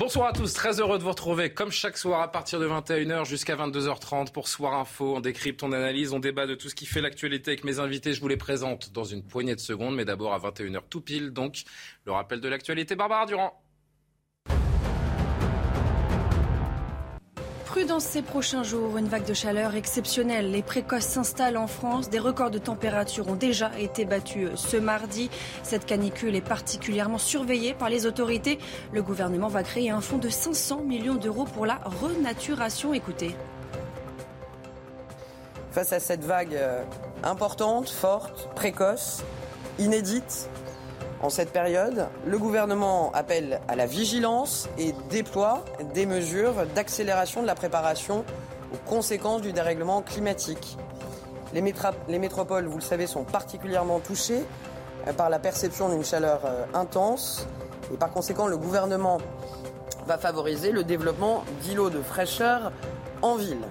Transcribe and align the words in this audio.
Bonsoir 0.00 0.28
à 0.28 0.32
tous, 0.32 0.54
très 0.54 0.80
heureux 0.80 0.96
de 0.96 1.02
vous 1.02 1.10
retrouver 1.10 1.52
comme 1.52 1.70
chaque 1.70 1.98
soir 1.98 2.22
à 2.22 2.32
partir 2.32 2.58
de 2.58 2.66
21h 2.66 3.26
jusqu'à 3.26 3.54
22h30 3.54 4.32
pour 4.32 4.48
Soir 4.48 4.72
Info. 4.72 5.16
On 5.16 5.20
décrypte, 5.20 5.62
on 5.62 5.72
analyse, 5.72 6.14
on 6.14 6.20
débat 6.20 6.46
de 6.46 6.54
tout 6.54 6.70
ce 6.70 6.74
qui 6.74 6.86
fait 6.86 7.02
l'actualité 7.02 7.50
avec 7.50 7.64
mes 7.64 7.80
invités. 7.80 8.14
Je 8.14 8.20
vous 8.22 8.28
les 8.28 8.38
présente 8.38 8.92
dans 8.92 9.04
une 9.04 9.22
poignée 9.22 9.54
de 9.54 9.60
secondes, 9.60 9.94
mais 9.94 10.06
d'abord 10.06 10.32
à 10.32 10.38
21h 10.38 10.80
tout 10.88 11.02
pile. 11.02 11.32
Donc, 11.32 11.64
le 12.06 12.12
rappel 12.12 12.40
de 12.40 12.48
l'actualité, 12.48 12.96
Barbara 12.96 13.26
Durand. 13.26 13.62
Prudence 17.70 18.02
ces 18.02 18.22
prochains 18.22 18.64
jours, 18.64 18.98
une 18.98 19.06
vague 19.06 19.24
de 19.24 19.32
chaleur 19.32 19.76
exceptionnelle 19.76 20.52
et 20.56 20.62
précoce 20.62 21.04
s'installe 21.04 21.56
en 21.56 21.68
France. 21.68 22.10
Des 22.10 22.18
records 22.18 22.50
de 22.50 22.58
température 22.58 23.28
ont 23.28 23.36
déjà 23.36 23.70
été 23.78 24.04
battus 24.04 24.48
ce 24.56 24.76
mardi. 24.76 25.30
Cette 25.62 25.86
canicule 25.86 26.34
est 26.34 26.40
particulièrement 26.40 27.16
surveillée 27.16 27.72
par 27.72 27.88
les 27.88 28.06
autorités. 28.06 28.58
Le 28.92 29.04
gouvernement 29.04 29.46
va 29.46 29.62
créer 29.62 29.90
un 29.90 30.00
fonds 30.00 30.18
de 30.18 30.28
500 30.28 30.82
millions 30.82 31.14
d'euros 31.14 31.44
pour 31.44 31.64
la 31.64 31.76
renaturation. 31.84 32.92
Écoutez. 32.92 33.36
Face 35.70 35.92
à 35.92 36.00
cette 36.00 36.24
vague 36.24 36.56
euh, 36.56 36.82
importante, 37.22 37.88
forte, 37.88 38.52
précoce, 38.56 39.22
inédite, 39.78 40.50
en 41.22 41.28
cette 41.28 41.52
période, 41.52 42.08
le 42.26 42.38
gouvernement 42.38 43.12
appelle 43.12 43.60
à 43.68 43.76
la 43.76 43.84
vigilance 43.84 44.68
et 44.78 44.94
déploie 45.10 45.64
des 45.92 46.06
mesures 46.06 46.66
d'accélération 46.74 47.42
de 47.42 47.46
la 47.46 47.54
préparation 47.54 48.24
aux 48.72 48.88
conséquences 48.88 49.42
du 49.42 49.52
dérèglement 49.52 50.00
climatique. 50.00 50.78
Les, 51.52 51.60
métropoles, 52.18 52.66
vous 52.66 52.78
le 52.78 52.82
savez, 52.82 53.06
sont 53.06 53.24
particulièrement 53.24 53.98
touchées 53.98 54.44
euh, 55.06 55.12
par 55.12 55.28
la 55.28 55.38
perception 55.38 55.88
d'une 55.88 56.04
chaleur 56.04 56.40
euh, 56.44 56.64
intense 56.74 57.46
et 57.92 57.96
par 57.96 58.10
conséquent, 58.10 58.46
le 58.46 58.56
gouvernement 58.56 59.18
va 60.06 60.16
favoriser 60.16 60.70
le 60.70 60.84
développement 60.84 61.44
d'îlots 61.62 61.90
de 61.90 62.00
fraîcheur 62.00 62.72
en 63.20 63.36
ville. 63.36 63.66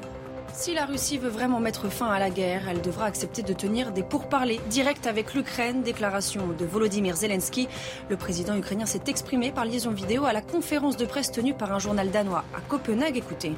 Si 0.54 0.74
la 0.74 0.86
Russie 0.86 1.18
veut 1.18 1.30
vraiment 1.30 1.60
mettre 1.60 1.90
fin 1.90 2.08
à 2.08 2.20
la 2.20 2.30
guerre, 2.30 2.68
elle 2.70 2.82
devra 2.82 3.06
accepter 3.06 3.44
de 3.44 3.54
tenir 3.54 3.92
des 3.92 4.04
pourparlers 4.04 4.60
directs 4.70 5.08
avec 5.08 5.34
l'Ukraine, 5.34 5.84
déclaration 5.84 6.48
de 6.48 6.66
Volodymyr 6.66 7.16
Zelensky. 7.16 7.68
Le 8.10 8.18
président 8.18 8.56
ukrainien 8.58 8.86
s'est 8.86 9.04
exprimé 9.08 9.52
par 9.52 9.66
liaison 9.66 9.92
vidéo 9.92 10.26
à 10.26 10.34
la 10.34 10.42
conférence 10.42 10.98
de 10.98 11.06
presse 11.06 11.32
tenue 11.32 11.54
par 11.54 11.72
un 11.72 11.80
journal 11.80 12.12
danois 12.12 12.44
à 12.56 12.62
Copenhague. 12.62 13.18
Écoutez. 13.18 13.54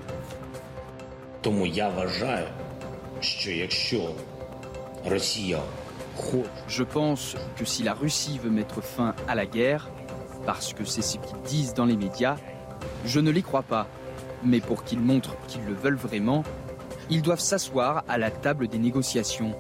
Je 6.68 6.84
pense 6.84 7.36
que 7.56 7.66
si 7.66 7.84
la 7.84 7.94
Russie 7.94 8.40
veut 8.44 8.52
mettre 8.52 8.82
fin 8.82 9.16
à 9.28 9.36
la 9.36 9.46
guerre, 9.46 9.90
parce 10.46 10.74
que 10.74 10.86
c'est 10.86 11.02
ce 11.02 11.18
qu'ils 11.18 11.42
disent 11.46 11.74
dans 11.74 11.86
les 11.86 11.98
médias, 11.98 12.38
je 13.06 13.20
ne 13.20 13.32
les 13.32 13.42
crois 13.42 13.64
pas. 13.64 13.88
Mais 14.44 14.60
pour 14.60 14.84
qu'ils 14.84 15.00
montrent 15.00 15.36
qu'ils 15.48 15.64
le 15.66 15.74
veulent 15.74 15.96
vraiment, 15.96 16.44
ils 17.11 17.23
doivent 17.23 17.41
s'asseoir 17.41 18.05
à 18.09 18.19
la 18.19 18.31
table 18.31 18.69
des 18.69 18.79
négociations. 18.79 19.55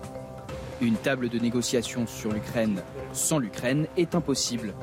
Une 0.80 0.96
table 0.96 1.28
de 1.28 1.38
négociation 1.38 2.06
sur 2.06 2.32
l'Ukraine 2.32 2.82
sans 3.12 3.38
l'Ukraine 3.38 3.86
est 3.96 4.14
impossible. 4.14 4.74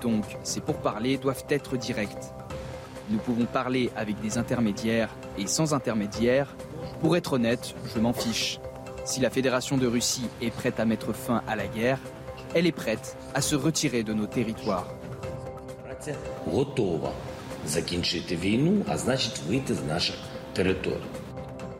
Donc 0.00 0.24
ces 0.42 0.60
pourparlers 0.60 1.18
doivent 1.18 1.44
être 1.48 1.76
directs. 1.76 2.32
Nous 3.10 3.18
pouvons 3.18 3.46
parler 3.46 3.90
avec 3.96 4.20
des 4.20 4.38
intermédiaires 4.38 5.10
et 5.36 5.46
sans 5.46 5.74
intermédiaires. 5.74 6.54
Pour 7.00 7.16
être 7.16 7.32
honnête, 7.32 7.74
je 7.92 7.98
m'en 7.98 8.12
fiche. 8.12 8.60
Si 9.04 9.20
la 9.20 9.30
Fédération 9.30 9.76
de 9.76 9.86
Russie 9.86 10.28
est 10.40 10.50
prête 10.50 10.78
à 10.78 10.84
mettre 10.84 11.12
fin 11.12 11.42
à 11.48 11.56
la 11.56 11.66
guerre, 11.66 11.98
elle 12.54 12.66
est 12.66 12.72
prête 12.72 13.16
à 13.34 13.40
se 13.40 13.56
retirer 13.56 14.02
de 14.04 14.12
nos 14.12 14.26
territoires. 14.26 14.86
праця 16.00 16.14
готова 16.46 17.12
закінчити 17.66 18.36
війну, 18.36 18.84
а 18.88 18.98
значить 18.98 19.38
вийти 19.48 19.74
з 19.74 19.82
наших 19.84 20.14
територій. 20.52 21.10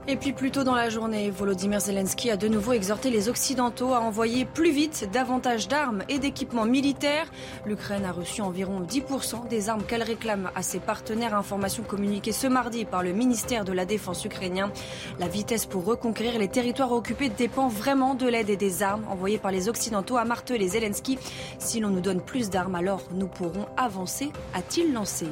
Et 0.07 0.17
puis 0.17 0.33
plus 0.33 0.51
tôt 0.51 0.63
dans 0.63 0.75
la 0.75 0.91
journée, 0.91 1.31
Volodymyr 1.31 1.79
Zelensky 1.79 2.29
a 2.29 2.37
de 2.37 2.47
nouveau 2.47 2.73
exhorté 2.73 3.09
les 3.09 3.27
Occidentaux 3.27 3.95
à 3.95 4.01
envoyer 4.01 4.45
plus 4.45 4.71
vite 4.71 5.09
davantage 5.11 5.67
d'armes 5.67 6.03
et 6.09 6.19
d'équipements 6.19 6.65
militaires. 6.65 7.25
L'Ukraine 7.65 8.05
a 8.05 8.11
reçu 8.11 8.43
environ 8.43 8.81
10% 8.81 9.47
des 9.47 9.67
armes 9.67 9.81
qu'elle 9.81 10.03
réclame 10.03 10.51
à 10.53 10.61
ses 10.61 10.77
partenaires. 10.77 11.35
Information 11.35 11.81
communiquée 11.81 12.33
ce 12.33 12.45
mardi 12.45 12.85
par 12.85 13.01
le 13.01 13.13
ministère 13.13 13.65
de 13.65 13.73
la 13.73 13.85
Défense 13.85 14.23
ukrainien. 14.25 14.71
La 15.17 15.27
vitesse 15.27 15.65
pour 15.65 15.85
reconquérir 15.85 16.37
les 16.37 16.49
territoires 16.49 16.91
occupés 16.91 17.29
dépend 17.29 17.67
vraiment 17.67 18.13
de 18.13 18.27
l'aide 18.27 18.51
et 18.51 18.57
des 18.57 18.83
armes 18.83 19.05
envoyées 19.09 19.39
par 19.39 19.51
les 19.51 19.69
Occidentaux, 19.69 20.17
a 20.17 20.25
martelé 20.25 20.67
Zelensky. 20.67 21.17
Si 21.57 21.79
l'on 21.79 21.89
nous 21.89 22.01
donne 22.01 22.21
plus 22.21 22.51
d'armes, 22.51 22.75
alors 22.75 23.01
nous 23.11 23.27
pourrons 23.27 23.65
avancer, 23.75 24.31
a-t-il 24.53 24.93
lancé. 24.93 25.25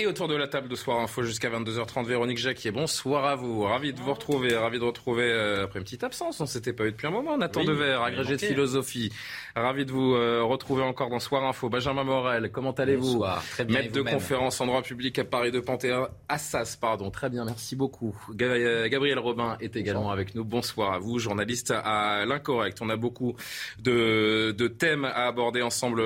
Et 0.00 0.06
autour 0.06 0.28
de 0.28 0.34
la 0.34 0.48
table 0.48 0.66
de 0.66 0.76
Soir 0.76 0.98
Info 1.00 1.22
jusqu'à 1.24 1.50
22h30, 1.50 2.06
Véronique 2.06 2.38
Jacquier, 2.38 2.70
bonsoir 2.70 3.26
à 3.26 3.34
vous. 3.36 3.64
Ravi 3.64 3.92
de 3.92 4.00
vous 4.00 4.14
retrouver, 4.14 4.56
ravi 4.56 4.78
de 4.78 4.84
retrouver 4.84 5.30
euh, 5.30 5.64
après 5.64 5.78
une 5.78 5.84
petite 5.84 6.04
absence. 6.04 6.40
On 6.40 6.46
s'était 6.46 6.72
pas 6.72 6.86
eu 6.86 6.92
depuis 6.92 7.06
un 7.06 7.10
moment. 7.10 7.36
Nathan 7.36 7.60
Oui, 7.60 7.66
Dever, 7.66 7.98
il 8.00 8.06
agrégé 8.06 8.36
de 8.36 8.40
philosophie. 8.40 9.12
Ravi 9.54 9.84
de 9.84 9.92
vous 9.92 10.14
euh, 10.14 10.42
retrouver 10.42 10.82
encore 10.82 11.10
dans 11.10 11.18
Soir 11.18 11.44
Info. 11.44 11.68
Benjamin 11.68 12.04
Morel, 12.04 12.50
comment 12.50 12.70
allez-vous? 12.70 13.22
Très 13.50 13.66
bien, 13.66 13.82
Maître 13.82 13.92
de 13.92 14.00
conférence 14.00 14.58
en 14.62 14.66
droit 14.68 14.80
public 14.80 15.18
à 15.18 15.24
Paris 15.24 15.50
de 15.50 15.60
Panthéon, 15.60 16.08
Assas, 16.30 16.78
pardon. 16.80 17.10
Très 17.10 17.28
bien, 17.28 17.44
merci 17.44 17.76
beaucoup. 17.76 18.16
Euh, 18.40 18.88
Gabriel 18.88 19.18
Robin 19.18 19.58
est 19.60 19.76
également 19.76 20.10
avec 20.10 20.34
nous. 20.34 20.44
Bonsoir 20.44 20.94
à 20.94 20.98
vous, 20.98 21.18
journaliste 21.18 21.74
à 21.76 22.24
l'Incorrect. 22.24 22.78
On 22.80 22.88
a 22.88 22.96
beaucoup 22.96 23.36
de, 23.78 24.54
de 24.56 24.66
thèmes 24.66 25.04
à 25.04 25.26
aborder 25.26 25.60
ensemble 25.60 26.00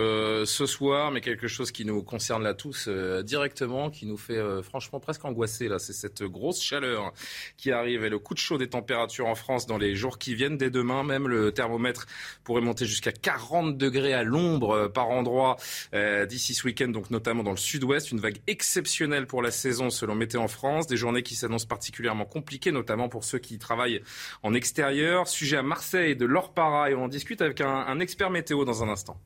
ce 0.46 0.66
soir, 0.66 1.12
mais 1.12 1.20
quelque 1.20 1.46
chose 1.46 1.70
qui 1.70 1.84
nous 1.84 2.02
concerne 2.02 2.42
là 2.42 2.54
tous 2.54 2.88
euh, 2.88 3.22
directement, 3.22 3.83
qui 3.90 4.06
nous 4.06 4.16
fait 4.16 4.36
euh, 4.36 4.62
franchement 4.62 5.00
presque 5.00 5.24
angoisser 5.24 5.68
là. 5.68 5.78
C'est 5.78 5.92
cette 5.92 6.22
grosse 6.22 6.62
chaleur 6.62 7.12
qui 7.56 7.72
arrive 7.72 8.04
et 8.04 8.08
le 8.08 8.18
coup 8.18 8.34
de 8.34 8.38
chaud 8.38 8.58
des 8.58 8.68
températures 8.68 9.26
en 9.26 9.34
France 9.34 9.66
dans 9.66 9.78
les 9.78 9.94
jours 9.94 10.18
qui 10.18 10.34
viennent. 10.34 10.56
Dès 10.56 10.70
demain, 10.70 11.02
même 11.02 11.28
le 11.28 11.52
thermomètre 11.52 12.06
pourrait 12.44 12.60
monter 12.60 12.86
jusqu'à 12.86 13.12
40 13.12 13.76
degrés 13.76 14.14
à 14.14 14.22
l'ombre 14.22 14.70
euh, 14.70 14.88
par 14.88 15.08
endroit 15.08 15.56
euh, 15.94 16.26
d'ici 16.26 16.54
ce 16.54 16.64
week-end, 16.66 16.88
donc 16.88 17.10
notamment 17.10 17.42
dans 17.42 17.50
le 17.50 17.56
sud-ouest. 17.56 18.12
Une 18.12 18.20
vague 18.20 18.38
exceptionnelle 18.46 19.26
pour 19.26 19.42
la 19.42 19.50
saison 19.50 19.90
selon 19.90 20.14
Météo 20.14 20.40
en 20.40 20.48
France. 20.48 20.86
Des 20.86 20.96
journées 20.96 21.22
qui 21.22 21.34
s'annoncent 21.34 21.66
particulièrement 21.66 22.24
compliquées, 22.24 22.72
notamment 22.72 23.08
pour 23.08 23.24
ceux 23.24 23.38
qui 23.38 23.58
travaillent 23.58 24.02
en 24.42 24.54
extérieur. 24.54 25.28
Sujet 25.28 25.56
à 25.56 25.62
Marseille 25.62 26.16
de 26.16 26.24
Laure 26.24 26.52
Para 26.52 26.90
et 26.90 26.94
on 26.94 27.04
en 27.04 27.08
discute 27.08 27.42
avec 27.42 27.60
un 27.60 28.00
expert 28.00 28.30
météo 28.30 28.64
dans 28.64 28.82
un 28.82 28.88
instant. 28.88 29.20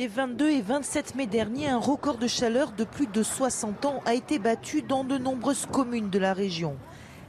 Les 0.00 0.08
22 0.08 0.48
et 0.48 0.62
27 0.62 1.14
mai 1.14 1.26
dernier, 1.26 1.68
un 1.68 1.76
record 1.76 2.16
de 2.16 2.26
chaleur 2.26 2.72
de 2.72 2.84
plus 2.84 3.06
de 3.06 3.22
60 3.22 3.84
ans 3.84 4.02
a 4.06 4.14
été 4.14 4.38
battu 4.38 4.80
dans 4.80 5.04
de 5.04 5.18
nombreuses 5.18 5.66
communes 5.70 6.08
de 6.08 6.18
la 6.18 6.32
région. 6.32 6.78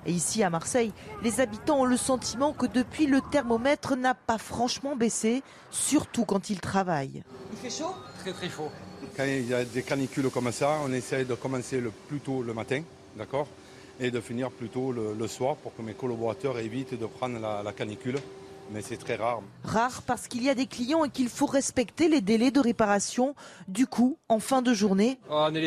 Et 0.06 0.14
ici 0.14 0.42
à 0.42 0.50
Marseille, 0.50 0.94
les 1.22 1.42
habitants 1.42 1.82
ont 1.82 1.86
le 1.86 1.98
sentiment 1.98 2.54
que 2.54 2.66
depuis 2.66 3.08
le 3.08 3.20
thermomètre 3.30 3.98
n'a 3.98 4.14
pas 4.14 4.38
franchement 4.38 4.96
baissé, 4.96 5.44
surtout 5.70 6.24
quand 6.24 6.50
ils 6.50 6.62
travaillent. 6.62 7.24
Il 7.52 7.58
fait 7.58 7.78
chaud? 7.78 7.94
Très 8.20 8.32
très 8.32 8.48
chaud. 8.48 8.72
Quand 9.18 9.26
il 9.26 9.50
y 9.50 9.54
a 9.54 9.66
des 9.66 9.84
canicules 9.84 10.30
comme 10.30 10.54
ça, 10.54 10.78
on 10.86 10.94
essaye 10.94 11.26
de 11.26 11.36
commencer 11.36 11.82
le 11.82 11.92
plus 11.92 12.22
tôt 12.22 12.42
le 12.42 12.54
matin, 12.54 12.84
d'accord? 13.18 13.48
Et 14.00 14.12
de 14.12 14.22
finir 14.22 14.50
plus 14.50 14.70
tôt 14.70 14.94
le, 14.94 15.14
le 15.14 15.28
soir 15.28 15.58
pour 15.58 15.76
que 15.76 15.82
mes 15.82 15.94
collaborateurs 15.94 16.58
évitent 16.58 16.98
de 16.98 17.06
prendre 17.06 17.38
la, 17.38 17.64
la 17.64 17.74
canicule. 17.74 18.20
Mais 18.72 18.82
c'est 18.82 18.98
très 18.98 19.16
rare. 19.16 19.42
Rare 19.64 20.02
parce 20.04 20.28
qu'il 20.28 20.44
y 20.44 20.50
a 20.50 20.56
des 20.56 20.66
clients 20.66 21.04
et 21.04 21.10
qu'il 21.10 21.28
faut 21.28 21.46
respecter 21.46 22.08
les 22.08 22.22
délais 22.22 22.52
de 22.52 22.60
réparation. 22.60 23.36
Du 23.68 23.86
coup, 23.86 24.18
en 24.30 24.40
fin 24.40 24.62
de 24.62 24.74
journée, 24.74 25.20
Oh, 25.30 25.48
on 25.50 25.54
est 25.56 25.62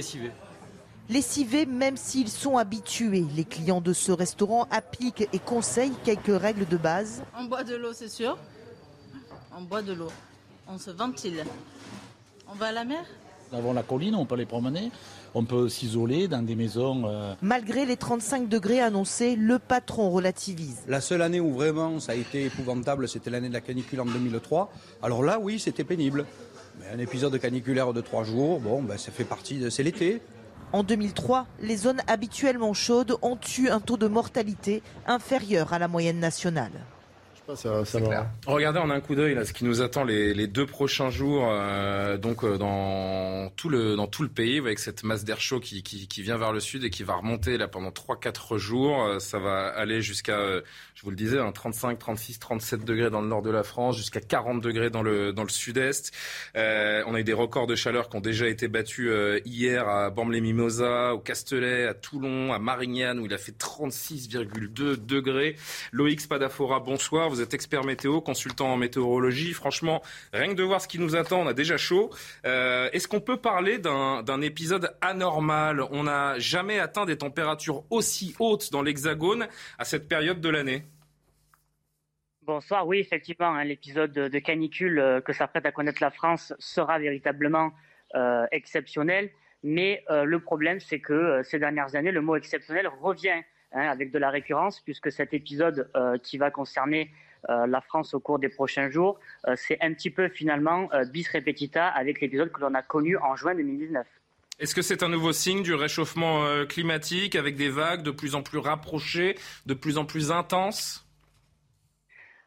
lessivés 1.11 1.67
même 1.67 1.99
s'ils 1.99 2.31
sont 2.31 2.57
habitués. 2.57 3.27
Les 3.37 3.45
clients 3.45 3.83
de 3.83 3.93
ce 3.93 4.11
restaurant 4.11 4.67
appliquent 4.71 5.29
et 5.33 5.39
conseillent 5.39 5.97
quelques 6.03 6.41
règles 6.41 6.67
de 6.67 6.79
base. 6.79 7.23
On 7.39 7.45
boit 7.45 7.63
de 7.63 7.75
l'eau, 7.77 7.93
c'est 7.93 8.09
sûr. 8.09 8.39
On 9.57 9.63
boit 9.63 9.83
de 9.83 9.93
l'eau. 9.93 10.11
On 10.67 10.79
se 10.79 10.91
ventile. 10.91 11.45
On 12.51 12.55
va 12.55 12.67
à 12.67 12.73
la 12.73 12.85
mer? 12.85 13.05
Avons 13.53 13.75
la 13.75 13.83
colline, 13.83 14.15
on 14.15 14.25
peut 14.25 14.35
les 14.37 14.47
promener, 14.47 14.91
on 15.35 15.45
peut 15.45 15.69
s'isoler 15.69 16.29
dans 16.29 16.43
des 16.43 16.55
maisons. 16.55 17.03
Euh. 17.07 17.35
Malgré 17.43 17.85
les 17.85 17.97
35 17.97 18.49
degrés 18.49 18.81
annoncés, 18.81 19.37
le 19.37 19.59
patron 19.59 20.11
relativise. 20.11 20.83
La 20.89 21.01
seule 21.01 21.23
année 21.23 21.41
où 21.41 21.53
vraiment 21.53 22.01
ça 22.01 22.13
a 22.13 22.15
été 22.15 22.45
épouvantable, 22.45 23.09
c'était 23.09 23.31
l'année 23.31 23.49
de 23.49 23.55
la 23.55 23.61
canicule 23.61 24.01
en 24.01 24.07
2003. 24.07 24.73
Alors 25.03 25.23
là, 25.23 25.39
oui, 25.41 25.59
c'était 25.59 25.85
pénible. 25.85 26.25
Mais 26.81 26.87
un 26.95 26.99
épisode 26.99 27.39
caniculaire 27.39 27.93
de 27.93 28.01
trois 28.01 28.25
jours, 28.25 28.61
bon, 28.61 28.83
ben, 28.83 28.97
ça 28.97 29.13
fait 29.13 29.25
partie 29.25 29.59
de. 29.59 29.71
C'est 29.71 29.83
l'été. 29.83 30.21
En 30.73 30.83
2003, 30.83 31.47
les 31.61 31.77
zones 31.77 32.01
habituellement 32.09 32.75
chaudes 32.75 33.17
ont 33.23 33.39
eu 33.59 33.69
un 33.69 33.81
taux 33.81 33.97
de 33.97 34.09
mortalité 34.09 34.83
inférieur 35.07 35.73
à 35.73 35.79
la 35.79 35.87
moyenne 35.87 36.19
nationale. 36.19 36.73
Regardez 38.47 38.79
en 38.79 38.89
un 38.89 39.01
coup 39.01 39.15
d'œil 39.15 39.35
là 39.35 39.45
ce 39.45 39.53
qui 39.53 39.65
nous 39.65 39.83
attend 39.83 40.03
les, 40.05 40.47
deux 40.47 40.65
prochains 40.65 41.11
jours, 41.11 41.49
euh, 41.51 42.17
donc 42.17 42.43
euh, 42.43 42.57
dans 42.57 43.51
tout 43.51 43.69
le 43.69 43.97
dans 43.97 44.07
tout 44.07 44.23
le 44.23 44.31
pays, 44.31 44.59
avec 44.59 44.79
cette 44.79 45.03
masse 45.03 45.25
d'air 45.25 45.41
chaud 45.41 45.61
qui, 45.61 45.83
qui, 45.83 46.23
vient 46.23 46.39
vers 46.39 46.53
le 46.53 46.61
sud 46.61 46.85
et 46.85 46.91
qui 46.91 47.03
va 47.03 47.17
remonter 47.17 47.59
là 47.59 47.69
pendant 47.69 47.91
3-4 47.91 48.57
jours. 48.57 49.05
Euh, 49.05 49.19
ça 49.19 49.39
va 49.39 49.67
aller 49.67 50.01
jusqu'à, 50.01 50.39
je 50.95 51.03
vous 51.03 51.11
le 51.11 51.17
disais, 51.17 51.39
35, 51.55 51.99
36, 51.99 52.39
37 52.39 52.85
degrés 52.85 53.11
dans 53.11 53.21
le 53.21 53.29
nord 53.29 53.43
de 53.43 53.51
la 53.51 53.63
France, 53.63 53.97
jusqu'à 53.99 54.21
40 54.21 54.63
degrés 54.63 54.89
dans 54.89 55.03
le 55.03 55.33
dans 55.35 55.43
le 55.43 55.51
sud-est. 55.51 56.13
on 56.55 57.15
a 57.15 57.21
eu 57.21 57.25
des 57.25 57.35
records 57.35 57.67
de 57.67 57.75
chaleur 57.75 58.09
qui 58.09 58.17
ont 58.17 58.21
déjà 58.21 58.49
été 58.49 58.69
battus 58.69 59.11
hier 59.45 59.87
à 59.87 60.09
Bormes-les-Mimosas, 60.09 61.13
au 61.13 61.19
Castellet, 61.19 61.87
à 61.87 61.95
Toulon, 61.95 62.55
à 62.55 62.59
Marignane 62.59 63.19
où 63.19 63.27
il 63.27 63.35
a 63.35 63.39
fait 63.39 63.57
36,2 63.57 65.05
degrés. 65.05 65.57
Loïc 65.93 66.23
Spadafora, 66.23 66.81
bonsoir 66.81 67.34
vous 67.35 67.43
êtes 67.43 67.53
expert 67.53 67.85
météo, 67.85 68.21
consultant 68.21 68.73
en 68.73 68.77
météorologie. 68.77 69.53
Franchement, 69.55 70.03
rien 70.33 70.49
que 70.49 70.55
de 70.55 70.63
voir 70.63 70.81
ce 70.81 70.87
qui 70.87 71.01
nous 71.01 71.17
attend, 71.17 71.41
on 71.41 71.49
a 71.49 71.53
déjà 71.53 71.77
chaud. 71.77 72.11
Euh, 72.47 72.89
est-ce 72.93 73.09
qu'on 73.09 73.21
peut 73.21 73.39
parler 73.39 73.79
d'un 73.79 74.41
épisode 74.41 74.97
anormal? 75.01 75.83
On 75.91 76.05
n'a 76.05 76.39
jamais 76.39 76.79
atteint 76.79 77.07
des 77.07 77.19
températures 77.19 77.83
aussi 77.91 78.37
hautes 78.39 78.71
dans 78.71 78.83
l'Hexagone 78.83 79.49
à 79.79 79.85
cette 79.85 80.09
période 80.09 80.41
de 80.41 80.49
l'année. 80.49 80.85
Bonsoir, 82.43 82.87
oui, 82.87 82.99
effectivement, 82.99 83.53
hein, 83.55 83.65
l'épisode 83.65 84.13
de 84.13 84.39
canicule 84.39 84.99
euh, 84.99 85.21
que 85.21 85.33
s'apprête 85.33 85.67
à 85.67 85.73
connaître 85.73 86.03
la 86.03 86.11
France 86.11 86.55
sera 86.61 87.01
véritablement 87.01 87.73
euh, 88.15 88.47
exceptionnel. 88.53 89.31
Mais 89.65 90.05
le 90.11 90.39
problème, 90.41 90.79
c'est 90.79 91.01
que 91.01 91.41
ces 91.43 91.59
dernières 91.59 91.97
années, 91.97 92.13
le 92.13 92.21
mot 92.21 92.37
exceptionnel 92.37 92.87
revient 93.01 93.41
hein, 93.75 93.89
avec 93.89 94.11
de 94.11 94.19
la 94.19 94.31
récurrence, 94.31 94.81
puisque 94.81 95.13
cet 95.13 95.35
épisode 95.35 95.91
qui 96.23 96.39
va 96.39 96.51
concerner 96.51 97.11
euh, 97.51 97.67
la 97.67 97.81
France 97.81 98.15
au 98.15 98.21
cours 98.21 98.39
des 98.39 98.49
prochains 98.49 98.91
jours, 98.91 99.19
euh, 99.47 99.55
c'est 99.57 99.79
un 99.83 99.93
petit 99.93 100.11
peu 100.11 100.29
finalement 100.29 100.89
euh, 100.95 101.05
bis 101.05 101.29
repetita 101.29 101.87
avec 101.89 102.21
l'épisode 102.21 102.51
que 102.51 102.61
l'on 102.61 102.75
a 102.75 102.83
connu 102.83 103.19
en 103.19 103.37
juin 103.37 103.55
2019. 103.55 104.07
Est-ce 104.61 104.75
que 104.75 104.83
c'est 104.83 105.03
un 105.03 105.09
nouveau 105.09 105.33
signe 105.33 105.63
du 105.63 105.75
réchauffement 105.75 106.65
climatique 106.67 107.35
avec 107.35 107.57
des 107.57 107.71
vagues 107.71 108.03
de 108.03 108.13
plus 108.13 108.37
en 108.37 108.43
plus 108.43 108.59
rapprochées, 108.59 109.37
de 109.67 109.75
plus 109.75 109.99
en 109.99 110.05
plus 110.05 110.31
intenses? 110.31 111.04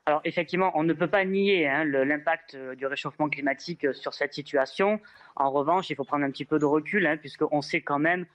Alors 0.08 0.22
effectivement, 0.24 0.72
on 0.74 0.84
ne 0.84 0.94
peut 0.94 1.08
pas 1.08 1.26
nier 1.26 1.68
hein, 1.68 1.84
l'impact 1.84 2.56
du 2.56 2.86
réchauffement 2.86 3.28
climatique 3.30 3.94
sur 3.94 4.14
cette 4.14 4.34
situation. 4.34 5.00
En 5.36 5.52
revanche, 5.52 5.90
il 5.90 5.96
faut 5.96 6.06
prendre 6.06 6.24
un 6.24 6.32
petit 6.32 6.46
peu 6.46 6.60
de 6.60 6.66
recul, 6.66 7.06
hein, 7.06 7.18
puisqu'on 7.18 7.62
sait 7.62 7.82
quand 7.82 8.00
même 8.00 8.26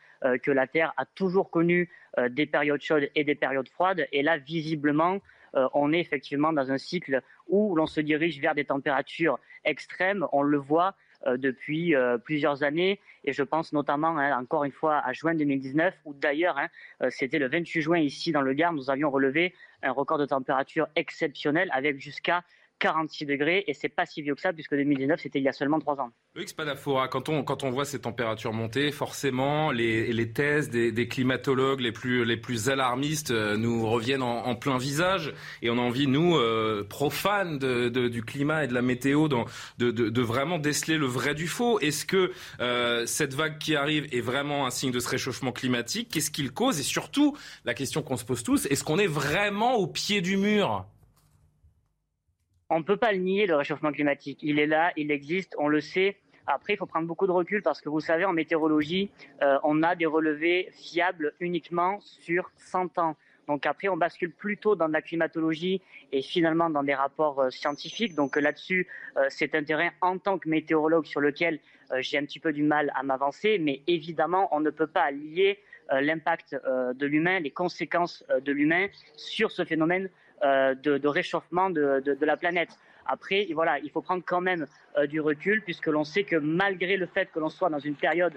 que 0.43 0.51
la 0.53 0.67
Terre 0.67 0.93
a 0.99 1.07
toujours 1.07 1.51
connu 1.51 1.91
des 2.31 2.47
périodes 2.47 2.83
chaudes 2.83 3.09
et 3.15 3.25
des 3.25 3.35
périodes 3.35 3.69
froides. 3.71 4.07
Et 4.13 4.23
là, 4.23 4.37
visiblement, 4.37 5.19
euh, 5.55 5.69
on 5.75 5.93
est 5.93 6.01
effectivement 6.01 6.53
dans 6.53 6.71
un 6.71 6.79
cycle 6.79 7.23
où 7.49 7.75
l'on 7.77 7.87
se 7.87 8.01
dirige 8.01 8.41
vers 8.41 8.55
des 8.55 8.65
températures 8.65 9.39
extrêmes. 9.65 10.27
On 10.33 10.43
le 10.43 10.59
voit 10.59 10.89
euh, 10.89 10.93
depuis 11.37 11.95
euh, 11.95 12.19
plusieurs 12.19 12.63
années. 12.63 13.01
Et 13.25 13.33
je 13.33 13.43
pense 13.43 13.73
notamment 13.73 14.19
hein, 14.19 14.37
encore 14.39 14.65
une 14.65 14.73
fois 14.73 14.99
à 14.99 15.13
juin 15.13 15.35
2019 15.35 15.95
où 16.05 16.15
d'ailleurs 16.15 16.59
hein, 16.59 16.69
c'était 17.11 17.39
le 17.39 17.49
28 17.49 17.81
juin 17.81 17.99
ici 17.99 18.33
dans 18.33 18.43
le 18.43 18.53
Gard 18.53 18.73
nous 18.73 18.91
avions 18.91 19.11
relevé 19.11 19.55
un 19.83 19.93
record 19.93 20.19
de 20.19 20.27
température 20.27 20.89
exceptionnel 20.97 21.71
avec 21.73 22.01
jusqu'à 22.01 22.43
46 22.83 23.27
degrés 23.27 23.63
et 23.69 23.75
c'est 23.75 23.89
pas 23.89 24.07
si 24.07 24.23
vieux 24.23 24.35
que 24.35 24.41
ça 24.41 24.53
puisque 24.53 24.75
2019 24.75 25.21
c'était 25.21 25.39
il 25.39 25.45
y 25.45 25.49
a 25.49 25.53
seulement 25.53 25.79
trois 25.79 26.01
ans. 26.01 26.11
Loïc 26.35 26.49
Spadafora, 26.49 27.07
quand 27.07 27.29
on, 27.29 27.45
quand 27.45 27.63
on 27.63 27.71
voit 27.71 27.85
ces 27.85 28.01
températures 28.01 28.53
monter, 28.53 28.91
forcément 28.91 29.71
les, 29.71 30.13
les 30.13 30.33
thèses 30.33 30.69
des, 30.69 31.09
climatologues 31.09 31.81
les 31.81 31.93
plus, 31.93 32.25
les 32.25 32.37
plus 32.37 32.71
alarmistes 32.71 33.31
euh, 33.31 33.57
nous 33.57 33.89
reviennent 33.89 34.23
en, 34.23 34.55
plein 34.57 34.79
visage 34.79 35.33
et 35.63 35.71
on 35.71 35.79
a 35.79 35.81
envie, 35.81 36.09
nous, 36.09 36.37
euh, 36.37 36.85
profanes 36.89 37.59
de, 37.59 37.89
du 37.89 38.23
climat 38.23 38.65
et 38.65 38.67
de 38.67 38.75
la 38.75 38.83
météo, 38.83 39.29
de, 39.29 39.91
de, 39.91 40.23
vraiment 40.23 40.59
déceler 40.59 40.99
le 40.99 41.07
vrai 41.07 41.35
du 41.35 41.47
faux. 41.47 41.79
Est-ce 41.79 42.05
que 42.05 42.33
euh, 42.61 43.07
cette 43.07 43.35
vague 43.35 43.59
qui 43.59 43.77
arrive 43.77 44.07
est 44.13 44.21
vraiment 44.21 44.67
un 44.67 44.71
signe 44.71 44.91
de 44.91 45.01
ce 45.01 45.09
réchauffement 45.09 45.53
climatique? 45.53 46.09
Qu'est-ce 46.11 46.31
qu'il 46.31 46.51
cause? 46.53 46.81
Et 46.81 46.85
surtout, 46.85 47.37
la 47.65 47.75
question 47.75 48.03
qu'on 48.03 48.17
se 48.17 48.25
pose 48.25 48.43
tous, 48.43 48.67
est-ce 48.67 48.83
qu'on 48.83 48.99
est 48.99 49.07
vraiment 49.07 49.75
au 49.75 49.87
pied 49.87 50.21
du 50.21 50.37
mur? 50.37 50.87
On 52.73 52.79
ne 52.79 52.85
peut 52.85 52.97
pas 52.97 53.13
le 53.13 53.19
nier, 53.19 53.47
le 53.47 53.55
réchauffement 53.55 53.93
climatique. 53.93 54.39
Il 54.43 54.59
est 54.59 54.67
là, 54.67 54.93
il 54.97 55.11
existe, 55.11 55.55
on 55.59 55.69
le 55.69 55.83
sait. 55.83 56.17
Après, 56.47 56.73
il 56.73 56.77
faut 56.79 56.87
prendre 56.87 57.07
beaucoup 57.07 57.27
de 57.27 57.33
recul 57.33 57.63
parce 57.63 57.83
que 57.83 57.91
vous 57.91 58.01
savez, 58.01 58.25
en 58.25 58.33
météorologie, 58.33 59.11
euh, 59.43 59.59
on 59.63 59.83
a 59.83 59.95
des 59.95 60.07
relevés 60.07 60.71
fiables 60.73 61.35
uniquement 61.39 62.01
sur 62.01 62.51
100 62.57 62.99
ans. 62.99 63.17
Donc 63.47 63.67
après, 63.67 63.89
on 63.89 63.99
bascule 63.99 64.33
plutôt 64.33 64.75
dans 64.75 64.89
la 64.89 65.03
climatologie 65.03 65.83
et 66.13 66.23
finalement 66.23 66.71
dans 66.71 66.83
des 66.83 66.95
rapports 66.95 67.41
euh, 67.41 67.51
scientifiques. 67.51 68.15
Donc 68.15 68.37
là-dessus, 68.37 68.89
euh, 69.19 69.27
c'est 69.29 69.55
un 69.55 69.65
terrain 69.65 69.91
en 70.01 70.17
tant 70.17 70.39
que 70.39 70.49
météorologue 70.49 71.05
sur 71.05 71.21
lequel 71.21 71.61
j'ai 71.99 72.17
un 72.17 72.25
petit 72.25 72.41
peu 72.41 72.55
du 72.55 72.63
mal 72.63 72.91
à 72.95 73.03
m'avancer. 73.03 73.59
Mais 73.59 73.83
évidemment, 73.87 74.49
on 74.51 74.61
ne 74.61 74.71
peut 74.71 74.87
pas 74.87 75.11
lier 75.11 75.59
l'impact 75.91 76.57
de 76.65 77.07
l'humain, 77.07 77.39
les 77.41 77.51
conséquences 77.51 78.25
de 78.43 78.51
l'humain 78.51 78.87
sur 79.15 79.51
ce 79.51 79.63
phénomène 79.63 80.09
euh, 80.45 80.75
de, 80.75 81.07
réchauffement 81.07 81.71
de, 81.71 82.03
la 82.21 82.37
planète. 82.37 82.71
Après, 83.07 83.47
voilà, 83.55 83.79
il 83.79 83.91
faut 83.91 84.03
prendre 84.03 84.25
quand 84.27 84.41
même 84.41 84.67
euh, 84.99 85.07
du 85.07 85.21
recul 85.21 85.63
puisque 85.63 85.87
l'on 85.87 86.03
sait 86.03 86.25
que 86.25 86.35
malgré 86.35 86.97
le 86.97 87.07
fait 87.07 87.31
que 87.31 87.39
l'on 87.39 87.49
soit 87.49 87.71
dans 87.71 87.79
une 87.79 87.95
période 87.95 88.33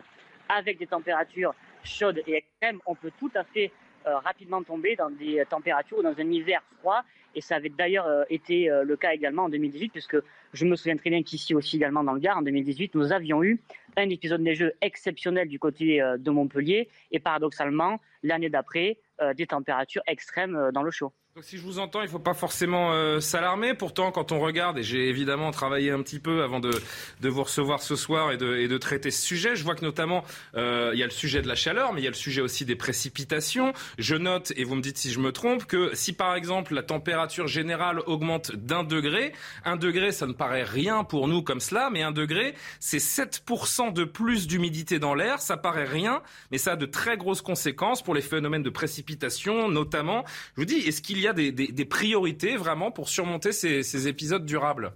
avec 0.47 0.77
des 0.77 0.85
températures 0.85 1.55
chaudes 1.83 2.21
et 2.27 2.35
extrêmes, 2.35 2.79
on 2.85 2.93
peut 2.93 3.11
tout 3.19 3.31
à 3.33 3.43
fait 3.43 3.71
euh, 4.05 4.19
rapidement 4.19 4.61
tomber 4.61 4.95
dans 4.95 5.09
des 5.09 5.43
températures 5.49 5.97
ou 5.97 6.03
dans 6.03 6.13
un 6.15 6.31
hiver 6.31 6.61
froid. 6.77 7.01
Et 7.33 7.41
ça 7.41 7.55
avait 7.55 7.69
d'ailleurs 7.69 8.07
été 8.29 8.69
le 8.85 8.95
cas 8.95 9.11
également 9.13 9.45
en 9.45 9.49
2018, 9.49 9.89
puisque 9.89 10.17
je 10.53 10.65
me 10.65 10.75
souviens 10.75 10.95
très 10.97 11.09
bien 11.09 11.23
qu'ici 11.23 11.55
aussi 11.55 11.77
également 11.77 12.03
dans 12.03 12.13
le 12.13 12.19
Gard, 12.19 12.37
en 12.37 12.43
2018, 12.43 12.93
nous 12.93 13.11
avions 13.11 13.43
eu 13.43 13.59
un 13.97 14.09
épisode 14.09 14.41
neigeux 14.41 14.73
exceptionnel 14.81 15.49
du 15.49 15.59
côté 15.59 16.01
de 16.17 16.31
Montpellier, 16.31 16.87
et 17.11 17.19
paradoxalement, 17.19 17.99
l'année 18.23 18.49
d'après, 18.49 18.99
des 19.35 19.47
températures 19.47 20.03
extrêmes 20.07 20.71
dans 20.71 20.81
le 20.81 20.91
chaud. 20.91 21.11
Donc, 21.35 21.43
si 21.43 21.57
je 21.57 21.63
vous 21.63 21.79
entends, 21.79 21.99
il 21.99 22.05
ne 22.05 22.09
faut 22.09 22.17
pas 22.17 22.33
forcément 22.33 22.93
euh, 22.93 23.19
s'alarmer. 23.19 23.73
Pourtant, 23.73 24.09
quand 24.09 24.31
on 24.31 24.39
regarde, 24.39 24.77
et 24.77 24.83
j'ai 24.83 25.09
évidemment 25.09 25.51
travaillé 25.51 25.91
un 25.91 26.01
petit 26.01 26.19
peu 26.19 26.43
avant 26.43 26.61
de, 26.61 26.71
de 27.19 27.27
vous 27.27 27.43
recevoir 27.43 27.81
ce 27.81 27.97
soir 27.97 28.31
et 28.31 28.37
de, 28.37 28.55
et 28.55 28.69
de, 28.69 28.77
traiter 28.77 29.11
ce 29.11 29.21
sujet, 29.21 29.57
je 29.57 29.65
vois 29.65 29.75
que 29.75 29.83
notamment, 29.83 30.23
euh, 30.55 30.91
il 30.93 30.99
y 30.99 31.03
a 31.03 31.05
le 31.05 31.11
sujet 31.11 31.41
de 31.41 31.49
la 31.49 31.55
chaleur, 31.55 31.91
mais 31.91 31.99
il 31.99 32.03
y 32.05 32.07
a 32.07 32.09
le 32.09 32.15
sujet 32.15 32.39
aussi 32.39 32.63
des 32.63 32.77
précipitations. 32.77 33.73
Je 33.97 34.15
note, 34.15 34.53
et 34.55 34.63
vous 34.63 34.75
me 34.75 34.81
dites 34.81 34.97
si 34.97 35.11
je 35.11 35.19
me 35.19 35.33
trompe, 35.33 35.65
que 35.65 35.93
si 35.93 36.13
par 36.13 36.35
exemple 36.35 36.73
la 36.73 36.83
température 36.83 37.49
générale 37.49 37.99
augmente 38.05 38.55
d'un 38.55 38.85
degré, 38.85 39.33
un 39.65 39.75
degré, 39.75 40.13
ça 40.13 40.27
ne 40.27 40.33
paraît 40.33 40.63
rien 40.63 41.03
pour 41.03 41.27
nous 41.27 41.41
comme 41.41 41.59
cela, 41.59 41.89
mais 41.91 42.01
un 42.01 42.13
degré, 42.13 42.53
c'est 42.79 42.99
7% 42.99 43.91
de 43.91 44.05
plus 44.05 44.47
d'humidité 44.47 44.99
dans 44.99 45.13
l'air. 45.13 45.41
Ça 45.41 45.57
paraît 45.57 45.83
rien, 45.83 46.21
mais 46.51 46.59
ça 46.59 46.71
a 46.71 46.75
de 46.77 46.85
très 46.85 47.17
grosses 47.17 47.41
conséquences 47.41 48.01
pour 48.01 48.15
les 48.15 48.21
phénomènes 48.21 48.63
de 48.63 48.69
précipitation, 48.69 49.67
notamment. 49.67 50.23
Je 50.55 50.61
vous 50.61 50.65
dis, 50.65 50.77
est-ce 50.77 51.01
qu'il 51.01 51.19
y 51.19 51.24
y 51.25 51.27
a 51.27 51.33
des, 51.33 51.85
priorités 51.85 52.55
vraiment 52.55 52.91
pour 52.91 53.09
surmonter 53.09 53.51
ces, 53.51 54.07
épisodes 54.07 54.45
durables? 54.45 54.93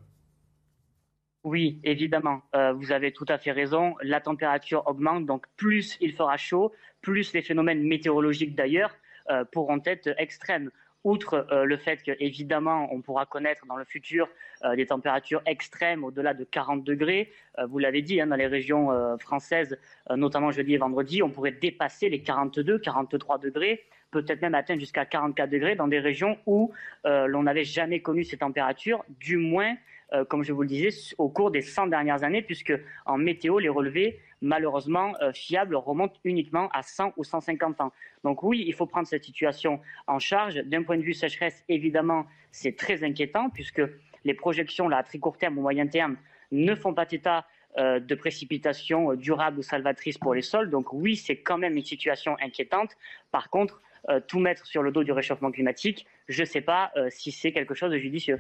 Oui, 1.44 1.80
évidemment. 1.84 2.42
Euh, 2.56 2.74
vous 2.74 2.92
avez 2.92 3.12
tout 3.12 3.26
à 3.30 3.38
fait 3.38 3.52
raison. 3.52 3.96
La 4.02 4.20
température 4.20 4.84
augmente, 4.88 5.26
donc 5.26 5.46
plus 5.56 5.98
il 6.02 6.14
fera 6.14 6.38
chaud, 6.38 6.74
plus 7.02 7.34
les 7.34 7.42
phénomènes 7.42 7.82
météorologiques 7.82 8.56
d'ailleurs 8.56 8.94
euh, 9.30 9.46
pourront 9.46 9.82
être 9.86 10.14
extrêmes. 10.18 10.70
Outre 11.06 11.48
euh, 11.52 11.64
le 11.64 11.78
fait 11.78 12.04
qu'évidemment, 12.04 12.90
on 12.92 13.02
pourra 13.02 13.26
connaître 13.26 13.66
dans 13.68 13.78
le 13.78 13.86
futur 13.86 14.28
des 14.76 14.88
températures 14.88 15.42
extrêmes 15.46 16.04
au-delà 16.04 16.34
de 16.34 16.44
40 16.44 16.84
degrés. 16.84 17.32
vous 17.70 17.80
l'avez 17.80 18.02
dit, 18.02 18.20
hein, 18.20 18.28
dans 18.28 18.36
les 18.36 18.48
régions 18.48 18.90
françaises, 19.18 19.80
notamment 20.10 20.52
jeudi 20.52 20.74
et 20.74 20.78
vendredi, 20.78 21.24
on 21.24 21.30
pourrait 21.30 21.54
dépasser 21.54 22.10
les 22.10 22.22
42, 22.22 22.80
43 22.80 23.38
degrés 23.38 23.86
peut-être 24.12 24.42
même 24.42 24.56
atteindre 24.56 24.80
jusqu'à 24.80 25.06
44 25.06 25.50
degrés 25.50 25.76
dans 25.76 25.88
des 25.88 26.00
régions 26.00 26.38
où 26.46 26.72
euh, 27.06 27.28
l'on 27.28 27.44
n'avait 27.44 27.64
jamais 27.64 28.02
connu 28.02 28.24
ces 28.24 28.38
températures, 28.38 29.04
du 29.20 29.38
moins, 29.38 29.76
euh, 30.14 30.26
comme 30.26 30.44
je 30.44 30.52
vous 30.54 30.64
le 30.64 30.68
disais, 30.68 30.90
au 31.18 31.30
cours 31.30 31.52
des 31.52 31.62
100 31.62 31.88
dernières 31.88 32.24
années, 32.24 32.42
puisque 32.42 32.74
en 33.06 33.18
météo, 33.18 33.60
les 33.60 33.70
relevés, 33.70 34.20
malheureusement, 34.42 35.14
euh, 35.22 35.32
fiables, 35.34 35.76
remontent 35.76 36.20
uniquement 36.24 36.70
à 36.74 36.82
100 36.82 37.14
ou 37.18 37.24
150 37.24 37.82
ans. 37.82 37.92
Donc 38.24 38.44
oui, 38.44 38.64
il 38.66 38.74
faut 38.74 38.86
prendre 38.86 39.08
cette 39.08 39.24
situation 39.24 39.80
en 40.08 40.20
charge. 40.20 40.56
D'un 40.56 40.84
point 40.84 40.98
de 40.98 41.04
vue 41.04 41.14
sécheresse, 41.14 41.64
évidemment, 41.70 42.26
c'est 42.52 42.76
très 42.76 43.04
inquiétant, 43.04 43.50
puisque 43.50 43.82
les 44.26 44.34
projections 44.34 44.90
là, 44.90 44.98
à 44.98 45.04
très 45.04 45.20
court 45.20 45.38
terme 45.38 45.58
ou 45.58 45.62
moyen 45.62 45.88
terme 45.88 46.18
ne 46.52 46.74
font 46.76 46.94
pas 46.94 47.06
état 47.12 47.46
de 47.78 48.16
précipitations 48.16 49.14
durables 49.14 49.60
ou 49.60 49.62
salvatrices 49.62 50.18
pour 50.18 50.34
les 50.34 50.42
sols. 50.42 50.72
Donc 50.72 50.92
oui, 50.92 51.16
c'est 51.16 51.38
quand 51.38 51.60
même 51.60 51.78
une 51.78 51.86
situation 51.86 52.36
inquiétante. 52.42 52.98
Par 53.32 53.52
contre, 53.52 53.80
tout 54.28 54.40
mettre 54.40 54.66
sur 54.66 54.84
le 54.84 54.92
dos 54.92 55.04
du 55.04 55.12
réchauffement 55.12 55.52
climatique, 55.52 56.06
je 56.28 56.42
ne 56.42 56.46
sais 56.46 56.62
pas 56.62 56.92
si 57.10 57.32
c'est 57.32 57.52
quelque 57.52 57.74
chose 57.74 57.92
de 57.92 57.98
judicieux. 57.98 58.40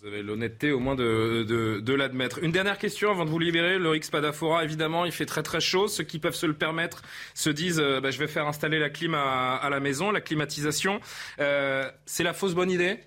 Vous 0.00 0.08
avez 0.08 0.22
l'honnêteté 0.22 0.72
au 0.72 0.78
moins 0.78 0.94
de, 0.94 1.94
l'admettre. 1.94 2.42
Une 2.42 2.52
dernière 2.52 2.78
question 2.78 3.10
avant 3.10 3.24
de 3.24 3.30
vous 3.30 3.38
libérer. 3.38 3.78
Le 3.78 3.88
Rix 3.88 4.08
Padafora, 4.10 4.62
évidemment, 4.62 5.06
il 5.06 5.12
fait 5.12 5.24
très 5.24 5.42
très 5.42 5.60
chaud. 5.60 5.88
Ceux 5.88 6.04
qui 6.04 6.18
peuvent 6.18 6.34
se 6.34 6.46
le 6.46 6.54
permettre 6.54 7.02
se 7.34 7.48
disent 7.50 7.80
bah, 7.80 8.10
je 8.10 8.18
vais 8.18 8.28
faire 8.28 8.46
installer 8.46 8.78
la 8.78 8.90
clim 8.90 9.14
à, 9.14 9.66
la 9.70 9.80
maison, 9.80 10.10
la 10.10 10.20
climatisation. 10.20 11.00
c'est 11.38 12.22
la 12.22 12.32
fausse 12.34 12.54
bonne 12.54 12.70
idée? 12.70 12.98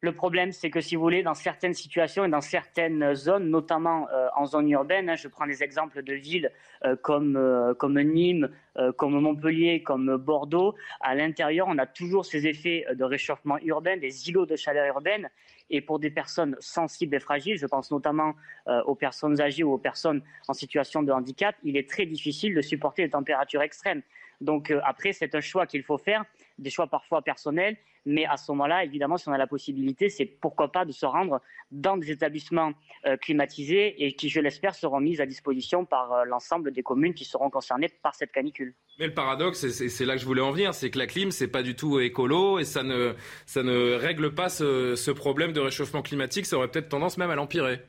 Le 0.00 0.12
problème, 0.12 0.52
c'est 0.52 0.70
que 0.70 0.80
si 0.80 0.94
vous 0.94 1.02
voulez, 1.02 1.24
dans 1.24 1.34
certaines 1.34 1.74
situations 1.74 2.24
et 2.24 2.28
dans 2.28 2.40
certaines 2.40 3.14
zones, 3.14 3.50
notamment 3.50 4.08
euh, 4.10 4.28
en 4.36 4.46
zone 4.46 4.70
urbaine, 4.70 5.10
hein, 5.10 5.16
je 5.16 5.26
prends 5.26 5.46
des 5.46 5.64
exemples 5.64 6.04
de 6.04 6.12
villes 6.12 6.52
euh, 6.84 6.94
comme, 6.94 7.36
euh, 7.36 7.74
comme 7.74 8.00
Nîmes, 8.00 8.48
comme 8.96 9.18
Montpellier, 9.18 9.82
comme 9.82 10.16
Bordeaux, 10.18 10.76
à 11.00 11.16
l'intérieur, 11.16 11.66
on 11.68 11.78
a 11.78 11.86
toujours 11.86 12.24
ces 12.24 12.46
effets 12.46 12.86
de 12.94 13.02
réchauffement 13.02 13.58
urbain, 13.62 13.96
des 13.96 14.28
îlots 14.28 14.46
de 14.46 14.54
chaleur 14.54 14.86
urbaine. 14.86 15.30
Et 15.68 15.80
pour 15.80 15.98
des 15.98 16.10
personnes 16.10 16.56
sensibles 16.60 17.16
et 17.16 17.18
fragiles, 17.18 17.58
je 17.58 17.66
pense 17.66 17.90
notamment 17.90 18.34
aux 18.86 18.94
personnes 18.94 19.40
âgées 19.40 19.64
ou 19.64 19.72
aux 19.72 19.78
personnes 19.78 20.22
en 20.46 20.52
situation 20.52 21.02
de 21.02 21.10
handicap, 21.10 21.56
il 21.64 21.76
est 21.76 21.90
très 21.90 22.06
difficile 22.06 22.54
de 22.54 22.62
supporter 22.62 23.02
les 23.02 23.10
températures 23.10 23.62
extrêmes. 23.62 24.02
Donc 24.40 24.72
après, 24.84 25.12
c'est 25.12 25.34
un 25.34 25.40
choix 25.40 25.66
qu'il 25.66 25.82
faut 25.82 25.98
faire, 25.98 26.24
des 26.58 26.70
choix 26.70 26.86
parfois 26.86 27.22
personnels, 27.22 27.76
mais 28.04 28.24
à 28.24 28.36
ce 28.36 28.50
moment-là, 28.52 28.84
évidemment, 28.84 29.16
si 29.16 29.28
on 29.28 29.32
a 29.32 29.38
la 29.38 29.46
possibilité, 29.46 30.08
c'est 30.08 30.24
pourquoi 30.26 30.72
pas 30.72 30.84
de 30.84 30.92
se 30.92 31.06
rendre 31.06 31.40
dans 31.70 31.96
des 31.96 32.10
établissements 32.10 32.72
euh, 33.06 33.16
climatisés 33.16 34.04
et 34.04 34.14
qui, 34.14 34.28
je 34.28 34.40
l'espère, 34.40 34.74
seront 34.74 35.00
mis 35.00 35.20
à 35.20 35.26
disposition 35.26 35.84
par 35.84 36.12
euh, 36.12 36.24
l'ensemble 36.24 36.72
des 36.72 36.82
communes 36.82 37.14
qui 37.14 37.24
seront 37.24 37.50
concernées 37.50 37.88
par 38.02 38.14
cette 38.14 38.32
canicule. 38.32 38.74
Mais 38.98 39.06
le 39.06 39.14
paradoxe, 39.14 39.64
et 39.64 39.88
c'est 39.88 40.04
là 40.04 40.14
que 40.14 40.20
je 40.20 40.26
voulais 40.26 40.40
en 40.40 40.52
venir, 40.52 40.74
c'est 40.74 40.90
que 40.90 40.98
la 40.98 41.06
clim, 41.06 41.30
c'est 41.30 41.48
pas 41.48 41.62
du 41.62 41.76
tout 41.76 42.00
écolo 42.00 42.58
et 42.58 42.64
ça 42.64 42.82
ne, 42.82 43.14
ça 43.46 43.62
ne 43.62 43.94
règle 43.94 44.34
pas 44.34 44.48
ce, 44.48 44.96
ce 44.96 45.10
problème 45.10 45.52
de 45.52 45.60
réchauffement 45.60 46.02
climatique. 46.02 46.46
Ça 46.46 46.56
aurait 46.56 46.68
peut-être 46.68 46.88
tendance 46.88 47.18
même 47.18 47.30
à 47.30 47.36
l'empirer. 47.36 47.80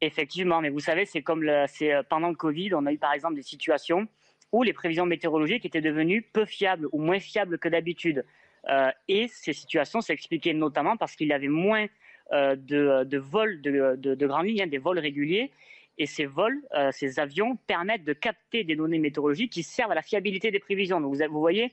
Effectivement, 0.00 0.60
mais 0.60 0.68
vous 0.68 0.80
savez, 0.80 1.06
c'est 1.06 1.22
comme 1.22 1.42
le, 1.42 1.66
euh, 1.82 2.02
pendant 2.08 2.28
le 2.28 2.36
Covid, 2.36 2.74
on 2.74 2.86
a 2.86 2.92
eu 2.92 2.98
par 2.98 3.12
exemple 3.12 3.34
des 3.34 3.42
situations 3.42 4.06
où 4.52 4.62
les 4.62 4.72
prévisions 4.72 5.06
météorologiques 5.06 5.66
étaient 5.66 5.80
devenues 5.80 6.22
peu 6.22 6.44
fiables 6.44 6.88
ou 6.92 7.00
moins 7.00 7.20
fiables 7.20 7.58
que 7.58 7.68
d'habitude. 7.68 8.24
Euh, 8.68 8.90
et 9.08 9.28
ces 9.28 9.52
situations 9.52 10.00
s'expliquaient 10.00 10.54
notamment 10.54 10.96
parce 10.96 11.16
qu'il 11.16 11.28
y 11.28 11.32
avait 11.32 11.48
moins 11.48 11.86
euh, 12.32 12.56
de, 12.56 13.18
vols 13.18 13.60
de, 13.60 13.96
de, 13.96 14.26
grandes 14.26 14.46
lignes, 14.46 14.62
hein, 14.62 14.66
des 14.66 14.78
vols 14.78 14.98
réguliers. 14.98 15.50
Et 15.96 16.06
ces 16.06 16.26
vols, 16.26 16.60
euh, 16.74 16.90
ces 16.92 17.18
avions 17.18 17.56
permettent 17.56 18.04
de 18.04 18.12
capter 18.12 18.62
des 18.64 18.76
données 18.76 18.98
météorologiques 18.98 19.52
qui 19.52 19.62
servent 19.62 19.90
à 19.90 19.96
la 19.96 20.02
fiabilité 20.02 20.50
des 20.50 20.60
prévisions. 20.60 21.00
Donc 21.00 21.14
vous, 21.16 21.40
voyez, 21.40 21.72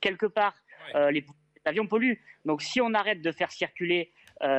quelque 0.00 0.26
part, 0.26 0.54
les, 0.94 1.24
avions 1.64 1.86
polluent. 1.86 2.20
Donc 2.44 2.62
si 2.62 2.80
on 2.80 2.94
arrête 2.94 3.20
de 3.20 3.32
faire 3.32 3.50
circuler 3.50 4.12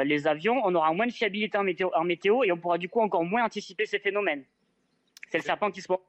les 0.04 0.28
avions, 0.28 0.60
on 0.66 0.74
aura 0.76 0.92
moins 0.92 1.06
de 1.06 1.14
fiabilité 1.14 1.58
en 1.58 1.64
météo, 1.64 1.90
en 1.94 2.04
météo, 2.04 2.44
et 2.44 2.52
on 2.52 2.58
pourra 2.58 2.78
du 2.78 2.90
coup 2.90 3.00
encore 3.00 3.24
moins 3.24 3.46
anticiper 3.46 3.86
ces 3.86 4.00
phénomènes. 4.00 4.44
C'est 5.30 5.38
le 5.38 5.44
serpent 5.44 5.72
qui 5.72 5.82
se 5.82 5.92
mord. 5.92 6.02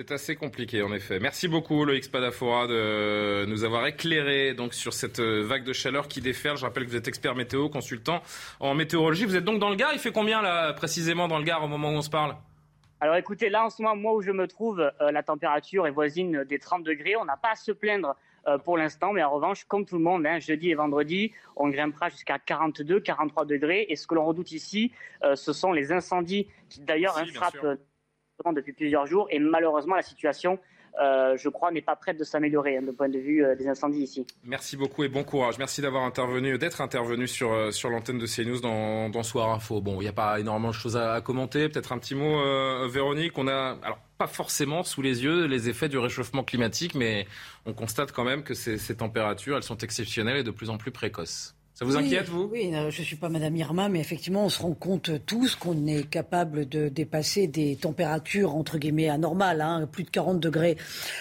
C'est 0.00 0.12
assez 0.12 0.34
compliqué 0.34 0.82
en 0.82 0.94
effet. 0.94 1.20
Merci 1.20 1.46
beaucoup 1.46 1.84
Loïc 1.84 2.04
Spadafora 2.04 2.66
de 2.66 3.44
nous 3.44 3.64
avoir 3.64 3.86
éclairé 3.86 4.54
donc 4.54 4.72
sur 4.72 4.94
cette 4.94 5.20
euh, 5.20 5.44
vague 5.44 5.62
de 5.62 5.74
chaleur 5.74 6.08
qui 6.08 6.22
déferle. 6.22 6.56
Je 6.56 6.64
rappelle 6.64 6.86
que 6.86 6.88
vous 6.88 6.96
êtes 6.96 7.06
expert 7.06 7.34
météo, 7.34 7.68
consultant 7.68 8.22
en 8.60 8.72
météorologie. 8.72 9.26
Vous 9.26 9.36
êtes 9.36 9.44
donc 9.44 9.58
dans 9.58 9.68
le 9.68 9.76
Gard. 9.76 9.92
Il 9.92 9.98
fait 9.98 10.10
combien 10.10 10.40
là 10.40 10.72
précisément 10.72 11.28
dans 11.28 11.36
le 11.36 11.44
Gard 11.44 11.62
au 11.64 11.68
moment 11.68 11.90
où 11.90 11.96
on 11.96 12.00
se 12.00 12.08
parle? 12.08 12.34
Alors 13.02 13.16
écoutez, 13.16 13.50
là 13.50 13.66
en 13.66 13.68
ce 13.68 13.82
moment, 13.82 13.94
moi 13.94 14.14
où 14.14 14.22
je 14.22 14.30
me 14.30 14.48
trouve, 14.48 14.80
euh, 14.80 15.10
la 15.12 15.22
température 15.22 15.86
est 15.86 15.90
voisine 15.90 16.44
des 16.44 16.58
30 16.58 16.82
degrés. 16.82 17.16
On 17.16 17.26
n'a 17.26 17.36
pas 17.36 17.50
à 17.50 17.56
se 17.56 17.70
plaindre 17.70 18.16
euh, 18.46 18.56
pour 18.56 18.78
l'instant, 18.78 19.12
mais 19.12 19.22
en 19.22 19.30
revanche, 19.30 19.64
comme 19.64 19.84
tout 19.84 19.98
le 19.98 20.02
monde, 20.02 20.24
hein, 20.24 20.38
jeudi 20.38 20.70
et 20.70 20.74
vendredi, 20.74 21.30
on 21.56 21.68
grimpera 21.68 22.08
jusqu'à 22.08 22.38
42, 22.38 23.00
43 23.00 23.44
degrés. 23.44 23.84
Et 23.90 23.96
ce 23.96 24.06
que 24.06 24.14
l'on 24.14 24.24
redoute 24.24 24.52
ici, 24.52 24.92
ce 25.34 25.52
sont 25.52 25.72
les 25.72 25.92
incendies 25.92 26.48
qui 26.70 26.80
d'ailleurs 26.80 27.18
frappent 27.34 27.76
depuis 28.52 28.72
plusieurs 28.72 29.06
jours 29.06 29.28
et 29.30 29.38
malheureusement 29.38 29.94
la 29.94 30.02
situation 30.02 30.58
euh, 31.00 31.36
je 31.36 31.48
crois, 31.48 31.70
n'est 31.70 31.82
pas 31.82 31.96
prête 31.96 32.18
de 32.18 32.24
s'améliorer 32.24 32.76
hein, 32.76 32.82
du 32.82 32.92
point 32.92 33.08
de 33.08 33.18
vue 33.18 33.44
euh, 33.44 33.54
des 33.54 33.68
incendies 33.68 34.02
ici. 34.02 34.26
Merci 34.44 34.76
beaucoup 34.76 35.04
et 35.04 35.08
bon 35.08 35.24
courage. 35.24 35.58
Merci 35.58 35.80
d'avoir 35.80 36.04
intervenu, 36.04 36.58
d'être 36.58 36.80
intervenu 36.80 37.28
sur, 37.28 37.52
euh, 37.52 37.70
sur 37.70 37.90
l'antenne 37.90 38.18
de 38.18 38.26
CNews 38.26 38.60
dans, 38.60 39.08
dans 39.08 39.22
Soir 39.22 39.50
Info. 39.50 39.80
Bon, 39.80 40.00
il 40.00 40.04
n'y 40.04 40.08
a 40.08 40.12
pas 40.12 40.40
énormément 40.40 40.68
de 40.70 40.74
choses 40.74 40.96
à, 40.96 41.20
commenter. 41.20 41.68
Peut-être 41.68 41.92
un 41.92 41.98
petit 41.98 42.14
mot, 42.14 42.40
Véronique. 42.88 43.38
On 43.38 43.46
a, 43.46 43.78
alors, 43.82 43.98
pas 44.18 44.26
forcément 44.26 44.82
sous 44.82 45.02
les 45.02 45.22
yeux 45.22 45.46
les 45.46 45.68
effets 45.68 45.88
du 45.88 45.98
réchauffement 45.98 46.42
climatique, 46.42 46.94
mais 46.94 47.26
on 47.66 47.72
constate 47.72 48.12
quand 48.12 48.24
même 48.24 48.42
que 48.42 48.54
ces 48.54 48.96
températures, 48.96 49.56
elles 49.56 49.62
sont 49.62 49.78
exceptionnelles 49.78 50.38
et 50.38 50.44
de 50.44 50.50
plus 50.50 50.70
en 50.70 50.76
plus 50.76 50.90
précoces. 50.90 51.54
Ça 51.80 51.86
vous 51.86 51.96
inquiète, 51.96 52.28
vous? 52.28 52.42
Oui, 52.42 52.70
je 52.90 53.00
ne 53.00 53.06
suis 53.06 53.16
pas 53.16 53.30
Madame 53.30 53.56
Irma, 53.56 53.88
mais 53.88 54.00
effectivement, 54.00 54.44
on 54.44 54.50
se 54.50 54.60
rend 54.60 54.74
compte 54.74 55.24
tous 55.24 55.56
qu'on 55.56 55.86
est 55.86 56.02
capable 56.02 56.68
de 56.68 56.90
dépasser 56.90 57.46
des 57.46 57.74
températures, 57.74 58.54
entre 58.54 58.76
guillemets, 58.76 59.08
anormales. 59.08 59.62
Hein, 59.62 59.88
plus 59.90 60.04
de 60.04 60.10
40 60.10 60.38
degrés 60.40 60.76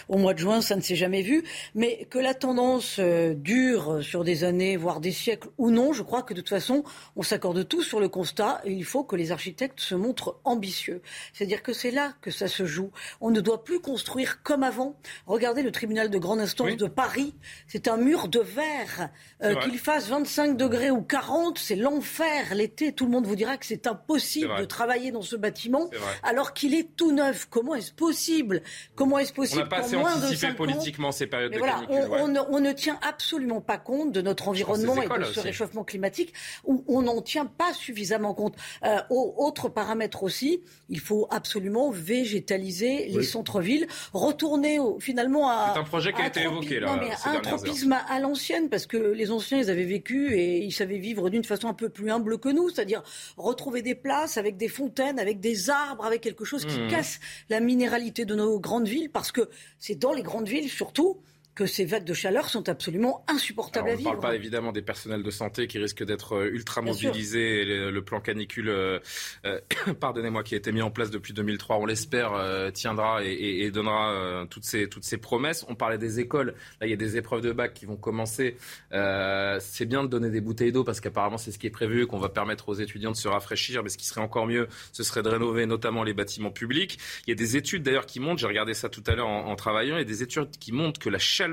au 0.10 0.18
mois 0.18 0.34
de 0.34 0.40
juin, 0.40 0.60
ça 0.60 0.76
ne 0.76 0.82
s'est 0.82 0.98
jamais 0.98 1.22
vu. 1.22 1.46
Mais 1.76 2.06
que 2.10 2.20
la 2.20 2.34
tendance 2.34 2.98
euh, 3.00 3.34
dure 3.36 4.04
sur 4.04 4.26
des 4.26 4.44
années, 4.44 4.76
voire 4.76 5.00
des 5.00 5.14
siècles 5.14 5.48
ou 5.58 5.72
non, 5.72 5.94
je 5.94 6.04
crois 6.04 6.24
que 6.24 6.34
de 6.34 6.42
toute 6.42 6.50
façon, 6.50 6.84
on 7.16 7.24
s'accorde 7.24 7.66
tous 7.66 7.84
sur 7.84 8.02
le 8.02 8.10
constat. 8.10 8.60
Et 8.66 8.74
il 8.74 8.84
faut 8.84 9.06
que 9.06 9.16
les 9.16 9.32
architectes 9.32 9.80
se 9.80 9.96
montrent 9.96 10.42
ambitieux. 10.44 11.02
C'est-à-dire 11.32 11.64
que 11.64 11.72
c'est 11.72 11.92
là 11.92 12.16
que 12.20 12.32
ça 12.32 12.50
se 12.50 12.66
joue. 12.66 12.92
On 13.22 13.32
ne 13.32 13.40
doit 13.40 13.64
plus 13.64 13.80
construire 13.80 14.44
comme 14.44 14.64
avant. 14.64 14.98
Regardez 15.26 15.62
le 15.62 15.72
tribunal 15.72 16.10
de 16.10 16.18
grande 16.18 16.42
instance 16.42 16.76
de 16.76 16.88
Paris. 16.88 17.34
C'est 17.70 17.88
un 17.88 17.96
mur 17.96 18.28
de 18.28 18.42
verre. 18.42 19.10
Euh, 19.42 19.56
qu'il 19.56 19.80
fasse 19.80 20.10
25 20.10 20.49
degrés 20.54 20.92
ou 20.92 21.02
40, 21.02 21.58
c'est 21.58 21.76
l'enfer. 21.76 22.54
L'été, 22.54 22.94
tout 22.94 23.06
le 23.06 23.12
monde 23.12 23.26
vous 23.26 23.36
dira 23.36 23.58
que 23.58 23.66
c'est 23.66 23.88
impossible 23.88 24.58
de 24.60 24.66
travailler 24.66 25.12
dans 25.12 25.22
ce 25.22 25.36
bâtiment 25.36 25.90
alors 26.24 26.54
qu'il 26.54 26.74
est 26.76 26.96
tout 26.96 27.12
neuf. 27.12 27.48
Comment 27.50 27.76
est-ce 27.76 27.92
possible? 27.92 28.62
Comment 28.96 29.20
est-ce 29.20 29.34
possible 29.34 29.62
On 29.62 29.64
n'a 29.64 29.70
pas 29.70 29.80
assez 29.80 29.96
anticipé 29.96 30.54
politiquement 30.54 31.12
ces 31.12 31.28
périodes 31.28 31.54
de 31.54 31.60
voilà, 31.60 31.82
on, 31.90 32.60
ne, 32.60 32.72
tient 32.72 33.00
absolument 33.08 33.62
pas 33.62 33.78
compte 33.78 34.12
de 34.12 34.22
notre 34.22 34.48
environnement 34.48 35.02
et 35.02 35.08
de 35.08 35.24
ce 35.26 35.40
réchauffement 35.40 35.84
climatique. 35.84 36.34
Où 36.66 36.84
on 36.88 37.02
n'en 37.02 37.22
tient 37.22 37.46
pas 37.46 37.74
suffisamment 37.74 38.34
compte. 38.34 38.56
Euh, 38.84 39.00
autre 39.10 39.70
paramètre 39.70 40.24
aussi, 40.24 40.62
il 40.90 41.00
faut 41.00 41.28
absolument 41.30 41.90
végétaliser 41.90 43.08
les 43.08 43.24
centres-villes, 43.24 43.88
retourner 44.14 44.80
finalement 45.00 45.50
à. 45.50 45.72
C'est 45.74 45.80
un 45.80 45.84
projet 45.84 46.14
qui 46.14 46.22
a 46.22 46.28
été 46.28 46.42
évoqué 46.42 46.80
là. 46.80 47.00
un 47.26 47.40
tropisme 47.40 47.98
à 48.08 48.20
l'ancienne 48.20 48.70
parce 48.70 48.86
que 48.86 48.98
les 48.98 49.32
anciens 49.32 49.60
ils 49.60 49.70
avaient 49.70 49.84
vécu 49.84 50.36
et 50.40 50.60
ils 50.60 50.72
savaient 50.72 50.98
vivre 50.98 51.30
d'une 51.30 51.44
façon 51.44 51.68
un 51.68 51.74
peu 51.74 51.90
plus 51.90 52.12
humble 52.12 52.40
que 52.40 52.50
nous, 52.50 52.70
c'est-à-dire 52.70 53.04
retrouver 53.38 53.82
des 53.82 53.96
places 53.96 54.38
avec 54.38 54.58
des 54.58 54.68
fontaines, 54.68 55.20
avec 55.20 55.40
des 55.40 55.70
arbres, 55.70 56.06
avec 56.06 56.22
quelque 56.22 56.46
chose 56.46 56.66
qui 56.66 56.80
mmh. 56.80 56.88
casse 56.88 57.20
la 57.50 57.60
minéralité 57.60 58.26
de 58.26 58.36
nos 58.36 58.60
grandes 58.60 58.88
villes, 58.88 59.10
parce 59.10 59.32
que 59.32 59.50
c'est 59.78 59.96
dans 59.96 60.14
les 60.14 60.24
grandes 60.24 60.48
villes 60.48 60.70
surtout 60.70 61.22
que 61.60 61.66
ces 61.66 61.84
vagues 61.84 62.06
de 62.06 62.14
chaleur 62.14 62.48
sont 62.48 62.70
absolument 62.70 63.26
insupportables 63.28 63.90
à 63.90 63.96
vivre. 63.96 64.12
On 64.12 64.14
ne 64.16 64.22
parle 64.22 64.32
pas 64.32 64.36
évidemment 64.38 64.72
des 64.72 64.82
personnels 64.82 65.24
de 65.24 65.30
santé 65.30 65.68
qui 65.68 65.78
risquent 65.78 66.06
d'être 66.06 66.38
euh, 66.38 66.50
ultra 66.54 66.82
mobilisés. 66.82 67.66
Le, 67.66 68.02
plan 68.02 68.22
canicule, 68.22 68.70
euh, 68.70 69.00
euh, 69.46 69.60
pardonnez-moi, 70.00 70.44
qui 70.44 70.54
a 70.54 70.58
été 70.58 70.72
mis 70.72 70.82
en 70.82 70.90
place 70.90 71.12
depuis 71.12 71.34
2003, 71.34 71.76
on 71.76 71.86
l'espère, 71.86 72.32
tiendra 72.72 73.26
et, 73.26 73.70
donnera 73.72 74.46
toutes, 74.50 74.64
ces, 74.64 74.88
toutes 74.88 75.04
ces 75.04 75.18
promesses. 75.18 75.66
On 75.68 75.76
parlait 75.76 75.98
des 75.98 76.22
écoles. 76.22 76.56
Là, 76.80 76.88
il 76.88 76.92
y 76.92 76.94
a 76.94 76.96
des 76.96 77.18
épreuves 77.18 77.42
de 77.42 77.52
bac 77.52 77.74
qui 77.74 77.86
vont 77.86 77.98
commencer. 77.98 78.56
c'est 78.90 79.86
bien 79.86 80.04
de 80.04 80.08
donner 80.08 80.30
des 80.30 80.40
bouteilles 80.40 80.72
d'eau 80.72 80.86
parce 80.86 81.02
qu'apparemment, 81.02 81.38
c'est 81.38 81.52
ce 81.52 81.60
qui 81.60 81.68
est 81.68 81.72
prévu, 81.72 82.08
qu'on 82.08 82.20
va 82.20 82.30
permettre 82.30 82.70
aux 82.70 82.76
étudiants 82.76 83.12
de 83.12 83.18
se 83.18 83.28
rafraîchir. 83.28 83.84
Mais 83.84 83.90
ce 83.90 83.98
qui 83.98 84.06
serait 84.06 84.22
encore 84.22 84.48
mieux, 84.48 84.70
ce 84.94 85.04
serait 85.04 85.24
de 85.24 85.30
rénover 85.30 85.66
notamment 85.66 86.04
les 86.04 86.14
bâtiments 86.14 86.52
publics. 86.52 86.98
Il 87.28 87.32
y 87.32 87.34
a 87.34 87.36
des 87.36 87.58
études 87.58 87.84
d'ailleurs 87.84 88.06
qui 88.06 88.22
montrent, 88.22 88.40
j'ai 88.40 88.48
regardé 88.48 88.74
ça 88.74 88.88
tout 88.88 89.04
à 89.08 89.16
l'heure 89.16 89.28
en, 89.28 89.48
en 89.48 89.56
travaillant, 89.58 89.98
il 89.98 90.00
y 90.00 90.04
a 90.04 90.06
des 90.06 90.24
études 90.24 90.52
qui 90.58 90.72
montrent 90.72 91.02
que 91.02 91.10
la 91.10 91.20
chaleur 91.20 91.49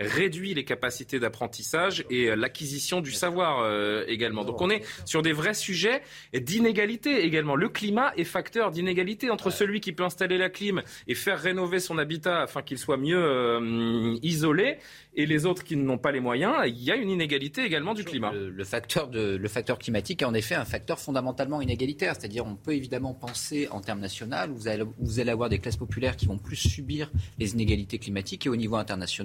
réduit 0.00 0.54
les 0.54 0.64
capacités 0.64 1.18
d'apprentissage 1.18 2.04
et 2.10 2.30
euh, 2.30 2.36
l'acquisition 2.36 3.00
du 3.00 3.12
savoir 3.12 3.60
euh, 3.60 4.04
également. 4.08 4.44
Donc 4.44 4.60
on 4.60 4.70
est 4.70 4.82
sur 5.04 5.22
des 5.22 5.32
vrais 5.32 5.54
sujets 5.54 6.02
d'inégalité 6.32 7.24
également. 7.24 7.56
Le 7.56 7.68
climat 7.68 8.12
est 8.16 8.24
facteur 8.24 8.70
d'inégalité 8.70 9.30
entre 9.30 9.50
celui 9.50 9.80
qui 9.80 9.92
peut 9.92 10.04
installer 10.04 10.38
la 10.38 10.50
clim 10.50 10.82
et 11.06 11.14
faire 11.14 11.40
rénover 11.40 11.80
son 11.80 11.98
habitat 11.98 12.42
afin 12.42 12.62
qu'il 12.62 12.78
soit 12.78 12.96
mieux 12.96 13.22
euh, 13.22 14.16
isolé 14.22 14.78
et 15.16 15.26
les 15.26 15.46
autres 15.46 15.62
qui 15.62 15.76
n'ont 15.76 15.98
pas 15.98 16.10
les 16.10 16.20
moyens, 16.20 16.54
il 16.66 16.82
y 16.82 16.90
a 16.90 16.96
une 16.96 17.08
inégalité 17.08 17.64
également 17.64 17.94
du 17.94 18.04
climat. 18.04 18.32
Le, 18.32 18.64
facteur, 18.64 19.08
de, 19.08 19.36
le 19.36 19.48
facteur 19.48 19.78
climatique 19.78 20.22
est 20.22 20.24
en 20.24 20.34
effet 20.34 20.56
un 20.56 20.64
facteur 20.64 20.98
fondamentalement 20.98 21.60
inégalitaire. 21.60 22.14
C'est-à-dire 22.18 22.44
on 22.46 22.56
peut 22.56 22.74
évidemment 22.74 23.14
penser 23.14 23.68
en 23.70 23.80
termes 23.80 24.00
nationaux, 24.00 24.36
vous 24.52 24.68
allez, 24.68 24.84
vous 24.98 25.20
allez 25.20 25.30
avoir 25.30 25.48
des 25.48 25.58
classes 25.58 25.76
populaires 25.76 26.16
qui 26.16 26.26
vont 26.26 26.38
plus 26.38 26.56
subir 26.56 27.12
les 27.38 27.52
inégalités 27.52 27.98
climatiques 27.98 28.46
et 28.46 28.48
au 28.48 28.56
niveau 28.56 28.76
international, 28.76 29.23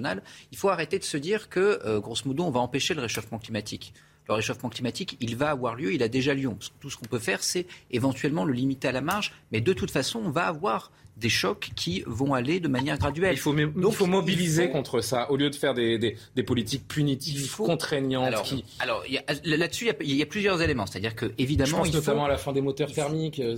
il 0.52 0.58
faut 0.58 0.68
arrêter 0.68 0.98
de 0.98 1.04
se 1.04 1.16
dire 1.16 1.48
que, 1.48 1.80
euh, 1.84 2.00
grosso 2.00 2.26
modo, 2.26 2.44
on 2.44 2.50
va 2.50 2.60
empêcher 2.60 2.94
le 2.94 3.02
réchauffement 3.02 3.38
climatique. 3.38 3.94
le 4.28 4.34
réchauffement 4.34 4.68
climatique, 4.68 5.16
il 5.20 5.34
va 5.34 5.50
avoir 5.50 5.74
lieu, 5.74 5.92
il 5.92 6.04
a 6.04 6.08
déjà 6.08 6.34
lieu. 6.34 6.48
Tout 6.78 6.88
ce 6.88 6.96
qu'on 6.96 7.06
peut 7.06 7.18
faire, 7.18 7.42
c'est 7.42 7.66
éventuellement 7.90 8.44
le 8.44 8.52
limiter 8.52 8.86
à 8.86 8.92
la 8.92 9.00
marge, 9.00 9.32
mais 9.50 9.60
de 9.60 9.72
toute 9.72 9.90
façon, 9.90 10.20
on 10.20 10.30
va 10.30 10.46
avoir 10.46 10.92
des 11.20 11.28
chocs 11.28 11.70
qui 11.76 12.02
vont 12.06 12.34
aller 12.34 12.60
de 12.60 12.68
manière 12.68 12.98
graduelle. 12.98 13.34
Il 13.34 13.38
faut, 13.38 13.52
Donc, 13.52 13.92
il 13.92 13.96
faut 13.96 14.06
mobiliser 14.06 14.70
contre 14.70 15.00
ça, 15.00 15.30
au 15.30 15.36
lieu 15.36 15.50
de 15.50 15.54
faire 15.54 15.74
des, 15.74 15.98
des, 15.98 16.16
des 16.34 16.42
politiques 16.42 16.88
punitives, 16.88 17.54
contraignantes. 17.56 18.26
Alors, 18.26 18.42
qui... 18.42 18.64
alors 18.78 19.04
là-dessus, 19.44 19.90
il, 20.00 20.16
y, 20.16 20.22
a 20.22 20.26
plusieurs 20.26 20.60
éléments. 20.62 20.86
C'est-à-dire 20.86 21.14
que, 21.14 21.32
évidemment, 21.38 21.84
Je 21.84 21.90
pense 21.90 21.92
notamment 21.92 22.24
à 22.24 22.28
la 22.28 22.38
fin 22.38 22.52
des 22.52 22.60
moteurs 22.60 22.92
thermiques, 22.92 23.40
euh, 23.40 23.56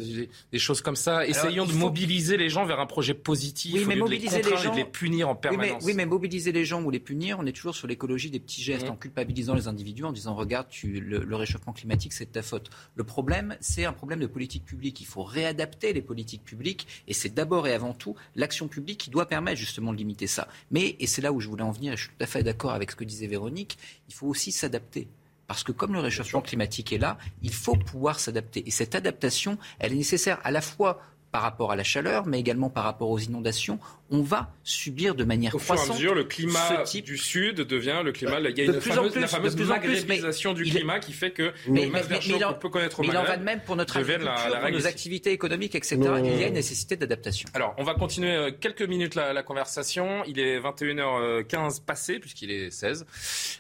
des, 0.53 0.59
choses 0.59 0.81
comme 0.81 0.97
ça. 0.97 1.27
Essayons 1.27 1.65
de 1.65 1.73
mobiliser 1.73 2.37
les 2.37 2.49
gens 2.49 2.65
vers 2.65 2.81
un 2.81 2.87
projet 2.87 3.15
positif, 3.15 3.75
oui, 3.75 3.85
mais 3.87 3.97
mobiliser 3.97 4.41
de 4.41 4.51
les, 4.51 4.57
gens... 4.57 4.73
et 4.73 4.77
de 4.77 4.77
les 4.77 4.85
punir 4.85 5.29
en 5.29 5.35
permanence. 5.35 5.83
Oui 5.85 5.95
mais, 5.95 6.07
mobiliser 6.07 6.53
les 6.53 6.65
gens 6.65 6.83
ou 6.83 6.91
les 6.91 7.01
punir, 7.01 7.39
on 7.39 7.47
est 7.47 7.53
toujours 7.53 7.75
sur 7.75 7.87
l'écologie 7.87 8.31
des 8.31 8.41
petits 8.41 8.63
gestes, 8.63 8.89
mmh. 8.89 8.93
en 8.93 8.97
culpabilisant 8.97 9.55
les 9.55 9.69
individus, 9.69 10.05
en 10.05 10.13
disant 10.13 10.35
regarde, 10.35 10.67
tu, 10.69 11.01
le, 11.01 11.19
le 11.19 11.37
réchauffement 11.37 11.73
climatique, 11.73 12.13
c'est 12.13 12.27
de 12.27 12.31
ta 12.31 12.43
faute. 12.43 12.71
Le 12.95 13.05
problème, 13.05 13.57
c'est 13.61 13.85
un 13.85 13.93
problème 13.93 14.21
de 14.21 14.27
politique 14.27 14.65
publique. 14.65 15.01
Il 15.01 15.07
faut 15.07 15.23
réadapter 15.23 15.93
les 15.93 16.03
politiques 16.03 16.45
publiques, 16.45 16.87
et 17.07 17.15
c'est 17.15 17.33
d'abord 17.33 17.52
et 17.67 17.73
avant 17.73 17.93
tout 17.93 18.17
l'action 18.35 18.69
publique 18.69 18.99
qui 18.99 19.11
doit 19.11 19.27
permettre 19.27 19.59
justement 19.59 19.93
de 19.93 19.99
limiter 19.99 20.27
ça. 20.27 20.49
Mais, 20.71 20.97
et 20.99 21.07
c'est 21.07 21.23
là 21.23 21.33
où 21.33 21.41
je 21.41 21.49
voulais 21.49 21.63
en 21.63 21.71
venir, 21.71 21.93
et 21.93 21.97
je 21.97 22.05
suis 22.05 22.11
tout 22.11 22.23
à 22.25 22.27
fait 22.27 22.43
d'accord 22.43 22.73
avec 22.73 22.91
ce 22.91 22.97
que 22.97 23.05
disait 23.05 23.27
Véronique, 23.27 23.79
il 24.09 24.15
faut 24.15 24.27
aussi 24.27 24.53
s'adapter. 24.53 25.09
Parce 25.47 25.65
que 25.65 25.73
comme 25.73 25.93
le 25.93 26.01
réchauffement 26.01 26.41
climatique 26.41 26.93
est 26.93 26.99
là, 26.99 27.19
il 27.43 27.53
faut 27.53 27.77
pouvoir 27.77 28.21
s'adapter. 28.21 28.67
Et 28.67 28.71
cette 28.71 28.95
adaptation, 28.95 29.59
elle 29.79 29.93
est 29.93 29.97
nécessaire 29.97 30.41
à 30.45 30.51
la 30.51 30.63
fois 30.63 31.03
par 31.33 31.43
rapport 31.43 31.73
à 31.73 31.77
la 31.77 31.83
chaleur, 31.83 32.27
mais 32.27 32.39
également 32.39 32.69
par 32.69 32.85
rapport 32.85 33.11
aux 33.11 33.19
inondations, 33.19 33.79
on 34.11 34.21
va 34.21 34.51
subir 34.63 35.15
de 35.15 35.25
manière 35.25 35.53
croissante. 35.53 35.79
Au 35.79 35.83
fur 35.83 35.91
et 35.91 35.95
à 35.95 35.95
mesure, 35.95 36.15
le 36.15 36.25
climat 36.25 36.85
du 37.05 37.17
sud 37.17 37.63
devient 37.63 38.03
le 38.05 38.13
climat. 38.13 38.39
Il 38.41 38.59
y 38.59 38.61
a 38.61 38.65
une 38.65 38.81
fameuse, 38.81 39.17
la 39.17 39.27
fameuse 39.27 39.57
maghrébisation 39.57 40.53
du 40.53 40.65
climat 40.65 41.01
qui 41.01 41.15
fait 41.15 41.31
que 41.31 41.53
mais, 41.67 41.87
le 41.87 42.47
qu'on 42.47 42.59
peut 42.59 42.69
connaître 42.69 43.01
au 43.01 43.03
mais 43.03 43.09
il 43.09 43.17
en 43.17 43.25
va 43.25 43.39
de 43.39 43.45
même 43.45 43.61
pour 43.61 43.77
notre 43.77 43.97
agriculture, 43.97 44.61
pour 44.61 44.71
nos 44.71 44.87
activités 44.87 45.33
économiques, 45.33 45.75
etc. 45.75 45.99
Il 46.23 46.41
y 46.41 46.45
a 46.45 46.49
une 46.49 46.55
nécessité 46.55 46.97
d'adaptation. 46.97 47.49
Alors, 47.55 47.75
on 47.79 47.85
va 47.85 47.95
continuer 47.95 48.33
euh, 48.33 48.51
quelques 48.51 48.83
minutes 48.83 49.15
la, 49.15 49.33
la 49.33 49.43
conversation. 49.43 50.23
Il 50.27 50.39
est 50.39 50.61
21h15 50.61 51.83
passé, 51.83 52.19
puisqu'il 52.19 52.51
est 52.51 52.71
16. 52.71 53.07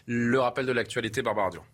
Le 0.06 0.38
rappel 0.38 0.66
de 0.66 0.72
l'actualité, 0.72 1.22
Barbara 1.22 1.50
Durand. 1.50 1.64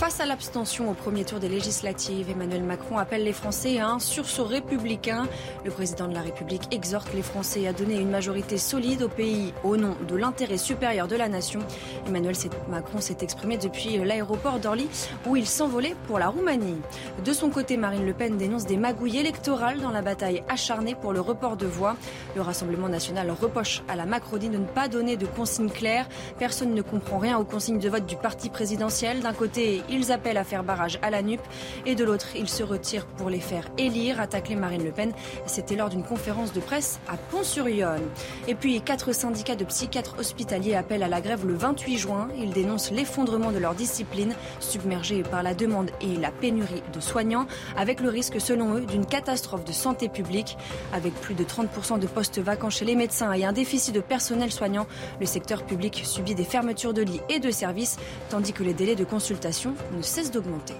Face 0.00 0.18
à 0.18 0.24
l'abstention 0.24 0.90
au 0.90 0.94
premier 0.94 1.26
tour 1.26 1.40
des 1.40 1.50
législatives, 1.50 2.30
Emmanuel 2.30 2.62
Macron 2.62 2.96
appelle 2.96 3.22
les 3.22 3.34
Français 3.34 3.80
à 3.80 3.88
un 3.88 3.98
sursaut 3.98 4.46
républicain. 4.46 5.28
Le 5.62 5.70
président 5.70 6.08
de 6.08 6.14
la 6.14 6.22
République 6.22 6.62
exhorte 6.70 7.12
les 7.12 7.20
Français 7.20 7.66
à 7.66 7.74
donner 7.74 8.00
une 8.00 8.08
majorité 8.08 8.56
solide 8.56 9.02
au 9.02 9.10
pays 9.10 9.52
au 9.62 9.76
nom 9.76 9.94
de 10.08 10.16
l'intérêt 10.16 10.56
supérieur 10.56 11.06
de 11.06 11.16
la 11.16 11.28
nation. 11.28 11.60
Emmanuel 12.06 12.34
Macron 12.70 13.02
s'est 13.02 13.18
exprimé 13.20 13.58
depuis 13.58 13.98
l'aéroport 13.98 14.58
d'Orly 14.58 14.88
où 15.26 15.36
il 15.36 15.46
s'envolait 15.46 15.94
pour 16.06 16.18
la 16.18 16.28
Roumanie. 16.28 16.80
De 17.22 17.34
son 17.34 17.50
côté, 17.50 17.76
Marine 17.76 18.06
Le 18.06 18.14
Pen 18.14 18.38
dénonce 18.38 18.64
des 18.64 18.78
magouilles 18.78 19.18
électorales 19.18 19.82
dans 19.82 19.90
la 19.90 20.00
bataille 20.00 20.42
acharnée 20.48 20.94
pour 20.94 21.12
le 21.12 21.20
report 21.20 21.58
de 21.58 21.66
voix. 21.66 21.94
Le 22.36 22.40
Rassemblement 22.40 22.88
national 22.88 23.30
reproche 23.30 23.82
à 23.86 23.96
la 23.96 24.06
Macronie 24.06 24.48
de 24.48 24.56
ne 24.56 24.64
pas 24.64 24.88
donner 24.88 25.18
de 25.18 25.26
consignes 25.26 25.68
claires. 25.68 26.08
Personne 26.38 26.72
ne 26.72 26.80
comprend 26.80 27.18
rien 27.18 27.36
aux 27.36 27.44
consignes 27.44 27.78
de 27.78 27.90
vote 27.90 28.06
du 28.06 28.16
parti 28.16 28.48
présidentiel. 28.48 29.20
D'un 29.20 29.34
côté, 29.34 29.82
ils 29.90 30.12
appellent 30.12 30.38
à 30.38 30.44
faire 30.44 30.64
barrage 30.64 30.98
à 31.02 31.10
la 31.10 31.22
NUP 31.22 31.40
et 31.86 31.94
de 31.94 32.04
l'autre, 32.04 32.28
ils 32.36 32.48
se 32.48 32.62
retirent 32.62 33.06
pour 33.06 33.30
les 33.30 33.40
faire 33.40 33.68
élire, 33.78 34.20
attaquer 34.20 34.54
Marine 34.54 34.84
Le 34.84 34.92
Pen. 34.92 35.12
C'était 35.46 35.76
lors 35.76 35.88
d'une 35.88 36.04
conférence 36.04 36.52
de 36.52 36.60
presse 36.60 37.00
à 37.08 37.16
Pont-sur-Yonne. 37.16 38.08
Et 38.48 38.54
puis, 38.54 38.80
quatre 38.80 39.12
syndicats 39.12 39.56
de 39.56 39.64
psychiatres 39.64 40.16
hospitaliers 40.18 40.74
appellent 40.74 41.02
à 41.02 41.08
la 41.08 41.20
grève 41.20 41.46
le 41.46 41.54
28 41.54 41.98
juin. 41.98 42.28
Ils 42.38 42.52
dénoncent 42.52 42.90
l'effondrement 42.90 43.52
de 43.52 43.58
leur 43.58 43.74
discipline, 43.74 44.34
submergée 44.60 45.22
par 45.22 45.42
la 45.42 45.54
demande 45.54 45.90
et 46.00 46.16
la 46.16 46.30
pénurie 46.30 46.82
de 46.92 47.00
soignants, 47.00 47.46
avec 47.76 48.00
le 48.00 48.08
risque, 48.08 48.40
selon 48.40 48.76
eux, 48.76 48.80
d'une 48.82 49.06
catastrophe 49.06 49.64
de 49.64 49.72
santé 49.72 50.08
publique. 50.08 50.56
Avec 50.92 51.14
plus 51.14 51.34
de 51.34 51.44
30% 51.44 51.98
de 51.98 52.06
postes 52.06 52.38
vacants 52.38 52.70
chez 52.70 52.84
les 52.84 52.94
médecins 52.94 53.32
et 53.32 53.44
un 53.44 53.52
déficit 53.52 53.94
de 53.94 54.00
personnel 54.00 54.52
soignant, 54.52 54.86
le 55.20 55.26
secteur 55.26 55.64
public 55.64 56.02
subit 56.04 56.34
des 56.34 56.44
fermetures 56.44 56.94
de 56.94 57.02
lits 57.02 57.20
et 57.28 57.38
de 57.38 57.50
services, 57.50 57.98
tandis 58.28 58.52
que 58.52 58.62
les 58.62 58.74
délais 58.74 58.94
de 58.94 59.04
consultation 59.04 59.74
ne 59.96 60.02
cesse 60.02 60.30
d'augmenter. 60.30 60.74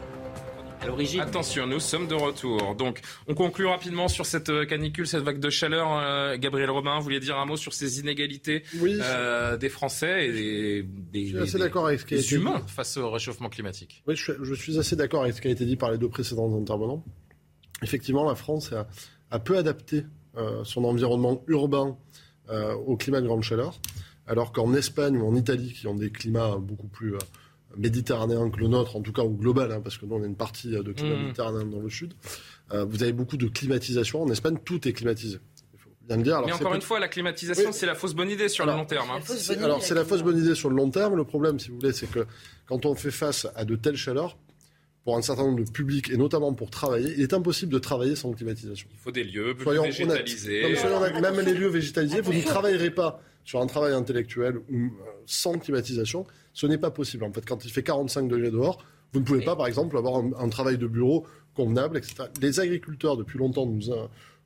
Attention, 1.20 1.66
nous 1.66 1.79
sommes 1.79 2.09
de 2.09 2.14
retour. 2.14 2.74
Donc, 2.74 3.01
on 3.29 3.35
conclut 3.35 3.66
rapidement 3.66 4.09
sur 4.09 4.24
cette 4.24 4.48
euh, 4.48 4.64
canicule, 4.64 5.07
cette 5.07 5.22
vague 5.22 5.38
de 5.38 5.51
chaleur. 5.51 5.92
Euh, 5.92 6.38
Gabriel 6.38 6.70
Robin, 6.70 6.96
vous 6.96 7.03
vouliez 7.03 7.20
dire 7.20 7.38
un 7.38 7.44
mot 7.44 7.59
sur 7.59 7.74
ces 7.74 8.01
inégalités 8.01 8.64
euh, 8.83 9.59
des 9.59 9.68
Français 9.68 10.27
et 10.27 10.83
des, 10.83 12.33
humains 12.33 12.62
face 12.66 12.96
au 12.96 13.11
réchauffement 13.11 13.51
climatique 13.51 14.03
Oui, 14.07 14.16
je, 14.16 14.55
suis 14.55 14.79
assez 14.79 14.96
d'accord 14.96 15.24
avec 15.24 15.35
ce 15.35 15.42
qui 15.42 15.48
a 15.48 15.51
été 15.51 15.66
dit 15.66 15.77
par 15.77 15.90
les 15.90 15.98
deux 15.98 16.09
précédents 16.09 16.59
intervenants. 16.59 17.05
Effectivement, 17.83 18.27
la 18.27 18.35
France 18.35 18.72
a, 19.31 19.38
peu 19.38 19.59
adapté 19.59 20.05
son 20.64 20.85
environnement 20.85 21.44
urbain 21.46 21.96
au 22.87 22.96
climat 22.96 23.20
de 23.20 23.27
grande 23.27 23.42
chaleur, 23.42 23.79
alors 24.27 24.53
qu'en 24.53 24.72
Espagne 24.74 25.18
ou 25.18 25.27
en 25.27 25.35
Italie, 25.35 25.74
qui 25.74 25.87
ont 25.87 25.94
des 25.94 26.11
climats 26.11 26.57
beaucoup 26.59 26.88
plus 26.88 27.14
méditerranéen 27.76 28.50
que 28.50 28.59
le 28.59 28.68
nôtre, 28.68 28.96
en 28.96 29.00
tout 29.00 29.12
cas 29.12 29.22
au 29.22 29.30
global, 29.30 29.72
hein, 29.72 29.80
parce 29.83 29.96
que 29.98 30.06
nous 30.06 30.14
on 30.14 30.22
a 30.22 30.26
une 30.26 30.37
partie 30.37 30.74
euh, 30.74 30.83
de 30.83 30.92
climat 30.92 31.16
mmh. 31.16 31.22
méditerranéen 31.22 31.64
dans 31.64 31.80
le 31.80 31.90
sud, 31.90 32.14
euh, 32.72 32.85
vous 32.85 33.02
avez 33.02 33.12
beaucoup 33.12 33.37
de 33.37 33.48
climatisation. 33.48 34.22
En 34.22 34.30
Espagne, 34.30 34.59
tout 34.64 34.87
est 34.87 34.92
climatisé. 34.92 35.38
Bien 36.02 36.16
le 36.16 36.22
dire. 36.22 36.37
Alors, 36.37 36.46
Mais 36.46 36.52
encore 36.52 36.74
une 36.74 36.83
fois, 36.83 36.98
la 36.98 37.09
climatisation, 37.09 37.72
c'est 37.72 37.87
la 37.87 37.94
fausse 37.94 38.14
bonne 38.14 38.30
idée 38.30 38.48
sur 38.48 38.66
le 38.66 38.72
long 38.72 38.85
terme. 38.85 39.11
Hein. 39.11 39.20
Alors, 39.62 39.83
c'est 39.83 39.94
la 39.94 40.04
fausse 40.04 40.22
bonne 40.22 40.38
idée 40.38 40.54
sur 40.54 40.70
le 40.70 40.76
long 40.76 40.90
terme. 40.90 41.14
Le 41.14 41.24
problème, 41.24 41.59
si 41.59 41.68
vous 41.68 41.76
voulez, 41.76 41.92
c'est 41.92 42.11
que 42.11 42.26
quand 42.66 42.87
on 42.87 42.94
fait 42.94 43.11
face 43.11 43.46
à 43.54 43.64
de 43.64 43.76
telles 43.76 43.96
chaleurs, 43.96 44.37
pour 45.04 45.16
un 45.16 45.22
certain 45.22 45.44
nombre 45.44 45.64
de 45.64 45.70
publics, 45.70 46.11
et 46.11 46.16
notamment 46.16 46.52
pour 46.52 46.70
travailler, 46.70 47.14
il 47.16 47.22
est 47.22 47.33
impossible 47.33 47.72
de 47.72 47.78
travailler 47.78 48.16
sans 48.16 48.33
climatisation. 48.33 48.88
Il 48.92 48.98
faut 48.98 49.11
des 49.11 49.24
lieux 49.24 49.54
végétalisés. 49.54 50.62
même 51.20 51.40
les 51.40 51.54
lieux 51.54 51.68
végétalisés, 51.68 52.20
vous 52.20 52.35
ne 52.35 52.42
travaillerez 52.42 52.90
pas 52.90 53.22
sur 53.44 53.61
un 53.61 53.66
travail 53.66 53.94
intellectuel 53.94 54.59
ou 54.70 54.76
euh, 54.76 54.88
sans 55.26 55.59
climatisation 55.59 56.26
ce 56.52 56.66
n'est 56.66 56.78
pas 56.78 56.90
possible. 56.90 57.24
En 57.24 57.32
fait, 57.32 57.46
quand 57.46 57.64
il 57.64 57.70
fait 57.70 57.82
45 57.82 58.28
degrés 58.28 58.50
dehors, 58.50 58.84
vous 59.12 59.20
ne 59.20 59.24
pouvez 59.24 59.44
pas, 59.44 59.56
par 59.56 59.66
exemple, 59.66 59.96
avoir 59.96 60.22
un, 60.38 60.48
travail 60.48 60.78
de 60.78 60.86
bureau 60.86 61.26
convenable, 61.54 61.98
etc. 61.98 62.24
Les 62.40 62.60
agriculteurs, 62.60 63.16
depuis 63.16 63.38
longtemps, 63.38 63.66
nous, 63.66 63.90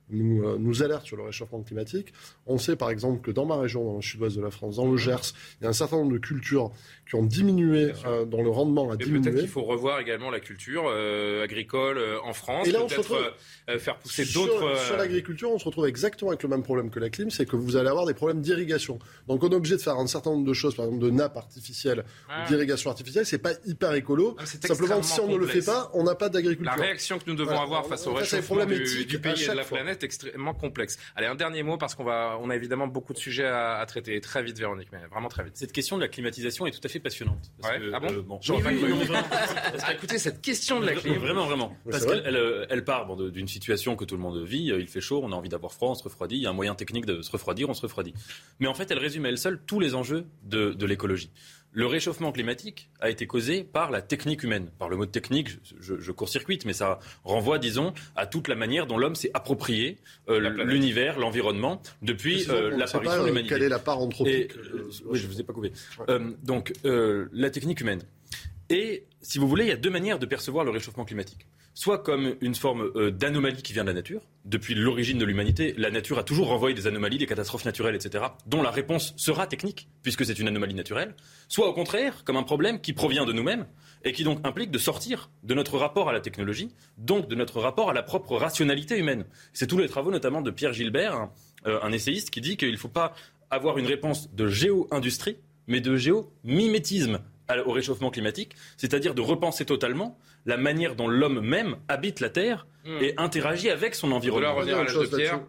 nous, 0.09 0.43
euh, 0.43 0.57
nous 0.59 0.83
alerte 0.83 1.05
sur 1.05 1.17
le 1.17 1.23
réchauffement 1.23 1.61
climatique. 1.61 2.13
On 2.45 2.57
sait 2.57 2.75
par 2.75 2.89
exemple 2.89 3.21
que 3.21 3.31
dans 3.31 3.45
ma 3.45 3.57
région, 3.57 3.83
dans 3.83 3.95
le 3.95 4.01
sud-ouest 4.01 4.35
de 4.35 4.41
la 4.41 4.51
France, 4.51 4.75
dans 4.77 4.89
le 4.89 4.97
Gers, 4.97 5.33
il 5.59 5.63
y 5.63 5.67
a 5.67 5.69
un 5.69 5.73
certain 5.73 5.97
nombre 5.97 6.13
de 6.13 6.17
cultures 6.17 6.71
qui 7.07 7.15
ont 7.15 7.23
diminué, 7.23 7.91
euh, 8.05 8.25
dans 8.25 8.41
le 8.41 8.49
rendement 8.49 8.91
a 8.91 8.97
diminué. 8.97 9.21
Peut-être 9.21 9.39
qu'il 9.39 9.47
faut 9.47 9.63
revoir 9.63 9.99
également 9.99 10.31
la 10.31 10.39
culture 10.39 10.85
euh, 10.87 11.43
agricole 11.43 11.99
en 12.23 12.33
France. 12.33 12.67
Et 12.67 12.71
là, 12.71 12.83
on 12.83 12.89
se 12.89 12.97
retrouve 12.97 13.31
faire 13.77 13.97
pousser 13.97 14.25
d'autres. 14.25 14.77
Sur, 14.85 14.97
l'agriculture, 14.97 15.51
on 15.51 15.59
se 15.59 15.65
retrouve 15.65 15.87
exactement 15.87 16.31
avec 16.31 16.43
le 16.43 16.49
même 16.49 16.63
problème 16.63 16.89
que 16.89 16.99
la 16.99 17.09
clim, 17.09 17.29
c'est 17.29 17.45
que 17.45 17.55
vous 17.55 17.75
allez 17.75 17.89
avoir 17.89 18.05
des 18.05 18.13
problèmes 18.13 18.41
d'irrigation. 18.41 18.99
Donc 19.27 19.43
on 19.43 19.49
est 19.49 19.55
obligé 19.55 19.75
de 19.75 19.81
faire 19.81 19.97
un 19.97 20.07
certain 20.07 20.31
nombre 20.31 20.45
de 20.45 20.53
choses, 20.53 20.75
par 20.75 20.85
exemple 20.85 21.03
de 21.03 21.09
nappes 21.09 21.37
artificielles, 21.37 22.05
ah. 22.29 22.45
d'irrigation 22.47 22.89
artificielle. 22.89 23.25
C'est 23.25 23.37
pas 23.37 23.53
hyper 23.65 23.93
écolo. 23.93 24.35
Ah, 24.39 24.45
Simplement, 24.45 25.01
si 25.01 25.19
on 25.19 25.27
ne 25.27 25.37
le 25.37 25.47
fait 25.47 25.61
pas, 25.63 25.89
on 25.93 26.03
n'a 26.03 26.15
pas 26.15 26.29
d'agriculture. 26.29 26.75
La 26.77 26.83
réaction 26.83 27.19
que 27.19 27.23
nous 27.27 27.35
devons 27.35 27.59
avoir 27.59 27.85
face 27.85 28.07
au 28.07 28.13
réchauffement 28.13 28.65
du, 28.65 29.05
du, 29.05 29.19
pays 29.19 29.43
et 29.43 29.47
de 29.47 29.53
la 29.53 29.63
planète 29.63 29.94
est 29.95 30.03
extrêmement 30.03 30.53
complexe. 30.53 30.97
Allez, 31.15 31.27
un 31.27 31.35
dernier 31.35 31.63
mot 31.63 31.77
parce 31.77 31.95
qu'on 31.95 32.03
va, 32.03 32.37
on 32.41 32.49
a 32.49 32.55
évidemment 32.55 32.87
beaucoup 32.87 33.13
de 33.13 33.17
sujets 33.17 33.45
à, 33.45 33.83
traiter. 33.87 34.19
Très 34.21 34.43
vite, 34.43 34.57
Véronique, 34.57 34.89
mais 34.91 34.99
vraiment 35.11 35.29
très 35.29 35.43
vite. 35.43 35.57
Cette 35.57 35.71
question 35.71 35.97
de 35.97 36.01
la 36.01 36.07
climatisation 36.07 36.65
est 36.65 36.71
tout 36.71 36.81
à 36.83 36.87
fait 36.87 36.99
passionnante. 36.99 37.51
ah 37.63 37.99
bon, 37.99 38.39
euh, 38.49 39.91
Écoutez, 39.93 40.17
cette 40.17 40.41
question 40.41 40.79
de 40.79 40.85
la 40.85 40.93
clim. 40.93 41.17
Vraiment, 41.17 41.45
vraiment. 41.45 41.75
Parce 41.89 42.05
qu'elle 42.05 42.35
euh, 42.35 42.65
elle, 42.69 42.83
part 42.83 43.15
d'une 43.15 43.47
situation 43.47 43.95
que 43.95 44.05
tout 44.05 44.15
le 44.15 44.21
monde 44.21 44.43
vit. 44.43 44.67
Il 44.67 44.87
fait 44.87 45.01
chaud, 45.01 45.21
on 45.23 45.31
a 45.31 45.35
envie 45.35 45.49
d'avoir 45.49 45.71
froid, 45.73 45.89
on 45.89 45.95
se 45.95 46.03
refroidit. 46.03 46.35
Il 46.35 46.41
y 46.41 46.47
a 46.47 46.49
un 46.49 46.53
moyen 46.53 46.75
technique 46.75 47.05
de 47.05 47.21
se 47.21 47.31
refroidir, 47.31 47.69
on 47.69 47.73
se 47.73 47.81
refroidit. 47.81 48.13
Mais 48.59 48.67
en 48.67 48.73
fait, 48.73 48.89
elle 48.91 48.99
résume 48.99 49.25
elle 49.25 49.37
seule 49.37 49.61
tous 49.65 49.79
les 49.79 49.95
enjeux 49.95 50.25
de, 50.43 50.73
de 50.73 50.85
l'écologie 50.85 51.31
le 51.75 51.85
réchauffement 51.85 52.31
climatique 52.31 52.89
a 53.01 53.09
été 53.09 53.27
causé 53.27 53.65
par 53.65 53.91
la 53.91 54.01
technique 54.01 54.43
humaine. 54.43 54.71
Par 54.79 54.87
le 54.87 54.95
mot 54.95 55.05
technique, 55.05 55.49
je, 55.79 56.11
court-circuite, 56.11 56.65
mais 56.65 56.71
ça 56.71 56.99
renvoie, 57.25 57.59
disons, 57.59 57.93
à 58.15 58.25
toute 58.25 58.47
la 58.47 58.55
manière 58.55 58.87
dont 58.87 58.97
l'homme 58.97 59.15
s'est 59.15 59.31
approprié 59.33 59.97
euh, 60.29 60.39
l'univers, 60.63 61.19
l'environnement, 61.19 61.81
depuis 62.01 62.45
euh, 62.49 62.75
l'apparition 62.75 63.23
de 63.23 63.27
l'humanité. 63.27 63.53
Quelle 63.53 63.63
est 63.63 63.69
la 63.69 63.79
part 63.79 63.99
anthropique 63.99 64.55
euh, 64.55 64.89
Oui, 65.05 65.19
je 65.19 65.27
vous 65.27 65.41
ai 65.41 65.43
pas 65.43 65.51
coupé. 65.51 65.73
donc, 66.43 66.73
la 66.83 67.49
technique 67.49 67.81
humaine. 67.81 68.01
Et, 68.69 69.03
si 69.21 69.37
vous 69.37 69.47
voulez, 69.47 69.65
il 69.65 69.69
y 69.69 69.73
a 69.73 69.77
deux 69.77 69.89
manières 69.89 70.17
de 70.17 70.25
percevoir 70.25 70.63
le 70.63 70.71
réchauffement 70.71 71.03
climatique. 71.03 71.45
Soit 71.77 71.97
comme 71.97 72.35
une 72.39 72.55
forme 72.55 72.89
euh, 72.95 73.11
d'anomalie 73.11 73.61
qui 73.61 73.73
vient 73.73 73.83
de 73.83 73.89
la 73.89 73.93
nature. 73.93 74.21
Depuis 74.45 74.75
l'origine 74.75 75.17
de 75.17 75.25
l'humanité, 75.25 75.75
la 75.77 75.91
nature 75.91 76.17
a 76.17 76.23
toujours 76.23 76.47
renvoyé 76.47 76.73
des 76.73 76.87
anomalies, 76.87 77.17
des 77.17 77.25
catastrophes 77.25 77.65
naturelles, 77.65 77.95
etc., 77.95 78.23
dont 78.47 78.61
la 78.61 78.71
réponse 78.71 79.13
sera 79.17 79.45
technique, 79.45 79.89
puisque 80.01 80.25
c'est 80.25 80.39
une 80.39 80.47
anomalie 80.47 80.73
naturelle. 80.73 81.15
Soit 81.49 81.67
au 81.67 81.73
contraire, 81.73 82.23
comme 82.23 82.37
un 82.37 82.43
problème 82.43 82.79
qui 82.79 82.93
provient 82.93 83.25
de 83.25 83.33
nous-mêmes, 83.33 83.65
et 84.05 84.13
qui 84.13 84.23
donc 84.23 84.39
implique 84.47 84.71
de 84.71 84.77
sortir 84.77 85.29
de 85.43 85.53
notre 85.53 85.77
rapport 85.77 86.07
à 86.07 86.13
la 86.13 86.21
technologie, 86.21 86.73
donc 86.97 87.27
de 87.27 87.35
notre 87.35 87.59
rapport 87.59 87.89
à 87.89 87.93
la 87.93 88.03
propre 88.03 88.37
rationalité 88.37 88.97
humaine. 88.97 89.25
C'est 89.51 89.67
tous 89.67 89.77
les 89.77 89.89
travaux 89.89 90.11
notamment 90.11 90.41
de 90.41 90.51
Pierre 90.51 90.71
Gilbert, 90.71 91.13
un, 91.13 91.31
euh, 91.67 91.79
un 91.83 91.91
essayiste, 91.91 92.29
qui 92.29 92.39
dit 92.39 92.55
qu'il 92.55 92.71
ne 92.71 92.77
faut 92.77 92.87
pas 92.87 93.13
avoir 93.49 93.77
une 93.77 93.87
réponse 93.87 94.33
de 94.33 94.47
géo-industrie, 94.47 95.35
mais 95.67 95.81
de 95.81 95.97
géomimétisme 95.97 97.19
au 97.65 97.71
réchauffement 97.71 98.09
climatique, 98.11 98.55
c'est-à-dire 98.77 99.13
de 99.15 99.21
repenser 99.21 99.65
totalement 99.65 100.17
la 100.45 100.57
manière 100.57 100.95
dont 100.95 101.07
l'homme 101.07 101.39
même 101.41 101.75
habite 101.87 102.19
la 102.19 102.29
Terre 102.29 102.67
Hmm. 102.85 103.01
et 103.01 103.15
interagit 103.17 103.71
avec 103.71 103.95
son 103.95 104.11
environnement. 104.11 104.47
de 105.01 105.07
pierre. 105.17 105.41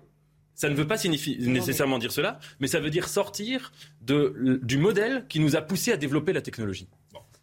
Ça 0.54 0.70
ne 0.70 0.74
veut 0.74 0.87
pas 0.87 0.96
signifier, 0.96 1.37
nécessairement 1.38 1.98
dire 1.98 2.11
cela, 2.12 2.38
mais 2.61 2.66
ça 2.66 2.80
veut 2.80 2.88
dire 2.88 3.09
sortir 3.09 3.72
de, 4.00 4.59
du 4.62 4.78
modèle 4.78 5.26
qui 5.28 5.38
nous 5.38 5.54
a 5.54 5.61
poussé 5.61 5.92
à 5.92 5.98
développer 5.98 6.32
la 6.32 6.40
technologie. 6.40 6.88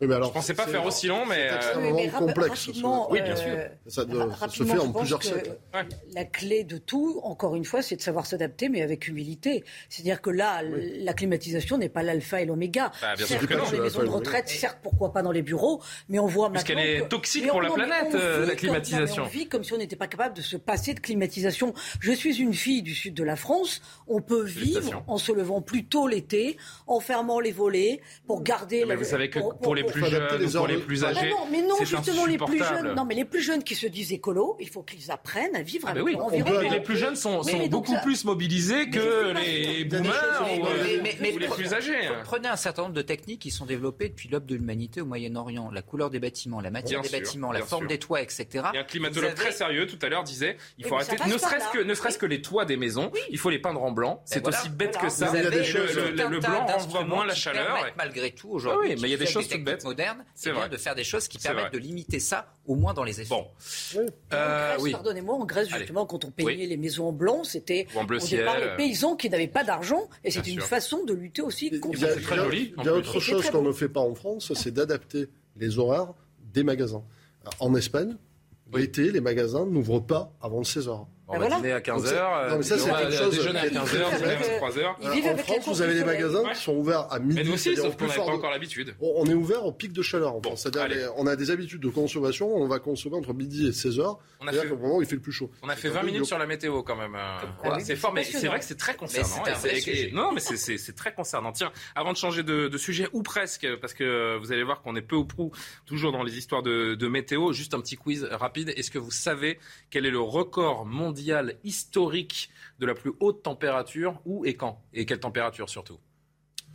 Je 0.02 0.30
pensais 0.32 0.54
pas 0.54 0.68
faire 0.68 0.86
aussi 0.86 1.08
long, 1.08 1.26
mais. 1.26 1.36
C'est 1.36 1.52
euh, 1.54 1.56
extrêmement 1.56 1.96
mais 1.96 2.08
complexe. 2.10 2.66
rapidement, 2.68 3.12
Oui, 3.12 3.22
bien 3.22 3.36
sûr. 3.36 3.48
euh, 3.50 3.68
Ça, 3.88 4.02
se 4.50 4.64
fait 4.64 4.78
en 4.80 4.92
plusieurs 4.92 5.24
siècles. 5.24 5.58
La 6.14 6.26
clé 6.26 6.64
de 6.64 6.78
tout, 6.78 7.20
encore 7.24 7.56
une 7.56 7.66
fois, 7.66 7.82
c'est 7.82 7.96
de 7.96 8.02
savoir 8.02 8.26
s'adapter, 8.26 8.70
mais 8.70 8.82
avec 8.82 9.08
humilité. 9.08 9.64
C'est-à-dire 9.90 10.22
que 10.22 10.30
là, 10.30 10.62
la 10.64 11.14
climatisation 11.14 11.78
n'est 11.78 11.90
pas 11.90 12.04
l'alpha 12.04 12.42
et 12.42 12.46
l'oméga. 12.46 12.92
Bah, 13.02 13.16
bien 13.16 13.26
sûr 13.26 13.38
certes, 13.40 13.46
que 13.48 13.54
non. 13.54 13.64
dans 13.66 13.72
les 13.72 13.80
maisons 13.80 14.04
de 14.04 14.10
retraite, 14.10 14.50
certes, 14.50 14.80
pourquoi 14.84 15.14
pas 15.14 15.22
dans 15.22 15.32
les 15.32 15.42
bureaux, 15.42 15.82
mais 16.10 16.20
on 16.20 16.28
voit 16.28 16.50
Puisqu'elle 16.52 16.76
maintenant 16.78 16.92
est 16.94 17.02
que- 17.02 17.08
toxique 17.08 17.44
Mais 17.44 17.50
pour 17.50 17.58
on- 17.58 17.62
la 17.62 17.70
planète, 17.72 18.16
euh, 18.16 18.46
la 18.46 18.56
climatisation. 18.56 19.24
on 19.24 19.28
vit 19.28 19.48
comme 19.48 19.64
si 19.64 19.74
on 19.74 19.78
n'était 19.78 19.96
pas 19.96 20.08
capable 20.08 20.36
de 20.36 20.42
se 20.42 20.58
passer 20.58 20.94
de 20.94 21.00
climatisation. 21.00 21.74
Je 22.00 22.12
suis 22.12 22.38
une 22.42 22.54
fille 22.54 22.82
du 22.82 22.94
sud 22.94 23.14
de 23.14 23.24
la 23.24 23.36
France. 23.36 23.82
On 24.08 24.22
peut 24.22 24.44
vivre 24.44 25.04
en 25.08 25.18
se 25.18 25.32
levant 25.32 25.62
plus 25.62 25.86
tôt 25.86 26.08
l'été, 26.08 26.58
en 26.88 27.00
fermant 27.00 27.40
les 27.40 27.52
volets 27.52 28.02
pour 28.28 28.44
garder. 28.44 28.82
Mais 28.82 28.94
la- 28.94 28.96
vous 28.96 29.04
savez 29.04 29.30
que 29.30 29.40
pour- 29.40 29.58
les 29.84 29.92
pour- 29.92 29.92
plus 29.94 30.06
jeunes, 30.12 30.52
pour 30.52 30.68
les 30.68 30.78
plus 30.78 31.04
Ah 31.04 31.08
ah 31.14 31.18
âgés, 31.20 31.30
non, 31.30 31.48
mais 31.52 31.62
non, 31.62 31.76
c'est 31.78 31.86
justement 31.86 32.26
les 32.26 32.38
plus 32.38 32.58
jeunes. 32.60 32.94
Non, 32.96 33.06
mais 33.06 33.16
les 33.16 33.26
plus 33.26 33.42
jeunes 33.42 33.64
qui 33.64 33.76
se 33.76 33.88
disent 33.88 34.12
écolo, 34.14 34.58
il 34.60 34.70
faut 34.70 34.82
qu'ils 34.84 35.12
apprennent 35.12 35.56
à 35.56 35.62
vivre 35.62 35.86
Ah 35.88 35.92
avec 35.92 36.04
bah 36.04 36.06
oui, 36.06 36.14
leur 36.14 36.26
on 36.26 36.30
peut- 36.30 36.36
environnement. 36.36 36.62
mais 36.62 36.70
les 36.78 36.82
plus 36.84 36.98
jeunes 36.98 37.16
sont, 37.16 37.42
mais 37.46 37.68
beaucoup 37.70 37.94
ça- 37.94 38.00
plus 38.02 38.26
mobilisés 38.26 38.90
que 38.90 39.34
les 39.34 39.86
boomers 39.86 40.42
ou, 40.60 40.66
euh, 40.66 41.32
ou 41.34 41.38
les 41.38 41.48
plus 41.48 41.74
âgés. 41.74 42.08
hein. 42.08 42.22
Prenez 42.24 42.48
un 42.48 42.56
certain 42.56 42.84
nombre 42.84 42.94
de 42.96 43.02
techniques 43.02 43.42
qui 43.42 43.52
sont 43.52 43.66
développées 43.66 44.10
depuis 44.10 44.30
l'aube 44.30 44.46
de 44.46 44.56
l'humanité 44.56 45.02
au 45.02 45.06
Moyen-Orient. 45.06 45.70
La 45.72 45.82
couleur 45.82 46.10
des 46.10 46.20
bâtiments, 46.20 46.62
la 46.62 46.72
matière 46.72 47.02
des 47.02 47.10
bâtiments, 47.10 47.52
la 47.52 47.62
forme 47.62 47.88
des 47.88 48.00
toits, 48.00 48.22
etc. 48.22 48.48
Et 48.74 48.78
un 48.78 48.84
climatologue 48.84 49.34
très 49.36 49.52
sérieux 49.52 49.88
tout 49.88 50.00
à 50.02 50.10
l'heure 50.10 50.24
disait 50.24 50.58
il 50.78 50.86
Oui, 50.86 50.90
faut 50.90 51.00
ça 51.00 51.14
arrêter, 51.14 51.30
ne 51.30 51.38
serait-ce 51.38 51.70
que, 51.70 51.84
ne 51.84 51.94
serait-ce 51.94 52.18
que 52.18 52.26
les 52.26 52.42
toits 52.42 52.66
des 52.66 52.78
maisons, 52.78 53.12
il 53.30 53.38
faut 53.38 53.50
les 53.50 53.60
peindre 53.60 53.84
en 53.84 53.92
blanc. 53.92 54.22
C'est 54.26 54.42
voilà, 54.42 54.60
aussi 54.60 54.70
bête 54.70 54.98
que 54.98 55.10
ça. 55.10 55.32
Le, 55.34 56.40
blanc 56.40 56.66
renvoie 56.66 57.04
moins 57.06 57.26
la 57.26 57.36
chaleur. 57.36 57.78
malgré 57.98 58.32
tout 58.32 58.50
aujourd'hui. 58.50 58.92
Ah 58.92 58.94
oui, 58.96 59.02
mais 59.02 59.08
il 59.08 59.12
y 59.12 59.14
a 59.14 59.18
des 59.18 59.24
avec 59.24 59.34
choses 59.34 59.48
toutes 59.48 59.64
bêtes. 59.76 59.84
modernes, 59.86 60.26
C'est 60.36 60.50
eh 60.50 60.52
bien, 60.54 60.62
vrai. 60.62 60.70
de 60.70 60.78
faire 60.78 60.96
des 60.96 61.04
choses 61.04 61.28
qui 61.28 61.38
C'est 61.40 61.50
permettent 61.50 61.72
vrai. 61.72 61.80
de 61.80 61.84
limiter 61.84 62.20
ça, 62.20 62.48
au 62.66 62.76
moins 62.76 62.94
dans 62.94 63.04
les 63.04 63.22
effets. 63.22 63.30
Bon. 63.30 63.48
Euh, 63.96 64.08
Grèce, 64.70 64.82
oui. 64.82 64.92
pardonnez-moi, 64.92 65.36
en 65.36 65.46
Grèce, 65.46 65.68
Allez. 65.72 65.80
justement, 65.80 66.06
quand 66.06 66.26
on 66.26 66.32
peignait 66.32 66.56
Oui. 66.62 66.68
les 66.68 66.78
maisons 66.78 67.08
en 67.08 67.12
blanc, 67.12 67.44
c'était 67.44 67.88
au 67.96 68.02
départ 68.06 68.22
ciel. 68.22 68.46
les 68.62 68.76
paysans 68.78 69.16
qui 69.16 69.30
n'avaient 69.30 69.48
pas 69.48 69.64
d'argent, 69.64 70.08
et 70.24 70.32
c'était 70.32 70.50
une 70.52 70.60
sûr. 70.60 70.68
façon 70.68 71.04
de 71.06 71.14
lutter 71.14 71.42
aussi 71.42 71.70
contre 71.80 71.98
Il 71.98 72.02
y 72.02 72.06
a, 72.06 72.14
C'est 72.16 72.22
très 72.22 72.36
il 72.36 72.38
y 72.38 72.42
a- 72.42 72.44
joli, 72.46 72.74
en 72.78 72.82
il 72.82 72.86
y 72.86 72.90
a 72.90 72.92
plus. 72.92 73.00
autre 73.00 73.14
C'est 73.14 73.20
chose 73.20 73.50
qu'on 73.50 73.62
ne 73.62 73.72
fait 73.72 73.90
pas 73.90 74.02
en 74.02 74.16
France, 74.16 74.52
c'est 74.56 74.72
d'adapter 74.74 75.28
les 75.58 75.78
horaires 75.80 76.14
des 76.54 76.64
magasins. 76.64 77.04
En 77.60 77.76
Espagne, 77.76 78.16
l'été, 78.74 79.12
les 79.12 79.22
magasins 79.22 79.66
n'ouvrent 79.66 80.00
pas 80.00 80.34
avant 80.42 80.64
16 80.64 80.88
heures. 80.88 81.08
On 81.36 81.40
va 81.40 81.50
dîner 81.50 81.72
à 81.72 81.80
Donc 81.80 81.86
15h, 82.04 82.08
ça- 82.08 82.48
non, 82.50 82.58
mais 82.58 82.64
ça, 82.64 82.78
c'est 82.78 82.90
quelque 82.92 83.12
chose 83.14 83.36
déjeuner 83.38 83.60
à 83.60 83.68
qui 83.68 83.76
est 83.76 83.80
15h, 83.80 83.86
très 83.86 84.18
dîner 84.18 84.32
à 84.32 84.36
clair. 84.36 84.62
23h. 84.62 84.96
Ils 85.02 85.10
vivent 85.10 85.28
en 85.28 85.38
France, 85.38 85.68
vous 85.68 85.82
avez 85.82 86.00
soleil. 86.00 86.06
magasins 86.06 86.50
qui 86.54 86.60
sont 86.62 86.74
ouverts 86.76 87.08
à 87.12 87.20
midi. 87.20 87.36
Mais 87.36 87.44
nous 87.44 87.54
aussi, 87.54 87.76
sauf 87.76 87.94
au 87.94 87.98
qu'on 87.98 88.08
fort 88.08 88.26
pas 88.26 88.32
encore 88.34 88.52
l'habitude. 88.52 88.96
On 89.02 89.26
est 89.26 89.34
ouvert 89.34 89.66
au 89.66 89.72
pic 89.72 89.92
de 89.94 90.02
chaleur. 90.02 90.36
en 90.36 90.42
France. 90.42 90.68
On 91.18 91.28
a 91.28 91.36
des 91.36 91.52
habitudes 91.52 91.82
de 91.82 91.90
consommation. 91.90 92.48
On 92.56 92.68
va 92.68 92.80
consommer 92.80 93.18
entre 93.18 93.34
midi 93.34 93.68
et 93.68 93.74
16 93.74 94.00
heures. 94.00 94.20
On 94.40 94.48
a 94.48 94.52
C'est-à-dire 94.52 94.64
fait- 94.64 94.76
qu'au 94.76 94.82
moment 94.82 94.98
où 94.98 95.02
il 95.02 95.08
fait 95.08 95.16
le 95.16 95.22
plus 95.22 95.32
chaud. 95.32 95.50
On 95.62 95.70
a 95.70 95.76
fait 95.76 95.82
C'est 95.84 95.88
un 95.90 95.92
20 95.92 96.00
peu 96.02 96.06
minutes 96.08 96.26
sur 96.26 96.38
la 96.38 96.46
météo 96.46 96.84
quand 96.84 96.96
même. 96.96 97.16
euh. 97.16 97.80
C'est 97.80 97.96
fort, 97.96 98.14
mais 98.14 98.24
c'est 98.24 98.48
vrai 98.48 98.60
que 98.60 98.66
c'est 98.66 98.78
très 98.78 98.96
concernant. 98.96 99.44
Non, 100.14 100.32
mais 100.34 100.40
c'est- 100.40 100.94
très 100.96 101.14
concernant. 101.14 101.52
Tiens, 101.52 101.72
avant 101.96 102.12
de 102.12 102.18
changer 102.18 102.44
de, 102.44 102.78
sujet, 102.78 103.08
ou 103.14 103.24
presque, 103.24 103.68
parce 103.82 103.94
que 103.94 104.38
vous 104.38 104.52
allez 104.52 104.64
voir 104.64 104.82
qu'on 104.82 104.96
est 104.96 105.02
peu 105.02 105.16
ou 105.16 105.26
prou 105.26 105.52
toujours 105.86 106.12
dans 106.12 106.24
les 106.24 106.38
histoires 106.38 106.62
de 106.64 107.08
météo. 107.08 107.52
Juste 107.54 107.74
un 107.74 107.80
petit 107.80 107.96
quiz 107.96 108.24
rapide. 108.32 108.74
Est-ce 108.76 108.92
que 108.92 109.00
vous 109.00 109.12
savez 109.12 109.60
quel 109.90 110.06
est 110.06 110.12
le 110.12 110.20
record 110.20 110.86
mondial 110.86 111.23
historique 111.64 112.50
de 112.80 112.86
la 112.86 112.94
plus 112.94 113.12
haute 113.20 113.44
température. 113.44 114.20
Où 114.26 114.46
et 114.46 114.56
quand 114.56 114.82
Et 114.94 115.06
quelle 115.06 115.20
température 115.20 115.70
surtout? 115.70 116.00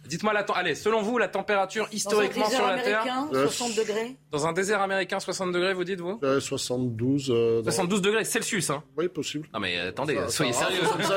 Dites-moi 0.09 0.33
la 0.33 0.41
Allez, 0.55 0.75
selon 0.75 1.03
vous, 1.03 1.19
la 1.19 1.29
température 1.29 1.85
Dans 1.85 1.91
un 1.91 1.95
historiquement 1.95 2.49
sur 2.51 2.67
la 2.67 2.79
Terre 2.79 3.03
américain, 3.03 3.29
Euh, 3.35 3.47
60 3.49 3.77
degrés. 3.77 4.17
Dans 4.33 4.47
un 4.47 4.53
désert 4.53 4.81
américain, 4.83 5.21
60 5.21 5.53
degrés, 5.53 5.75
vous 5.75 5.85
dites 5.85 6.01
vous 6.01 6.19
Ouais, 6.23 6.41
72. 6.41 7.29
euh, 7.31 7.59
dans- 7.63 7.71
72 7.71 8.03
degrés 8.03 8.25
Celsius, 8.25 8.71
hein 8.71 8.83
Oui, 8.97 9.09
possible. 9.09 9.49
Non 9.55 9.61
mais 9.61 9.79
attendez, 9.79 10.15
Ça- 10.17 10.29
soyez 10.29 10.53
ça- 10.53 10.67
sérieux. 10.67 10.81
ça. 11.03 11.17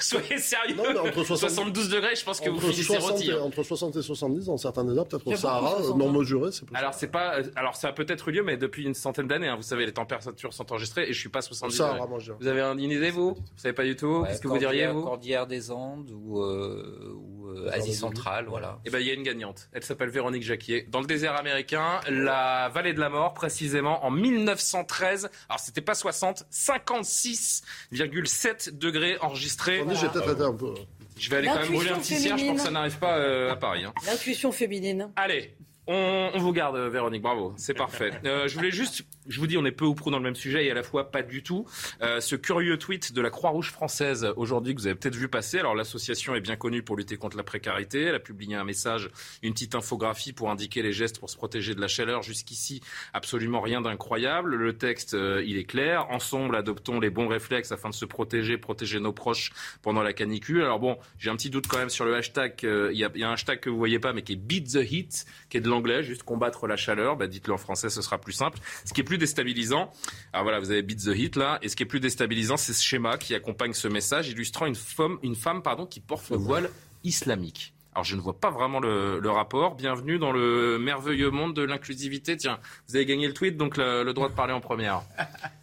Soyez 0.00 0.38
sérieux. 0.38 0.74
Non, 0.76 0.84
mais 0.92 0.98
entre 0.98 1.24
60 1.24 1.38
72 1.50 1.88
degrés, 1.88 2.14
je 2.16 2.24
pense 2.24 2.40
que 2.40 2.50
vous 2.50 2.60
finissez 2.60 2.82
60, 2.84 3.10
rôti. 3.12 3.28
et, 3.30 3.32
hein. 3.32 3.40
entre 3.42 3.62
60 3.62 3.96
et 3.96 4.02
70 4.02 4.46
dans 4.46 4.56
certains 4.56 4.84
déserts, 4.84 5.06
peut-être 5.06 5.26
au 5.26 5.34
Sahara, 5.36 5.74
euh, 5.74 5.78
60, 5.78 5.98
non 5.98 6.10
mesuré, 6.12 6.50
c'est 6.52 6.60
possible. 6.60 6.76
Alors 6.76 6.94
c'est 6.94 7.08
pas, 7.08 7.38
euh, 7.38 7.44
alors 7.56 7.76
ça 7.76 7.88
a 7.88 7.92
peut-être 7.92 8.28
eu 8.28 8.32
lieu, 8.32 8.42
mais 8.42 8.56
depuis 8.56 8.84
une 8.84 8.94
centaine 8.94 9.26
d'années, 9.26 9.48
hein, 9.48 9.56
vous 9.56 9.62
savez, 9.62 9.86
les 9.86 9.92
températures 9.92 10.52
sont 10.52 10.70
enregistrées 10.72 11.08
et 11.08 11.12
je 11.12 11.18
suis 11.18 11.28
pas 11.28 11.38
à 11.38 11.42
Au 11.42 11.44
70 11.46 11.76
Sahara, 11.76 11.94
degrés. 11.94 12.08
moi, 12.08 12.18
je 12.18 12.24
dirais. 12.26 12.36
Vous 12.40 12.46
avez 12.46 12.60
une 12.60 12.90
idée 12.90 13.10
vous? 13.10 13.30
Vous 13.34 13.42
savez 13.56 13.74
pas 13.74 13.84
du 13.84 13.96
tout 13.96 14.06
Ouais, 14.20 14.28
Qu'est-ce 14.28 14.40
que 14.40 14.48
vous 14.48 14.58
diriez 14.58 14.84
Cordillère- 14.84 14.94
vous? 14.94 15.02
Cordillère 15.02 15.46
des 15.46 15.70
Andes 15.70 16.10
ou, 16.12 16.40
euh, 16.42 17.14
ou 17.16 17.48
euh, 17.48 17.70
Asie 17.72 17.90
des 17.90 18.04
centrale, 18.16 18.46
voilà. 18.48 18.78
Eh 18.84 18.90
ben 18.90 18.98
il 19.00 19.06
y 19.06 19.10
a 19.10 19.14
une 19.14 19.22
gagnante. 19.22 19.68
Elle 19.72 19.82
s'appelle 19.84 20.08
Véronique 20.10 20.42
Jacquier. 20.42 20.86
Dans 20.88 21.00
le 21.00 21.06
désert 21.06 21.36
américain, 21.36 22.00
la 22.08 22.68
vallée 22.72 22.92
de 22.92 23.00
la 23.00 23.08
mort, 23.08 23.34
précisément 23.34 24.04
en 24.04 24.10
1913. 24.10 25.30
Alors 25.48 25.60
c'était 25.60 25.80
pas 25.80 25.94
60, 25.94 26.44
56,7 26.50 28.76
degrés 28.76 29.16
enregistrés. 29.20 29.80
On 29.82 29.86
dit, 29.86 29.96
j'ai 29.96 30.08
peut-être 30.08 30.32
été 30.32 30.42
un 30.42 30.52
peu. 30.54 30.74
Je 31.18 31.30
vais 31.30 31.36
aller 31.36 31.48
quand 31.48 31.60
même 31.60 31.72
brûler 31.72 31.90
un 31.90 31.98
petit 31.98 32.16
cierge 32.16 32.44
pour 32.46 32.54
que 32.54 32.60
ça 32.60 32.70
n'arrive 32.70 32.98
pas 32.98 33.18
euh, 33.18 33.52
à 33.52 33.56
Paris. 33.56 33.84
hein. 33.84 33.92
L'intuition 34.06 34.52
féminine. 34.52 35.10
Allez, 35.16 35.54
on, 35.92 36.38
vous 36.38 36.52
garde, 36.52 36.76
euh, 36.76 36.88
Véronique, 36.88 37.22
bravo, 37.22 37.52
c'est 37.56 37.74
parfait. 37.74 38.12
Euh, 38.24 38.46
je 38.46 38.54
voulais 38.54 38.70
juste, 38.70 39.04
je 39.26 39.40
vous 39.40 39.48
dis, 39.48 39.58
on 39.58 39.64
est 39.64 39.72
peu 39.72 39.84
ou 39.84 39.94
prou 39.94 40.10
dans 40.10 40.18
le 40.18 40.22
même 40.22 40.36
sujet 40.36 40.64
et 40.64 40.70
à 40.70 40.74
la 40.74 40.84
fois 40.84 41.10
pas 41.10 41.22
du 41.22 41.42
tout. 41.42 41.66
Euh, 42.00 42.20
ce 42.20 42.36
curieux 42.36 42.78
tweet 42.78 43.12
de 43.12 43.20
la 43.20 43.30
Croix-Rouge 43.30 43.72
française 43.72 44.32
aujourd'hui 44.36 44.74
que 44.74 44.80
vous 44.80 44.86
avez 44.86 44.94
peut-être 44.94 45.16
vu 45.16 45.26
passer. 45.26 45.58
Alors 45.58 45.74
l'association 45.74 46.34
est 46.36 46.40
bien 46.40 46.54
connue 46.54 46.82
pour 46.82 46.96
lutter 46.96 47.16
contre 47.16 47.36
la 47.36 47.42
précarité. 47.42 48.02
Elle 48.02 48.14
a 48.14 48.20
publié 48.20 48.54
un 48.54 48.62
message, 48.62 49.10
une 49.42 49.52
petite 49.52 49.74
infographie 49.74 50.32
pour 50.32 50.50
indiquer 50.50 50.82
les 50.82 50.92
gestes 50.92 51.18
pour 51.18 51.28
se 51.28 51.36
protéger 51.36 51.74
de 51.74 51.80
la 51.80 51.88
chaleur. 51.88 52.22
Jusqu'ici, 52.22 52.80
absolument 53.12 53.60
rien 53.60 53.80
d'incroyable. 53.80 54.54
Le 54.54 54.76
texte, 54.76 55.16
il 55.44 55.56
est 55.56 55.64
clair. 55.64 56.06
Ensemble, 56.10 56.54
adoptons 56.54 57.00
les 57.00 57.10
bons 57.10 57.26
réflexes 57.26 57.72
afin 57.72 57.90
de 57.90 57.94
se 57.94 58.04
protéger, 58.04 58.58
protéger 58.58 59.00
nos 59.00 59.12
proches 59.12 59.50
pendant 59.82 60.02
la 60.02 60.12
canicule. 60.12 60.62
Alors 60.62 60.78
bon, 60.78 60.98
j'ai 61.18 61.30
un 61.30 61.36
petit 61.36 61.50
doute 61.50 61.66
quand 61.66 61.78
même 61.78 61.90
sur 61.90 62.04
le 62.04 62.14
hashtag. 62.14 62.54
Il 62.62 62.96
y, 62.96 63.04
a, 63.04 63.10
il 63.14 63.20
y 63.20 63.24
a 63.24 63.28
un 63.28 63.32
hashtag 63.32 63.60
que 63.60 63.70
vous 63.70 63.78
voyez 63.78 63.98
pas, 63.98 64.12
mais 64.12 64.22
qui 64.22 64.34
est 64.34 64.36
Beat 64.36 64.72
the 64.72 64.92
Heat, 64.92 65.26
qui 65.48 65.56
est 65.56 65.60
de 65.60 65.68
l'anglais, 65.68 65.79
juste 66.02 66.22
combattre 66.22 66.66
la 66.66 66.76
chaleur. 66.76 67.16
Bah, 67.16 67.26
dites-le 67.26 67.54
en 67.54 67.58
français, 67.58 67.90
ce 67.90 68.02
sera 68.02 68.18
plus 68.18 68.32
simple. 68.32 68.58
Ce 68.84 68.92
qui 68.92 69.00
est 69.00 69.04
plus 69.04 69.18
déstabilisant, 69.18 69.90
alors 70.32 70.44
voilà, 70.44 70.60
vous 70.60 70.70
avez 70.70 70.82
Beat 70.82 71.04
the 71.04 71.16
Heat 71.16 71.36
là, 71.36 71.58
et 71.62 71.68
ce 71.68 71.76
qui 71.76 71.82
est 71.82 71.86
plus 71.86 72.00
déstabilisant, 72.00 72.56
c'est 72.56 72.72
ce 72.72 72.82
schéma 72.82 73.18
qui 73.18 73.34
accompagne 73.34 73.72
ce 73.72 73.88
message, 73.88 74.28
illustrant 74.28 74.66
une 74.66 75.36
femme, 75.36 75.62
pardon, 75.62 75.86
qui 75.86 76.00
porte 76.00 76.30
le 76.30 76.36
voile 76.36 76.70
islamique. 77.04 77.74
Alors 77.92 78.04
je 78.04 78.14
ne 78.14 78.20
vois 78.20 78.38
pas 78.38 78.50
vraiment 78.50 78.78
le, 78.78 79.30
rapport. 79.30 79.74
Bienvenue 79.74 80.18
dans 80.18 80.32
le 80.32 80.78
merveilleux 80.78 81.30
monde 81.30 81.54
de 81.54 81.62
l'inclusivité. 81.62 82.36
Tiens, 82.36 82.60
vous 82.88 82.96
avez 82.96 83.04
gagné 83.04 83.26
le 83.26 83.34
tweet, 83.34 83.56
donc 83.56 83.76
le 83.76 84.10
droit 84.12 84.28
de 84.28 84.34
parler 84.34 84.52
en 84.52 84.60
première. 84.60 85.02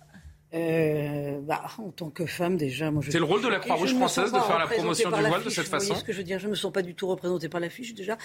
Euh, 0.58 1.39
bah, 1.41 1.63
en 1.78 1.89
tant 1.91 2.10
que 2.10 2.26
femme, 2.26 2.58
déjà, 2.58 2.89
moi 2.91 3.02
je. 3.06 3.12
C'est 3.12 3.20
le 3.20 3.26
rôle 3.26 3.41
de 3.41 3.48
la 3.48 3.60
Croix-Rouge 3.60 3.93
française 3.93 4.32
de 4.32 4.39
faire 4.39 4.58
la 4.60 4.67
promotion 4.67 5.12
du 5.12 5.22
voile 5.24 5.43
de 5.43 5.50
cette 5.50 5.67
façon 5.67 5.96
ce 5.96 6.04
que 6.04 6.12
je 6.12 6.17
veux 6.17 6.24
dire? 6.24 6.39
Je 6.39 6.46
ne 6.46 6.52
me 6.52 6.56
sens 6.56 6.72
pas 6.74 6.82
du 6.82 6.96
tout 6.96 7.08
représentée 7.08 7.50
par 7.50 7.60
l'affiche 7.60 7.93
déjà. 7.93 8.17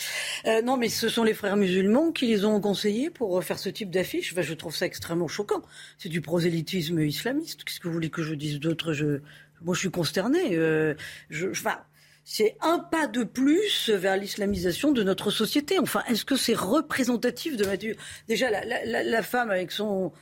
Euh, 0.47 0.62
non, 0.62 0.77
mais 0.77 0.88
ce 0.88 1.09
sont 1.09 1.25
les 1.25 1.35
frères 1.35 1.57
musulmans 1.57 2.12
qui 2.12 2.27
les 2.27 2.45
ont 2.45 2.61
conseillés 2.61 3.11
pour 3.11 3.42
faire 3.45 3.59
ce 3.59 3.68
type 3.68 3.90
d'affiche. 3.90 4.33
Enfin, 4.33 4.42
je 4.42 4.55
trouve 4.55 4.75
ça 4.75 4.87
extrêmement 4.87 5.29
choquant. 5.29 5.62
C'est 5.99 6.09
du 6.09 6.21
prosélytisme 6.21 7.01
islamiste. 7.01 7.64
Qu'est-ce 7.64 7.81
que 7.81 7.88
vous 7.88 7.95
voulez 7.95 8.11
que 8.11 8.23
je 8.23 8.35
dise 8.35 8.59
d'autre? 8.61 8.92
Je... 8.92 9.21
Moi, 9.62 9.75
je 9.75 9.81
suis 9.81 9.90
consterné. 9.90 10.57
Euh, 10.57 10.95
je... 11.31 11.49
Enfin, 11.49 11.79
c'est 12.25 12.57
un 12.61 12.79
pas 12.79 13.07
de 13.09 13.25
plus 13.25 13.90
vers 13.90 14.16
l'islamisation 14.16 14.92
de 14.92 15.03
notre 15.03 15.31
société. 15.31 15.79
Enfin, 15.79 16.03
est-ce 16.09 16.25
que 16.25 16.37
c'est 16.37 16.55
représentatif 16.55 17.57
de 17.57 17.66
Déjà, 18.29 18.51
la, 18.51 18.64
la- 18.64 18.85
la- 18.85 19.03
la 19.03 19.23
femme 19.23 19.51
avec 19.51 19.73
son 19.73 20.12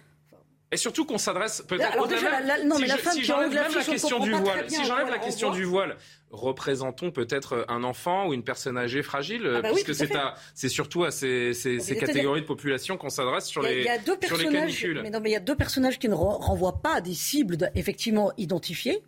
Et 0.73 0.77
surtout 0.77 1.05
qu'on 1.05 1.19
s'adresse 1.19 1.63
peut-être 1.67 2.09
si 2.09 2.25
la 2.25 3.23
j'enlève 3.25 3.53
la 3.55 3.65
question 3.85 4.21
du 4.21 4.31
voile, 4.33 4.71
si 4.71 4.85
j'enlève 4.85 5.09
la 5.11 5.17
on 5.17 5.21
question 5.21 5.51
du 5.51 5.65
voile, 5.65 5.97
représentons 6.31 7.11
peut-être 7.11 7.65
un 7.69 7.83
enfant 7.83 8.29
ou 8.29 8.35
une 8.35 8.45
personne 8.45 8.79
âgée 8.79 9.03
fragile, 9.03 9.51
Ah 9.57 9.63
bah 9.63 9.69
oui, 9.73 9.83
puisque 9.83 9.91
à 9.91 9.95
c'est 9.95 10.07
fait. 10.07 10.17
à, 10.17 10.35
c'est 10.55 10.69
surtout 10.69 11.03
à 11.05 11.11
ces, 11.11 11.55
ces, 11.55 11.79
catégories 11.97 12.43
de 12.43 12.47
population 12.47 12.97
qu'on 12.97 13.09
s'adresse 13.11 13.47
sur 13.47 13.63
les, 13.63 13.85
sur 14.27 14.37
les 14.37 14.49
canicules. 14.49 15.01
mais 15.03 15.11
non, 15.11 15.19
mais 15.21 15.31
il 15.31 15.33
y 15.33 15.37
a 15.37 15.41
deux 15.41 15.57
personnages 15.57 15.99
qui 15.99 16.09
ne 16.09 16.15
ren- 16.15 16.39
renvoient 16.39 16.81
pas 16.81 16.97
à 16.97 17.01
des 17.01 17.15
cibles 17.15 17.71
effectivement 17.75 18.33
identifiées. 18.37 19.03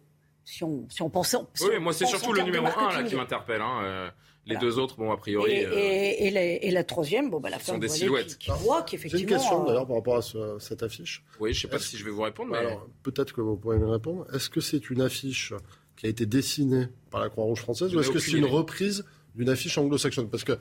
Si 0.44 0.64
on, 0.64 0.88
si 0.88 1.01
on 1.03 1.11
pensait. 1.11 1.37
si 1.55 1.64
oui, 1.64 1.77
on 1.79 1.83
moi 1.83 1.92
c'est 1.92 2.07
surtout 2.07 2.33
le 2.33 2.42
numéro 2.42 2.66
un 2.66 2.70
là 2.70 2.77
marketing. 2.77 3.07
qui 3.07 3.14
m'interpelle. 3.14 3.61
Hein. 3.61 3.81
euh, 3.85 4.11
Les 4.44 4.55
Voilà. 4.57 4.61
deux 4.70 4.78
autres, 4.81 4.96
bon 4.96 5.12
a 5.12 5.16
priori. 5.16 5.52
Et, 5.52 5.66
euh, 5.66 5.72
et- 5.76 6.26
et 6.26 6.31
la, 6.33 6.42
et 6.44 6.70
la 6.72 6.83
troisième, 6.85 7.31
bon, 7.31 7.38
bah, 7.38 7.48
la 7.48 7.59
Ce 7.61 7.66
sont 7.66 7.72
femme 7.72 7.81
des 7.81 7.88
silhouettes. 7.88 8.38
Qui, 8.38 8.50
qui 8.50 8.59
voit 8.59 8.78
J'ai 8.81 8.90
qu'effectivement. 8.96 9.22
une 9.22 9.28
question 9.38 9.62
euh, 9.62 9.66
d'ailleurs 9.68 9.87
par 9.87 9.96
rapport 9.96 10.16
à 10.16 10.22
ce- 10.22 10.59
cette 10.59 10.83
affiche. 10.83 11.22
Oui, 11.38 11.55
je 11.55 11.61
sais 11.61 11.68
pas 11.68 11.78
si 11.78 11.96
je 11.96 12.05
vais 12.05 12.11
vous 12.11 12.22
répondre, 12.22 12.50
mais 12.50 12.59
Alors, 12.59 12.88
peut-être 13.05 13.33
que 13.33 13.40
vous 13.40 13.57
pourrez 13.57 13.78
me 13.78 13.87
répondre. 13.88 14.26
Est-ce 14.35 14.50
que 14.50 14.61
c'est 14.61 14.90
une 14.90 15.00
affiche 15.00 15.52
qui 15.96 16.07
a 16.07 16.09
été 16.09 16.26
dessinée 16.26 16.88
par 17.11 17.20
la 17.20 17.28
Croix-Rouge 17.28 17.61
française 17.61 17.90
Je 17.92 17.96
ou 17.96 18.00
est-ce 18.00 18.11
que 18.11 18.18
c'est 18.18 18.33
une 18.33 18.44
reprise 18.46 19.05
d'une 19.37 19.48
affiche 19.48 19.78
anglo-saxonne? 19.78 20.28
Parce 20.28 20.42
que 20.44 20.59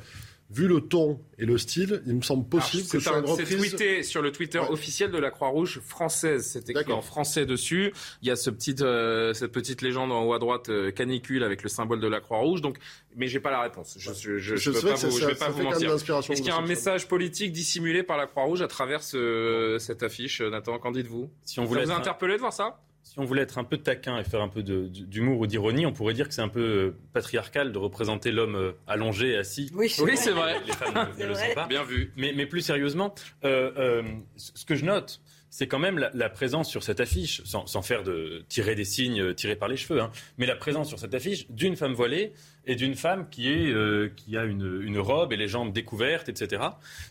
vu 0.53 0.67
le 0.67 0.81
ton 0.81 1.19
et 1.37 1.45
le 1.45 1.57
style, 1.57 2.01
il 2.05 2.15
me 2.15 2.21
semble 2.21 2.47
possible 2.47 2.87
que 2.87 2.99
sur 2.99 3.15
une 3.15 3.25
reprise... 3.25 3.47
C'est 3.47 3.57
tweeté 3.57 4.03
sur 4.03 4.21
le 4.21 4.31
Twitter 4.31 4.59
officiel 4.59 5.11
de 5.11 5.17
la 5.17 5.31
Croix-Rouge 5.31 5.79
française. 5.79 6.45
C'est 6.51 6.69
écrit 6.69 6.91
en 6.91 7.01
français 7.01 7.45
dessus. 7.45 7.93
Il 8.21 8.27
y 8.27 8.31
a 8.31 8.35
ce 8.35 8.49
petit, 8.49 8.75
euh, 8.81 9.33
cette 9.33 9.51
petite 9.51 9.81
légende 9.81 10.11
en 10.11 10.23
haut 10.23 10.33
à 10.33 10.39
droite, 10.39 10.69
euh, 10.69 10.91
canicule, 10.91 11.43
avec 11.43 11.63
le 11.63 11.69
symbole 11.69 12.01
de 12.01 12.07
la 12.07 12.19
Croix-Rouge. 12.19 12.61
Donc, 12.61 12.77
mais 13.15 13.27
j'ai 13.27 13.39
pas 13.39 13.51
la 13.51 13.61
réponse. 13.61 13.95
Je 13.97 14.09
ne 14.09 14.15
je, 14.37 14.55
je, 14.55 14.71
peux 14.71 14.81
pas 14.81 14.95
vous, 14.95 15.17
je 15.17 15.25
vais 15.25 15.35
pas 15.35 15.49
vous 15.49 15.63
mentir. 15.63 15.93
Est-ce 15.93 16.33
qu'il 16.33 16.45
y 16.45 16.49
a 16.49 16.57
un 16.57 16.67
message 16.67 17.07
politique 17.07 17.51
dissimulé 17.51 18.03
par 18.03 18.17
la 18.17 18.27
Croix-Rouge 18.27 18.61
à 18.61 18.67
travers 18.67 19.03
ce, 19.03 19.77
cette 19.79 20.03
affiche 20.03 20.41
Nathan, 20.41 20.79
qu'en 20.79 20.91
dites-vous? 20.91 21.29
Si 21.45 21.59
on 21.59 21.65
voulait 21.65 21.81
ça 21.81 21.85
vous 21.85 21.91
a 21.93 21.97
interpellé 21.97 22.35
de 22.35 22.39
voir 22.39 22.53
ça? 22.53 22.81
Si 23.03 23.19
on 23.19 23.25
voulait 23.25 23.41
être 23.41 23.57
un 23.57 23.63
peu 23.63 23.77
taquin 23.77 24.17
et 24.17 24.23
faire 24.23 24.41
un 24.41 24.47
peu 24.47 24.63
d'humour 24.63 25.39
ou 25.39 25.47
d'ironie, 25.47 25.85
on 25.85 25.91
pourrait 25.91 26.13
dire 26.13 26.27
que 26.27 26.33
c'est 26.33 26.41
un 26.41 26.47
peu 26.47 26.61
euh, 26.61 26.95
patriarcal 27.13 27.71
de 27.71 27.77
représenter 27.77 28.31
l'homme 28.31 28.55
euh, 28.55 28.71
allongé, 28.87 29.35
assis. 29.35 29.69
Oui, 29.73 29.89
c'est 29.89 30.31
vrai. 30.31 30.61
Les 30.65 30.73
femmes 30.73 31.09
ne, 31.17 31.25
le 31.25 31.35
sont 31.35 31.53
pas. 31.55 31.67
Bien 31.67 31.83
vu. 31.83 32.13
Mais, 32.15 32.33
mais 32.35 32.45
plus 32.45 32.61
sérieusement, 32.61 33.13
euh, 33.43 34.01
ce 34.37 34.65
que 34.65 34.75
je 34.75 34.85
note, 34.85 35.21
c'est 35.51 35.67
quand 35.67 35.79
même 35.79 35.99
la, 36.13 36.29
présence 36.29 36.69
sur 36.69 36.81
cette 36.81 37.01
affiche, 37.01 37.41
sans, 37.43 37.81
faire 37.81 38.03
de 38.03 38.45
tirer 38.47 38.73
des 38.73 38.85
signes 38.85 39.33
tirés 39.33 39.57
par 39.57 39.67
les 39.67 39.75
cheveux, 39.75 39.99
hein, 39.99 40.09
mais 40.37 40.45
la 40.45 40.55
présence 40.55 40.87
sur 40.87 40.97
cette 40.97 41.13
affiche 41.13 41.45
d'une 41.51 41.75
femme 41.75 41.93
voilée 41.93 42.31
et 42.65 42.75
d'une 42.75 42.95
femme 42.95 43.27
qui, 43.29 43.51
est, 43.51 43.67
euh, 43.67 44.09
qui 44.15 44.37
a 44.37 44.45
une, 44.45 44.81
une, 44.81 44.97
robe 44.97 45.33
et 45.33 45.35
les 45.35 45.49
jambes 45.49 45.73
découvertes, 45.73 46.29
etc. 46.29 46.61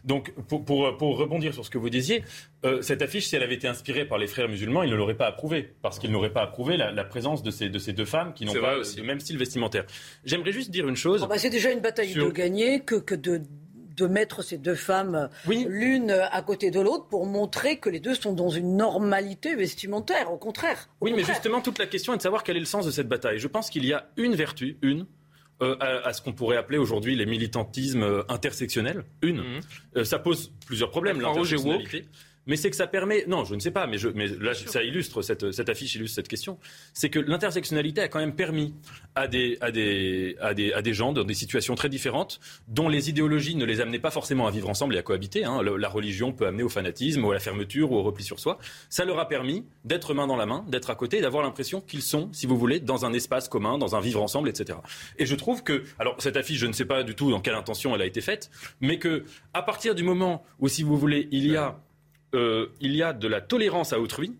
Donc, 0.04 0.32
pour, 0.48 0.64
pour, 0.64 0.96
pour 0.96 1.18
rebondir 1.18 1.52
sur 1.52 1.66
ce 1.66 1.70
que 1.70 1.76
vous 1.76 1.90
disiez, 1.90 2.24
euh, 2.64 2.80
cette 2.80 3.02
affiche, 3.02 3.26
si 3.26 3.36
elle 3.36 3.42
avait 3.42 3.56
été 3.56 3.68
inspirée 3.68 4.06
par 4.06 4.16
les 4.16 4.26
frères 4.26 4.48
musulmans, 4.48 4.84
ils 4.84 4.90
ne 4.90 4.96
l'auraient 4.96 5.16
pas 5.16 5.26
approuvée, 5.26 5.74
parce 5.82 5.98
qu'ils 5.98 6.10
n'auraient 6.10 6.32
pas 6.32 6.42
approuvé 6.42 6.78
la, 6.78 6.92
la, 6.92 7.04
présence 7.04 7.42
de 7.42 7.50
ces, 7.50 7.68
de 7.68 7.78
ces 7.78 7.92
deux 7.92 8.06
femmes 8.06 8.32
qui 8.32 8.46
n'ont 8.46 8.54
pas 8.54 8.76
le 8.76 9.02
même 9.02 9.20
style 9.20 9.36
vestimentaire. 9.36 9.84
J'aimerais 10.24 10.52
juste 10.52 10.70
dire 10.70 10.88
une 10.88 10.96
chose. 10.96 11.22
Oh 11.24 11.26
bah 11.26 11.36
c'est 11.36 11.50
déjà 11.50 11.70
une 11.70 11.80
bataille 11.80 12.14
de 12.14 12.30
gagner 12.30 12.80
que, 12.80 12.94
que 12.94 13.14
de 13.14 13.42
de 14.00 14.12
mettre 14.12 14.42
ces 14.42 14.58
deux 14.58 14.74
femmes 14.74 15.28
l'une 15.46 16.10
à 16.10 16.42
côté 16.42 16.70
de 16.70 16.80
l'autre 16.80 17.06
pour 17.08 17.26
montrer 17.26 17.78
que 17.78 17.88
les 17.88 18.00
deux 18.00 18.14
sont 18.14 18.32
dans 18.32 18.48
une 18.48 18.76
normalité 18.76 19.54
vestimentaire, 19.54 20.32
au 20.32 20.38
contraire. 20.38 20.88
oui, 21.00 21.12
mais 21.14 21.24
justement, 21.24 21.60
toute 21.60 21.78
la 21.78 21.86
question 21.86 22.14
est 22.14 22.16
de 22.16 22.22
savoir 22.22 22.42
quel 22.42 22.56
est 22.56 22.60
le 22.60 22.66
sens 22.66 22.86
de 22.86 22.90
cette 22.90 23.08
bataille. 23.08 23.38
Je 23.38 23.48
pense 23.48 23.70
qu'il 23.70 23.84
y 23.84 23.92
a 23.92 24.08
une 24.16 24.34
vertu, 24.34 24.78
une, 24.82 25.06
euh, 25.62 25.76
à, 25.80 26.12
ce 26.14 26.22
qu'on 26.22 26.32
pourrait 26.32 26.56
appeler 26.56 26.78
aujourd'hui 26.78 27.16
les 27.16 27.26
militantismes 27.26 28.02
euh, 28.02 28.22
intersectionnels. 28.30 29.04
Une, 29.20 29.38
mhm. 29.38 29.60
euh, 29.96 30.04
ça 30.04 30.18
pose 30.18 30.52
plusieurs 30.66 30.90
problèmes, 30.90 31.20
l'intersectionnalité 31.20 32.06
mais 32.50 32.56
c'est 32.56 32.68
que 32.68 32.76
ça 32.76 32.88
permet. 32.88 33.24
Non, 33.28 33.44
je 33.44 33.54
ne 33.54 33.60
sais 33.60 33.70
pas, 33.70 33.86
mais, 33.86 33.96
je, 33.96 34.08
mais 34.08 34.26
là, 34.26 34.54
ça 34.54 34.82
illustre, 34.82 35.22
cette, 35.22 35.52
cette, 35.52 35.68
affiche 35.68 35.94
illustre 35.94 36.16
cette 36.16 36.26
question. 36.26 36.58
C'est 36.92 37.08
que 37.08 37.20
l'intersectionnalité 37.20 38.00
a 38.00 38.08
quand 38.08 38.18
même 38.18 38.34
permis 38.34 38.74
à 39.14 39.28
des, 39.28 39.56
à, 39.60 39.70
des, 39.70 40.36
à, 40.40 40.52
des, 40.52 40.72
à 40.72 40.82
des 40.82 40.92
gens 40.92 41.12
dans 41.12 41.22
des 41.22 41.34
situations 41.34 41.76
très 41.76 41.88
différentes, 41.88 42.40
dont 42.66 42.88
les 42.88 43.08
idéologies 43.08 43.54
ne 43.54 43.64
les 43.64 43.80
amenaient 43.80 44.00
pas 44.00 44.10
forcément 44.10 44.48
à 44.48 44.50
vivre 44.50 44.68
ensemble 44.68 44.96
et 44.96 44.98
à 44.98 45.02
cohabiter. 45.02 45.44
Hein. 45.44 45.62
la 45.62 45.88
religion 45.88 46.32
peut 46.32 46.44
amener 46.44 46.64
au 46.64 46.68
fanatisme, 46.68 47.24
ou 47.24 47.30
à 47.30 47.34
la 47.34 47.40
fermeture, 47.40 47.92
ou 47.92 47.98
au 47.98 48.02
repli 48.02 48.24
sur 48.24 48.40
soi. 48.40 48.58
Ça 48.88 49.04
leur 49.04 49.20
a 49.20 49.28
permis 49.28 49.64
d'être 49.84 50.12
main 50.12 50.26
dans 50.26 50.36
la 50.36 50.46
main, 50.46 50.64
d'être 50.66 50.90
à 50.90 50.96
côté 50.96 51.18
et 51.18 51.20
d'avoir 51.20 51.44
l'impression 51.44 51.80
qu'ils 51.80 52.02
sont, 52.02 52.30
si 52.32 52.48
vous 52.48 52.58
voulez, 52.58 52.80
dans 52.80 53.04
un 53.04 53.12
espace 53.12 53.48
commun, 53.48 53.78
dans 53.78 53.94
un 53.94 54.00
vivre 54.00 54.20
ensemble, 54.20 54.48
etc. 54.48 54.80
Et 55.18 55.26
je 55.26 55.36
trouve 55.36 55.62
que. 55.62 55.84
Alors, 56.00 56.16
cette 56.18 56.36
affiche, 56.36 56.58
je 56.58 56.66
ne 56.66 56.72
sais 56.72 56.84
pas 56.84 57.04
du 57.04 57.14
tout 57.14 57.30
dans 57.30 57.40
quelle 57.40 57.54
intention 57.54 57.94
elle 57.94 58.02
a 58.02 58.06
été 58.06 58.20
faite, 58.20 58.50
mais 58.80 58.98
que, 58.98 59.22
à 59.54 59.62
partir 59.62 59.94
du 59.94 60.02
moment 60.02 60.42
où, 60.58 60.66
si 60.66 60.82
vous 60.82 60.98
voulez, 60.98 61.28
il 61.30 61.46
y 61.46 61.56
a 61.56 61.78
euh, 62.34 62.66
il 62.80 62.94
y 62.94 63.02
a 63.02 63.12
de 63.12 63.28
la 63.28 63.40
tolérance 63.40 63.92
à 63.92 64.00
autrui, 64.00 64.36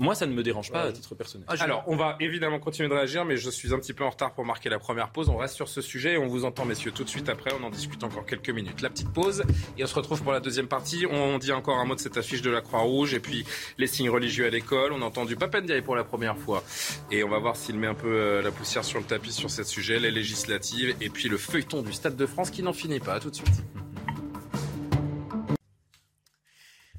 moi, 0.00 0.16
ça 0.16 0.26
ne 0.26 0.32
me 0.32 0.42
dérange 0.42 0.72
pas 0.72 0.82
à 0.82 0.92
titre 0.92 1.14
personnel. 1.14 1.46
Ah, 1.48 1.54
Alors, 1.60 1.84
on 1.86 1.94
va 1.94 2.16
évidemment 2.18 2.58
continuer 2.58 2.88
de 2.88 2.94
réagir, 2.94 3.24
mais 3.24 3.36
je 3.36 3.48
suis 3.48 3.72
un 3.72 3.78
petit 3.78 3.92
peu 3.92 4.04
en 4.04 4.10
retard 4.10 4.34
pour 4.34 4.44
marquer 4.44 4.68
la 4.68 4.80
première 4.80 5.10
pause. 5.10 5.28
On 5.28 5.36
reste 5.36 5.54
sur 5.54 5.68
ce 5.68 5.80
sujet 5.80 6.14
et 6.14 6.18
on 6.18 6.26
vous 6.26 6.44
entend, 6.44 6.64
messieurs, 6.64 6.90
tout 6.90 7.04
de 7.04 7.08
suite 7.08 7.28
après. 7.28 7.52
On 7.58 7.64
en 7.64 7.70
discute 7.70 8.02
encore 8.02 8.26
quelques 8.26 8.50
minutes. 8.50 8.82
La 8.82 8.90
petite 8.90 9.12
pause 9.12 9.44
et 9.76 9.84
on 9.84 9.86
se 9.86 9.94
retrouve 9.94 10.22
pour 10.22 10.32
la 10.32 10.40
deuxième 10.40 10.66
partie. 10.66 11.06
On 11.08 11.38
dit 11.38 11.52
encore 11.52 11.78
un 11.78 11.84
mot 11.84 11.94
de 11.94 12.00
cette 12.00 12.16
affiche 12.16 12.42
de 12.42 12.50
la 12.50 12.60
Croix-Rouge 12.60 13.14
et 13.14 13.20
puis 13.20 13.44
les 13.78 13.86
signes 13.86 14.10
religieux 14.10 14.46
à 14.46 14.50
l'école. 14.50 14.92
On 14.92 15.00
a 15.00 15.04
entendu 15.04 15.36
Papendiaï 15.36 15.80
pour 15.80 15.94
la 15.94 16.04
première 16.04 16.36
fois 16.36 16.64
et 17.12 17.22
on 17.22 17.28
va 17.28 17.38
voir 17.38 17.54
s'il 17.54 17.76
met 17.76 17.86
un 17.86 17.94
peu 17.94 18.12
euh, 18.12 18.42
la 18.42 18.50
poussière 18.50 18.84
sur 18.84 18.98
le 18.98 19.04
tapis 19.04 19.32
sur 19.32 19.48
ce 19.48 19.62
sujet, 19.62 20.00
les 20.00 20.10
législatives 20.10 20.96
et 21.00 21.08
puis 21.08 21.28
le 21.28 21.38
feuilleton 21.38 21.82
du 21.82 21.92
Stade 21.92 22.16
de 22.16 22.26
France 22.26 22.50
qui 22.50 22.64
n'en 22.64 22.72
finit 22.72 23.00
pas. 23.00 23.20
tout 23.20 23.30
de 23.30 23.36
suite. 23.36 23.62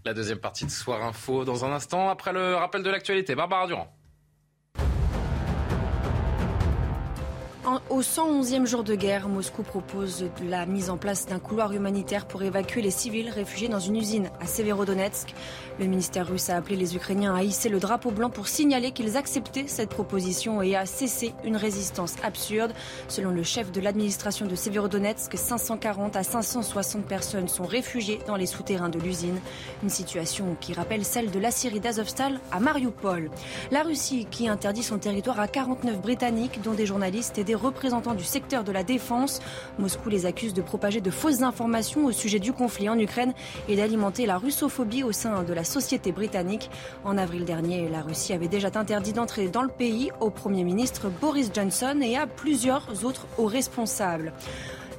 La 0.06 0.14
deuxième 0.14 0.40
partie 0.40 0.66
de 0.66 0.72
Soir 0.72 1.04
Info 1.04 1.44
dans 1.44 1.66
un 1.66 1.72
instant, 1.74 2.10
après 2.10 2.32
le 2.32 2.56
rappel 2.56 2.84
de 2.84 2.90
l'actualité. 2.90 3.36
Barbara 3.36 3.68
Durand. 3.68 3.99
Au 7.90 8.02
111e 8.02 8.66
jour 8.66 8.84
de 8.84 8.96
guerre, 8.96 9.28
Moscou 9.28 9.62
propose 9.62 10.26
la 10.44 10.66
mise 10.66 10.90
en 10.90 10.98
place 10.98 11.28
d'un 11.28 11.38
couloir 11.38 11.72
humanitaire 11.72 12.26
pour 12.26 12.42
évacuer 12.42 12.82
les 12.82 12.90
civils 12.90 13.30
réfugiés 13.30 13.68
dans 13.68 13.80
une 13.80 13.96
usine 13.96 14.32
à 14.42 14.48
Severodonetsk. 14.48 15.36
Le 15.80 15.86
ministère 15.86 16.28
russe 16.28 16.50
a 16.50 16.56
appelé 16.56 16.76
les 16.76 16.96
Ukrainiens 16.96 17.36
à 17.36 17.44
hisser 17.44 17.70
le 17.70 17.80
drapeau 17.80 18.10
blanc 18.10 18.32
pour 18.32 18.48
signaler 18.48 18.92
qu'ils 18.92 19.18
acceptaient 19.18 19.68
cette 19.68 19.90
proposition 19.90 20.64
et 20.64 20.76
à 20.76 20.88
cesser 20.88 21.34
une 21.44 21.58
résistance 21.58 22.16
absurde. 22.24 22.74
Selon 23.08 23.30
le 23.30 23.44
chef 23.44 23.72
de 23.72 23.82
l'administration 23.82 24.48
de 24.48 24.56
Severodonetsk, 24.56 25.38
540 25.38 26.16
à 26.16 26.24
560 26.24 27.06
personnes 27.06 27.48
sont 27.48 27.66
réfugiées 27.66 28.20
dans 28.26 28.36
les 28.36 28.48
souterrains 28.48 28.90
de 28.90 29.00
l'usine. 29.00 29.40
Une 29.84 29.90
situation 29.90 30.58
qui 30.60 30.74
rappelle 30.74 31.06
celle 31.06 31.30
de 31.30 31.40
la 31.40 31.52
Syrie 31.52 31.80
d'Azovstal 31.80 32.40
à 32.52 32.60
Mariupol. 32.60 33.30
La 33.70 33.84
Russie 33.84 34.26
qui 34.32 34.48
interdit 34.48 34.84
son 34.84 34.98
territoire 34.98 35.40
à 35.40 35.48
49 35.48 36.02
Britanniques, 36.02 36.62
dont 36.64 36.74
des 36.74 36.88
journalistes 36.88 37.38
et 37.38 37.44
des 37.44 37.59
représentants 37.60 38.14
du 38.14 38.24
secteur 38.24 38.64
de 38.64 38.72
la 38.72 38.84
défense. 38.84 39.42
Moscou 39.78 40.10
les 40.10 40.26
accuse 40.26 40.54
de 40.54 40.62
propager 40.62 41.02
de 41.02 41.12
fausses 41.12 41.44
informations 41.44 42.06
au 42.06 42.12
sujet 42.12 42.40
du 42.40 42.54
conflit 42.54 42.90
en 42.90 42.98
Ukraine 42.98 43.34
et 43.68 43.76
d'alimenter 43.76 44.26
la 44.26 44.38
russophobie 44.38 45.04
au 45.04 45.12
sein 45.12 45.44
de 45.44 45.54
la 45.54 45.64
société 45.64 46.12
britannique. 46.12 46.70
En 47.04 47.18
avril 47.18 47.46
dernier, 47.46 47.88
la 47.90 48.02
Russie 48.02 48.34
avait 48.34 48.48
déjà 48.48 48.70
interdit 48.76 49.14
d'entrer 49.14 49.48
dans 49.48 49.64
le 49.64 49.70
pays 49.70 50.12
au 50.20 50.30
Premier 50.30 50.64
ministre 50.64 51.10
Boris 51.10 51.52
Johnson 51.54 52.00
et 52.02 52.18
à 52.18 52.28
plusieurs 52.28 53.06
autres 53.06 53.28
hauts 53.38 53.46
responsables. 53.46 54.34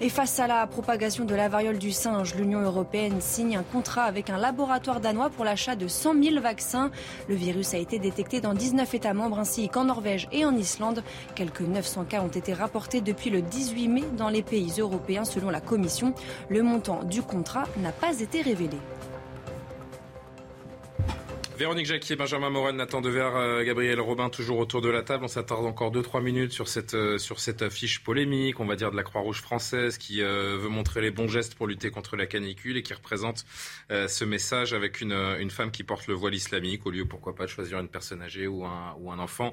Et 0.02 0.08
face 0.08 0.40
à 0.40 0.46
la 0.46 0.66
propagation 0.66 1.26
de 1.26 1.34
la 1.34 1.50
variole 1.50 1.76
du 1.76 1.92
singe, 1.92 2.34
l'Union 2.34 2.60
européenne 2.60 3.20
signe 3.20 3.58
un 3.58 3.62
contrat 3.62 4.04
avec 4.04 4.30
un 4.30 4.38
laboratoire 4.38 4.98
danois 4.98 5.28
pour 5.28 5.44
l'achat 5.44 5.76
de 5.76 5.88
100 5.88 6.14
000 6.22 6.40
vaccins. 6.40 6.90
Le 7.28 7.34
virus 7.34 7.74
a 7.74 7.76
été 7.76 7.98
détecté 7.98 8.40
dans 8.40 8.54
19 8.54 8.94
États 8.94 9.12
membres 9.12 9.38
ainsi 9.38 9.68
qu'en 9.68 9.84
Norvège 9.84 10.26
et 10.32 10.46
en 10.46 10.56
Islande. 10.56 11.02
Quelques 11.34 11.60
900 11.60 12.04
cas 12.04 12.22
ont 12.22 12.28
été 12.28 12.54
rapportés 12.54 13.02
depuis 13.02 13.28
le 13.28 13.42
18 13.42 13.88
mai 13.88 14.04
dans 14.16 14.30
les 14.30 14.42
pays 14.42 14.72
européens 14.78 15.26
selon 15.26 15.50
la 15.50 15.60
Commission. 15.60 16.14
Le 16.48 16.62
montant 16.62 17.04
du 17.04 17.20
contrat 17.20 17.64
n'a 17.76 17.92
pas 17.92 18.20
été 18.20 18.40
révélé. 18.40 18.78
Véronique 21.60 21.84
Jacquier, 21.84 22.16
Benjamin 22.16 22.48
Morel, 22.48 22.74
Nathan 22.74 23.02
Dever, 23.02 23.32
euh, 23.34 23.62
Gabriel 23.62 24.00
Robin, 24.00 24.30
toujours 24.30 24.56
autour 24.60 24.80
de 24.80 24.88
la 24.88 25.02
table. 25.02 25.24
On 25.24 25.28
s'attarde 25.28 25.66
encore 25.66 25.92
2-3 25.92 26.22
minutes 26.22 26.52
sur 26.52 26.68
cette, 26.68 26.94
euh, 26.94 27.18
sur 27.18 27.38
cette 27.38 27.60
affiche 27.60 28.02
polémique, 28.02 28.60
on 28.60 28.64
va 28.64 28.76
dire 28.76 28.90
de 28.90 28.96
la 28.96 29.02
Croix-Rouge 29.02 29.42
française, 29.42 29.98
qui 29.98 30.22
euh, 30.22 30.56
veut 30.56 30.70
montrer 30.70 31.02
les 31.02 31.10
bons 31.10 31.28
gestes 31.28 31.56
pour 31.56 31.66
lutter 31.66 31.90
contre 31.90 32.16
la 32.16 32.24
canicule 32.24 32.78
et 32.78 32.82
qui 32.82 32.94
représente 32.94 33.44
ce 33.90 34.24
message 34.24 34.72
avec 34.72 35.02
une, 35.02 35.12
une 35.12 35.50
femme 35.50 35.70
qui 35.70 35.84
porte 35.84 36.06
le 36.06 36.14
voile 36.14 36.34
islamique 36.34 36.86
au 36.86 36.90
lieu, 36.90 37.04
pourquoi 37.04 37.34
pas, 37.34 37.44
de 37.44 37.50
choisir 37.50 37.78
une 37.78 37.88
personne 37.88 38.22
âgée 38.22 38.46
ou 38.46 38.64
un, 38.64 38.94
ou 38.98 39.12
un 39.12 39.18
enfant 39.18 39.52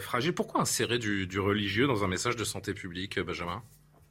fragile. 0.00 0.32
Pourquoi 0.32 0.62
insérer 0.62 0.98
du, 0.98 1.26
du 1.26 1.38
religieux 1.38 1.86
dans 1.86 2.02
un 2.02 2.08
message 2.08 2.36
de 2.36 2.44
santé 2.44 2.72
publique, 2.72 3.20
Benjamin? 3.20 3.62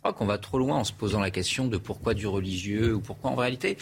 Crois 0.06 0.14
qu'on 0.14 0.28
va 0.28 0.38
trop 0.38 0.60
loin 0.60 0.78
en 0.78 0.84
se 0.84 0.94
posant 0.94 1.20
la 1.20 1.32
question 1.32 1.68
de 1.68 1.78
pourquoi 1.78 2.14
du 2.14 2.28
religieux 2.28 2.94
ou 2.94 3.00
pourquoi 3.00 3.32
en 3.32 3.36
réalité 3.36 3.76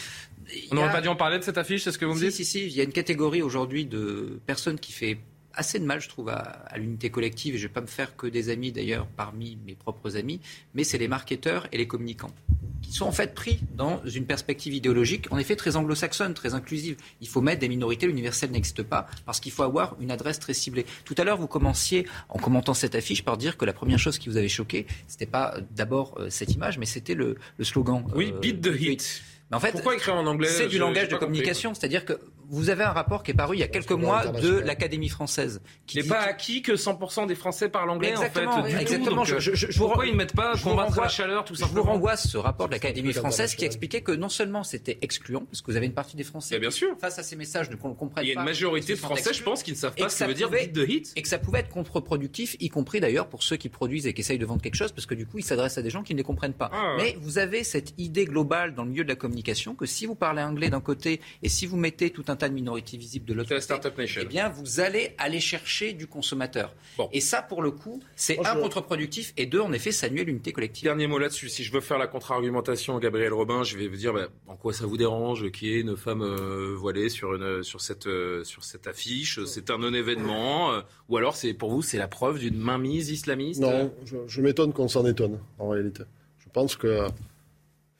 on 0.70 0.74
n'aurait 0.74 0.92
pas 0.92 1.00
dû 1.00 1.08
en 1.08 1.16
parler 1.16 1.38
de 1.38 1.44
cette 1.44 1.58
affiche, 1.58 1.82
c'est 1.82 1.92
ce 1.92 1.98
que 1.98 2.04
vous 2.04 2.14
me 2.14 2.20
dites 2.20 2.32
Si, 2.32 2.44
si, 2.44 2.66
il 2.66 2.72
y 2.72 2.80
a 2.80 2.84
une 2.84 2.92
catégorie 2.92 3.42
aujourd'hui 3.42 3.86
de 3.86 4.40
personnes 4.46 4.78
qui 4.78 4.92
fait 4.92 5.18
assez 5.56 5.78
de 5.78 5.84
mal, 5.84 6.00
je 6.00 6.08
trouve, 6.08 6.28
à, 6.28 6.66
l'unité 6.76 7.10
collective, 7.10 7.54
et 7.54 7.58
je 7.58 7.64
ne 7.64 7.68
vais 7.68 7.74
pas 7.74 7.80
me 7.80 7.86
faire 7.86 8.16
que 8.16 8.26
des 8.26 8.48
amis 8.50 8.72
d'ailleurs 8.72 9.06
parmi 9.06 9.56
mes 9.66 9.74
propres 9.74 10.16
amis, 10.16 10.40
mais 10.74 10.84
c'est 10.84 10.98
les 10.98 11.08
marketeurs 11.08 11.68
et 11.72 11.78
les 11.78 11.86
communicants, 11.86 12.32
qui 12.82 12.92
sont 12.92 13.06
en 13.06 13.12
fait 13.12 13.34
pris 13.34 13.60
dans 13.76 14.04
une 14.04 14.26
perspective 14.26 14.74
idéologique, 14.74 15.32
en 15.32 15.38
effet 15.38 15.56
très 15.56 15.76
anglo-saxonne, 15.76 16.34
très 16.34 16.54
inclusive. 16.54 16.96
Il 17.20 17.28
faut 17.28 17.40
mettre 17.40 17.60
des 17.60 17.68
minorités, 17.68 18.06
l'universel 18.06 18.50
n'existe 18.50 18.82
pas, 18.82 19.06
parce 19.26 19.40
qu'il 19.40 19.52
faut 19.52 19.62
avoir 19.62 19.96
une 20.00 20.10
adresse 20.10 20.38
très 20.38 20.54
ciblée. 20.54 20.86
Tout 21.04 21.14
à 21.18 21.24
l'heure, 21.24 21.38
vous 21.38 21.46
commenciez, 21.46 22.06
en 22.28 22.38
commentant 22.38 22.74
cette 22.74 22.94
affiche, 22.94 23.24
par 23.24 23.36
dire 23.36 23.56
que 23.56 23.64
la 23.64 23.72
première 23.72 23.98
chose 23.98 24.18
qui 24.18 24.28
vous 24.28 24.36
avait 24.36 24.48
choqué, 24.48 24.86
c'était 25.06 25.26
pas 25.26 25.56
d'abord 25.70 26.14
euh, 26.18 26.30
cette 26.30 26.52
image, 26.52 26.78
mais 26.78 26.86
c'était 26.86 27.14
le, 27.14 27.36
slogan. 27.62 28.04
Oui, 28.14 28.32
beat 28.40 28.60
the 28.60 28.74
hit. 28.78 29.22
En 29.54 29.60
fait, 29.60 29.72
Pourquoi 29.72 29.94
écrire 29.94 30.16
en 30.16 30.26
anglais? 30.26 30.48
C'est 30.48 30.66
du 30.66 30.78
langage 30.78 31.08
de 31.08 31.16
communication. 31.16 31.74
C'est-à-dire 31.74 32.04
que 32.04 32.18
vous 32.48 32.70
avez 32.70 32.84
un 32.84 32.92
rapport 32.92 33.22
qui 33.22 33.30
est 33.30 33.34
paru 33.34 33.56
il 33.56 33.60
y 33.60 33.62
a 33.62 33.68
quelques 33.68 33.92
mois 33.92 34.26
de 34.26 34.58
l'Académie 34.58 35.08
française. 35.08 35.60
Qui 35.86 35.98
n'est 35.98 36.08
pas 36.08 36.20
acquis 36.20 36.62
que 36.62 36.72
100% 36.72 37.26
des 37.26 37.34
Français 37.34 37.68
parlent 37.68 37.90
anglais 37.90 38.10
exactement, 38.10 38.56
en 38.56 38.64
fait. 38.64 38.70
Du 38.70 38.76
exactement. 38.76 39.24
Tout, 39.24 39.32
donc, 39.32 39.40
je, 39.40 39.54
je, 39.54 39.78
pourquoi 39.78 40.06
ils 40.06 40.12
ne 40.12 40.16
mettent 40.16 40.34
pas 40.34 40.54
combattre 40.62 41.00
la 41.00 41.08
chaleur 41.08 41.44
tout 41.44 41.54
simplement 41.54 41.82
Je 41.82 41.86
vous 41.86 41.92
renvoie 41.92 42.16
ce 42.16 42.36
rapport 42.36 42.68
de 42.68 42.72
l'Académie 42.72 43.12
française 43.12 43.54
qui 43.54 43.64
expliquait 43.64 44.00
que 44.00 44.12
non 44.12 44.28
seulement 44.28 44.64
c'était 44.64 44.98
excluant, 45.02 45.44
parce 45.46 45.62
que 45.62 45.70
vous 45.70 45.76
avez 45.76 45.86
une 45.86 45.94
partie 45.94 46.16
des 46.16 46.24
Français 46.24 46.58
bien 46.58 46.70
sûr. 46.70 46.96
face 46.98 47.18
à 47.18 47.22
ces 47.22 47.36
messages 47.36 47.70
ne 47.70 47.76
comprennent 47.76 48.10
pas. 48.10 48.22
Il 48.22 48.28
y 48.28 48.30
a 48.30 48.34
une 48.34 48.44
majorité 48.44 48.94
de 48.94 48.98
Français, 48.98 49.32
je 49.32 49.42
pense, 49.42 49.62
qui 49.62 49.72
ne 49.72 49.76
savent 49.76 49.94
pas 49.94 50.08
ce 50.08 50.24
que 50.24 50.28
veut 50.28 50.34
dire 50.34 50.50
beat 50.50 50.72
the 50.72 50.88
hit. 50.88 51.12
Et 51.16 51.22
que 51.22 51.28
ça 51.28 51.38
pouvait 51.38 51.60
être 51.60 51.70
contre-productif, 51.70 52.56
y 52.60 52.68
compris 52.68 53.00
d'ailleurs 53.00 53.28
pour 53.28 53.42
ceux 53.42 53.56
qui 53.56 53.68
produisent 53.68 54.06
et 54.06 54.14
qui 54.14 54.20
essayent 54.20 54.38
de 54.38 54.46
vendre 54.46 54.62
quelque 54.62 54.76
chose, 54.76 54.92
parce 54.92 55.06
que 55.06 55.14
du 55.14 55.26
coup 55.26 55.38
ils 55.38 55.44
s'adressent 55.44 55.78
à 55.78 55.82
des 55.82 55.90
gens 55.90 56.02
qui 56.02 56.14
ne 56.14 56.18
les 56.18 56.24
comprennent 56.24 56.54
pas. 56.54 56.70
Ah. 56.72 56.96
Mais 56.98 57.16
vous 57.20 57.38
avez 57.38 57.64
cette 57.64 57.94
idée 57.98 58.24
globale 58.24 58.74
dans 58.74 58.84
le 58.84 58.90
milieu 58.90 59.04
de 59.04 59.08
la 59.08 59.16
communication 59.16 59.74
que 59.74 59.86
si 59.86 60.06
vous 60.06 60.14
parlez 60.14 60.42
anglais 60.42 60.70
d'un 60.70 60.80
côté 60.80 61.20
et 61.42 61.48
si 61.48 61.66
vous 61.66 61.76
mettez 61.76 62.10
tout 62.10 62.24
un 62.28 62.33
tas 62.36 62.48
de 62.48 62.54
minorités 62.54 62.96
visibles 62.96 63.26
de 63.26 63.34
l'autre 63.34 63.54
côté, 63.54 64.14
eh 64.20 64.24
bien 64.24 64.48
vous 64.48 64.80
allez 64.80 65.14
aller 65.18 65.40
chercher 65.40 65.92
du 65.92 66.06
consommateur. 66.06 66.72
Bon. 66.96 67.08
Et 67.12 67.20
ça, 67.20 67.42
pour 67.42 67.62
le 67.62 67.70
coup, 67.70 68.02
c'est 68.16 68.38
un 68.46 68.56
contre-productif 68.56 69.32
et 69.36 69.46
deux, 69.46 69.60
en 69.60 69.72
effet, 69.72 69.92
ça 69.92 70.08
nuit 70.08 70.20
à 70.20 70.24
l'unité 70.24 70.52
collective. 70.52 70.84
Dernier 70.84 71.06
mot 71.06 71.18
là-dessus. 71.18 71.48
Si 71.48 71.64
je 71.64 71.72
veux 71.72 71.80
faire 71.80 71.98
la 71.98 72.06
contre-argumentation, 72.06 72.98
Gabriel 72.98 73.32
Robin, 73.32 73.62
je 73.64 73.76
vais 73.76 73.88
vous 73.88 73.96
dire 73.96 74.12
bah, 74.12 74.28
en 74.46 74.56
quoi 74.56 74.72
ça 74.72 74.86
vous 74.86 74.96
dérange 74.96 75.50
qu'il 75.50 75.68
y 75.68 75.74
ait 75.74 75.80
une 75.80 75.96
femme 75.96 76.22
euh, 76.22 76.74
voilée 76.76 77.08
sur, 77.08 77.34
une, 77.34 77.62
sur, 77.62 77.80
cette, 77.80 78.06
euh, 78.06 78.44
sur 78.44 78.64
cette 78.64 78.86
affiche? 78.86 79.44
C'est 79.44 79.70
un 79.70 79.78
non-événement. 79.78 80.72
Euh, 80.72 80.80
ou 81.08 81.16
alors, 81.16 81.36
c'est 81.36 81.54
pour 81.54 81.70
vous, 81.70 81.82
c'est 81.82 81.98
la 81.98 82.08
preuve 82.08 82.38
d'une 82.38 82.56
mainmise 82.56 83.10
islamiste? 83.10 83.60
Non, 83.60 83.92
je, 84.04 84.16
je 84.26 84.40
m'étonne 84.40 84.72
qu'on 84.72 84.88
s'en 84.88 85.06
étonne, 85.06 85.38
en 85.58 85.68
réalité. 85.68 86.04
Je 86.38 86.48
pense 86.52 86.76
que 86.76 87.08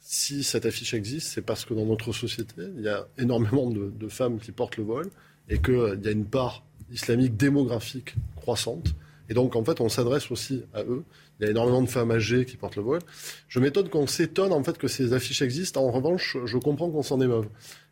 si 0.07 0.45
cette 0.45 0.67
affiche 0.67 0.93
existe, 0.93 1.29
c'est 1.29 1.40
parce 1.40 1.64
que 1.64 1.73
dans 1.73 1.87
notre 1.87 2.12
société, 2.12 2.61
il 2.77 2.83
y 2.83 2.88
a 2.88 3.07
énormément 3.17 3.71
de, 3.71 3.90
de 3.90 4.09
femmes 4.09 4.38
qui 4.38 4.53
portent 4.53 4.77
le 4.77 4.85
voile 4.85 5.09
et 5.49 5.59
qu'il 5.62 5.99
y 6.05 6.09
a 6.09 6.11
une 6.11 6.27
part 6.27 6.62
islamique 6.93 7.38
démographique 7.38 8.14
croissante. 8.37 8.95
Et 9.31 9.35
donc, 9.35 9.57
en 9.57 9.64
fait, 9.64 9.81
on 9.81 9.88
s'adresse 9.88 10.31
aussi 10.31 10.62
à 10.75 10.83
eux. 10.83 11.05
Il 11.40 11.45
y 11.45 11.49
a 11.49 11.51
énormément 11.51 11.81
de 11.81 11.88
femmes 11.88 12.11
âgées 12.11 12.45
qui 12.45 12.59
portent 12.59 12.77
le 12.77 12.83
voile. 12.83 13.01
Je 13.49 13.59
m'étonne 13.61 13.88
qu'on 13.88 14.07
s'étonne, 14.07 14.53
en 14.53 14.62
fait, 14.62 14.77
que 14.77 14.88
ces 14.88 15.14
affiches 15.14 15.40
existent. 15.40 15.83
En 15.83 15.90
revanche, 15.90 16.37
je 16.45 16.59
comprends 16.59 16.90
qu'on 16.90 17.03
s'en 17.03 17.23
émeuve. 17.23 17.49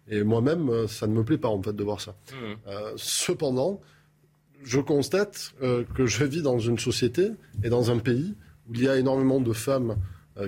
Et 0.07 0.23
moi-même, 0.23 0.87
ça 0.89 1.07
ne 1.07 1.15
me 1.15 1.25
plaît 1.25 1.39
pas, 1.39 1.49
en 1.49 1.63
fait, 1.63 1.73
de 1.73 1.83
voir 1.83 2.03
ça. 2.03 2.15
Mmh. 2.31 2.35
Euh, 2.67 2.93
cependant, 2.97 3.81
je 4.63 4.81
constate 4.81 5.55
euh, 5.63 5.85
que 5.95 6.05
je 6.05 6.25
vis 6.25 6.43
dans 6.43 6.59
une 6.59 6.79
société 6.79 7.31
et 7.65 7.71
dans 7.71 7.91
un 7.91 7.99
pays 7.99 8.35
où 8.69 8.75
il 8.75 8.83
y 8.83 8.89
a 8.89 8.99
énormément 8.99 9.41
de 9.41 9.55
femmes 9.55 9.93
euh, 9.93 9.95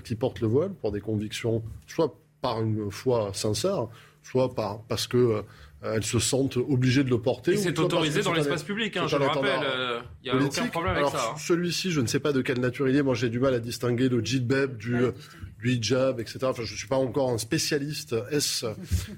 qui 0.04 0.14
portent 0.16 0.40
le 0.40 0.48
voile 0.48 0.72
pour 0.74 0.92
des 0.92 1.00
convictions, 1.00 1.62
soit 1.86 2.14
par 2.40 2.62
une 2.62 2.90
foi 2.90 3.30
sincère, 3.34 3.86
soit 4.22 4.54
par, 4.54 4.82
parce 4.88 5.06
que 5.06 5.16
euh, 5.16 5.42
elles 5.82 6.04
se 6.04 6.18
sentent 6.18 6.56
obligées 6.56 7.04
de 7.04 7.10
le 7.10 7.20
porter. 7.20 7.56
C'est 7.58 7.78
autorisé 7.78 8.22
dans 8.22 8.32
l'espace 8.32 8.62
public, 8.62 8.96
hein, 8.96 9.06
je 9.06 9.16
le 9.16 9.26
rappelle. 9.26 9.44
étendard 9.44 9.62
euh, 9.66 10.00
Il 10.24 10.32
n'y 10.32 10.38
a 10.38 10.42
aucun 10.46 10.66
problème 10.68 10.96
avec 10.96 11.08
ça. 11.08 11.32
hein. 11.32 11.36
Celui-ci, 11.38 11.90
je 11.90 12.00
ne 12.00 12.06
sais 12.06 12.20
pas 12.20 12.32
de 12.32 12.40
quelle 12.40 12.60
nature 12.60 12.88
il 12.88 12.96
est. 12.96 13.02
Moi, 13.02 13.14
j'ai 13.14 13.28
du 13.28 13.38
mal 13.38 13.52
à 13.52 13.60
distinguer 13.60 14.08
le 14.08 14.24
djilbab 14.24 14.78
du, 14.78 14.96
du 15.60 15.72
hijab, 15.72 16.20
etc. 16.20 16.38
Enfin, 16.44 16.62
je 16.64 16.72
ne 16.72 16.78
suis 16.78 16.88
pas 16.88 16.96
encore 16.96 17.28
un 17.30 17.36
spécialiste. 17.38 18.14
Est-ce 18.30 18.64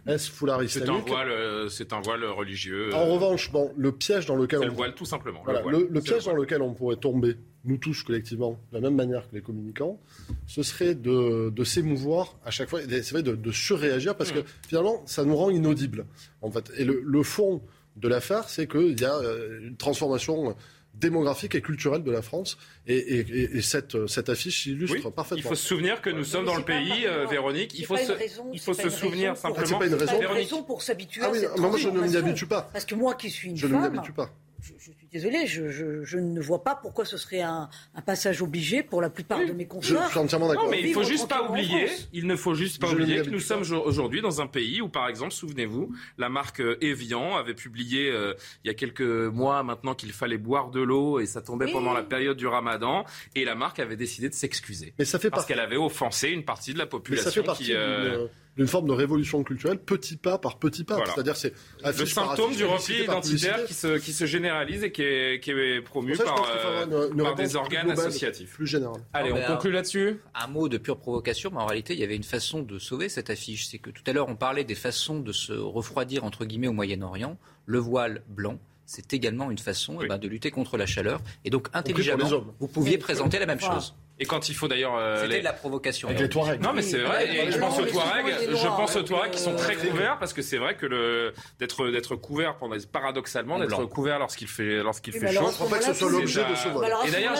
est 0.08 0.18
foulard 0.30 0.58
C'est 0.66 0.80
un 0.80 0.82
islamique 0.84 1.08
voile, 1.08 1.28
euh, 1.30 1.68
c'est 1.68 1.92
un 1.92 2.00
voile 2.00 2.24
religieux. 2.24 2.92
En 2.94 3.06
revanche, 3.06 3.52
bon, 3.52 3.72
le 3.76 3.92
piège 3.92 4.26
dans 4.26 4.36
lequel 4.36 4.60
on 4.60 4.64
le 4.66 4.70
voile 4.70 4.94
tout 4.94 5.04
simplement. 5.04 5.42
voilà, 5.44 5.60
le 5.60 5.68
voile. 5.70 5.82
le, 5.82 5.88
le 5.88 6.00
C'est 6.00 6.10
piège 6.12 6.24
dans 6.24 6.34
lequel 6.34 6.62
on 6.62 6.74
pourrait 6.74 6.96
tomber, 6.96 7.36
nous 7.66 7.76
tous 7.78 8.02
collectivement, 8.02 8.58
de 8.70 8.76
la 8.76 8.80
même 8.80 8.94
manière 8.94 9.28
que 9.28 9.34
les 9.34 9.42
communicants, 9.42 10.00
ce 10.46 10.62
serait 10.62 10.94
de, 10.94 11.50
de 11.50 11.64
s'émouvoir 11.64 12.36
à 12.44 12.50
chaque 12.50 12.68
fois, 12.70 12.80
et 12.82 12.86
c'est 13.02 13.12
vrai, 13.12 13.22
de, 13.22 13.34
de 13.34 13.52
surréagir, 13.52 14.16
parce 14.16 14.32
que 14.32 14.40
finalement, 14.68 15.02
ça 15.06 15.24
nous 15.24 15.36
rend 15.36 15.50
inaudibles, 15.50 16.06
en 16.42 16.50
fait. 16.50 16.70
Et 16.76 16.84
le, 16.84 17.02
le 17.04 17.22
fond 17.22 17.62
de 17.96 18.08
l'affaire, 18.08 18.48
c'est 18.48 18.66
qu'il 18.66 18.98
y 19.00 19.04
a 19.04 19.14
euh, 19.16 19.60
une 19.62 19.76
transformation 19.76 20.54
démographique 20.94 21.54
et 21.54 21.60
culturelle 21.60 22.02
de 22.02 22.10
la 22.10 22.22
France, 22.22 22.56
et, 22.86 22.96
et- 22.96 23.18
et- 23.20 23.56
et 23.58 23.60
cette, 23.62 24.06
cette 24.06 24.30
affiche 24.30 24.64
illustre 24.64 24.96
Oui, 25.04 25.12
parfaitement. 25.14 25.42
Il 25.44 25.48
faut 25.48 25.54
se 25.54 25.66
souvenir 25.66 26.00
que 26.00 26.08
nous 26.08 26.24
sommes 26.24 26.46
dans 26.46 26.56
le 26.56 26.64
pays, 26.64 27.04
euh, 27.06 27.26
Véronique. 27.26 27.78
Il 27.78 27.84
faut 27.84 27.94
pas 27.94 28.00
se, 28.04 28.12
une 28.12 28.18
raison, 28.18 28.50
il 28.52 28.60
faut 28.60 28.72
se 28.72 28.88
souvenir 28.88 29.32
raison 29.32 29.42
pour- 29.48 29.58
Ah, 29.58 29.60
c'est 29.60 29.66
simplement. 29.66 29.78
pas 29.78 29.86
une 29.86 29.98
C'est 29.98 30.06
pas 30.06 30.20
une 30.22 30.26
raison 30.38 30.62
pour 30.62 30.80
s'habituer 30.82 31.20
Ah 31.22 31.26
à 31.26 31.32
oui, 31.32 31.38
cette 31.40 31.58
moi, 31.58 31.76
je 31.76 31.88
ne 31.90 32.00
m'y 32.00 32.16
habitue 32.16 32.46
pas. 32.46 32.70
Parce 32.72 32.86
que 32.86 32.94
moi 32.94 33.14
qui 33.14 33.28
suis 33.28 33.48
une 33.50 33.56
Je 33.58 33.66
ne 33.66 33.74
m'y 33.74 33.78
femme, 33.82 33.94
habitue 33.98 34.12
pas. 34.12 34.30
je, 34.62 34.72
je 34.78 34.90
suis 35.18 35.28
désolée, 35.30 35.46
je, 35.46 35.70
je- 35.70 36.04
je 36.04 36.18
ne 36.18 36.40
vois 36.40 36.62
pas 36.64 36.74
pourquoi 36.74 37.04
ce 37.04 37.16
serait 37.16 37.40
un, 37.40 37.68
un 37.94 38.00
passage 38.02 38.42
obligé 38.42 38.82
pour 38.82 39.00
la 39.02 39.10
plupart 39.10 39.44
de 39.44 39.52
mes 39.52 39.66
consoeurs. 39.66 40.04
je 40.06 40.10
suis 40.10 40.18
entièrement 40.18 40.48
d'accord. 40.48 40.64
Non, 40.64 40.70
mais 40.70 40.80
il 40.82 40.92
faut 40.92 41.02
juste 41.02 41.28
pas 41.28 41.48
oublier, 41.48 41.86
il 42.12 42.26
ne 42.26 42.36
faut 42.36 42.54
juste 42.54 42.80
pas 42.80 42.88
Je 42.88 42.94
oublier 42.94 43.22
que 43.22 43.30
nous 43.30 43.40
sommes 43.40 43.64
jo- 43.64 43.82
aujourd'hui 43.84 44.20
dans 44.22 44.40
un 44.40 44.46
pays 44.46 44.80
où, 44.80 44.88
par 44.88 45.08
exemple, 45.08 45.32
souvenez-vous, 45.32 45.94
la 46.18 46.28
marque 46.28 46.60
euh, 46.60 46.76
Evian 46.80 47.36
avait 47.36 47.54
publié 47.54 48.10
euh, 48.10 48.34
il 48.64 48.68
y 48.68 48.70
a 48.70 48.74
quelques 48.74 49.00
mois 49.00 49.62
maintenant 49.62 49.94
qu'il 49.94 50.12
fallait 50.12 50.38
boire 50.38 50.70
de 50.70 50.80
l'eau 50.80 51.20
et 51.20 51.26
ça 51.26 51.40
tombait 51.42 51.66
Oui. 51.66 51.72
pendant 51.72 51.92
la 51.92 52.02
période 52.02 52.36
du 52.36 52.46
Ramadan 52.46 53.04
et 53.34 53.44
la 53.44 53.54
marque 53.54 53.78
avait 53.80 53.96
décidé 53.96 54.28
de 54.28 54.34
s'excuser 54.34 54.92
Mais 54.98 55.04
ça 55.04 55.18
fait 55.18 55.30
parce 55.30 55.42
partie. 55.42 55.52
qu'elle 55.54 55.60
avait 55.64 55.76
offensé 55.76 56.28
une 56.28 56.44
partie 56.44 56.72
de 56.72 56.78
la 56.78 56.84
Mais 56.84 56.90
population 56.90 57.30
ça 57.30 57.34
fait 57.34 57.42
partie 57.42 57.64
qui. 57.64 57.74
euh, 57.74 58.26
d'une 58.56 58.66
forme 58.66 58.86
de 58.88 58.92
révolution 58.92 59.42
culturelle, 59.44 59.78
petit 59.78 60.16
pas 60.16 60.38
par 60.38 60.58
petit 60.58 60.82
pas. 60.84 60.96
Voilà. 60.96 61.12
C'est-à-dire, 61.12 61.36
c'est 61.36 61.52
le 61.84 62.06
symptôme 62.06 62.46
affiche, 62.46 62.56
du 62.56 62.64
repli 62.64 63.02
identitaire 63.02 63.64
qui 63.66 63.74
se, 63.74 63.98
qui 63.98 64.12
se 64.12 64.24
généralise 64.24 64.82
et 64.82 64.90
qui 64.92 65.02
est, 65.02 65.40
qui 65.42 65.50
est 65.50 65.82
promu 65.82 66.14
ça, 66.16 66.24
par, 66.24 66.42
euh, 66.48 66.84
une- 66.86 67.12
une 67.12 67.22
par 67.22 67.26
réponse 67.36 67.36
des 67.50 67.56
organes 67.56 67.86
globale, 67.86 68.06
associatifs. 68.06 68.52
Plus 68.54 68.66
générale. 68.66 69.00
Allez, 69.12 69.32
on 69.32 69.34
ben, 69.34 69.46
conclut 69.46 69.72
là-dessus 69.72 70.20
Un 70.34 70.46
mot 70.46 70.68
de 70.68 70.78
pure 70.78 70.96
provocation, 70.98 71.50
mais 71.52 71.58
en 71.60 71.66
réalité, 71.66 71.92
il 71.92 72.00
y 72.00 72.04
avait 72.04 72.16
une 72.16 72.22
façon 72.22 72.62
de 72.62 72.78
sauver 72.78 73.08
cette 73.10 73.28
affiche. 73.30 73.66
C'est 73.66 73.78
que 73.78 73.90
tout 73.90 74.02
à 74.06 74.12
l'heure, 74.12 74.28
on 74.28 74.36
parlait 74.36 74.64
des 74.64 74.74
façons 74.74 75.20
de 75.20 75.32
se 75.32 75.52
refroidir, 75.52 76.24
entre 76.24 76.44
guillemets, 76.46 76.68
au 76.68 76.72
Moyen-Orient. 76.72 77.38
Le 77.66 77.78
voile 77.78 78.22
blanc, 78.28 78.58
c'est 78.86 79.12
également 79.12 79.50
une 79.50 79.58
façon 79.58 79.98
eh 80.02 80.06
ben, 80.06 80.16
de 80.16 80.28
lutter 80.28 80.50
contre 80.50 80.76
la 80.78 80.86
chaleur. 80.86 81.20
Et 81.44 81.50
donc, 81.50 81.68
intelligemment, 81.74 82.44
vous 82.58 82.68
pouviez 82.68 82.96
présenter 82.96 83.38
la 83.38 83.46
même 83.46 83.58
Voilà. 83.58 83.74
chose. 83.74 83.94
Et 84.18 84.24
quand 84.24 84.48
il 84.48 84.54
faut 84.54 84.66
d'ailleurs. 84.66 84.96
euh, 84.96 85.16
C'était 85.22 85.34
les- 85.34 85.38
de 85.40 85.44
la 85.44 85.52
provocation. 85.52 86.08
Avec 86.08 86.20
les 86.20 86.28
Touaregs. 86.28 86.60
Non 86.62 86.72
mais 86.72 86.80
c'est 86.82 86.98
vrai, 86.98 87.28
Oui, 87.30 87.36
et 87.48 87.52
je 87.52 87.58
pense 87.58 87.78
aux 87.78 87.84
Touaregs, 87.84 88.24
je 88.50 88.66
pense 88.66 88.96
aux 88.96 89.02
Touaregs 89.02 89.30
qui 89.30 89.38
sont 89.40 89.52
euh, 89.52 89.56
très 89.56 89.74
couverts 89.76 90.16
parce 90.18 90.32
que 90.32 90.40
c'est 90.42 90.56
vrai 90.56 90.74
que 90.76 90.86
le 90.86 91.34
d'être 91.58 91.88
d'être 91.88 92.16
couvert 92.16 92.56
pendant 92.56 92.76
paradoxalement 92.90 93.56
En 93.56 93.58
d'être 93.60 93.84
couvert 93.84 94.18
lorsqu'il 94.18 94.48
fait 94.48 94.82
lorsqu'il 94.82 95.12
fait 95.12 95.20
mais 95.20 95.32
chaud. 95.32 95.42
Je 95.42 95.46
ne 95.48 95.52
crois 95.52 95.68
pas 95.68 95.78
que 95.78 95.84
ce 95.84 95.92
soit 95.92 96.10
l'objet 96.10 96.44
de 96.48 96.54
ce. 96.54 96.68
Bah 96.68 96.86
à 97.02 97.06
Et 97.06 97.10
d'ailleurs, 97.10 97.34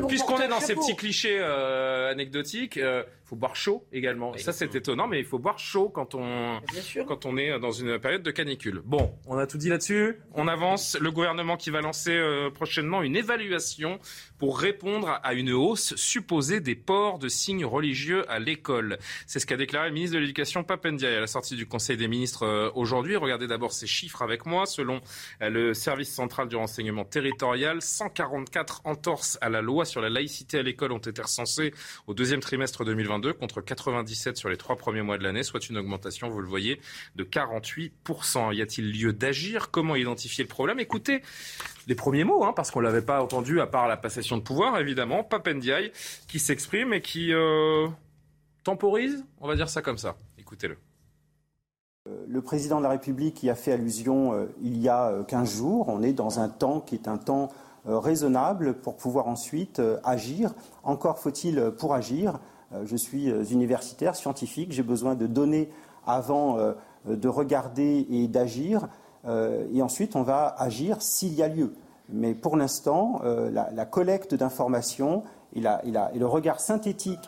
vont 0.00 0.06
puisqu'on 0.08 0.40
est 0.40 0.48
dans 0.48 0.60
ces 0.60 0.74
petits 0.74 0.96
clichés 0.96 1.38
euh, 1.40 2.10
anecdotiques, 2.10 2.78
il 3.24 3.28
faut 3.28 3.36
boire 3.36 3.56
chaud 3.56 3.86
également. 3.90 4.36
Ça 4.36 4.52
c'est 4.52 4.74
étonnant, 4.74 5.08
mais 5.08 5.18
il 5.18 5.24
faut 5.24 5.38
boire 5.38 5.58
chaud 5.58 5.88
quand 5.88 6.14
on 6.14 6.60
quand 7.06 7.24
on 7.24 7.38
est 7.38 7.58
dans 7.58 7.70
une 7.70 7.98
période 7.98 8.22
de 8.22 8.30
canicule. 8.30 8.82
Bon, 8.84 9.14
on 9.26 9.38
a 9.38 9.46
tout 9.46 9.56
dit 9.56 9.70
là-dessus. 9.70 10.18
On 10.34 10.46
avance. 10.46 10.98
Le 11.00 11.10
gouvernement 11.10 11.56
qui 11.56 11.70
va 11.70 11.80
lancer 11.80 12.12
euh, 12.12 12.50
prochainement 12.50 13.02
une 13.02 13.16
évaluation 13.16 13.98
pour 14.38 14.58
répondre 14.58 15.20
à 15.22 15.32
une 15.32 15.52
hausse 15.52 15.94
supposée 15.96 16.60
des 16.60 16.74
ports 16.74 17.18
de 17.18 17.28
signes 17.28 17.64
religieux 17.64 18.30
à 18.30 18.38
l'école. 18.38 18.98
C'est 19.26 19.40
ce 19.40 19.46
qu'a 19.46 19.56
déclaré 19.56 19.88
le 19.88 19.94
ministre 19.94 20.16
de 20.16 20.20
l'Éducation 20.20 20.62
Papendiaï 20.62 21.14
à 21.14 21.20
la 21.20 21.26
sortie 21.26 21.56
du 21.56 21.66
Conseil 21.66 21.96
des 21.96 22.08
ministres 22.08 22.42
euh, 22.42 22.70
aujourd'hui. 22.74 23.16
Regardez 23.16 23.46
d'abord 23.46 23.72
ces 23.72 23.86
chiffres 23.86 24.20
avec 24.20 24.44
moi. 24.44 24.66
Selon 24.66 25.00
euh, 25.40 25.48
le 25.48 25.72
service 25.72 26.12
central 26.12 26.48
du 26.48 26.56
renseignement 26.56 27.06
territorial, 27.06 27.80
144 27.80 28.82
entorses 28.84 29.38
à 29.40 29.48
la 29.48 29.62
loi 29.62 29.86
sur 29.86 30.02
la 30.02 30.10
laïcité 30.10 30.58
à 30.58 30.62
l'école 30.62 30.92
ont 30.92 30.98
été 30.98 31.22
recensées 31.22 31.72
au 32.06 32.12
deuxième 32.12 32.40
trimestre 32.40 32.84
2022 33.18 33.32
contre 33.34 33.60
97 33.60 34.36
sur 34.36 34.48
les 34.48 34.56
trois 34.56 34.76
premiers 34.76 35.02
mois 35.02 35.18
de 35.18 35.22
l'année, 35.22 35.42
soit 35.42 35.68
une 35.68 35.76
augmentation, 35.76 36.28
vous 36.28 36.40
le 36.40 36.48
voyez, 36.48 36.80
de 37.16 37.24
48%. 37.24 38.54
Y 38.54 38.62
a-t-il 38.62 38.98
lieu 38.98 39.12
d'agir? 39.12 39.70
Comment 39.70 39.96
identifier 39.96 40.44
le 40.44 40.48
problème? 40.48 40.80
Écoutez 40.80 41.22
les 41.86 41.94
premiers 41.94 42.24
mots, 42.24 42.44
hein, 42.44 42.52
parce 42.54 42.70
qu'on 42.70 42.80
l'avait 42.80 43.02
pas 43.02 43.22
entendu 43.22 43.60
à 43.60 43.66
part 43.66 43.88
la 43.88 43.96
passation 43.96 44.36
de 44.36 44.42
pouvoir, 44.42 44.78
évidemment. 44.80 45.22
Papendiaï 45.22 45.92
qui 46.28 46.38
s'exprime 46.38 46.94
et 46.94 47.02
qui 47.02 47.32
euh, 47.32 47.86
temporise, 48.62 49.24
on 49.40 49.48
va 49.48 49.54
dire 49.54 49.68
ça 49.68 49.82
comme 49.82 49.98
ça. 49.98 50.16
Écoutez-le. 50.38 50.76
Le 52.26 52.42
président 52.42 52.78
de 52.78 52.82
la 52.82 52.90
République 52.90 53.42
y 53.42 53.50
a 53.50 53.54
fait 53.54 53.72
allusion 53.72 54.34
euh, 54.34 54.46
il 54.62 54.78
y 54.78 54.88
a 54.88 55.08
euh, 55.08 55.24
15 55.24 55.56
jours. 55.56 55.88
On 55.88 56.02
est 56.02 56.12
dans 56.12 56.38
un 56.38 56.50
temps 56.50 56.80
qui 56.80 56.94
est 56.94 57.08
un 57.08 57.16
temps 57.16 57.50
euh, 57.86 57.98
raisonnable 57.98 58.72
pour 58.72 58.96
pouvoir 58.96 59.28
ensuite 59.28 59.78
euh, 59.78 59.98
agir. 60.04 60.54
Encore 60.84 61.18
faut-il 61.18 61.58
euh, 61.58 61.70
pour 61.70 61.92
agir. 61.92 62.38
Euh, 62.74 62.82
je 62.86 62.96
suis 62.96 63.30
euh, 63.30 63.44
universitaire, 63.44 64.16
scientifique. 64.16 64.72
J'ai 64.72 64.82
besoin 64.82 65.14
de 65.14 65.26
données 65.26 65.70
avant 66.06 66.58
euh, 66.58 66.72
de 67.06 67.28
regarder 67.28 68.06
et 68.10 68.28
d'agir. 68.28 68.88
Et 69.72 69.80
ensuite, 69.80 70.16
on 70.16 70.22
va 70.22 70.54
agir 70.58 71.00
s'il 71.00 71.32
y 71.32 71.42
a 71.42 71.48
lieu. 71.48 71.72
Mais 72.10 72.34
pour 72.34 72.58
l'instant, 72.58 73.22
la, 73.24 73.86
collecte 73.86 74.34
d'informations 74.34 75.22
et, 75.54 75.60
et 75.60 76.18
le 76.18 76.26
regard 76.26 76.60
synthétique 76.60 77.26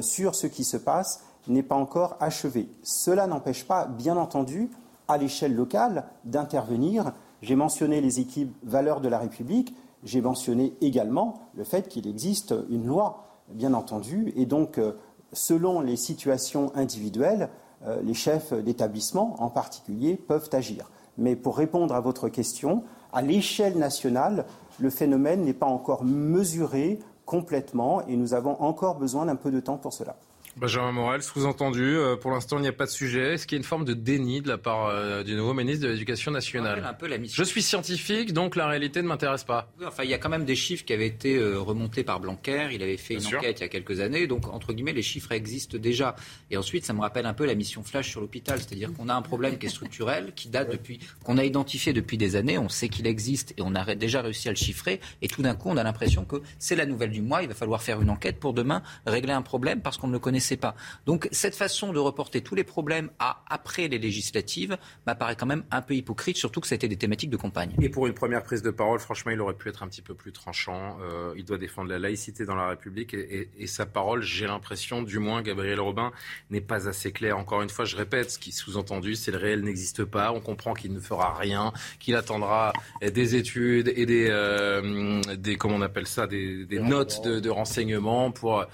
sur 0.00 0.34
ce 0.34 0.46
qui 0.46 0.64
se 0.64 0.78
passe 0.78 1.22
n'est 1.46 1.62
pas 1.62 1.74
encore 1.74 2.16
achevé. 2.18 2.66
Cela 2.82 3.26
n'empêche 3.26 3.66
pas, 3.66 3.84
bien 3.84 4.16
entendu, 4.16 4.70
à 5.06 5.18
l'échelle 5.18 5.54
locale, 5.54 6.04
d'intervenir. 6.24 7.12
J'ai 7.42 7.56
mentionné 7.56 8.00
les 8.00 8.20
équipes 8.20 8.56
valeurs 8.62 9.02
de 9.02 9.08
la 9.08 9.18
République, 9.18 9.76
j'ai 10.02 10.22
mentionné 10.22 10.72
également 10.80 11.34
le 11.54 11.64
fait 11.64 11.88
qu'il 11.88 12.06
existe 12.06 12.54
une 12.70 12.86
loi, 12.86 13.24
bien 13.48 13.74
entendu, 13.74 14.32
et 14.36 14.46
donc, 14.46 14.78
euh, 14.78 14.92
selon 15.32 15.80
les 15.80 15.96
situations 15.96 16.72
individuelles, 16.74 17.50
euh, 17.86 18.00
les 18.02 18.14
chefs 18.14 18.52
d'établissement 18.52 19.36
en 19.38 19.50
particulier 19.50 20.16
peuvent 20.16 20.48
agir. 20.52 20.90
Mais 21.18 21.36
pour 21.36 21.56
répondre 21.56 21.94
à 21.94 22.00
votre 22.00 22.28
question, 22.28 22.84
à 23.12 23.22
l'échelle 23.22 23.78
nationale, 23.78 24.46
le 24.78 24.90
phénomène 24.90 25.42
n'est 25.44 25.52
pas 25.52 25.66
encore 25.66 26.04
mesuré 26.04 26.98
complètement 27.26 28.06
et 28.06 28.16
nous 28.16 28.34
avons 28.34 28.60
encore 28.60 28.96
besoin 28.96 29.26
d'un 29.26 29.36
peu 29.36 29.50
de 29.50 29.60
temps 29.60 29.76
pour 29.76 29.92
cela. 29.92 30.16
Benjamin 30.56 30.92
Morel, 30.92 31.20
sous-entendu, 31.20 31.82
euh, 31.82 32.14
pour 32.14 32.30
l'instant 32.30 32.58
il 32.58 32.62
n'y 32.62 32.68
a 32.68 32.72
pas 32.72 32.86
de 32.86 32.90
sujet. 32.90 33.34
Est-ce 33.34 33.46
qu'il 33.46 33.56
y 33.56 33.58
a 33.58 33.60
une 33.60 33.64
forme 33.64 33.84
de 33.84 33.92
déni 33.92 34.40
de 34.40 34.48
la 34.48 34.56
part 34.56 34.86
euh, 34.86 35.24
du 35.24 35.34
nouveau 35.34 35.52
ministre 35.52 35.84
de 35.84 35.90
l'Éducation 35.90 36.30
nationale 36.30 36.84
un 36.88 36.94
peu 36.94 37.08
la 37.08 37.16
Je 37.22 37.42
suis 37.42 37.60
scientifique, 37.62 38.32
donc 38.32 38.54
la 38.54 38.68
réalité 38.68 39.02
ne 39.02 39.08
m'intéresse 39.08 39.42
pas. 39.42 39.72
Oui, 39.80 39.86
enfin, 39.86 40.04
il 40.04 40.10
y 40.10 40.14
a 40.14 40.18
quand 40.18 40.28
même 40.28 40.44
des 40.44 40.54
chiffres 40.54 40.84
qui 40.84 40.92
avaient 40.92 41.08
été 41.08 41.36
euh, 41.36 41.58
remontés 41.58 42.04
par 42.04 42.20
Blanquer. 42.20 42.68
Il 42.72 42.82
avait 42.84 42.96
fait 42.96 43.14
Bien 43.16 43.22
une 43.24 43.28
sûr. 43.28 43.38
enquête 43.40 43.58
il 43.58 43.62
y 43.62 43.66
a 43.66 43.68
quelques 43.68 43.98
années. 43.98 44.28
Donc, 44.28 44.46
entre 44.46 44.72
guillemets, 44.72 44.92
les 44.92 45.02
chiffres 45.02 45.32
existent 45.32 45.76
déjà. 45.76 46.14
Et 46.52 46.56
ensuite, 46.56 46.84
ça 46.84 46.92
me 46.92 47.00
rappelle 47.00 47.26
un 47.26 47.34
peu 47.34 47.46
la 47.46 47.56
mission 47.56 47.82
Flash 47.82 48.10
sur 48.10 48.20
l'hôpital. 48.20 48.60
C'est-à-dire 48.60 48.92
qu'on 48.92 49.08
a 49.08 49.14
un 49.14 49.22
problème 49.22 49.58
qui 49.58 49.66
est 49.66 49.70
structurel, 49.70 50.32
qui 50.36 50.48
date 50.50 50.70
depuis, 50.70 51.00
qu'on 51.24 51.36
a 51.36 51.44
identifié 51.44 51.92
depuis 51.92 52.16
des 52.16 52.36
années. 52.36 52.58
On 52.58 52.68
sait 52.68 52.88
qu'il 52.88 53.08
existe 53.08 53.54
et 53.58 53.62
on 53.62 53.74
a 53.74 53.94
déjà 53.96 54.22
réussi 54.22 54.48
à 54.48 54.52
le 54.52 54.56
chiffrer. 54.56 55.00
Et 55.20 55.26
tout 55.26 55.42
d'un 55.42 55.56
coup, 55.56 55.68
on 55.68 55.76
a 55.76 55.82
l'impression 55.82 56.24
que 56.24 56.36
c'est 56.60 56.76
la 56.76 56.86
nouvelle 56.86 57.10
du 57.10 57.22
mois. 57.22 57.42
Il 57.42 57.48
va 57.48 57.54
falloir 57.54 57.82
faire 57.82 58.00
une 58.00 58.10
enquête 58.10 58.38
pour 58.38 58.52
demain 58.54 58.82
régler 59.04 59.32
un 59.32 59.42
problème 59.42 59.80
parce 59.80 59.96
qu'on 59.98 60.06
ne 60.06 60.12
le 60.12 60.20
connaissait 60.44 60.56
pas. 60.56 60.74
Donc, 61.06 61.28
cette 61.32 61.54
façon 61.54 61.92
de 61.92 61.98
reporter 61.98 62.42
tous 62.42 62.54
les 62.54 62.64
problèmes 62.64 63.10
à 63.18 63.42
après 63.48 63.88
les 63.88 63.98
législatives 63.98 64.76
m'apparaît 65.06 65.36
quand 65.36 65.46
même 65.46 65.64
un 65.70 65.80
peu 65.82 65.94
hypocrite, 65.94 66.36
surtout 66.36 66.60
que 66.60 66.66
c'était 66.66 66.88
des 66.88 66.96
thématiques 66.96 67.30
de 67.30 67.36
campagne. 67.36 67.72
Et 67.80 67.88
pour 67.88 68.06
une 68.06 68.14
première 68.14 68.42
prise 68.42 68.62
de 68.62 68.70
parole, 68.70 68.98
franchement, 68.98 69.32
il 69.32 69.40
aurait 69.40 69.54
pu 69.54 69.68
être 69.68 69.82
un 69.82 69.88
petit 69.88 70.02
peu 70.02 70.14
plus 70.14 70.32
tranchant. 70.32 70.98
Euh, 71.00 71.32
il 71.36 71.44
doit 71.44 71.58
défendre 71.58 71.88
la 71.90 71.98
laïcité 71.98 72.44
dans 72.44 72.56
la 72.56 72.68
République 72.68 73.14
et, 73.14 73.40
et- 73.40 73.50
et 73.58 73.66
sa 73.66 73.86
parole, 73.86 74.22
j'ai 74.22 74.46
l'impression, 74.46 75.02
du 75.02 75.18
moins, 75.18 75.40
Gabriel 75.42 75.80
Robin, 75.80 76.12
n'est 76.50 76.60
pas 76.60 76.88
assez 76.88 77.12
claire. 77.12 77.38
Encore 77.38 77.62
une 77.62 77.70
fois, 77.70 77.84
je 77.84 77.96
répète, 77.96 78.30
ce 78.32 78.38
qui 78.38 78.50
est 78.50 78.52
sous-entendu, 78.52 79.14
c'est 79.14 79.30
le 79.30 79.38
réel 79.38 79.62
n'existe 79.62 80.04
pas. 80.04 80.32
On 80.32 80.40
comprend 80.40 80.74
qu'il 80.74 80.92
ne 80.92 81.00
fera 81.00 81.34
rien, 81.34 81.72
qu'il 82.00 82.16
attendra 82.16 82.72
des 83.00 83.34
études 83.36 83.92
et 83.96 84.04
des, 84.06 84.26
euh, 84.30 85.20
des 85.36 85.56
comment 85.56 85.76
on 85.76 85.82
appelle 85.82 86.06
ça, 86.06 86.26
des, 86.26 86.66
des 86.66 86.80
notes 86.80 87.22
de, 87.24 87.40
de 87.40 87.50
renseignement 87.50 88.30
pour 88.30 88.64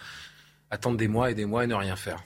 attendre 0.71 0.97
des 0.97 1.09
mois 1.09 1.31
et 1.31 1.35
des 1.35 1.45
mois 1.47 1.64
et 1.64 1.66
ne 1.66 1.75
rien 1.75 1.97
faire. 1.97 2.25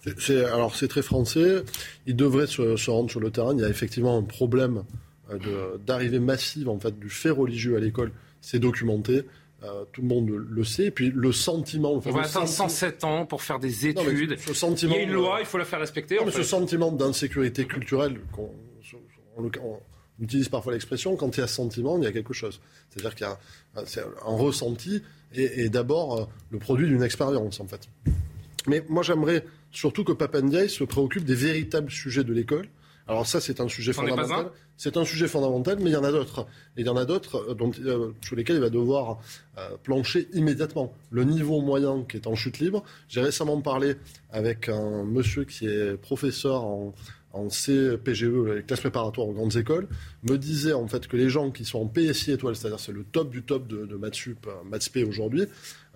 Alors 0.53 0.77
c'est 0.77 0.89
très 0.89 1.03
français. 1.03 1.63
Il 2.07 2.15
devrait 2.17 2.47
se, 2.47 2.77
se 2.77 2.91
rendre 2.91 3.11
sur 3.11 3.21
le 3.21 3.31
terrain. 3.31 3.55
Il 3.55 3.61
y 3.61 3.65
a 3.65 3.69
effectivement 3.69 4.17
un 4.19 4.23
problème 4.23 4.85
euh, 5.31 5.79
d'arrivée 5.87 6.19
massive 6.19 6.69
en 6.69 6.79
fait 6.79 6.99
du 6.99 7.09
fait 7.09 7.31
religieux 7.31 7.77
à 7.77 7.81
l'école. 7.81 8.13
C'est 8.41 8.59
documenté. 8.59 9.23
Euh, 9.63 9.85
tout 9.93 10.03
le 10.03 10.09
monde 10.09 10.29
le 10.31 10.65
sait. 10.65 10.85
Et 10.87 10.91
puis 10.91 11.11
le 11.15 11.33
sentiment. 11.33 11.93
le 11.95 11.97
On 11.97 12.01
va 12.01 12.21
attendre 12.21 12.47
sentiment- 12.47 12.69
107 12.69 13.05
ans 13.05 13.25
pour 13.25 13.41
faire 13.43 13.59
des 13.59 13.69
Non, 13.95 14.03
études. 14.03 14.39
ce 14.39 14.53
sentiment 14.53 14.93
il 14.95 14.99
y 14.99 15.01
a 15.01 15.05
une 15.05 15.13
loi, 15.15 15.39
il 15.41 15.47
faut 15.47 15.57
la 15.57 15.65
faire 15.65 15.81
respecter. 15.81 16.17
Non, 16.17 16.23
en 16.23 16.27
mais 16.27 16.33
fait. 16.33 16.43
ce 16.43 16.45
sentiment 16.45 16.93
d'insécurité 16.93 17.65
culturelle, 17.65 18.21
qu'on- 18.33 18.51
on, 19.39 19.79
utilise 20.21 20.49
parfois 20.49 20.73
l'expression, 20.75 21.17
quand 21.17 21.37
il 21.37 21.41
y 21.41 21.43
a 21.43 21.47
sentiment, 21.49 21.97
il 21.99 22.05
y 22.05 22.07
a 22.07 22.13
quelque 22.13 22.33
chose. 22.35 22.61
C'est-à-dire 22.91 23.15
qu'il 23.17 23.27
y 23.27 23.31
a 23.31 23.39
un 24.27 24.37
ressenti 24.37 25.03
et, 25.35 25.63
et 25.65 25.69
d'abord 25.71 26.21
euh, 26.21 26.25
le 26.51 26.59
produit 26.59 26.87
d'une 26.87 27.03
expérience, 27.03 27.59
en 27.59 27.67
fait. 27.67 27.89
Mais 28.67 28.85
moi, 28.89 29.03
j'aimerais 29.03 29.45
surtout 29.71 30.05
que 30.05 30.13
Papandiaï 30.13 30.69
se 30.69 30.85
préoccupe 30.85 31.25
des 31.25 31.35
véritables 31.35 31.91
sujets 31.91 32.25
de 32.25 32.33
l'école. 32.33 32.69
Alors 33.07 33.27
ça, 33.27 33.41
c'est 33.41 33.61
un 33.61 33.69
sujet 33.69 33.93
fondamental. 33.93 34.51
C'est 34.77 34.97
un 34.97 35.05
sujet 35.05 35.29
fondamental, 35.29 35.79
mais 35.79 35.91
il 35.91 35.93
y 35.93 35.97
en 35.97 36.05
a 36.05 36.11
d'autres. 36.11 36.47
Et 36.77 36.81
il 36.81 36.87
y 36.87 36.89
en 36.89 36.97
a 36.97 37.05
d'autres 37.05 37.37
euh, 37.51 37.71
euh, 37.85 38.13
sur 38.23 38.35
lesquels 38.35 38.57
il 38.57 38.63
va 38.63 38.71
devoir 38.71 39.21
euh, 39.59 39.77
plancher 39.83 40.27
immédiatement. 40.33 40.95
Le 41.11 41.25
niveau 41.25 41.61
moyen 41.61 42.05
qui 42.09 42.17
est 42.17 42.27
en 42.27 42.35
chute 42.35 42.61
libre. 42.61 42.83
J'ai 43.09 43.21
récemment 43.21 43.61
parlé 43.61 43.97
avec 44.31 44.71
un 44.71 45.05
monsieur 45.05 45.45
qui 45.45 45.67
est 45.67 45.97
professeur 45.99 46.65
en, 46.65 46.95
en 47.35 47.49
CPGE, 47.49 48.55
les 48.55 48.63
classes 48.63 48.81
préparatoires 48.81 49.29
aux 49.29 49.33
grandes 49.33 49.57
écoles, 49.57 49.89
me 50.23 50.39
disait 50.39 50.73
en 50.73 50.87
fait 50.87 51.09
que 51.09 51.17
les 51.17 51.29
gens 51.29 51.51
qui 51.51 51.65
sont 51.65 51.81
en 51.81 51.87
PSI 51.87 52.33
étoile, 52.33 52.55
c'est-à-dire 52.55 52.81
c'est 52.81 52.93
le 52.93 53.05
top 53.05 53.31
du 53.31 53.43
top 53.43 53.67
de, 53.67 53.85
de 53.85 53.95
euh, 53.95 54.65
Maths 54.65 54.89
P 54.91 55.05
aujourd'hui, 55.05 55.47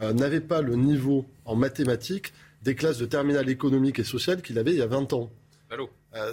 euh, 0.03 0.13
n'avaient 0.13 0.41
pas 0.41 0.61
le 0.61 0.75
niveau 0.75 1.27
en 1.45 1.55
mathématiques 1.55 2.33
des 2.63 2.75
classes 2.75 2.99
de 2.99 3.07
terminale 3.07 3.49
économique 3.49 3.99
et 3.99 4.05
sociale 4.05 4.43
qu'il 4.43 4.59
avait 4.59 4.73
il 4.73 4.79
y 4.79 4.83
a 4.83 4.87
20 4.87 5.13
ans. 5.13 5.31
Allô 5.71 5.91
Euh, 6.17 6.33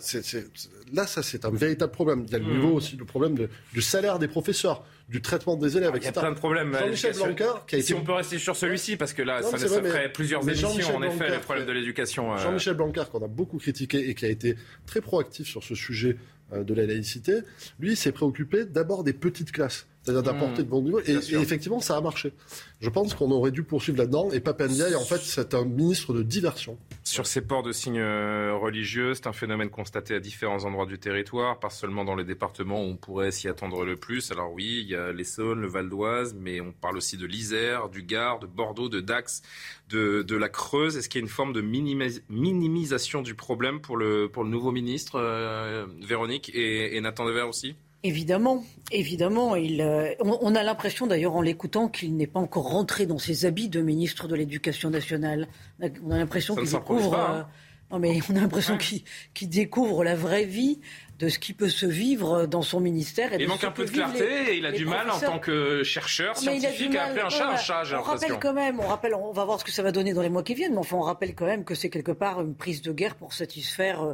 là, 0.94 1.06
ça, 1.06 1.22
c'est 1.22 1.44
un 1.44 1.52
véritable 1.52 1.92
problème. 1.92 2.24
Il 2.28 2.32
y 2.32 2.36
a 2.36 2.40
le 2.40 2.46
Mmh. 2.46 2.50
niveau 2.56 2.70
aussi, 2.74 2.96
le 2.96 3.04
problème 3.04 3.36
de- 3.36 3.50
du 3.74 3.82
salaire 3.82 4.20
des 4.20 4.30
professeurs, 4.30 4.86
du 5.10 5.22
traitement 5.22 5.58
des 5.58 5.76
élèves, 5.76 5.92
Il 5.96 6.02
y 6.02 6.06
a 6.06 6.10
etc. 6.10 6.22
plein 6.22 6.32
de 6.32 6.38
problèmes. 6.38 6.74
Jean-Michel. 6.74 7.14
Blanquer, 7.14 7.52
qui 7.68 7.76
a 7.76 7.82
Si 7.82 7.92
été... 7.92 8.00
on 8.00 8.04
peut 8.06 8.14
rester 8.14 8.40
sur 8.40 8.56
celui-ci, 8.56 8.96
parce 8.96 9.12
que 9.12 9.22
là, 9.22 9.42
Non, 9.42 9.52
ça, 9.52 9.58
ça 9.58 9.68
vrai, 9.68 9.90
ferait 9.90 10.04
mais- 10.04 10.10
plusieurs 10.10 10.44
mais 10.46 10.54
émissions, 10.58 10.96
en 10.96 11.04
effet, 11.04 11.18
Blanquer 11.18 11.32
les 11.34 11.40
problèmes 11.40 11.68
de 11.68 11.72
l'éducation. 11.74 12.34
euh, 12.34 12.38
Jean-Michel 12.38 12.76
Blanquer, 12.76 13.04
qu'on 13.12 13.24
a 13.24 13.28
beaucoup 13.28 13.58
critiqué 13.58 14.10
et 14.10 14.16
qui 14.16 14.26
a 14.26 14.30
été 14.30 14.56
très 14.86 15.02
proactif 15.02 15.46
sur 15.48 15.62
ce 15.64 15.76
sujet 15.76 16.16
euh, 16.54 16.64
de 16.64 16.74
la 16.74 16.86
laïcité, 16.86 17.40
lui 17.80 17.98
s'est 17.98 18.14
préoccupé 18.14 18.64
d'abord 18.66 19.04
des 19.04 19.14
petites 19.14 19.52
classes, 19.52 19.88
c'est-à-dire 20.06 20.24
d'apporter 20.24 20.62
Mmh, 20.62 20.66
de 20.66 20.70
bons 20.70 20.82
niveaux. 20.82 21.00
Et, 21.02 21.14
effectivement, 21.34 21.80
ça 21.80 21.98
a 21.98 22.02
marché. 22.02 22.34
Je 22.80 22.90
pense 22.90 23.14
qu'on 23.14 23.32
aurait 23.32 23.52
dû 23.52 23.64
poursuivre 23.64 23.98
là-dedans. 23.98 24.32
Et 24.32 24.40
Papendiaï, 24.40 24.96
en 24.96 25.04
fait, 25.04 25.20
c'est 25.22 25.54
un 25.54 25.66
ministre 25.66 26.14
de 26.14 26.22
diversion. 26.22 26.78
Sur 27.04 27.26
ces 27.26 27.42
ports 27.42 27.64
de 27.64 27.72
signes 27.72 28.00
euh, 28.00 28.54
religieux, 28.56 29.14
c'est 29.14 29.28
un 29.28 29.34
phénomène 29.34 29.70
constaté 29.70 30.16
à 30.16 30.20
différents 30.20 30.64
endroits 30.66 30.86
du 30.86 31.00
territoire, 31.00 31.60
pas 31.60 31.70
seulement 31.70 32.06
dans 32.06 32.16
les 32.16 32.24
départements 32.24 32.84
où 32.84 32.90
on 32.90 32.96
pourrait 32.96 33.32
s'y 33.32 33.48
attendre 33.48 33.86
le 33.86 33.96
plus. 33.96 34.32
Alors 34.32 34.52
oui, 34.54 34.82
il 34.84 34.90
y 34.90 34.96
a 34.96 35.12
l'Essonne, 35.12 35.62
le 35.62 35.68
Val 35.68 35.90
d'Oise, 35.90 36.36
mais 36.40 36.62
on 36.62 36.72
parle 36.72 36.98
aussi 36.98 37.18
de 37.18 37.26
l'Isère, 37.26 37.90
du 37.90 38.04
Gard, 38.04 38.40
de 38.40 38.48
Bordeaux, 38.48 38.90
de 38.90 39.02
Dax, 39.02 39.42
de, 39.90 40.22
de 40.22 40.36
la 40.36 40.50
Creuse. 40.50 40.98
Est-ce 40.98 41.10
qu'il 41.10 41.20
y 41.20 41.24
a 41.24 41.26
une 41.26 41.30
forme 41.30 41.54
de 41.54 41.62
minimisation 41.62 43.22
du 43.22 43.36
problème 43.36 43.82
pour 43.82 43.98
le, 43.98 44.30
pour 44.30 44.44
le 44.44 44.50
nouveau 44.50 44.72
ministre, 44.72 45.16
euh, 45.20 45.86
Véronique, 46.02 46.52
et, 46.54 46.96
et 46.96 47.02
Nathan 47.02 47.26
Dever 47.26 47.44
aussi? 47.44 47.76
Évidemment, 48.06 48.64
évidemment. 48.92 49.56
Il, 49.56 49.82
euh, 49.82 50.14
on, 50.20 50.38
on 50.40 50.54
a 50.54 50.62
l'impression 50.62 51.08
d'ailleurs 51.08 51.36
en 51.36 51.42
l'écoutant 51.42 51.88
qu'il 51.88 52.16
n'est 52.16 52.28
pas 52.28 52.40
encore 52.40 52.70
rentré 52.70 53.08
dans 53.08 53.18
ses 53.18 53.46
habits 53.46 53.68
de 53.68 53.82
ministre 53.82 54.28
de 54.28 54.36
l'Éducation 54.36 54.92
nationale. 54.92 55.48
On 55.80 55.88
a, 55.88 55.90
on 56.06 56.12
a 56.12 56.18
l'impression 56.20 56.56
qu'il 56.56 56.68
s'improvise 56.68 57.06
découvre. 57.06 57.18
pas, 57.18 57.30
hein. 57.32 57.40
euh, 57.40 57.94
non 57.94 58.00
mais 58.00 58.20
on 58.30 58.36
a 58.36 58.42
l'impression 58.42 58.78
qu'il 58.78 59.02
qu'il 59.34 59.50
découvre 59.50 60.04
la 60.04 60.16
vraie 60.16 60.46
vie 60.46 60.82
de 61.18 61.30
ce 61.30 61.40
qui 61.40 61.54
peut 61.54 61.70
se 61.70 61.86
vivre 61.86 62.46
dans 62.46 62.62
son 62.62 62.82
ministère. 62.82 63.32
Et 63.34 63.38
Il 63.42 63.48
manque 63.48 63.64
un 63.64 63.72
peu 63.72 63.86
de 63.86 63.90
clarté 63.90 64.20
les- 64.28 64.52
et 64.52 64.58
il 64.58 64.66
a 64.66 64.72
du 64.74 64.86
mal 64.86 65.10
en 65.10 65.18
tant 65.20 65.40
que 65.40 65.82
chercheur 65.84 66.36
Mais 66.46 66.58
il 66.58 66.66
a 66.66 66.70
du 66.72 66.76
scientifique 66.76 66.96
à 66.96 67.00
mal. 67.00 67.10
appeler 67.12 67.22
un 67.24 67.30
chat 67.30 67.50
un 67.52 67.56
chat, 67.56 67.84
j'ai 67.86 67.96
On 67.96 68.02
rappelle 68.02 68.38
quand 68.40 68.54
même, 68.54 68.80
on 68.82 68.88
rappelle, 68.88 69.16
on 69.16 69.32
va 69.32 69.46
voir 69.46 69.60
ce 69.60 69.64
que 69.66 69.72
ça 69.72 69.82
va 69.82 69.92
donner 69.94 70.14
dans 70.14 70.22
les 70.22 70.30
mois 70.30 70.44
qui 70.44 70.54
viennent, 70.56 70.74
mais 70.74 70.80
enfin 70.80 70.98
on 70.98 71.02
rappelle 71.02 71.34
quand 71.34 71.46
même 71.46 71.64
que 71.64 71.74
c'est 71.74 71.90
quelque 71.90 72.12
part 72.12 72.42
une 72.42 72.54
prise 72.56 72.82
de 72.82 72.92
guerre 72.92 73.16
pour 73.16 73.34
satisfaire 73.34 74.04
euh, 74.04 74.14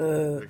euh, 0.00 0.40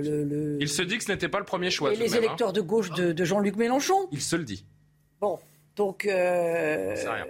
le- 0.00 0.24
le- 0.24 0.58
Il 0.60 0.68
se 0.68 0.80
dit 0.82 0.96
que 0.96 1.04
ce 1.04 1.12
n'était 1.12 1.28
pas 1.28 1.38
le 1.40 1.44
premier 1.44 1.70
choix. 1.70 1.92
et 1.92 1.96
les 1.96 2.04
même, 2.04 2.14
hein. 2.14 2.16
électeurs 2.18 2.52
de 2.54 2.60
gauche 2.62 2.90
de, 2.92 3.12
de 3.12 3.24
Jean-Luc 3.24 3.56
Mélenchon. 3.56 4.08
Il 4.12 4.22
se 4.22 4.36
le 4.36 4.44
dit. 4.44 4.64
Bon, 5.20 5.38
donc. 5.76 6.06
euh, 6.06 6.94
C'est 6.96 7.08
rien. 7.08 7.26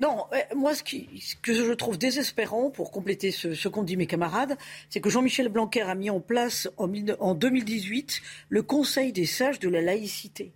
Non, 0.00 0.24
euh, 0.32 0.38
moi, 0.56 0.74
ce, 0.74 0.82
qui, 0.82 1.08
ce 1.20 1.36
que 1.36 1.52
je 1.52 1.72
trouve 1.72 1.98
désespérant, 1.98 2.70
pour 2.70 2.90
compléter 2.90 3.30
ce, 3.30 3.68
qu'ont 3.68 3.82
dit 3.82 3.96
mes 3.96 4.06
camarades, 4.06 4.56
c'est 4.90 5.00
que 5.00 5.10
Jean-Michel 5.10 5.48
Blanquer 5.48 5.82
a 5.82 5.94
mis 5.94 6.10
en 6.10 6.20
place 6.20 6.68
en, 6.76 6.90
en 7.20 7.34
2018 7.34 8.20
le 8.48 8.62
Conseil 8.62 9.12
des 9.12 9.26
sages 9.26 9.58
de 9.58 9.68
la 9.68 9.80
laïcité. 9.80 10.52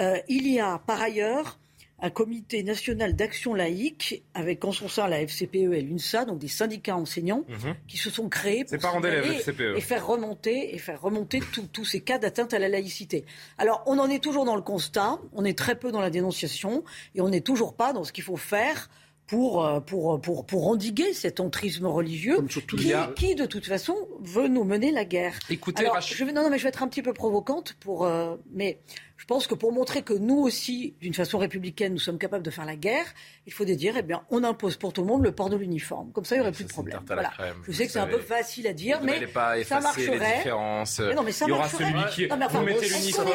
Euh, 0.00 0.18
il 0.28 0.48
y 0.48 0.58
a 0.58 0.78
par 0.78 1.00
ailleurs 1.00 1.58
un 2.04 2.10
comité 2.10 2.62
national 2.64 3.14
d'action 3.14 3.54
laïque 3.54 4.22
avec 4.34 4.64
en 4.64 4.72
son 4.72 4.88
sein 4.88 5.06
la 5.08 5.20
FCPE 5.20 5.72
et 5.72 5.80
l'UNSA, 5.80 6.24
donc 6.24 6.38
des 6.40 6.48
syndicats 6.48 6.96
enseignants, 6.96 7.44
Mhm. 7.48 7.74
qui 7.88 7.96
se 7.96 8.10
sont 8.10 8.28
créés 8.28 8.64
pour 8.64 8.76
parents 8.78 9.00
d'élèves, 9.00 9.22
signaler 9.22 9.38
FCPE. 9.40 9.76
et 9.78 9.80
faire 9.80 10.06
remonter 10.06 10.74
et 10.74 10.78
faire 10.78 11.00
remonter 11.00 11.40
tous- 11.72 11.84
ces 11.84 12.00
cas 12.00 12.18
d'atteinte 12.18 12.52
à 12.54 12.58
la 12.58 12.68
laïcité. 12.68 13.24
Alors, 13.56 13.82
on 13.86 13.98
en 13.98 14.10
est 14.10 14.22
toujours 14.22 14.44
dans 14.44 14.56
le 14.56 14.62
constat, 14.62 15.18
on 15.32 15.44
est 15.44 15.56
très 15.56 15.76
peu 15.76 15.92
dans 15.92 16.00
la 16.00 16.10
dénonciation 16.10 16.82
et 17.14 17.20
on 17.20 17.28
n'est 17.28 17.40
toujours 17.40 17.74
pas 17.74 17.92
dans 17.92 18.02
ce 18.04 18.12
qu'il 18.12 18.24
faut 18.24 18.36
faire 18.36 18.90
pour, 19.28 19.64
euh, 19.64 19.80
pour, 19.80 20.20
pour, 20.20 20.44
pour 20.44 20.66
endiguer 20.66 21.12
cet 21.14 21.38
entrisme 21.40 21.86
religieux 21.86 22.38
qui, 22.76 22.92
a- 22.92 23.12
qui, 23.14 23.34
de 23.36 23.46
toute 23.46 23.64
façon, 23.66 23.96
veut 24.20 24.48
nous 24.48 24.64
mener 24.64 24.90
la 24.90 25.04
guerre. 25.04 25.38
Écoutez, 25.48 25.82
Alors, 25.84 25.94
Rachid- 25.94 26.16
je 26.16 26.24
vais, 26.24 26.32
non, 26.32 26.42
non, 26.42 26.50
mais 26.50 26.58
je 26.58 26.64
vais 26.64 26.68
être 26.70 26.82
un 26.82 26.88
petit 26.88 27.00
peu 27.02 27.14
provocante, 27.14 27.74
pour, 27.80 28.04
euh, 28.04 28.34
mais 28.52 28.78
je 29.22 29.26
pense 29.28 29.46
que 29.46 29.54
pour 29.54 29.70
montrer 29.70 30.02
que 30.02 30.12
nous 30.14 30.40
aussi, 30.40 30.94
d'une 31.00 31.14
façon 31.14 31.38
républicaine, 31.38 31.92
nous 31.92 32.00
sommes 32.00 32.18
capables 32.18 32.42
de 32.42 32.50
faire 32.50 32.64
la 32.64 32.74
guerre, 32.74 33.04
il 33.46 33.52
faut 33.52 33.64
dire, 33.64 33.94
eh 33.96 34.02
bien, 34.02 34.24
on 34.30 34.42
impose 34.42 34.76
pour 34.76 34.92
tout 34.92 35.02
le 35.02 35.06
monde 35.06 35.22
le 35.22 35.30
port 35.30 35.48
de 35.48 35.54
l'uniforme. 35.56 36.10
Comme 36.10 36.24
ça, 36.24 36.34
il 36.34 36.38
n'y 36.38 36.42
aurait 36.42 36.50
plus 36.50 36.64
de 36.64 36.68
problème. 36.68 36.98
Voilà. 37.06 37.28
crème, 37.30 37.54
je 37.62 37.66
vous 37.68 37.72
sais 37.72 37.86
que 37.86 37.92
c'est 37.92 38.00
un 38.00 38.08
peu 38.08 38.18
facile 38.18 38.66
à 38.66 38.72
dire, 38.72 38.98
mais 39.04 39.24
pas 39.28 39.62
ça 39.62 39.76
les 39.76 39.82
marcherait. 39.84 40.36
différences. 40.38 40.98
Mais 40.98 41.14
non, 41.14 41.22
mais 41.22 41.30
ça 41.30 41.44
Il 41.44 41.50
y 41.50 41.52
aura 41.52 41.62
marcherait. 41.62 41.84
celui 41.84 42.10
qui 42.26 42.28
Non, 42.28 42.36
mais 42.36 42.46
enfin, 42.46 42.58
vous 42.58 42.64
mettez 42.64 42.88
l'uniforme. 42.88 43.30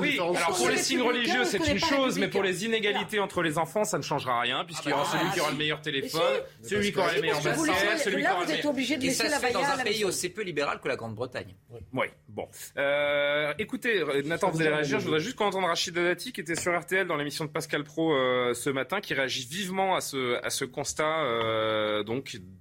Oui, 0.00 0.14
alors 0.20 0.56
pour 0.56 0.68
les 0.68 0.76
signes 0.76 1.02
religieux, 1.02 1.44
c'est 1.46 1.66
une 1.66 1.78
chose, 1.80 2.16
mais 2.20 2.28
pour 2.28 2.44
les 2.44 2.64
inégalités 2.64 3.18
entre 3.18 3.42
les 3.42 3.58
enfants, 3.58 3.82
ça 3.84 3.98
ne 3.98 4.02
changera 4.04 4.40
rien, 4.40 4.64
puisqu'il 4.64 4.90
y 4.90 4.92
aura 4.92 5.02
bah, 5.02 5.18
celui 5.18 5.32
qui 5.32 5.40
aura 5.40 5.50
le 5.50 5.56
meilleur 5.56 5.80
téléphone, 5.82 6.22
celui 6.62 6.92
qui 6.92 6.98
aura 6.98 7.12
les 7.12 7.20
meilleurs 7.22 7.42
baskets, 7.42 7.98
celui 8.04 8.16
qui 8.18 8.22
là, 8.22 8.34
aura 8.34 8.42
vous 8.44 8.46
le 8.46 8.52
êtes 8.52 8.56
meilleur- 8.58 8.70
obligé 8.70 8.96
de 8.98 9.02
Et 9.02 9.06
laisser 9.08 9.24
ça 9.24 9.28
la 9.30 9.40
se 9.40 9.46
fait 9.46 9.52
dans 9.52 9.64
un 9.64 9.78
pays 9.82 10.04
aussi 10.04 10.28
peu 10.28 10.42
libéral 10.42 10.78
que 10.80 10.86
la 10.88 10.94
Grande-Bretagne. 10.96 11.54
Oui, 11.92 12.06
bon. 12.28 12.46
Euh, 12.76 13.52
écoutez, 13.58 13.98
euh, 14.00 14.22
Nathan, 14.24 14.50
vous 14.50 14.60
allez 14.60 14.70
réagir. 14.70 14.91
Je 14.98 15.04
voudrais 15.04 15.20
juste 15.20 15.36
qu'on 15.36 15.46
entende 15.46 15.64
Rachid 15.64 15.94
Dati, 15.94 16.32
qui 16.32 16.40
était 16.42 16.54
sur 16.54 16.78
RTL 16.78 17.06
dans 17.06 17.16
l'émission 17.16 17.46
de 17.46 17.50
Pascal 17.50 17.82
Pro 17.82 18.14
euh, 18.14 18.52
ce 18.52 18.68
matin, 18.68 19.00
qui 19.00 19.14
réagit 19.14 19.46
vivement 19.46 19.94
à 19.94 20.00
ce, 20.00 20.64
constat 20.64 21.24
euh, 21.24 22.04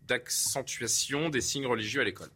d'accentuation 0.07 1.29
des 1.29 1.41
signes 1.41 1.67
religieux 1.67 1.99
à 1.99 2.05
l'école. 2.05 2.29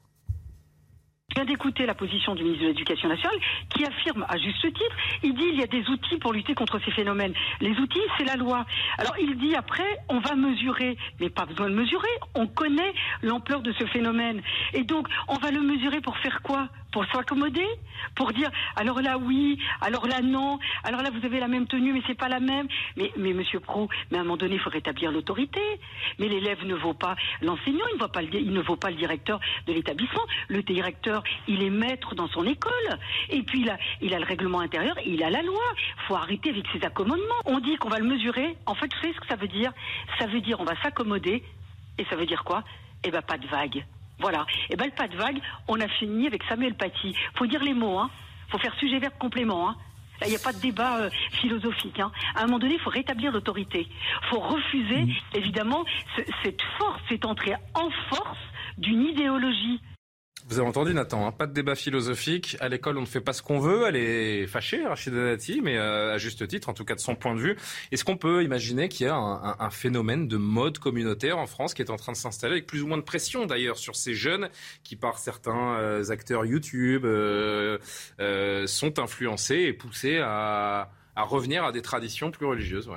Je 1.30 1.42
viens 1.42 1.46
d'écouter 1.46 1.86
la 1.86 1.96
position 1.96 2.36
du 2.36 2.44
ministre 2.44 2.64
de 2.64 2.70
l'Éducation 2.70 3.10
nationale 3.10 3.40
qui 3.76 3.84
affirme 3.84 4.26
à 4.30 4.38
juste 4.38 4.62
titre, 4.62 4.96
il 5.24 5.34
dit 5.34 5.46
il 5.54 5.60
y 5.60 5.64
a 5.64 5.68
des 5.68 5.84
outils 5.90 6.18
pour 6.18 6.34
lutter 6.34 6.54
contre 6.54 6.80
ces 6.86 6.92
phénomènes. 6.92 7.34
Les 7.62 7.72
outils, 7.72 8.00
c'est 8.18 8.26
la 8.26 8.36
loi. 8.36 8.66
Alors 8.98 9.16
il 9.20 9.36
dit 9.38 9.56
après, 9.56 10.00
on 10.08 10.20
va 10.20 10.36
mesurer, 10.36 10.98
mais 11.20 11.30
pas 11.30 11.46
besoin 11.46 11.70
de 11.70 11.76
mesurer, 11.76 12.08
on 12.36 12.48
connaît 12.48 12.94
l'ampleur 13.24 13.62
de 13.62 13.74
ce 13.74 13.86
phénomène. 13.88 14.42
Et 14.74 14.84
donc, 14.84 15.08
on 15.28 15.38
va 15.38 15.52
le 15.52 15.62
mesurer 15.62 16.00
pour 16.00 16.18
faire 16.20 16.42
quoi? 16.44 16.70
Pour 16.96 17.06
s'accommoder, 17.08 17.68
pour 18.16 18.32
dire 18.32 18.50
alors 18.78 19.02
là 19.02 19.18
oui, 19.18 19.60
alors 19.82 20.08
là 20.08 20.22
non, 20.22 20.60
alors 20.86 21.02
là 21.02 21.10
vous 21.10 21.26
avez 21.26 21.42
la 21.42 21.50
même 21.50 21.68
tenue 21.68 21.92
mais 21.92 22.02
c'est 22.08 22.18
pas 22.18 22.30
la 22.30 22.40
même. 22.40 22.70
Mais 22.96 23.12
Monsieur 23.18 23.60
Pro, 23.60 23.90
mais 24.10 24.18
à 24.18 24.22
un 24.22 24.24
moment 24.24 24.38
donné 24.38 24.54
il 24.56 24.62
faut 24.62 24.70
rétablir 24.70 25.12
l'autorité. 25.12 25.60
Mais 26.20 26.30
l'élève 26.30 26.64
ne 26.64 26.74
vaut 26.74 26.94
pas 26.94 27.18
l'enseignant, 27.42 27.84
il 27.92 27.98
ne 27.98 28.00
vaut 28.00 28.08
pas 28.08 28.22
le, 28.22 28.34
il 28.34 28.96
directeur 28.96 29.42
de 29.68 29.74
l'établissement. 29.74 30.22
Le 30.48 30.64
directeur 30.64 31.22
il 31.50 31.64
est 31.64 31.70
maître 31.70 32.16
dans 32.16 32.30
son 32.30 32.46
école 32.46 32.72
et 33.30 33.44
puis 33.44 33.64
il 33.64 33.70
a 33.70 33.78
il 34.00 34.14
a 34.14 34.20
le 34.20 34.26
règlement 34.26 34.62
intérieur, 34.62 34.96
il 35.06 35.22
a 35.22 35.30
la 35.30 35.42
loi. 35.42 35.66
Faut 36.08 36.16
arrêter 36.16 36.52
avec 36.52 36.66
ces 36.72 36.82
accommodements. 36.86 37.42
On 37.44 37.60
dit 37.60 37.76
qu'on 37.76 37.90
va 37.90 38.00
le 38.00 38.08
mesurer. 38.08 38.56
En 38.68 38.76
fait, 38.76 38.88
vous 38.94 39.02
savez 39.02 39.14
ce 39.14 39.20
que 39.20 39.28
ça 39.28 39.36
veut 39.36 39.50
dire? 39.50 39.74
Ça 40.18 40.28
veut 40.28 40.40
dire 40.40 40.62
on 40.62 40.64
va 40.64 40.82
s'accommoder 40.82 41.44
et 41.98 42.06
ça 42.06 42.16
veut 42.16 42.26
dire 42.26 42.46
quoi? 42.46 42.64
Eh 43.04 43.12
ben 43.12 43.22
pas 43.22 43.38
de 43.38 43.48
vague. 43.48 43.86
Voilà. 44.20 44.46
Et 44.70 44.74
eh 44.74 44.76
ben, 44.76 44.86
le 44.86 44.92
pas 44.92 45.08
de 45.08 45.18
vague, 45.18 45.40
on 45.68 45.80
a 45.80 45.88
fini 45.88 46.28
avec 46.28 46.44
Samuel 46.44 46.76
Paty. 46.76 47.16
Faut 47.36 47.48
dire 47.48 47.64
les 47.64 47.74
mots, 47.74 48.00
hein. 48.00 48.10
Faut 48.50 48.58
faire 48.60 48.74
sujet 48.76 49.00
verbe 49.00 49.14
complément, 49.20 49.70
hein. 49.70 49.76
Là, 50.22 50.28
il 50.28 50.30
n'y 50.30 50.38
a 50.38 50.40
pas 50.40 50.54
de 50.54 50.60
débat 50.60 51.00
euh, 51.00 51.10
philosophique. 51.42 52.00
Hein. 52.00 52.12
À 52.36 52.44
un 52.44 52.46
moment 52.46 52.60
donné, 52.60 52.76
il 52.76 52.80
faut 52.80 52.90
rétablir 52.90 53.34
l'autorité. 53.34 53.88
Il 53.90 54.28
faut 54.30 54.40
refuser, 54.40 55.04
mmh. 55.04 55.14
évidemment, 55.34 55.84
cette 56.44 56.62
force, 56.78 57.02
cette 57.10 57.26
entrée 57.26 57.54
en 57.74 57.90
force 58.10 58.40
d'une 58.78 59.04
idéologie. 59.04 59.82
Vous 60.48 60.60
avez 60.60 60.68
entendu 60.68 60.94
Nathan, 60.94 61.26
hein, 61.26 61.32
pas 61.32 61.48
de 61.48 61.54
débat 61.54 61.74
philosophique. 61.74 62.56
À 62.60 62.70
l'école, 62.70 63.00
on 63.00 63.02
ne 63.02 63.08
fait 63.08 63.20
pas 63.20 63.34
ce 63.34 63.42
qu'on 63.42 63.58
veut. 63.58 63.86
Elle 63.88 63.96
est 63.96 64.46
fâchée, 64.46 64.86
Rachida 64.86 65.32
Dati, 65.32 65.60
mais 65.64 65.76
euh, 65.76 66.14
à 66.14 66.20
juste 66.20 66.48
titre, 66.48 66.70
en 66.70 66.74
tout 66.74 66.86
cas 66.86 66.94
de 66.94 67.00
son 67.00 67.16
point 67.16 67.34
de 67.34 67.40
vue. 67.40 67.58
Est-ce 67.92 68.06
qu'on 68.06 68.16
peut 68.16 68.44
imaginer 68.44 68.88
qu'il 68.88 69.08
y 69.08 69.10
a 69.10 69.16
un, 69.16 69.70
phénomène 69.72 70.28
de 70.28 70.38
mode 70.38 70.78
communautaire 70.78 71.40
en 71.40 71.48
France 71.48 71.74
qui 71.74 71.82
est 71.82 71.90
en 71.90 71.96
train 71.96 72.12
de 72.12 72.18
s'installer 72.18 72.54
avec 72.54 72.68
plus 72.68 72.84
ou 72.84 72.88
moins 72.88 72.98
de 72.98 73.02
pression 73.02 73.48
d'ailleurs 73.48 73.80
sur 73.80 73.96
ces 73.96 74.14
jeunes 74.14 74.50
qui, 74.84 74.96
par 74.96 75.18
certains 75.18 75.80
euh, 75.80 76.12
acteurs 76.12 76.46
YouTube, 76.46 77.06
euh, 77.06 77.80
sont 78.68 79.00
influencés 79.00 79.62
et 79.62 79.74
poussés 79.74 80.20
à, 80.20 80.92
revenir 81.18 81.64
à 81.64 81.72
des 81.72 81.82
traditions 81.82 82.30
plus 82.30 82.46
religieuses 82.46 82.88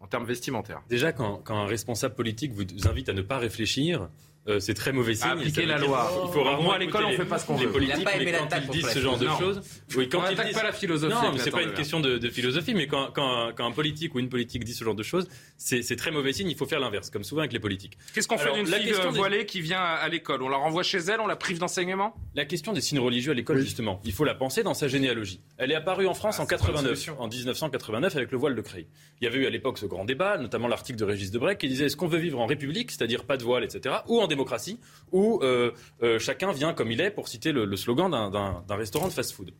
en 0.00 0.06
termes 0.06 0.24
vestimentaires? 0.24 0.80
Déjà, 0.88 1.12
quand, 1.12 1.42
quand 1.44 1.58
un 1.58 1.66
responsable 1.66 2.14
politique 2.14 2.52
vous 2.52 2.88
invite 2.88 3.10
à 3.10 3.12
ne 3.12 3.22
pas 3.22 3.36
réfléchir, 3.36 4.08
euh, 4.48 4.60
c'est 4.60 4.74
très 4.74 4.92
mauvais 4.92 5.14
signe. 5.14 5.28
appliquer 5.28 5.66
la 5.66 5.78
loi. 5.78 6.10
Il 6.26 6.32
faut 6.32 6.44
vraiment 6.44 6.72
à 6.72 6.78
l'école, 6.78 7.04
on 7.04 7.12
fait 7.12 7.24
pas 7.24 7.38
ce 7.38 7.46
qu'on 7.46 7.56
veut. 7.56 7.66
Les 7.66 7.72
politiques, 7.72 8.08
mais 8.18 8.32
quand 8.32 8.48
ils 8.62 8.70
disent 8.70 8.90
ce 8.90 8.98
genre 9.00 9.18
de 9.18 9.28
choses, 9.28 9.60
oui, 9.96 10.08
quand 10.08 10.22
on 10.24 10.28
disent 10.28 10.54
pas 10.54 10.62
la 10.62 10.72
philosophie. 10.72 11.14
Non, 11.14 11.32
c'est 11.38 11.50
pas 11.50 11.62
une 11.62 11.74
question 11.74 12.00
de, 12.00 12.30
philosophie, 12.30 12.74
mais 12.74 12.86
quand, 12.86 13.10
quand, 13.12 13.52
quand, 13.56 13.66
un 13.66 13.72
politique 13.72 14.14
ou 14.14 14.18
une 14.18 14.28
politique 14.28 14.64
dit 14.64 14.74
ce 14.74 14.84
genre 14.84 14.94
de 14.94 15.02
choses, 15.02 15.28
c'est 15.56 15.96
très 15.96 16.10
mauvais 16.10 16.32
signe. 16.32 16.48
Il 16.48 16.56
faut 16.56 16.66
faire 16.66 16.80
l'inverse, 16.80 17.10
comme 17.10 17.24
souvent 17.24 17.40
avec 17.40 17.52
les 17.52 17.60
politiques. 17.60 17.98
Qu'est-ce 18.14 18.28
qu'on 18.28 18.38
fait 18.38 18.52
d'une 18.52 18.66
fille 18.66 18.92
euh, 18.92 19.10
voilée 19.10 19.46
qui 19.46 19.60
vient 19.60 19.80
à 19.80 20.08
l'école? 20.08 20.42
On 20.42 20.48
la 20.48 20.56
renvoie 20.56 20.82
chez 20.82 20.98
elle, 20.98 21.20
on 21.20 21.26
la 21.26 21.36
prive 21.36 21.58
d'enseignement? 21.58 22.14
La 22.34 22.44
question 22.44 22.72
des 22.72 22.80
signes 22.80 23.00
religieux 23.00 23.32
à 23.32 23.34
l'école, 23.34 23.58
justement, 23.58 24.00
il 24.04 24.12
faut 24.12 24.24
la 24.24 24.34
penser 24.34 24.62
dans 24.62 24.74
sa 24.74 24.88
généalogie. 24.88 25.40
Elle 25.58 25.72
est 25.72 25.76
apparue 25.76 26.06
en 26.06 26.14
France 26.14 26.36
ah, 26.38 26.42
en 26.42 26.46
89, 26.46 27.10
en 27.18 27.28
1989 27.28 28.16
avec 28.16 28.30
le 28.30 28.38
voile 28.38 28.54
de 28.54 28.60
Creil. 28.60 28.86
Il 29.20 29.24
y 29.24 29.26
avait 29.26 29.38
eu 29.38 29.46
à 29.46 29.50
l'époque 29.50 29.78
ce 29.78 29.86
grand 29.86 30.04
débat, 30.04 30.38
notamment 30.38 30.68
l'article 30.68 30.98
de 30.98 31.04
Régis 31.04 31.30
Debray 31.30 31.56
qui 31.56 31.68
disait 31.68 31.86
est-ce 31.86 31.96
qu'on 31.96 32.08
veut 32.08 32.18
vivre 32.18 32.38
en 32.40 32.46
république, 32.46 32.90
c'est-à-dire 32.90 33.24
pas 33.24 33.36
de 33.36 33.44
voile, 33.44 33.64
etc., 33.64 33.96
ou 34.08 34.20
en 34.20 34.26
démocratie 34.36 34.78
où 35.12 35.40
euh, 35.42 35.72
euh, 36.02 36.18
chacun 36.18 36.52
vient 36.52 36.74
comme 36.74 36.90
il 36.90 37.00
est, 37.00 37.10
pour 37.10 37.28
citer 37.28 37.52
le, 37.52 37.76
slogan 37.76 38.10
d'un 38.10 38.76
restaurant 38.76 39.08
de 39.08 39.12
fast-food. 39.12 39.52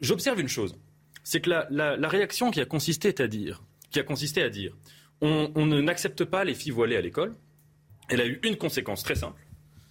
J'observe 0.00 0.40
une 0.40 0.48
chose, 0.48 0.76
c'est 1.24 1.40
que 1.40 1.50
la, 1.50 2.08
réaction 2.08 2.50
qui 2.50 2.60
a 2.60 2.64
consisté 2.64 3.14
à 3.20 3.28
dire, 3.28 3.62
on, 5.20 5.50
on 5.54 5.66
n'accepte 5.66 6.24
pas 6.24 6.44
les 6.44 6.54
filles 6.54 6.72
voilées 6.72 6.96
à 6.96 7.00
l'école, 7.00 7.36
elle 8.08 8.20
a 8.20 8.26
eu 8.26 8.40
une 8.42 8.56
conséquence 8.56 9.02
très 9.02 9.14
simple, 9.14 9.46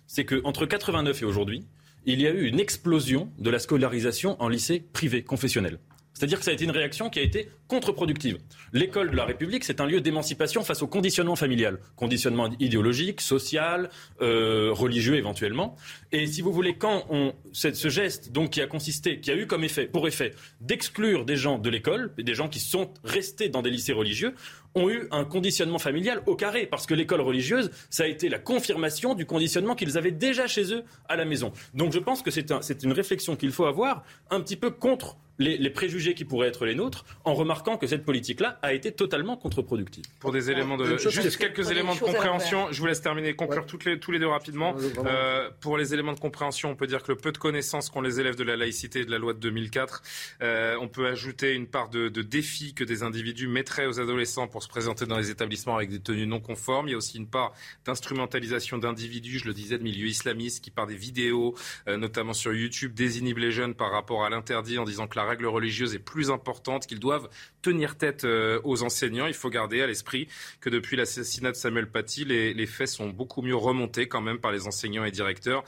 c'est 0.05 0.25
qu'entre 0.25 0.65
89 0.65 1.21
et 1.21 1.25
aujourd'hui, 1.25 1.65
il 2.05 2.19
y 2.19 2.27
a 2.27 2.31
eu 2.31 2.47
une 2.47 2.59
explosion 2.59 3.31
de 3.37 3.49
la 3.49 3.59
scolarisation 3.59 4.41
en 4.41 4.49
lycée 4.49 4.83
privé 4.93 5.23
confessionnel. 5.23 5.79
C'est-à-dire 6.13 6.39
que 6.39 6.45
ça 6.45 6.51
a 6.51 6.53
été 6.53 6.65
une 6.65 6.71
réaction 6.71 7.09
qui 7.09 7.19
a 7.19 7.21
été 7.21 7.49
contre-productive. 7.67 8.37
L'école 8.73 9.11
de 9.11 9.15
la 9.15 9.25
République, 9.25 9.63
c'est 9.63 9.79
un 9.79 9.85
lieu 9.85 10.01
d'émancipation 10.01 10.63
face 10.63 10.81
au 10.81 10.87
conditionnement 10.87 11.35
familial, 11.35 11.79
conditionnement 11.95 12.49
idéologique, 12.59 13.21
social, 13.21 13.89
euh, 14.21 14.71
religieux 14.71 15.15
éventuellement. 15.15 15.75
Et 16.11 16.27
si 16.27 16.41
vous 16.41 16.51
voulez, 16.51 16.75
quand 16.75 17.05
on, 17.09 17.33
ce 17.53 17.89
geste 17.89 18.31
donc 18.31 18.51
qui 18.51 18.61
a 18.61 18.67
consisté, 18.67 19.19
qui 19.19 19.31
a 19.31 19.35
eu 19.35 19.47
comme 19.47 19.63
effet, 19.63 19.87
pour 19.87 20.07
effet, 20.07 20.33
d'exclure 20.59 21.25
des 21.25 21.37
gens 21.37 21.57
de 21.57 21.69
l'école, 21.69 22.11
des 22.17 22.35
gens 22.35 22.49
qui 22.49 22.59
sont 22.59 22.93
restés 23.03 23.49
dans 23.49 23.61
des 23.61 23.69
lycées 23.69 23.93
religieux, 23.93 24.35
ont 24.75 24.89
eu 24.89 25.07
un 25.11 25.25
conditionnement 25.25 25.79
familial 25.79 26.21
au 26.25 26.35
carré, 26.35 26.65
parce 26.65 26.85
que 26.85 26.93
l'école 26.93 27.21
religieuse, 27.21 27.71
ça 27.89 28.03
a 28.03 28.07
été 28.07 28.29
la 28.29 28.39
confirmation 28.39 29.15
du 29.15 29.25
conditionnement 29.25 29.75
qu'ils 29.75 29.97
avaient 29.97 30.11
déjà 30.11 30.47
chez 30.47 30.73
eux 30.73 30.83
à 31.09 31.15
la 31.15 31.25
maison. 31.25 31.51
Donc 31.73 31.91
je 31.93 31.99
pense 31.99 32.21
que 32.21 32.31
c'est 32.31 32.51
un, 32.51 32.61
une 32.83 32.93
réflexion 32.93 33.35
qu'il 33.35 33.51
faut 33.51 33.65
avoir 33.65 34.03
un 34.29 34.39
petit 34.41 34.55
peu 34.55 34.71
contre 34.71 35.17
les, 35.41 35.69
préjugés 35.69 36.13
qui 36.13 36.25
pourraient 36.25 36.47
être 36.47 36.65
les 36.65 36.75
nôtres, 36.75 37.05
en 37.23 37.33
remarquant 37.33 37.77
que 37.77 37.87
cette 37.87 38.05
politique-là 38.05 38.59
a 38.61 38.73
été 38.73 38.91
totalement 38.91 39.37
contre-productive. 39.37 40.05
Pour 40.19 40.31
des 40.31 40.51
éléments 40.51 40.77
de, 40.77 40.97
juste 40.97 41.37
quelques 41.37 41.71
éléments 41.71 41.95
de 41.95 41.99
compréhension, 41.99 42.67
je 42.71 42.79
vous 42.79 42.87
laisse 42.87 43.01
terminer, 43.01 43.35
conclure 43.35 43.65
toutes 43.65 43.85
les, 43.85 43.99
tous 43.99 44.11
les 44.11 44.19
deux 44.19 44.27
rapidement. 44.27 44.75
Euh, 45.05 45.49
pour 45.59 45.77
les 45.77 45.93
éléments 45.93 46.13
de 46.13 46.19
compréhension, 46.19 46.71
on 46.71 46.75
peut 46.75 46.87
dire 46.87 47.03
que 47.03 47.11
le 47.11 47.17
peu 47.17 47.31
de 47.31 47.37
connaissances 47.37 47.89
qu'ont 47.89 48.01
les 48.01 48.19
élèves 48.19 48.35
de 48.35 48.43
la 48.43 48.55
laïcité 48.55 49.01
et 49.01 49.05
de 49.05 49.11
la 49.11 49.17
loi 49.17 49.33
de 49.33 49.39
2004, 49.39 50.03
euh, 50.41 50.75
on 50.79 50.87
peut 50.87 51.07
ajouter 51.07 51.53
une 51.53 51.67
part 51.67 51.89
de, 51.89 52.09
de 52.09 52.21
défi 52.21 52.73
que 52.73 52.83
des 52.83 53.03
individus 53.03 53.47
mettraient 53.47 53.85
aux 53.85 53.99
adolescents 53.99 54.47
pour 54.47 54.63
se 54.63 54.67
présenter 54.67 55.05
dans 55.05 55.17
les 55.17 55.29
établissements 55.29 55.75
avec 55.75 55.89
des 55.89 55.99
tenues 55.99 56.27
non 56.27 56.39
conformes. 56.39 56.87
Il 56.87 56.91
y 56.91 56.93
a 56.95 56.97
aussi 56.97 57.17
une 57.17 57.27
part 57.27 57.53
d'instrumentalisation 57.85 58.77
d'individus, 58.77 59.39
je 59.39 59.45
le 59.45 59.53
disais, 59.53 59.77
de 59.77 59.83
milieux 59.83 60.07
islamistes 60.07 60.63
qui, 60.63 60.71
par 60.71 60.87
des 60.87 60.95
vidéos, 60.95 61.55
euh, 61.87 61.97
notamment 61.97 62.33
sur 62.33 62.53
YouTube, 62.53 62.93
désinhibent 62.93 63.39
les 63.39 63.51
jeunes 63.51 63.73
par 63.73 63.91
rapport 63.91 64.23
à 64.23 64.29
l'interdit 64.29 64.77
en 64.77 64.85
disant 64.85 65.07
que 65.07 65.17
la 65.17 65.25
règle 65.31 65.47
religieuse 65.47 65.95
est 65.95 65.99
plus 65.99 66.31
importante, 66.31 66.87
qu'ils 66.87 66.99
doivent 66.99 67.27
tenir 67.61 67.97
tête 67.97 68.23
euh, 68.23 68.61
aux 68.63 68.83
enseignants. 68.83 69.27
Il 69.27 69.33
faut 69.33 69.49
garder 69.49 69.81
à 69.81 69.87
l'esprit 69.87 70.27
que 70.59 70.69
depuis 70.69 70.95
l'assassinat 70.95 71.51
de 71.51 71.55
Samuel 71.55 71.89
Paty, 71.89 72.25
les, 72.25 72.65
faits 72.65 72.87
sont 72.87 73.09
beaucoup 73.09 73.41
mieux 73.41 73.55
remontés 73.55 74.07
quand 74.07 74.21
même 74.21 74.39
par 74.39 74.51
les 74.51 74.67
enseignants 74.67 75.03
et 75.03 75.11
directeurs. 75.11 75.63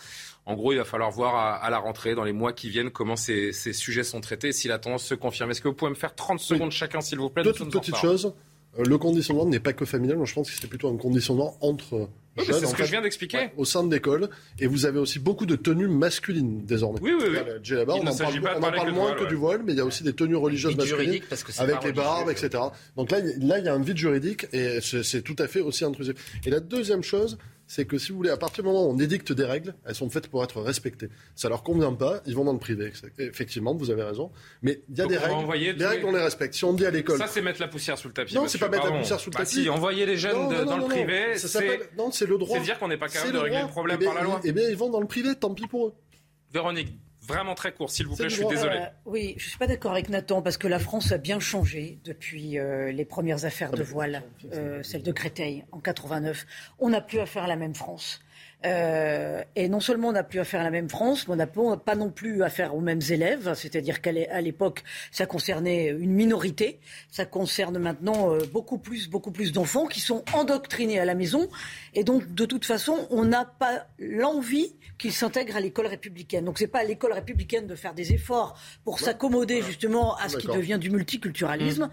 En 0.45 0.55
gros, 0.55 0.73
il 0.73 0.77
va 0.77 0.85
falloir 0.85 1.11
voir 1.11 1.63
à, 1.63 1.69
la 1.69 1.79
rentrée, 1.79 2.15
dans 2.15 2.23
les 2.23 2.33
mois 2.33 2.53
qui 2.53 2.69
viennent, 2.69 2.91
comment 2.91 3.15
ces, 3.15 3.51
sujets 3.53 4.03
sont 4.03 4.21
traités 4.21 4.49
et 4.49 4.53
si 4.53 4.67
la 4.67 4.79
tendance 4.79 5.05
se 5.05 5.15
confirme. 5.15 5.51
Est-ce 5.51 5.61
que 5.61 5.67
vous 5.67 5.73
pouvez 5.73 5.91
me 5.91 5.95
faire 5.95 6.15
30 6.15 6.39
secondes 6.39 6.71
chacun, 6.71 7.01
s'il 7.01 7.19
vous 7.19 7.29
plaît 7.29 7.43
Deux 7.43 7.53
petites 7.53 7.95
choses. 7.95 8.33
Euh, 8.77 8.83
le 8.83 8.97
conditionnement 8.97 9.45
n'est 9.45 9.59
pas 9.59 9.73
que 9.73 9.85
familial. 9.85 10.19
Je 10.23 10.33
pense 10.33 10.51
que 10.51 10.57
c'est 10.59 10.67
plutôt 10.67 10.89
un 10.89 10.97
conditionnement 10.97 11.57
entre 11.61 12.09
c'est 12.37 12.65
ce 12.65 12.75
que 12.75 12.83
je 12.83 12.91
viens 12.91 13.01
d'expliquer. 13.01 13.49
au 13.57 13.65
sein 13.65 13.83
de 13.83 13.93
l'école. 13.93 14.29
Et 14.59 14.67
vous 14.67 14.85
avez 14.85 14.99
aussi 14.99 15.19
beaucoup 15.19 15.45
de 15.45 15.55
tenues 15.55 15.87
masculines 15.87 16.65
désormais. 16.65 16.99
Oui, 17.01 17.13
oui, 17.19 17.25
oui. 17.29 17.37
on 17.87 18.07
en 18.07 18.15
parle, 18.15 18.91
moins 18.91 19.13
que, 19.13 19.25
du 19.25 19.35
voile, 19.35 19.61
mais 19.65 19.73
il 19.73 19.77
y 19.77 19.81
a 19.81 19.85
aussi 19.85 20.03
des 20.03 20.13
tenues 20.13 20.35
religieuses 20.35 20.75
masculines 20.75 21.21
avec 21.57 21.83
les 21.83 21.91
barbes, 21.91 22.29
etc. 22.29 22.63
Donc 22.97 23.11
là, 23.11 23.19
là, 23.39 23.59
il 23.59 23.65
y 23.65 23.69
a 23.69 23.73
un 23.73 23.81
vide 23.81 23.97
juridique 23.97 24.47
et 24.51 24.79
c'est 24.81 25.21
tout 25.21 25.35
à 25.39 25.47
fait 25.47 25.61
aussi 25.61 25.85
intrusif. 25.85 26.15
Et 26.45 26.49
la 26.49 26.59
deuxième 26.59 27.03
chose, 27.03 27.37
c'est 27.67 27.85
que 27.85 27.97
si 27.97 28.11
vous 28.11 28.17
voulez, 28.17 28.29
à 28.29 28.37
partir 28.37 28.63
du 28.63 28.69
moment 28.69 28.87
où 28.87 28.91
on 28.91 28.99
édicte 28.99 29.31
des 29.31 29.45
règles, 29.45 29.73
elles 29.85 29.95
sont 29.95 30.09
faites 30.09 30.27
pour 30.27 30.43
être 30.43 30.61
respectées. 30.61 31.09
Ça 31.35 31.49
leur 31.49 31.63
convient 31.63 31.93
pas, 31.93 32.21
ils 32.25 32.35
vont 32.35 32.43
dans 32.43 32.53
le 32.53 32.59
privé. 32.59 32.91
Effectivement, 33.17 33.73
vous 33.73 33.89
avez 33.89 34.03
raison. 34.03 34.31
Mais 34.61 34.81
il 34.89 34.97
y 34.97 35.01
a 35.01 35.05
des 35.05 35.17
règles, 35.17 35.77
des 35.77 35.85
règles, 35.85 36.05
on 36.05 36.11
les 36.11 36.21
respecte. 36.21 36.53
Si 36.53 36.65
on 36.65 36.73
dit 36.73 36.85
à 36.85 36.91
l'école. 36.91 37.17
Ça, 37.17 37.27
c'est 37.27 37.41
mettre 37.41 37.61
la 37.61 37.67
poussière 37.67 37.97
sous 37.97 38.07
le 38.09 38.13
tapis. 38.13 38.35
Non, 38.35 38.47
c'est 38.47 38.57
pas 38.57 38.69
mettre 38.69 38.89
la 38.89 38.97
poussière 38.97 39.19
sous 39.19 39.29
le 39.29 39.33
bah, 39.33 39.39
tapis. 39.39 39.63
si, 39.63 39.69
envoyer 39.69 40.05
les 40.05 40.17
jeunes 40.17 40.65
dans 40.65 40.77
le 40.77 40.85
privé, 40.85 41.35
non, 41.97 42.11
c'est 42.11 42.25
le 42.25 42.37
droit. 42.37 42.57
C'est 42.57 42.63
dire 42.63 42.79
qu'on 42.79 42.87
n'est 42.87 42.97
pas 42.97 43.09
capable 43.09 43.33
de 43.33 43.39
régler 43.39 43.61
le 43.61 43.67
problème 43.67 43.97
eh 44.01 44.05
par 44.05 44.13
la 44.13 44.23
loi. 44.23 44.41
Eh 44.43 44.51
bien, 44.51 44.67
ils 44.69 44.77
vont 44.77 44.89
dans 44.89 45.01
le 45.01 45.07
privé, 45.07 45.35
tant 45.35 45.53
pis 45.53 45.67
pour 45.67 45.87
eux. 45.87 45.93
Véronique, 46.53 46.93
Vraiment 47.25 47.55
très 47.55 47.71
court, 47.71 47.89
s'il 47.89 48.07
vous 48.07 48.15
plaît, 48.15 48.29
je 48.29 48.35
suis 48.35 48.45
désolé. 48.45 48.77
Euh, 48.77 48.85
oui, 49.05 49.35
je 49.37 49.45
ne 49.45 49.49
suis 49.49 49.57
pas 49.57 49.67
d'accord 49.67 49.91
avec 49.91 50.09
Nathan, 50.09 50.41
parce 50.41 50.57
que 50.57 50.67
la 50.67 50.79
France 50.79 51.11
a 51.13 51.17
bien 51.17 51.39
changé 51.39 51.99
depuis 52.03 52.59
euh, 52.59 52.91
les 52.91 53.05
premières 53.05 53.45
affaires 53.45 53.71
de 53.71 53.81
voile, 53.81 54.23
euh, 54.53 54.83
celle 54.83 55.03
de 55.03 55.11
Créteil 55.11 55.63
en 55.71 55.79
89. 55.79 56.45
On 56.79 56.89
n'a 56.89 56.99
plus 56.99 57.19
à 57.19 57.25
faire 57.25 57.47
la 57.47 57.55
même 57.55 57.75
France. 57.75 58.21
Euh, 58.65 59.43
et 59.55 59.67
non 59.67 59.81
seulement 59.81 60.09
on 60.09 60.13
n'a 60.13 60.23
plus 60.23 60.39
affaire 60.39 60.61
à 60.61 60.63
la 60.63 60.71
même 60.71 60.89
France, 60.89 61.27
mais 61.27 61.33
on 61.33 61.37
n'a 61.37 61.77
pas 61.77 61.95
non 61.95 62.09
plus 62.09 62.43
affaire 62.43 62.75
aux 62.75 62.79
mêmes 62.79 63.01
élèves. 63.09 63.53
C'est-à-dire 63.55 64.01
qu'à 64.01 64.41
l'époque, 64.41 64.83
ça 65.11 65.25
concernait 65.25 65.87
une 65.87 66.13
minorité. 66.13 66.79
Ça 67.11 67.25
concerne 67.25 67.77
maintenant 67.77 68.33
euh, 68.33 68.39
beaucoup 68.51 68.77
plus, 68.77 69.09
beaucoup 69.09 69.31
plus 69.31 69.51
d'enfants 69.51 69.85
qui 69.85 69.99
sont 69.99 70.23
endoctrinés 70.33 70.99
à 70.99 71.05
la 71.05 71.15
maison. 71.15 71.49
Et 71.93 72.03
donc, 72.03 72.33
de 72.33 72.45
toute 72.45 72.65
façon, 72.65 73.07
on 73.09 73.25
n'a 73.25 73.45
pas 73.45 73.87
l'envie 73.99 74.75
qu'ils 74.97 75.13
s'intègrent 75.13 75.57
à 75.57 75.59
l'école 75.59 75.87
républicaine. 75.87 76.45
Donc, 76.45 76.57
c'est 76.57 76.67
pas 76.67 76.79
à 76.79 76.83
l'école 76.85 77.13
républicaine 77.13 77.67
de 77.67 77.75
faire 77.75 77.93
des 77.93 78.13
efforts 78.13 78.57
pour 78.85 78.99
s'accommoder 78.99 79.61
justement 79.61 80.15
à 80.15 80.29
ce 80.29 80.37
qui 80.37 80.47
devient 80.47 80.77
du 80.79 80.89
multiculturalisme. 80.89 81.85
Mmh. 81.85 81.89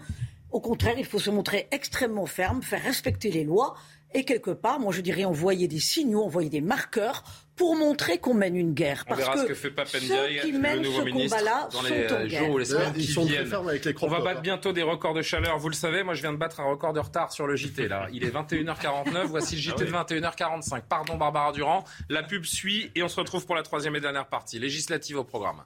Au 0.51 0.59
contraire, 0.59 0.95
il 0.97 1.05
faut 1.05 1.19
se 1.19 1.29
montrer 1.29 1.67
extrêmement 1.71 2.25
ferme, 2.25 2.61
faire 2.61 2.83
respecter 2.83 3.31
les 3.31 3.45
lois 3.45 3.75
et 4.13 4.23
quelque 4.23 4.51
part, 4.51 4.79
moi 4.79 4.91
je 4.91 5.01
dirais 5.01 5.25
envoyer 5.25 5.67
des 5.67 5.79
signaux, 5.79 6.23
envoyer 6.23 6.49
des 6.49 6.61
marqueurs 6.61 7.23
pour 7.55 7.75
montrer 7.75 8.17
qu'on 8.17 8.33
mène 8.33 8.55
une 8.55 8.73
guerre. 8.73 9.03
On 9.05 9.09
Parce 9.09 9.19
verra 9.19 9.33
que 9.33 9.41
ce 9.41 9.45
que 9.45 9.53
fait 9.53 9.71
ceux 9.85 9.99
qui 10.41 10.51
le 10.51 10.59
mènent 10.59 10.81
nouveau 10.81 11.01
ce 11.01 11.05
ministre, 11.05 11.37
combat-là 11.37 11.69
dans 11.71 11.79
sont 11.79 11.83
les 11.83 11.91
en 11.91 12.13
euh, 12.13 12.27
guerre. 12.27 12.43
jours 12.43 12.53
ou 12.55 12.57
les 12.57 12.65
semaines 12.65 12.93
ils 12.95 13.05
qui 13.05 13.11
sont 13.11 13.21
très 13.25 13.33
viennent. 13.33 13.47
fermes 13.47 13.67
avec 13.67 13.85
les 13.85 13.95
On 14.01 14.07
va 14.07 14.21
battre 14.21 14.39
hein. 14.39 14.41
bientôt 14.41 14.73
des 14.73 14.81
records 14.81 15.13
de 15.13 15.21
chaleur, 15.21 15.57
vous 15.59 15.69
le 15.69 15.75
savez. 15.75 16.03
Moi, 16.03 16.13
je 16.13 16.21
viens 16.21 16.33
de 16.33 16.37
battre 16.37 16.59
un 16.59 16.65
record 16.65 16.93
de 16.93 16.99
retard 16.99 17.31
sur 17.31 17.45
le 17.47 17.55
JT. 17.55 17.87
Là, 17.87 18.07
il 18.11 18.23
est 18.23 18.33
21h49. 18.33 19.25
Voici 19.25 19.55
le 19.55 19.61
JT 19.61 19.85
de 19.85 19.91
21h45. 19.91 20.81
Pardon, 20.89 21.17
Barbara 21.17 21.51
Durand. 21.51 21.83
La 22.09 22.23
pub 22.23 22.45
suit 22.45 22.89
et 22.95 23.03
on 23.03 23.07
se 23.07 23.19
retrouve 23.19 23.45
pour 23.45 23.55
la 23.55 23.63
troisième 23.63 23.95
et 23.95 24.01
dernière 24.01 24.27
partie 24.27 24.57
législative 24.57 25.17
au 25.17 25.23
programme. 25.23 25.61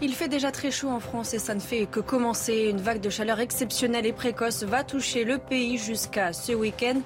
Il 0.00 0.14
fait 0.14 0.28
déjà 0.28 0.52
très 0.52 0.70
chaud 0.70 0.90
en 0.90 1.00
France 1.00 1.34
et 1.34 1.40
ça 1.40 1.56
ne 1.56 1.60
fait 1.60 1.86
que 1.86 1.98
commencer. 1.98 2.68
Une 2.70 2.80
vague 2.80 3.00
de 3.00 3.10
chaleur 3.10 3.40
exceptionnelle 3.40 4.06
et 4.06 4.12
précoce 4.12 4.62
va 4.62 4.84
toucher 4.84 5.24
le 5.24 5.38
pays 5.38 5.76
jusqu'à 5.76 6.32
ce 6.32 6.52
week-end. 6.52 7.00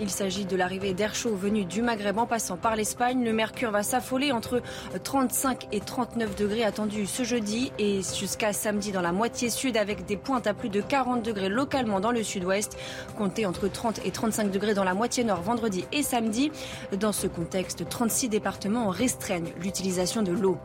Il 0.00 0.08
s'agit 0.08 0.46
de 0.46 0.56
l'arrivée 0.56 0.94
d'air 0.94 1.14
chaud 1.14 1.36
venu 1.36 1.66
du 1.66 1.82
Maghreb 1.82 2.16
en 2.16 2.24
passant 2.24 2.56
par 2.56 2.74
l'Espagne. 2.74 3.22
Le 3.22 3.34
mercure 3.34 3.70
va 3.70 3.82
s'affoler 3.82 4.32
entre 4.32 4.62
35 5.04 5.66
et 5.72 5.80
39 5.80 6.36
degrés 6.36 6.64
attendus 6.64 7.04
ce 7.04 7.22
jeudi 7.22 7.70
et 7.78 8.00
jusqu'à 8.18 8.54
samedi 8.54 8.92
dans 8.92 9.02
la 9.02 9.12
moitié 9.12 9.50
sud 9.50 9.76
avec 9.76 10.06
des 10.06 10.16
pointes 10.16 10.46
à 10.46 10.54
plus 10.54 10.70
de 10.70 10.80
40 10.80 11.22
degrés 11.22 11.50
localement 11.50 12.00
dans 12.00 12.12
le 12.12 12.22
sud-ouest. 12.22 12.78
Comptez 13.18 13.44
entre 13.44 13.68
30 13.68 14.00
et 14.06 14.10
35 14.10 14.50
degrés 14.50 14.72
dans 14.72 14.84
la 14.84 14.94
moitié 14.94 15.22
nord 15.22 15.42
vendredi 15.42 15.84
et 15.92 16.02
samedi. 16.02 16.50
Dans 16.98 17.12
ce 17.12 17.26
contexte, 17.26 17.86
36 17.86 18.30
départements 18.30 18.88
restreignent 18.88 19.52
l'utilisation 19.60 20.22
de 20.22 20.32
l'eau. 20.32 20.56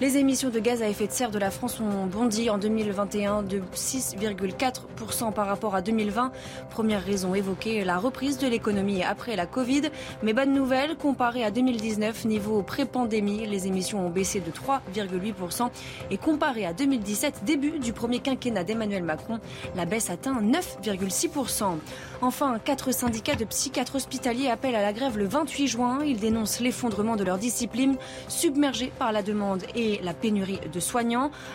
Les 0.00 0.16
émissions 0.16 0.48
de 0.48 0.58
gaz 0.58 0.82
à 0.82 0.88
effet 0.88 1.06
de 1.06 1.12
serre 1.20 1.30
de 1.30 1.38
la 1.38 1.50
France 1.50 1.80
ont 1.80 2.06
bondi 2.06 2.48
en 2.48 2.56
2021 2.56 3.42
de 3.42 3.60
6,4% 3.74 5.34
par 5.34 5.48
rapport 5.48 5.74
à 5.74 5.82
2020. 5.82 6.32
Première 6.70 7.04
raison 7.04 7.34
évoquée, 7.34 7.84
la 7.84 7.98
reprise 7.98 8.38
de 8.38 8.46
l'économie 8.46 9.04
après 9.04 9.36
la 9.36 9.44
Covid. 9.44 9.82
Mais 10.22 10.32
bonne 10.32 10.54
nouvelle, 10.54 10.96
comparé 10.96 11.44
à 11.44 11.50
2019, 11.50 12.24
niveau 12.24 12.62
pré-pandémie, 12.62 13.46
les 13.46 13.66
émissions 13.66 14.06
ont 14.06 14.08
baissé 14.08 14.40
de 14.40 14.50
3,8%. 14.50 15.68
Et 16.10 16.16
comparé 16.16 16.64
à 16.64 16.72
2017, 16.72 17.44
début 17.44 17.80
du 17.80 17.92
premier 17.92 18.20
quinquennat 18.20 18.64
d'Emmanuel 18.64 19.02
Macron, 19.02 19.40
la 19.76 19.84
baisse 19.84 20.08
atteint 20.08 20.40
9,6%. 20.40 21.80
Enfin, 22.22 22.58
quatre 22.64 22.92
syndicats 22.92 23.34
de 23.34 23.44
psychiatres 23.44 23.96
hospitaliers 23.96 24.48
appellent 24.48 24.74
à 24.74 24.82
la 24.82 24.94
grève 24.94 25.18
le 25.18 25.26
28 25.26 25.66
juin. 25.68 25.98
Ils 26.02 26.18
dénoncent 26.18 26.60
l'effondrement 26.60 27.16
de 27.16 27.24
leur 27.24 27.36
discipline, 27.36 27.96
submergée 28.28 28.90
par 28.98 29.12
la 29.12 29.22
demande 29.22 29.64
et 29.74 30.00
la 30.02 30.14
pénurie 30.14 30.60
de 30.72 30.80
soignants, 30.80 31.09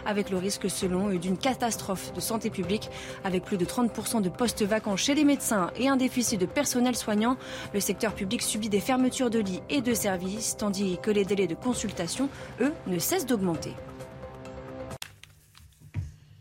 avec 0.05 0.29
le 0.29 0.37
risque, 0.37 0.69
selon 0.69 1.09
eux, 1.09 1.17
d'une 1.17 1.37
catastrophe 1.37 2.13
de 2.13 2.19
santé 2.19 2.49
publique. 2.49 2.89
Avec 3.23 3.43
plus 3.43 3.57
de 3.57 3.65
30% 3.65 4.21
de 4.21 4.29
postes 4.29 4.63
vacants 4.63 4.97
chez 4.97 5.15
les 5.15 5.23
médecins 5.23 5.71
et 5.77 5.87
un 5.87 5.95
déficit 5.95 6.39
de 6.39 6.45
personnel 6.45 6.95
soignant, 6.95 7.37
le 7.73 7.79
secteur 7.79 8.13
public 8.13 8.41
subit 8.41 8.69
des 8.69 8.79
fermetures 8.79 9.29
de 9.29 9.39
lits 9.39 9.61
et 9.69 9.81
de 9.81 9.93
services, 9.93 10.57
tandis 10.57 10.97
que 11.01 11.11
les 11.11 11.25
délais 11.25 11.47
de 11.47 11.55
consultation, 11.55 12.29
eux, 12.61 12.73
ne 12.87 12.99
cessent 12.99 13.25
d'augmenter. 13.25 13.73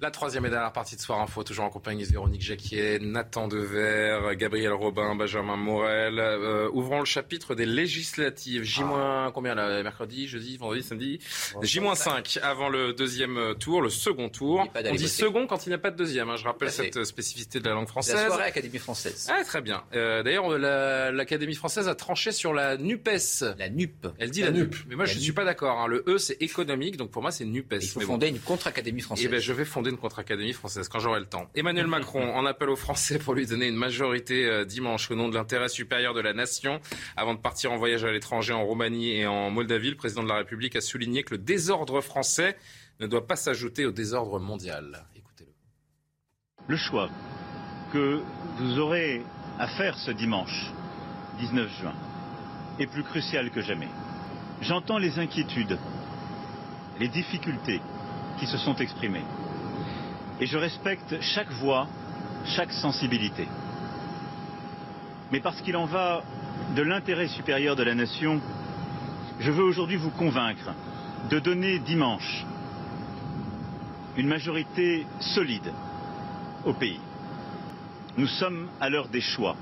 La 0.04 0.10
troisième 0.10 0.44
et 0.44 0.50
dernière 0.50 0.70
partie 0.70 0.96
de 0.96 1.00
Soir 1.00 1.18
Info, 1.22 1.42
toujours 1.44 1.64
en 1.64 1.70
compagnie 1.70 2.04
de 2.04 2.10
Véronique 2.12 2.42
Jacquier, 2.42 2.98
Nathan 3.00 3.48
Dever, 3.48 4.36
Gabriel 4.36 4.74
Robin, 4.74 5.14
Benjamin 5.14 5.56
Morel. 5.56 6.18
Euh, 6.18 6.68
ouvrons 6.74 6.98
le 6.98 7.06
chapitre 7.06 7.54
des 7.54 7.64
législatives. 7.64 8.64
J- 8.64 8.82
combien 9.32 9.54
là 9.54 9.82
Mercredi, 9.82 10.28
jeudi, 10.28 10.58
vendredi, 10.58 10.82
samedi 10.82 11.20
J-5 11.62 12.38
avant 12.40 12.68
le 12.68 12.92
deuxième 12.92 13.54
tour, 13.58 13.80
le 13.80 13.88
second 13.88 14.28
tour. 14.28 14.68
On 14.74 14.80
dit 14.82 14.88
voter. 14.90 15.06
second 15.08 15.46
quand 15.46 15.64
il 15.64 15.70
n'y 15.70 15.74
a 15.74 15.78
pas 15.78 15.90
de 15.90 15.96
deuxième. 15.96 16.28
hein. 16.28 16.36
Je 16.36 16.44
rappelle 16.44 16.70
cette 16.70 17.02
spécificité 17.04 17.58
de 17.58 17.64
la 17.66 17.72
langue 17.72 17.84
La 17.86 17.88
française. 17.92 18.26
soirée 18.26 18.44
Académie 18.44 18.76
française. 18.78 19.30
Ah, 19.32 19.42
très 19.42 19.62
bien. 19.62 19.84
Euh, 19.94 20.22
D'ailleurs, 20.22 20.50
la- 20.58 21.12
l'Académie 21.12 21.54
française 21.54 21.88
a 21.88 21.94
tranché 21.94 22.30
sur 22.30 22.52
la 22.52 22.76
NUPES. 22.76 23.42
La 23.58 23.70
NUP. 23.70 24.06
Elle 24.18 24.30
dit 24.30 24.42
La 24.42 24.48
la, 24.48 24.52
NUP. 24.52 24.70
NUP. 24.74 24.84
Mais 24.86 24.96
moi, 24.96 25.06
La 25.06 25.12
je 25.12 25.16
ne 25.16 25.22
suis 25.22 25.32
pas 25.32 25.44
d'accord. 25.44 25.80
hein. 25.80 25.86
Le 25.86 26.04
E, 26.06 26.18
c'est 26.18 26.36
économique, 26.42 26.98
donc 26.98 27.10
pour 27.10 27.22
moi, 27.22 27.30
c'est 27.30 27.46
NUPES. 27.46 27.78
Il 27.80 27.88
faut 27.88 28.00
Mais 28.00 28.04
bon. 28.04 28.12
fonder 28.12 28.28
une 28.28 28.38
contre-académie 28.40 29.00
française. 29.00 29.24
Eh 29.24 29.28
ben, 29.30 29.40
je 29.40 29.52
vais 29.54 29.64
fonder 29.64 29.93
une 29.94 30.00
contre-académie 30.00 30.52
française 30.52 30.88
quand 30.88 30.98
j'aurai 30.98 31.20
le 31.20 31.26
temps. 31.26 31.48
Emmanuel 31.54 31.86
Macron 31.86 32.34
en 32.34 32.44
appelle 32.44 32.68
aux 32.68 32.76
Français 32.76 33.18
pour 33.18 33.34
lui 33.34 33.46
donner 33.46 33.68
une 33.68 33.76
majorité 33.76 34.44
euh, 34.46 34.64
dimanche 34.64 35.10
au 35.10 35.14
nom 35.14 35.28
de 35.28 35.34
l'intérêt 35.34 35.68
supérieur 35.68 36.14
de 36.14 36.20
la 36.20 36.32
nation. 36.32 36.80
Avant 37.16 37.34
de 37.34 37.38
partir 37.38 37.72
en 37.72 37.76
voyage 37.76 38.04
à 38.04 38.12
l'étranger 38.12 38.52
en 38.52 38.64
Roumanie 38.64 39.12
et 39.12 39.26
en 39.26 39.50
Moldavie, 39.50 39.90
le 39.90 39.96
président 39.96 40.22
de 40.22 40.28
la 40.28 40.36
République 40.36 40.76
a 40.76 40.80
souligné 40.80 41.22
que 41.22 41.34
le 41.34 41.38
désordre 41.38 42.00
français 42.00 42.56
ne 43.00 43.06
doit 43.06 43.26
pas 43.26 43.36
s'ajouter 43.36 43.86
au 43.86 43.92
désordre 43.92 44.38
mondial. 44.38 45.06
Le 46.66 46.76
choix 46.76 47.10
que 47.92 48.20
vous 48.58 48.78
aurez 48.78 49.22
à 49.58 49.68
faire 49.68 49.96
ce 49.98 50.10
dimanche 50.10 50.72
19 51.38 51.70
juin 51.80 51.94
est 52.78 52.86
plus 52.86 53.02
crucial 53.02 53.50
que 53.50 53.60
jamais. 53.60 53.88
J'entends 54.62 54.98
les 54.98 55.18
inquiétudes, 55.18 55.78
les 56.98 57.08
difficultés 57.08 57.80
qui 58.38 58.46
se 58.46 58.56
sont 58.58 58.76
exprimées. 58.76 59.24
Et 60.40 60.46
je 60.46 60.58
respecte 60.58 61.20
chaque 61.20 61.50
voix, 61.52 61.86
chaque 62.44 62.72
sensibilité. 62.72 63.46
Mais 65.30 65.40
parce 65.40 65.60
qu'il 65.60 65.76
en 65.76 65.86
va 65.86 66.22
de 66.74 66.82
l'intérêt 66.82 67.28
supérieur 67.28 67.76
de 67.76 67.82
la 67.82 67.94
nation, 67.94 68.40
je 69.40 69.50
veux 69.50 69.64
aujourd'hui 69.64 69.96
vous 69.96 70.10
convaincre 70.10 70.72
de 71.30 71.38
donner 71.38 71.78
dimanche 71.78 72.44
une 74.16 74.28
majorité 74.28 75.06
solide 75.20 75.72
au 76.64 76.72
pays. 76.72 77.00
Nous 78.16 78.28
sommes 78.28 78.68
à 78.80 78.88
l'heure 78.88 79.08
des 79.08 79.20
choix. 79.20 79.56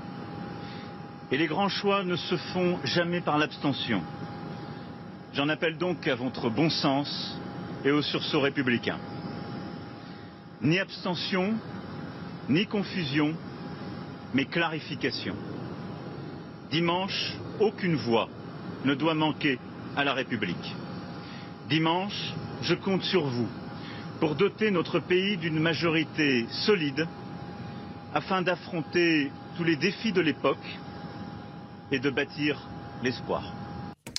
Et 1.31 1.37
les 1.37 1.47
grands 1.47 1.69
choix 1.69 2.03
ne 2.03 2.15
se 2.15 2.37
font 2.37 2.77
jamais 2.83 3.21
par 3.21 3.37
l'abstention. 3.37 4.01
J'en 5.33 5.49
appelle 5.49 5.77
donc 5.77 6.07
à 6.07 6.15
votre 6.15 6.49
bon 6.49 6.69
sens 6.69 7.39
et 7.83 7.91
au 7.91 8.03
sursaut 8.03 8.41
républicain. 8.41 8.99
Ni 10.63 10.79
abstention, 10.79 11.55
ni 12.47 12.65
confusion, 12.65 13.35
mais 14.33 14.45
clarification. 14.45 15.35
Dimanche, 16.71 17.33
aucune 17.59 17.95
voix 17.95 18.29
ne 18.85 18.95
doit 18.95 19.13
manquer 19.13 19.59
à 19.97 20.05
la 20.05 20.13
République. 20.13 20.75
Dimanche, 21.67 22.33
je 22.61 22.75
compte 22.75 23.03
sur 23.03 23.25
vous 23.25 23.49
pour 24.21 24.35
doter 24.35 24.71
notre 24.71 24.99
pays 24.99 25.35
d'une 25.35 25.59
majorité 25.59 26.45
solide 26.65 27.07
afin 28.13 28.41
d'affronter 28.41 29.33
tous 29.57 29.65
les 29.65 29.75
défis 29.75 30.13
de 30.13 30.21
l'époque 30.21 30.79
et 31.91 31.99
de 31.99 32.09
bâtir 32.09 32.57
l'espoir. 33.03 33.51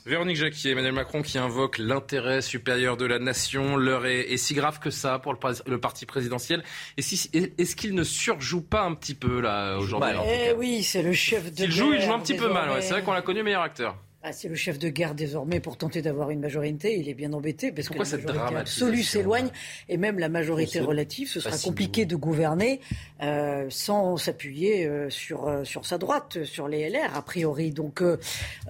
Véronique 0.07 0.37
Jacquier, 0.37 0.73
Emmanuel 0.73 0.93
Macron 0.93 1.23
qui 1.23 1.39
invoque 1.39 1.79
l'intérêt 1.79 2.43
supérieur 2.43 2.99
de 2.99 3.07
la 3.07 3.19
nation. 3.19 3.77
L'heure 3.79 4.05
est, 4.05 4.33
est 4.33 4.37
si 4.37 4.53
grave 4.53 4.79
que 4.79 4.91
ça 4.91 5.19
pour 5.19 5.33
le, 5.67 5.79
parti 5.81 6.05
présidentiel. 6.05 6.63
Si- 6.99 7.31
Est-ce 7.33 7.75
qu'il 7.75 7.95
ne 7.95 8.05
surjoue 8.05 8.61
pas 8.61 8.83
un 8.83 8.95
petit 8.95 9.15
peu 9.15 9.41
là 9.41 9.79
aujourd'hui 9.79 10.11
Eh 10.27 10.53
oui, 10.59 10.83
c'est 10.83 11.03
le 11.03 11.15
chef 11.15 11.51
de 11.51 11.57
S'il 11.57 11.73
joue, 11.73 11.95
il 11.95 12.03
joue 12.03 12.13
un 12.13 12.19
petit 12.21 12.35
peu 12.35 12.53
mal. 12.53 12.69
ouais. 12.71 12.83
C'est 12.83 12.93
vrai 12.93 13.03
qu'on 13.03 13.15
l'a 13.15 13.23
connu 13.23 13.43
meilleur 13.43 13.63
acteur. 13.63 13.97
Ah, 14.27 14.33
c'est 14.33 14.49
le 14.49 14.55
chef 14.55 14.79
de 14.79 14.89
guerre 14.89 15.15
désormais 15.15 15.61
pour 15.61 15.77
tenter 15.77 16.01
d'avoir 16.01 16.31
une 16.31 16.41
majorité. 16.41 16.99
Il 16.99 17.11
est 17.11 17.15
bien 17.15 17.35
embêté 17.35 17.71
parce 17.71 17.89
Pourquoi 17.89 18.07
que 18.07 18.17
la 18.17 18.33
majorité 18.33 18.57
absolue 18.57 19.03
s'éloigne 19.03 19.51
et 19.91 19.99
même 19.99 20.19
la 20.19 20.31
majorité 20.31 20.81
relative, 20.81 21.29
ce 21.29 21.41
sera 21.41 21.59
compliqué 21.59 22.07
de 22.07 22.17
gouverner 22.17 22.81
euh, 23.23 23.67
sans 23.69 24.17
s'appuyer 24.17 24.87
euh, 24.87 25.11
sur 25.11 25.47
euh, 25.47 25.65
sur 25.65 25.85
sa 25.85 25.99
droite, 25.99 26.43
sur 26.45 26.69
les 26.69 26.89
LR 26.89 27.15
a 27.15 27.21
priori. 27.21 27.71
Donc 27.71 28.03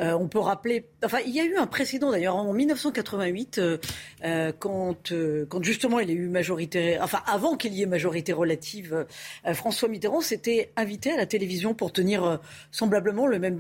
on 0.00 0.26
peut 0.26 0.40
rappeler. 0.40 0.88
Enfin, 1.04 1.18
il 1.24 1.32
y 1.32 1.38
a 1.38 1.44
eu 1.44 1.56
un 1.56 1.68
précédent 1.68 2.10
d'ailleurs 2.10 2.34
en 2.34 2.52
1988 2.52 3.58
euh, 3.58 3.78
euh, 4.24 4.52
quand 4.58 5.12
quand 5.48 5.62
justement 5.62 6.00
il 6.00 6.08
y 6.08 6.12
a 6.12 6.16
eu 6.16 6.28
majorité. 6.28 6.98
Enfin, 7.00 7.20
avant 7.28 7.56
qu'il 7.56 7.74
y 7.74 7.82
ait 7.82 7.86
majorité 7.86 8.32
relative, 8.32 9.06
François 9.52 9.88
Mitterrand 9.88 10.20
s'était 10.20 10.72
invité 10.74 11.12
à 11.12 11.16
la 11.16 11.26
télévision 11.26 11.74
pour 11.74 11.92
tenir 11.92 12.40
semblablement 12.72 13.28
le 13.28 13.38
même 13.38 13.58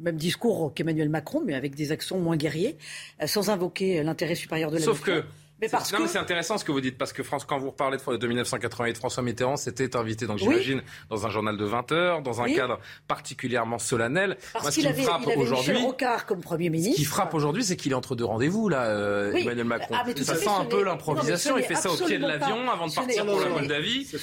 même 0.00 0.16
discours 0.16 0.67
qu'Emmanuel 0.70 1.08
Macron, 1.08 1.42
mais 1.44 1.54
avec 1.54 1.74
des 1.74 1.92
accents 1.92 2.18
moins 2.18 2.36
guerriers, 2.36 2.76
euh, 3.22 3.26
sans 3.26 3.50
invoquer 3.50 4.02
l'intérêt 4.02 4.34
supérieur 4.34 4.70
de 4.70 4.76
la 4.78 4.82
Sauf 4.82 5.06
nation. 5.06 5.22
que. 5.22 5.26
Mais 5.60 5.66
c'est- 5.66 5.72
parce 5.72 5.90
non, 5.92 5.98
que- 5.98 6.02
mais 6.04 6.08
c'est 6.08 6.18
intéressant 6.18 6.56
ce 6.56 6.64
que 6.64 6.70
vous 6.72 6.80
dites, 6.80 6.96
parce 6.98 7.12
que 7.12 7.22
France, 7.22 7.44
quand 7.44 7.58
vous 7.58 7.70
reparlez 7.70 7.96
de, 7.98 8.16
de 8.16 8.26
1988, 8.28 8.96
François 8.96 9.22
Mitterrand 9.22 9.56
s'était 9.56 9.96
invité, 9.96 10.26
donc 10.26 10.36
Oui. 10.38 10.44
j'imagine, 10.44 10.82
dans 11.10 11.26
un 11.26 11.30
journal 11.30 11.56
de 11.56 11.64
20 11.64 11.90
heures, 11.92 12.22
dans 12.22 12.40
un 12.40 12.44
Oui. 12.44 12.54
cadre 12.54 12.78
particulièrement 13.08 13.78
solennel. 13.78 14.36
Parce 14.52 14.64
Moi, 14.64 14.70
ce 14.70 14.76
qu'il 14.76 14.84
qui 14.84 14.88
me 14.90 14.94
avait, 14.94 15.02
frappe 15.02 15.22
il 15.26 15.32
avait 15.32 15.40
aujourd'hui, 15.42 15.72
Michel 15.72 15.84
Rocard 15.86 16.26
comme 16.26 16.40
Premier 16.40 16.70
ministre. 16.70 16.96
ce 16.96 17.00
qui 17.00 17.04
frappe 17.04 17.34
aujourd'hui, 17.34 17.64
c'est 17.64 17.76
qu'il 17.76 17.92
est 17.92 17.94
entre 17.96 18.14
deux 18.14 18.24
rendez-vous, 18.24 18.68
là, 18.68 18.84
euh, 18.86 19.32
Oui. 19.34 19.42
Emmanuel 19.42 19.64
Macron. 19.66 19.94
Ah, 19.98 20.04
ça 20.22 20.34
fait, 20.34 20.40
sent 20.44 20.48
un 20.48 20.64
peu 20.64 20.84
l'improvisation, 20.84 21.58
il 21.58 21.64
fait 21.64 21.74
ça 21.74 21.90
au 21.90 21.96
pied 21.96 22.18
de 22.18 22.26
l'avion 22.26 22.70
avant 22.70 22.86
de 22.86 22.94
partir 22.94 23.26
pour 23.26 23.40
la 23.40 23.48
Moldavie. 23.48 24.04
C'est 24.04 24.18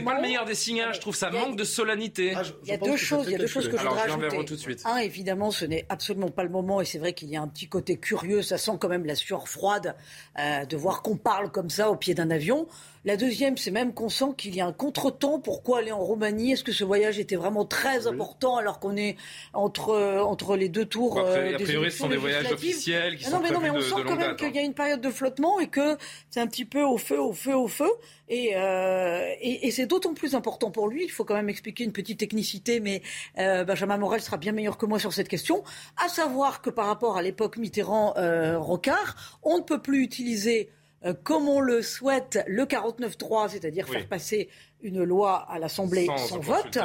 pas 0.00 0.10
moment. 0.10 0.16
le 0.16 0.20
meilleur 0.22 0.44
des 0.44 0.54
signages, 0.54 0.96
je 0.96 1.00
trouve 1.00 1.14
ça 1.14 1.30
manque 1.30 1.56
de 1.56 1.64
solennité. 1.64 2.34
Il 2.64 2.68
y 2.68 2.72
a 2.72 2.76
deux 2.76 2.96
choses, 2.96 3.26
il 3.26 3.32
y 3.32 3.34
a 3.34 3.38
deux 3.38 3.46
choses 3.46 3.68
que 3.68 3.76
je 3.76 3.82
voudrais 3.86 4.02
ajouter. 4.02 4.28
vous 4.36 4.44
tout 4.44 4.54
de 4.54 4.60
suite. 4.60 4.82
Un, 4.84 4.96
évidemment, 4.98 5.50
ce 5.50 5.64
n'est 5.64 5.86
absolument 5.88 6.30
pas 6.30 6.42
le 6.44 6.50
moment, 6.50 6.80
et 6.80 6.84
c'est 6.84 6.98
vrai 6.98 7.12
qu'il 7.12 7.28
y 7.30 7.36
a 7.36 7.42
un 7.42 7.48
petit 7.48 7.68
côté 7.68 7.96
curieux. 7.98 8.42
Ça 8.42 8.58
sent 8.58 8.72
quand 8.80 8.88
même 8.88 9.04
la 9.04 9.14
sueur 9.14 9.48
froide 9.48 9.94
euh, 10.38 10.64
de 10.64 10.76
voir 10.76 11.02
qu'on 11.02 11.16
parle 11.16 11.50
comme 11.50 11.70
ça 11.70 11.90
au 11.90 11.96
pied 11.96 12.14
d'un 12.14 12.30
avion. 12.30 12.66
La 13.06 13.16
deuxième, 13.16 13.56
c'est 13.56 13.70
même 13.70 13.94
qu'on 13.94 14.10
sent 14.10 14.34
qu'il 14.36 14.54
y 14.54 14.60
a 14.60 14.66
un 14.66 14.74
contretemps. 14.74 15.40
Pourquoi 15.40 15.78
aller 15.78 15.92
en 15.92 16.00
Roumanie? 16.00 16.52
Est-ce 16.52 16.64
que 16.64 16.72
ce 16.72 16.84
voyage 16.84 17.18
était 17.18 17.36
vraiment 17.36 17.64
très 17.64 18.06
important 18.06 18.56
alors 18.58 18.78
qu'on 18.78 18.94
est 18.94 19.16
entre, 19.54 20.20
entre 20.20 20.54
les 20.54 20.68
deux 20.68 20.84
tours 20.84 21.18
euh, 21.18 21.54
A 21.54 21.58
priori, 21.58 21.90
ce 21.90 21.98
sont 21.98 22.08
des 22.08 22.18
voyages 22.18 22.52
officiels 22.52 23.16
qui 23.16 23.24
sont 23.24 23.30
non, 23.30 23.40
mais 23.42 23.50
non, 23.50 23.60
mais 23.60 23.70
on 23.70 23.80
sent 23.80 24.02
quand 24.06 24.16
même 24.16 24.36
qu'il 24.36 24.54
y 24.54 24.58
a 24.58 24.62
une 24.62 24.74
période 24.74 25.00
de 25.00 25.10
flottement 25.10 25.60
et 25.60 25.68
que 25.68 25.96
c'est 26.28 26.40
un 26.40 26.46
petit 26.46 26.66
peu 26.66 26.82
au 26.82 26.98
feu, 26.98 27.18
au 27.18 27.32
feu, 27.32 27.56
au 27.56 27.68
feu. 27.68 27.90
Et, 28.28 28.50
euh, 28.54 29.32
et, 29.40 29.66
et 29.66 29.70
c'est 29.70 29.86
d'autant 29.86 30.12
plus 30.12 30.34
important 30.34 30.70
pour 30.70 30.86
lui. 30.88 31.04
Il 31.04 31.10
faut 31.10 31.24
quand 31.24 31.34
même 31.34 31.48
expliquer 31.48 31.84
une 31.84 31.92
petite 31.92 32.18
technicité, 32.18 32.80
mais 32.80 33.02
euh, 33.38 33.64
Benjamin 33.64 33.96
Morel 33.96 34.20
sera 34.20 34.36
bien 34.36 34.52
meilleur 34.52 34.76
que 34.76 34.84
moi 34.84 34.98
sur 34.98 35.14
cette 35.14 35.28
question. 35.28 35.64
À 35.96 36.08
savoir 36.08 36.60
que 36.60 36.68
par 36.68 36.86
rapport 36.86 37.16
à 37.16 37.22
l'époque 37.22 37.56
Mitterrand-Rocard, 37.56 39.38
on 39.42 39.56
ne 39.58 39.62
peut 39.62 39.80
plus 39.80 40.02
utiliser 40.02 40.70
euh, 41.04 41.14
comme 41.14 41.48
on 41.48 41.60
le 41.60 41.82
souhaite, 41.82 42.42
le 42.46 42.64
49-3, 42.64 43.48
c'est-à-dire 43.48 43.88
faire 43.88 44.06
passer 44.06 44.48
une 44.82 45.02
loi 45.02 45.46
à 45.50 45.58
l'Assemblée 45.58 46.06
sans, 46.16 46.38
vote. 46.38 46.78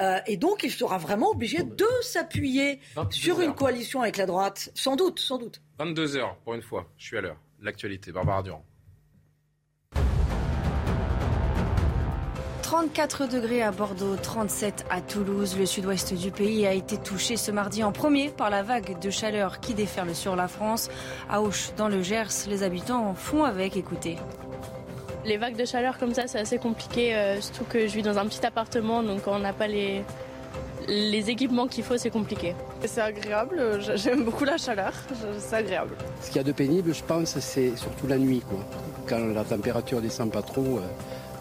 Euh, 0.00 0.18
et 0.26 0.36
donc, 0.36 0.62
il 0.62 0.70
sera 0.70 0.98
vraiment 0.98 1.30
obligé 1.30 1.62
de 1.62 1.86
s'appuyer 2.02 2.80
sur 3.10 3.40
une 3.40 3.54
coalition 3.54 4.02
avec 4.02 4.16
la 4.16 4.26
droite. 4.26 4.70
Sans 4.74 4.96
doute, 4.96 5.18
sans 5.20 5.38
doute. 5.38 5.62
22 5.78 6.16
heures, 6.16 6.36
pour 6.44 6.54
une 6.54 6.62
fois. 6.62 6.90
Je 6.96 7.06
suis 7.06 7.16
à 7.16 7.20
l'heure. 7.20 7.38
L'actualité, 7.60 8.12
Barbara 8.12 8.42
Durand. 8.42 8.64
34 12.72 13.26
degrés 13.26 13.60
à 13.60 13.70
Bordeaux, 13.70 14.16
37 14.16 14.86
à 14.88 15.02
Toulouse. 15.02 15.58
Le 15.58 15.66
sud-ouest 15.66 16.14
du 16.14 16.30
pays 16.30 16.66
a 16.66 16.72
été 16.72 16.96
touché 16.96 17.36
ce 17.36 17.50
mardi 17.50 17.84
en 17.84 17.92
premier 17.92 18.30
par 18.30 18.48
la 18.48 18.62
vague 18.62 18.98
de 18.98 19.10
chaleur 19.10 19.60
qui 19.60 19.74
déferle 19.74 20.14
sur 20.14 20.36
la 20.36 20.48
France. 20.48 20.88
À 21.28 21.42
Auch, 21.42 21.74
dans 21.76 21.90
le 21.90 22.00
Gers, 22.00 22.46
les 22.48 22.62
habitants 22.62 23.12
font 23.12 23.44
avec. 23.44 23.76
Écoutez. 23.76 24.16
Les 25.26 25.36
vagues 25.36 25.58
de 25.58 25.66
chaleur 25.66 25.98
comme 25.98 26.14
ça, 26.14 26.26
c'est 26.26 26.38
assez 26.38 26.56
compliqué, 26.56 27.14
euh, 27.14 27.42
surtout 27.42 27.64
que 27.64 27.86
je 27.86 27.92
vis 27.92 28.02
dans 28.02 28.16
un 28.16 28.24
petit 28.24 28.44
appartement, 28.46 29.02
donc 29.02 29.24
quand 29.24 29.36
on 29.36 29.40
n'a 29.40 29.52
pas 29.52 29.68
les, 29.68 30.02
les 30.88 31.28
équipements 31.28 31.66
qu'il 31.66 31.84
faut, 31.84 31.98
c'est 31.98 32.08
compliqué. 32.08 32.54
C'est 32.86 33.02
agréable, 33.02 33.80
j'aime 33.96 34.24
beaucoup 34.24 34.44
la 34.44 34.56
chaleur, 34.56 34.94
c'est 35.38 35.56
agréable. 35.56 35.94
Ce 36.22 36.28
qu'il 36.28 36.36
y 36.36 36.40
a 36.40 36.42
de 36.42 36.52
pénible, 36.52 36.94
je 36.94 37.04
pense, 37.04 37.38
c'est 37.38 37.76
surtout 37.76 38.06
la 38.06 38.16
nuit. 38.16 38.40
Quoi. 38.40 38.60
Quand 39.06 39.18
la 39.18 39.44
température 39.44 40.00
descend 40.00 40.32
pas 40.32 40.42
trop, 40.42 40.78
euh, 40.78 40.80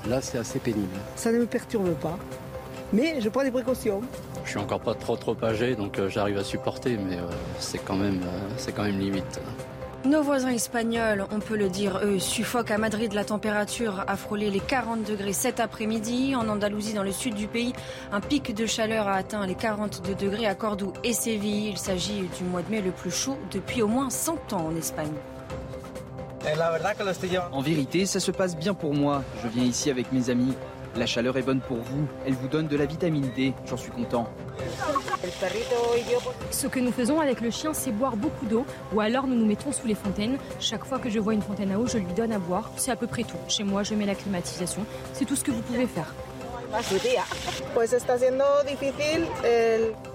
Là, 0.07 0.21
c'est 0.21 0.37
assez 0.37 0.59
pénible. 0.59 0.97
Ça 1.15 1.31
ne 1.31 1.39
me 1.39 1.45
perturbe 1.45 1.93
pas, 1.95 2.17
mais 2.93 3.21
je 3.21 3.29
prends 3.29 3.43
des 3.43 3.51
précautions. 3.51 4.01
Je 4.43 4.49
suis 4.49 4.59
encore 4.59 4.81
pas 4.81 4.95
trop 4.95 5.15
trop 5.15 5.35
âgé, 5.43 5.75
donc 5.75 5.99
euh, 5.99 6.09
j'arrive 6.09 6.37
à 6.37 6.43
supporter, 6.43 6.97
mais 6.97 7.17
euh, 7.17 7.27
c'est 7.59 7.77
quand 7.77 7.95
même 7.95 8.21
euh, 8.23 8.49
c'est 8.57 8.71
quand 8.71 8.83
même 8.83 8.99
limite. 8.99 9.39
Nos 10.03 10.23
voisins 10.23 10.49
espagnols, 10.49 11.27
on 11.31 11.39
peut 11.39 11.55
le 11.55 11.69
dire, 11.69 11.99
eux, 12.03 12.17
suffoquent 12.17 12.71
à 12.71 12.79
Madrid. 12.79 13.13
La 13.13 13.23
température 13.23 14.03
a 14.07 14.17
frôlé 14.17 14.49
les 14.49 14.59
40 14.59 15.03
degrés 15.03 15.31
cet 15.31 15.59
après-midi. 15.59 16.35
En 16.35 16.49
Andalousie, 16.49 16.95
dans 16.95 17.03
le 17.03 17.11
sud 17.11 17.35
du 17.35 17.47
pays, 17.47 17.73
un 18.11 18.19
pic 18.19 18.55
de 18.55 18.65
chaleur 18.65 19.07
a 19.07 19.13
atteint 19.13 19.45
les 19.45 19.53
42 19.53 20.15
degrés 20.15 20.47
à 20.47 20.55
Cordoue 20.55 20.93
et 21.03 21.13
Séville. 21.13 21.69
Il 21.69 21.77
s'agit 21.77 22.27
du 22.35 22.43
mois 22.45 22.63
de 22.63 22.71
mai 22.71 22.81
le 22.81 22.89
plus 22.89 23.11
chaud 23.11 23.37
depuis 23.51 23.83
au 23.83 23.87
moins 23.87 24.09
100 24.09 24.53
ans 24.53 24.65
en 24.71 24.75
Espagne. 24.75 25.13
En 27.51 27.61
vérité, 27.61 28.05
ça 28.05 28.19
se 28.19 28.31
passe 28.31 28.55
bien 28.55 28.73
pour 28.73 28.93
moi. 28.93 29.23
Je 29.43 29.47
viens 29.47 29.63
ici 29.63 29.89
avec 29.89 30.11
mes 30.11 30.29
amis. 30.29 30.53
La 30.95 31.05
chaleur 31.05 31.37
est 31.37 31.41
bonne 31.43 31.61
pour 31.61 31.77
vous. 31.77 32.07
Elle 32.25 32.33
vous 32.33 32.47
donne 32.47 32.67
de 32.67 32.75
la 32.75 32.85
vitamine 32.85 33.29
D. 33.35 33.53
J'en 33.65 33.77
suis 33.77 33.91
content. 33.91 34.27
Ce 36.51 36.67
que 36.67 36.79
nous 36.79 36.91
faisons 36.91 37.19
avec 37.21 37.41
le 37.41 37.49
chien, 37.49 37.73
c'est 37.73 37.91
boire 37.91 38.17
beaucoup 38.17 38.45
d'eau, 38.45 38.65
ou 38.93 38.99
alors 38.99 39.27
nous 39.27 39.35
nous 39.35 39.45
mettons 39.45 39.71
sous 39.71 39.87
les 39.87 39.95
fontaines. 39.95 40.37
Chaque 40.59 40.83
fois 40.83 40.99
que 40.99 41.09
je 41.09 41.19
vois 41.19 41.33
une 41.33 41.41
fontaine 41.41 41.71
à 41.71 41.79
eau, 41.79 41.87
je 41.87 41.97
lui 41.97 42.13
donne 42.13 42.33
à 42.33 42.39
boire. 42.39 42.71
C'est 42.75 42.91
à 42.91 42.95
peu 42.95 43.07
près 43.07 43.23
tout. 43.23 43.37
Chez 43.47 43.63
moi, 43.63 43.83
je 43.83 43.93
mets 43.93 44.05
la 44.05 44.15
climatisation. 44.15 44.83
C'est 45.13 45.25
tout 45.25 45.35
ce 45.35 45.43
que 45.43 45.51
vous 45.51 45.61
pouvez 45.61 45.87
faire. 45.87 46.13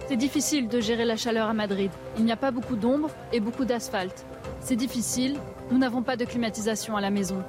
C'est 0.09 0.17
difficile 0.17 0.69
de 0.69 0.81
gérer 0.81 1.05
la 1.05 1.17
chaleur 1.17 1.49
à 1.49 1.55
Madrid. 1.55 1.91
Il 2.19 2.25
n'y 2.25 2.33
a 2.33 2.37
pas 2.37 2.51
beaucoup 2.51 2.77
d'ombre 2.77 3.11
et 3.33 3.41
beaucoup 3.41 3.65
d'asphalte. 3.65 4.25
C'est 4.61 4.77
difficile, 4.77 5.37
nous 5.71 5.79
n'avons 5.79 6.03
pas 6.03 6.17
de 6.17 6.25
climatisation 6.25 6.97
à 6.97 7.01
la 7.01 7.11
maison. 7.11 7.43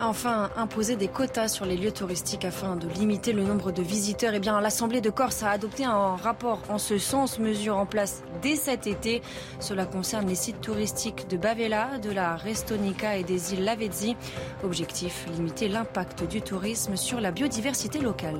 Enfin, 0.00 0.50
imposer 0.56 0.94
des 0.94 1.08
quotas 1.08 1.48
sur 1.48 1.64
les 1.64 1.76
lieux 1.76 1.90
touristiques 1.90 2.44
afin 2.44 2.76
de 2.76 2.88
limiter 2.88 3.32
le 3.32 3.42
nombre 3.42 3.72
de 3.72 3.82
visiteurs. 3.82 4.32
Eh 4.32 4.38
bien, 4.38 4.60
l'Assemblée 4.60 5.00
de 5.00 5.10
Corse 5.10 5.42
a 5.42 5.50
adopté 5.50 5.84
un 5.84 6.14
rapport 6.14 6.60
en 6.68 6.78
ce 6.78 6.98
sens, 6.98 7.40
mesure 7.40 7.76
en 7.76 7.86
place 7.86 8.22
dès 8.40 8.54
cet 8.54 8.86
été. 8.86 9.22
Cela 9.58 9.86
concerne 9.86 10.28
les 10.28 10.36
sites 10.36 10.60
touristiques 10.60 11.28
de 11.28 11.36
Bavella, 11.36 11.98
de 11.98 12.12
la 12.12 12.36
Restonica 12.36 13.16
et 13.16 13.24
des 13.24 13.54
îles 13.54 13.64
Lavezzi. 13.64 14.16
Objectif, 14.62 15.26
limiter 15.34 15.68
l'impact 15.68 16.24
du 16.28 16.42
tourisme 16.42 16.94
sur 16.96 17.20
la 17.20 17.32
biodiversité 17.32 17.98
locale. 17.98 18.38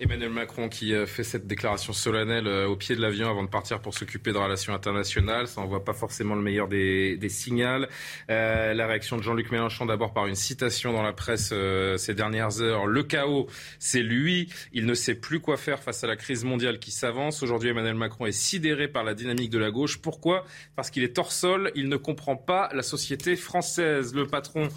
Emmanuel 0.00 0.30
Macron 0.30 0.70
qui 0.70 0.94
euh, 0.94 1.04
fait 1.04 1.24
cette 1.24 1.46
déclaration 1.46 1.92
solennelle 1.92 2.46
euh, 2.46 2.66
au 2.66 2.74
pied 2.74 2.96
de 2.96 3.02
l'avion 3.02 3.28
avant 3.28 3.42
de 3.42 3.50
partir 3.50 3.80
pour 3.80 3.92
s'occuper 3.92 4.32
de 4.32 4.38
relations 4.38 4.72
internationales. 4.72 5.46
Ça 5.46 5.60
n'envoie 5.60 5.84
pas 5.84 5.92
forcément 5.92 6.34
le 6.34 6.40
meilleur 6.40 6.68
des, 6.68 7.18
des 7.18 7.28
signaux. 7.28 7.84
Euh, 8.30 8.72
la 8.72 8.86
réaction 8.86 9.18
de 9.18 9.22
Jean-Luc 9.22 9.52
Mélenchon 9.52 9.84
d'abord 9.84 10.14
par 10.14 10.26
une 10.26 10.34
citation 10.34 10.94
dans 10.94 11.02
la 11.02 11.12
presse 11.12 11.50
euh, 11.52 11.98
ces 11.98 12.14
dernières 12.14 12.62
heures. 12.62 12.86
Le 12.86 13.02
chaos, 13.02 13.48
c'est 13.78 14.00
lui. 14.00 14.48
Il 14.72 14.86
ne 14.86 14.94
sait 14.94 15.14
plus 15.14 15.40
quoi 15.40 15.58
faire 15.58 15.82
face 15.82 16.02
à 16.02 16.06
la 16.06 16.16
crise 16.16 16.44
mondiale 16.44 16.78
qui 16.78 16.90
s'avance. 16.90 17.42
Aujourd'hui, 17.42 17.68
Emmanuel 17.68 17.96
Macron 17.96 18.24
est 18.24 18.32
sidéré 18.32 18.88
par 18.88 19.04
la 19.04 19.12
dynamique 19.12 19.50
de 19.50 19.58
la 19.58 19.70
gauche. 19.70 19.98
Pourquoi? 19.98 20.46
Parce 20.76 20.88
qu'il 20.88 21.02
est 21.02 21.18
hors 21.18 21.32
sol. 21.32 21.70
Il 21.74 21.90
ne 21.90 21.96
comprend 21.96 22.36
pas 22.36 22.70
la 22.72 22.82
société 22.82 23.36
française. 23.36 24.14
Le 24.14 24.26
patron, 24.26 24.68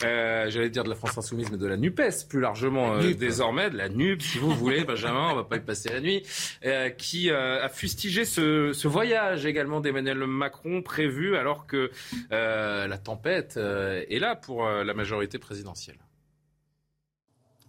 j'allais 0.00 0.70
dire 0.70 0.82
de 0.82 0.88
la 0.88 0.96
France 0.96 1.16
insoumise, 1.16 1.50
mais 1.52 1.58
de 1.58 1.66
la 1.66 1.76
NUPES 1.76 2.26
plus 2.28 2.40
largement 2.40 2.98
désormais, 2.98 3.70
de 3.70 3.76
la 3.76 3.88
NUP 3.88 4.20
si 4.20 4.38
vous 4.38 4.50
voulez. 4.50 4.71
Benjamin, 4.80 5.30
on 5.32 5.36
va 5.36 5.44
pas 5.44 5.56
y 5.56 5.60
passer 5.60 5.90
la 5.90 6.00
nuit, 6.00 6.22
euh, 6.64 6.90
qui 6.90 7.30
euh, 7.30 7.64
a 7.64 7.68
fustigé 7.68 8.24
ce, 8.24 8.86
voyage 8.86 9.46
également 9.46 9.80
d'Emmanuel 9.80 10.26
Macron 10.26 10.82
prévu 10.82 11.36
alors 11.36 11.66
que 11.66 11.90
euh, 12.32 12.86
la 12.86 12.98
tempête 12.98 13.56
est 13.56 14.18
là 14.18 14.36
pour 14.36 14.66
la 14.66 14.94
majorité 14.94 15.38
présidentielle. 15.38 15.98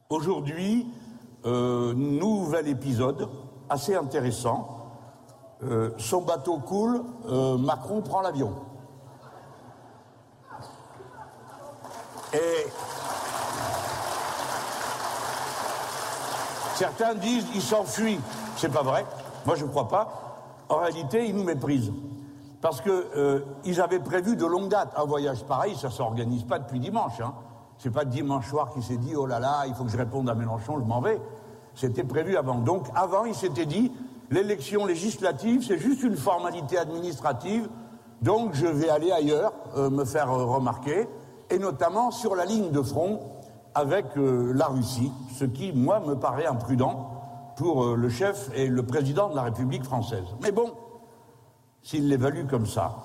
Aujourd'hui, 0.09 0.85
nouvel 1.45 2.67
épisode 2.67 3.29
assez 3.69 3.95
intéressant. 3.95 4.79
son 5.97 6.21
bateau 6.21 6.57
coule, 6.59 7.01
Macron 7.59 8.01
prend 8.01 8.21
l'avion. 8.21 8.53
Certains 16.75 17.15
disent 17.15 17.45
il 17.55 17.61
s'enfuit. 17.61 18.19
C'est 18.57 18.71
pas 18.71 18.83
vrai. 18.83 19.05
Moi, 19.45 19.55
je 19.55 19.65
ne 19.65 19.69
crois 19.69 19.87
pas. 19.87 20.65
En 20.69 20.77
réalité, 20.77 21.27
ils 21.27 21.35
nous 21.35 21.43
méprisent. 21.43 21.91
Parce 22.61 22.81
qu'ils 22.81 22.91
euh, 22.91 23.41
avaient 23.79 23.99
prévu 23.99 24.35
de 24.35 24.45
longue 24.45 24.69
date 24.69 24.93
un 24.95 25.03
voyage 25.03 25.43
pareil, 25.43 25.75
ça 25.75 25.87
ne 25.87 25.93
s'organise 25.93 26.43
pas 26.43 26.59
depuis 26.59 26.79
dimanche. 26.79 27.19
Hein. 27.19 27.33
C'est 27.77 27.91
pas 27.91 28.05
dimanche 28.05 28.47
soir 28.49 28.71
qui 28.73 28.81
s'est 28.81 28.97
dit 28.97 29.15
oh 29.15 29.25
là 29.25 29.39
là, 29.39 29.65
il 29.67 29.73
faut 29.73 29.83
que 29.83 29.91
je 29.91 29.97
réponde 29.97 30.29
à 30.29 30.33
Mélenchon, 30.33 30.79
je 30.79 30.85
m'en 30.85 31.01
vais. 31.01 31.19
C'était 31.75 32.05
prévu 32.05 32.37
avant. 32.37 32.59
Donc 32.59 32.87
avant, 32.95 33.25
il 33.25 33.35
s'était 33.35 33.65
dit 33.65 33.91
l'élection 34.31 34.85
législative, 34.85 35.65
c'est 35.67 35.77
juste 35.77 36.03
une 36.03 36.15
formalité 36.15 36.77
administrative, 36.77 37.67
donc 38.21 38.53
je 38.53 38.65
vais 38.65 38.89
aller 38.89 39.11
ailleurs, 39.11 39.51
euh, 39.75 39.89
me 39.89 40.05
faire 40.05 40.31
euh, 40.31 40.45
remarquer, 40.45 41.09
et 41.49 41.59
notamment 41.59 42.11
sur 42.11 42.33
la 42.35 42.45
ligne 42.45 42.71
de 42.71 42.81
front 42.81 43.19
avec 43.75 44.05
euh, 44.17 44.53
la 44.53 44.67
Russie, 44.67 45.11
ce 45.37 45.45
qui, 45.45 45.71
moi, 45.71 45.99
me 45.99 46.15
paraît 46.15 46.45
imprudent 46.45 47.53
pour 47.57 47.83
euh, 47.83 47.95
le 47.95 48.09
chef 48.09 48.49
et 48.55 48.67
le 48.67 48.83
président 48.83 49.29
de 49.29 49.35
la 49.35 49.43
République 49.43 49.83
française. 49.83 50.25
Mais 50.41 50.51
bon, 50.51 50.73
s'il 51.81 52.07
l'évalue 52.07 52.47
comme 52.47 52.65
ça. 52.65 52.95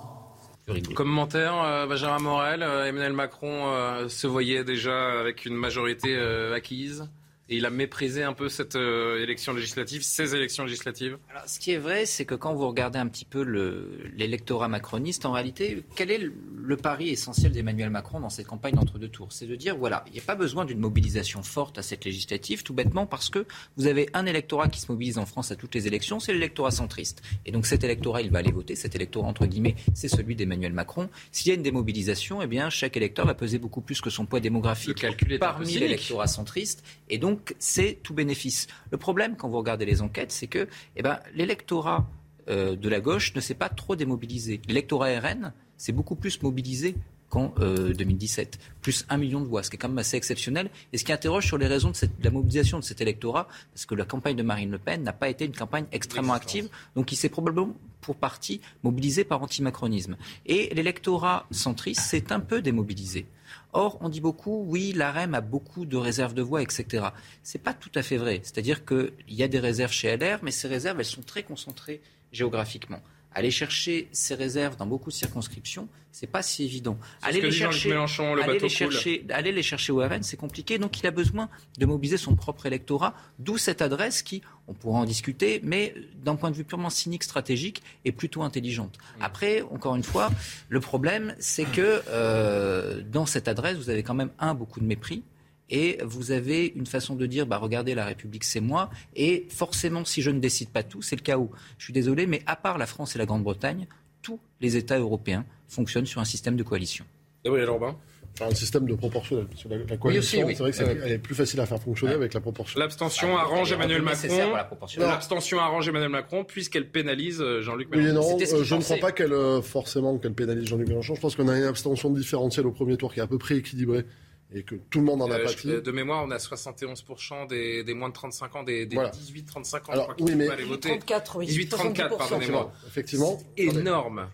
Commentaire, 0.95 1.59
euh, 1.63 1.87
Benjamin 1.87 2.19
Morel, 2.19 2.61
Emmanuel 2.61 3.13
Macron 3.13 3.65
se 4.07 4.27
voyait 4.27 4.63
déjà 4.63 5.19
avec 5.19 5.45
une 5.45 5.55
majorité 5.55 6.15
acquise? 6.55 7.09
Et 7.49 7.57
il 7.57 7.65
a 7.65 7.71
méprisé 7.71 8.21
un 8.23 8.33
peu 8.33 8.47
cette 8.47 8.75
euh, 8.75 9.21
élection 9.23 9.53
législative, 9.53 10.03
ces 10.03 10.35
élections 10.35 10.65
législatives 10.65 11.17
Alors, 11.31 11.43
Ce 11.47 11.59
qui 11.59 11.71
est 11.71 11.77
vrai, 11.77 12.05
c'est 12.05 12.23
que 12.23 12.35
quand 12.35 12.53
vous 12.53 12.67
regardez 12.67 12.99
un 12.99 13.07
petit 13.07 13.25
peu 13.25 13.41
l'électorat 13.41 14.67
macroniste, 14.67 15.25
en 15.25 15.31
réalité, 15.31 15.83
quel 15.95 16.11
est 16.11 16.19
le, 16.19 16.77
pari 16.77 17.09
essentiel 17.09 17.51
d'Emmanuel 17.51 17.89
Macron 17.89 18.19
dans 18.19 18.29
cette 18.29 18.45
campagne 18.45 18.75
d'entre-deux 18.75 19.09
tours? 19.09 19.29
C'est 19.31 19.47
de 19.47 19.55
dire, 19.55 19.75
voilà, 19.75 20.05
il 20.07 20.13
n'y 20.13 20.19
a 20.19 20.23
pas 20.23 20.35
besoin 20.35 20.63
d'une 20.63 20.77
mobilisation 20.77 21.41
forte 21.41 21.79
à 21.79 21.81
cette 21.81 22.05
législative, 22.05 22.61
tout 22.61 22.75
bêtement 22.75 23.07
parce 23.07 23.29
que 23.29 23.45
vous 23.77 23.87
avez 23.87 24.09
un 24.13 24.27
électorat 24.27 24.67
qui 24.67 24.79
se 24.79 24.91
mobilise 24.91 25.17
en 25.17 25.25
France 25.25 25.51
à 25.51 25.55
toutes 25.55 25.73
les 25.73 25.87
élections, 25.87 26.19
c'est 26.19 26.33
l'électorat 26.33 26.71
centriste. 26.71 27.23
Et 27.47 27.51
donc 27.51 27.65
cet 27.65 27.83
électorat, 27.83 28.21
il 28.21 28.29
va 28.29 28.39
aller 28.39 28.51
voter, 28.51 28.75
cet 28.75 28.93
électorat, 28.93 29.27
entre 29.27 29.47
guillemets, 29.47 29.75
c'est 29.95 30.07
celui 30.07 30.35
d'Emmanuel 30.35 30.73
Macron. 30.73 31.09
S'il 31.31 31.49
y 31.49 31.51
a 31.51 31.55
une 31.55 31.63
démobilisation, 31.63 32.43
eh 32.43 32.47
bien, 32.47 32.69
chaque 32.69 32.95
électeur 32.95 33.25
va 33.25 33.33
peser 33.33 33.57
beaucoup 33.57 33.81
plus 33.81 34.01
que 34.01 34.11
son 34.11 34.27
poids 34.27 34.39
démographique 34.39 35.03
parmi 35.39 35.79
l'électorat 35.79 36.27
centriste. 36.27 36.83
Et 37.09 37.17
donc, 37.17 37.38
c'est 37.59 37.99
tout 38.03 38.13
bénéfice. 38.13 38.67
Le 38.91 38.97
problème, 38.97 39.35
quand 39.35 39.49
vous 39.49 39.57
regardez 39.57 39.85
les 39.85 40.01
enquêtes, 40.01 40.31
c'est 40.31 40.47
que 40.47 40.67
eh 40.95 41.01
ben, 41.01 41.19
l'électorat 41.35 42.07
euh, 42.49 42.75
de 42.75 42.89
la 42.89 42.99
gauche 42.99 43.35
ne 43.35 43.41
s'est 43.41 43.53
pas 43.53 43.69
trop 43.69 43.95
démobilisé. 43.95 44.61
L'électorat 44.67 45.19
RN 45.19 45.53
s'est 45.77 45.91
beaucoup 45.91 46.15
plus 46.15 46.41
mobilisé 46.41 46.95
qu'en 47.29 47.53
2017. 47.59 48.59
Euh, 48.59 48.65
plus 48.81 49.05
un 49.09 49.17
million 49.17 49.39
de 49.39 49.45
voix, 49.45 49.63
ce 49.63 49.69
qui 49.69 49.75
est 49.75 49.79
quand 49.79 49.89
même 49.89 49.99
assez 49.99 50.17
exceptionnel. 50.17 50.69
Et 50.91 50.97
ce 50.97 51.05
qui 51.05 51.13
interroge 51.13 51.45
sur 51.45 51.57
les 51.57 51.67
raisons 51.67 51.91
de, 51.91 51.95
la 52.23 52.31
mobilisation 52.31 52.79
de 52.79 52.83
cet 52.83 53.01
électorat, 53.01 53.47
parce 53.73 53.85
que 53.85 53.95
la 53.95 54.05
campagne 54.05 54.35
de 54.35 54.43
Marine 54.43 54.71
Le 54.71 54.79
Pen 54.79 55.03
n'a 55.03 55.13
pas 55.13 55.29
été 55.29 55.45
une 55.45 55.55
campagne 55.55 55.85
extrêmement 55.91 56.33
active, 56.33 56.69
donc 56.95 57.11
il 57.11 57.15
s'est 57.15 57.29
probablement 57.29 57.75
pour 58.01 58.15
partie 58.15 58.61
mobilisé 58.83 59.23
par 59.23 59.41
antimacronisme. 59.43 60.17
Et 60.45 60.73
l'électorat 60.73 61.45
centriste 61.51 62.01
s'est 62.01 62.31
un 62.31 62.39
peu 62.39 62.61
démobilisé. 62.61 63.27
Or, 63.73 63.97
on 64.01 64.09
dit 64.09 64.21
beaucoup, 64.21 64.63
oui, 64.67 64.93
l'AREM 64.93 65.35
a 65.35 65.41
beaucoup 65.41 65.85
de 65.85 65.95
réserves 65.95 66.33
de 66.33 66.41
voix, 66.41 66.61
etc. 66.61 67.07
C'est 67.43 67.61
pas 67.61 67.73
tout 67.73 67.91
à 67.93 68.01
fait 68.01 68.17
vrai. 68.17 68.41
C'est-à-dire 68.43 68.83
qu'il 68.83 69.11
y 69.27 69.43
a 69.43 69.47
des 69.47 69.59
réserves 69.59 69.91
chez 69.91 70.15
LR, 70.17 70.39
mais 70.41 70.51
ces 70.51 70.67
réserves, 70.67 70.99
elles 70.99 71.05
sont 71.05 71.21
très 71.21 71.43
concentrées 71.43 72.01
géographiquement. 72.31 73.01
Aller 73.33 73.51
chercher 73.51 74.09
ces 74.11 74.35
réserves 74.35 74.75
dans 74.75 74.87
beaucoup 74.87 75.09
de 75.09 75.15
circonscriptions, 75.15 75.87
c'est 76.11 76.27
pas 76.27 76.41
si 76.41 76.63
évident. 76.63 76.97
Aller 77.21 77.41
les, 77.41 77.51
chercher, 77.51 77.91
aller, 77.93 78.59
les 78.59 78.69
chercher, 78.69 79.25
aller 79.29 79.51
les 79.51 79.63
chercher 79.63 79.91
au 79.91 79.99
RN, 79.99 80.23
c'est 80.23 80.37
compliqué. 80.37 80.79
Donc 80.79 80.99
il 80.99 81.07
a 81.07 81.11
besoin 81.11 81.49
de 81.77 81.85
mobiliser 81.85 82.17
son 82.17 82.35
propre 82.35 82.65
électorat, 82.65 83.13
d'où 83.37 83.57
cette 83.57 83.81
adresse 83.81 84.23
qui, 84.23 84.41
on 84.67 84.73
pourra 84.73 84.99
en 84.99 85.05
discuter, 85.05 85.61
mais 85.63 85.93
d'un 86.23 86.35
point 86.35 86.49
de 86.49 86.55
vue 86.55 86.63
purement 86.63 86.89
cynique, 86.89 87.23
stratégique, 87.23 87.83
est 88.05 88.11
plutôt 88.11 88.41
intelligente. 88.41 88.97
Après, 89.21 89.61
encore 89.61 89.95
une 89.95 90.03
fois, 90.03 90.31
le 90.67 90.79
problème, 90.79 91.35
c'est 91.39 91.65
que 91.65 92.01
euh, 92.09 93.01
dans 93.03 93.27
cette 93.27 93.47
adresse, 93.47 93.77
vous 93.77 93.89
avez 93.89 94.03
quand 94.03 94.15
même 94.15 94.31
un 94.39 94.55
beaucoup 94.55 94.79
de 94.79 94.85
mépris 94.85 95.23
et 95.69 95.99
vous 96.03 96.31
avez 96.31 96.67
une 96.75 96.85
façon 96.85 97.15
de 97.15 97.25
dire 97.25 97.45
bah, 97.45 97.57
regardez, 97.57 97.95
la 97.95 98.05
République, 98.05 98.43
c'est 98.43 98.59
moi. 98.59 98.89
Et 99.15 99.47
forcément, 99.49 100.05
si 100.05 100.21
je 100.21 100.31
ne 100.31 100.39
décide 100.39 100.69
pas 100.69 100.83
tout, 100.83 101.01
c'est 101.01 101.15
le 101.15 101.21
chaos. 101.21 101.51
Je 101.77 101.85
suis 101.85 101.93
désolé, 101.93 102.27
mais 102.27 102.41
à 102.45 102.55
part 102.55 102.77
la 102.77 102.85
France 102.85 103.15
et 103.15 103.19
la 103.19 103.25
Grande-Bretagne, 103.25 103.87
tous 104.21 104.39
les 104.61 104.75
États 104.77 104.99
européens 104.99 105.45
fonctionnent 105.67 106.05
sur 106.05 106.21
un 106.21 106.25
système 106.25 106.55
de 106.55 106.63
coalition. 106.63 107.05
Gabriel 107.43 107.69
Orban 107.69 107.95
un 108.41 108.55
système 108.55 108.85
de 108.85 108.95
proportionnel. 108.95 109.47
la, 109.89 109.97
coalition, 109.97 110.47
c'est 110.47 110.55
vrai 110.55 110.71
qu'elle 110.71 111.11
est 111.11 111.17
plus 111.17 111.35
facile 111.35 111.59
à 111.59 111.65
faire 111.65 111.81
fonctionner 111.81 112.13
avec 112.13 112.33
la 112.33 112.39
proportion. 112.39 112.79
L'abstention 112.79 113.37
ah, 113.37 113.41
arrange 113.41 113.71
Emmanuel 113.71 114.01
Macron. 114.01 114.53
L'abstention 114.97 115.59
arrange 115.59 115.89
Emmanuel 115.89 116.09
Macron 116.09 116.43
puisqu'elle 116.43 116.89
pénalise 116.89 117.41
euh, 117.41 117.61
Jean-Luc 117.61 117.89
Mélenchon. 117.89 118.37
Oui, 118.37 118.45
non, 118.49 118.59
euh, 118.59 118.63
je 118.63 118.75
ne 118.75 118.81
crois 118.81 118.97
pas 118.97 119.11
qu'elle 119.11 119.33
euh, 119.33 119.61
forcément 119.61 120.17
qu'elle 120.17 120.33
pénalise 120.33 120.65
Jean-Luc 120.65 120.87
Mélenchon. 120.87 121.15
Je 121.15 121.21
pense 121.21 121.35
qu'on 121.35 121.47
a 121.47 121.57
une 121.57 121.63
abstention 121.63 122.09
différentielle 122.11 122.65
au 122.65 122.71
premier 122.71 122.97
tour 122.97 123.13
qui 123.13 123.19
est 123.19 123.23
à 123.23 123.27
peu 123.27 123.37
près 123.37 123.57
équilibrée 123.57 124.05
et 124.53 124.63
que 124.63 124.75
tout 124.75 124.99
le 124.99 125.05
monde 125.05 125.21
en 125.21 125.29
a 125.29 125.39
pâti. 125.39 125.67
De 125.67 125.91
mémoire, 125.91 126.23
on 126.25 126.31
a 126.31 126.37
71% 126.37 127.47
des, 127.47 127.83
des, 127.83 127.93
moins 127.93 128.09
de 128.09 128.13
35 128.13 128.55
ans, 128.55 128.63
des, 128.63 128.85
des 128.85 128.95
18-35 128.95 128.97
ans, 128.97 129.81
Alors, 129.89 130.15
crois, 130.15 130.15
oui, 130.19 130.35
mais... 130.35 130.47
aller 130.49 130.63
voter. 130.63 130.89
34, 130.89 131.37
oui. 131.37 131.47
18-34, 131.47 132.17
pardonnez-moi. 132.17 132.71
Effectivement. 132.87 133.37
énorme. 133.57 134.27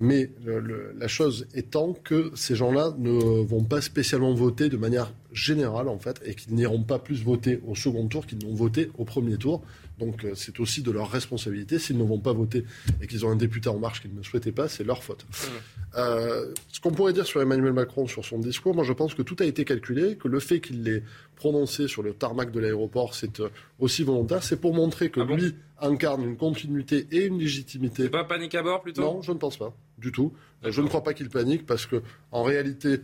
Mais 0.00 0.30
la 0.44 1.08
chose 1.08 1.46
étant 1.54 1.92
que 1.92 2.32
ces 2.34 2.56
gens-là 2.56 2.94
ne 2.98 3.42
vont 3.44 3.64
pas 3.64 3.80
spécialement 3.80 4.34
voter 4.34 4.68
de 4.68 4.76
manière 4.76 5.14
générale, 5.32 5.88
en 5.88 5.98
fait, 5.98 6.20
et 6.24 6.34
qu'ils 6.34 6.54
n'iront 6.54 6.82
pas 6.82 6.98
plus 6.98 7.22
voter 7.22 7.60
au 7.66 7.74
second 7.74 8.06
tour 8.08 8.26
qu'ils 8.26 8.38
n'ont 8.38 8.54
voté 8.54 8.90
au 8.98 9.04
premier 9.04 9.36
tour. 9.36 9.62
Donc 9.98 10.24
euh, 10.24 10.34
c'est 10.34 10.58
aussi 10.60 10.82
de 10.82 10.90
leur 10.90 11.10
responsabilité. 11.10 11.78
S'ils 11.78 11.98
ne 11.98 12.04
vont 12.04 12.18
pas 12.18 12.32
voter 12.32 12.64
et 13.00 13.06
qu'ils 13.06 13.24
ont 13.24 13.30
un 13.30 13.36
député 13.36 13.68
en 13.68 13.78
marche 13.78 14.02
qu'ils 14.02 14.14
ne 14.14 14.22
souhaitaient 14.22 14.52
pas, 14.52 14.68
c'est 14.68 14.84
leur 14.84 15.02
faute. 15.02 15.24
Mmh. 15.24 15.48
Euh, 15.96 16.52
ce 16.72 16.80
qu'on 16.80 16.90
pourrait 16.90 17.12
dire 17.12 17.26
sur 17.26 17.40
Emmanuel 17.40 17.72
Macron, 17.72 18.06
sur 18.06 18.24
son 18.24 18.38
discours, 18.38 18.74
moi 18.74 18.84
je 18.84 18.92
pense 18.92 19.14
que 19.14 19.22
tout 19.22 19.36
a 19.38 19.44
été 19.44 19.64
calculé, 19.64 20.16
que 20.16 20.26
le 20.26 20.40
fait 20.40 20.60
qu'il 20.60 20.82
l'ait 20.82 21.02
prononcé 21.36 21.86
sur 21.86 22.02
le 22.02 22.12
tarmac 22.12 22.50
de 22.50 22.58
l'aéroport, 22.58 23.14
c'est 23.14 23.40
euh, 23.40 23.48
aussi 23.78 24.02
volontaire. 24.02 24.42
C'est 24.42 24.60
pour 24.60 24.74
montrer 24.74 25.10
que 25.10 25.20
ah 25.20 25.32
lui 25.32 25.54
incarne 25.80 26.24
une 26.24 26.36
continuité 26.36 27.06
et 27.12 27.26
une 27.26 27.38
légitimité. 27.38 28.04
C'est 28.04 28.10
pas 28.10 28.24
panique 28.24 28.54
à 28.54 28.62
bord 28.62 28.82
plutôt? 28.82 29.02
Non, 29.02 29.22
je 29.22 29.32
ne 29.32 29.38
pense 29.38 29.56
pas 29.58 29.74
du 29.98 30.10
tout. 30.10 30.32
Je 30.64 30.80
ne 30.80 30.88
crois 30.88 31.04
pas 31.04 31.14
qu'il 31.14 31.28
panique 31.28 31.66
parce 31.66 31.86
que 31.86 32.02
en 32.32 32.42
réalité. 32.42 33.00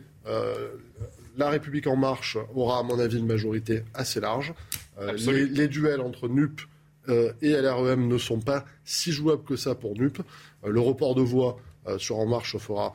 la 1.36 1.48
République 1.48 1.86
en 1.86 1.96
marche 1.96 2.36
aura, 2.54 2.80
à 2.80 2.82
mon 2.82 2.98
avis, 2.98 3.18
une 3.18 3.26
majorité 3.26 3.84
assez 3.94 4.20
large. 4.20 4.54
les, 5.00 5.46
les, 5.46 5.68
duels 5.68 6.00
entre 6.00 6.28
NUP 6.28 6.60
et 7.08 7.52
LREM 7.52 8.08
ne 8.08 8.18
sont 8.18 8.40
pas 8.40 8.64
si 8.84 9.12
jouables 9.12 9.44
que 9.44 9.56
ça 9.56 9.74
pour 9.74 9.94
NUP. 9.98 10.20
Euh, 10.64 10.70
le 10.70 10.80
report 10.80 11.14
de 11.14 11.22
voix 11.22 11.58
euh, 11.86 11.98
sur 11.98 12.18
En 12.18 12.26
Marche 12.26 12.52
se 12.52 12.58
fera 12.58 12.94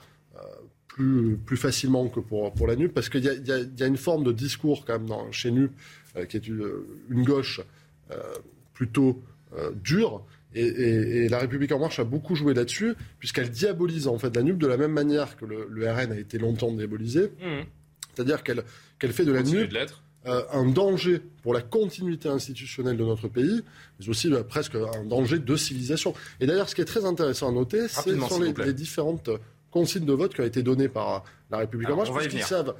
plus, 0.88 1.38
plus 1.38 1.58
facilement 1.58 2.08
que 2.08 2.22
pour, 2.22 2.53
pour 2.53 2.68
la 2.68 2.76
NUP, 2.76 2.93
parce 2.93 3.10
qu'il 3.10 3.24
y, 3.24 3.28
y, 3.28 3.84
a 3.84 3.88
une 3.88 3.97
forme 3.97 4.24
de 4.24 4.32
discours 4.32 4.86
quand 4.86 4.93
même 4.93 5.08
dans, 5.08 5.30
chez 5.32 5.51
NUP 5.51 5.72
qui 6.30 6.38
est 6.38 6.47
une, 6.47 7.24
gauche 7.24 7.60
plutôt 8.74 9.22
dure. 9.76 10.26
Et, 10.53 11.28
la 11.28 11.39
République 11.39 11.74
en 11.74 11.80
marche 11.80 11.99
a 11.99 12.06
beaucoup 12.06 12.36
joué 12.36 12.53
là-dessus, 12.53 12.95
puisqu'elle 13.20 13.49
diabolise 13.49 14.08
en 14.08 14.18
fait 14.18 14.34
la 14.36 14.43
NUP 14.43 14.58
de 14.58 14.68
la 14.68 14.78
même 14.78 14.93
manière 14.93 15.36
que 15.36 15.45
le, 15.45 15.91
RN 15.91 16.14
a 16.14 16.18
été 16.18 16.38
longtemps 16.38 16.72
diabolisé. 16.72 17.32
Mmh. 17.41 17.64
C'est-à-dire 18.14 18.43
qu'elle 18.43 18.64
qu'elle 18.97 19.12
fait 19.12 19.26
de 19.26 19.34
la 19.34 19.43
NUP 19.43 19.70
euh, 20.28 20.44
un 20.52 20.66
danger 20.66 21.22
pour 21.44 21.54
la 21.54 21.62
continuité 21.62 22.30
institutionnelle 22.30 22.98
de 22.98 23.04
notre 23.04 23.28
pays, 23.28 23.62
mais 24.00 24.10
aussi 24.10 24.32
euh, 24.34 24.44
presque 24.44 24.76
un 24.76 25.04
danger 25.04 25.40
de 25.40 25.56
civilisation. 25.56 26.14
Et 26.40 26.48
d'ailleurs, 26.48 26.68
ce 26.68 26.76
qui 26.76 26.82
est 26.82 26.86
très 26.86 27.06
intéressant 27.06 27.50
à 27.50 27.52
noter, 27.52 27.88
ce 27.88 28.02
sont 28.02 28.42
les, 28.42 28.74
différentes 28.74 29.30
consignes 29.70 30.06
de 30.06 30.14
vote 30.14 30.34
qui 30.34 30.42
ont 30.42 30.46
été 30.46 30.64
données 30.64 30.90
par 30.90 31.24
la 31.52 31.60
République 31.60 31.90
en 31.90 31.98
marche, 31.98 32.12
parce 32.12 32.28
qu'ils 32.28 32.44
savent 32.44 32.76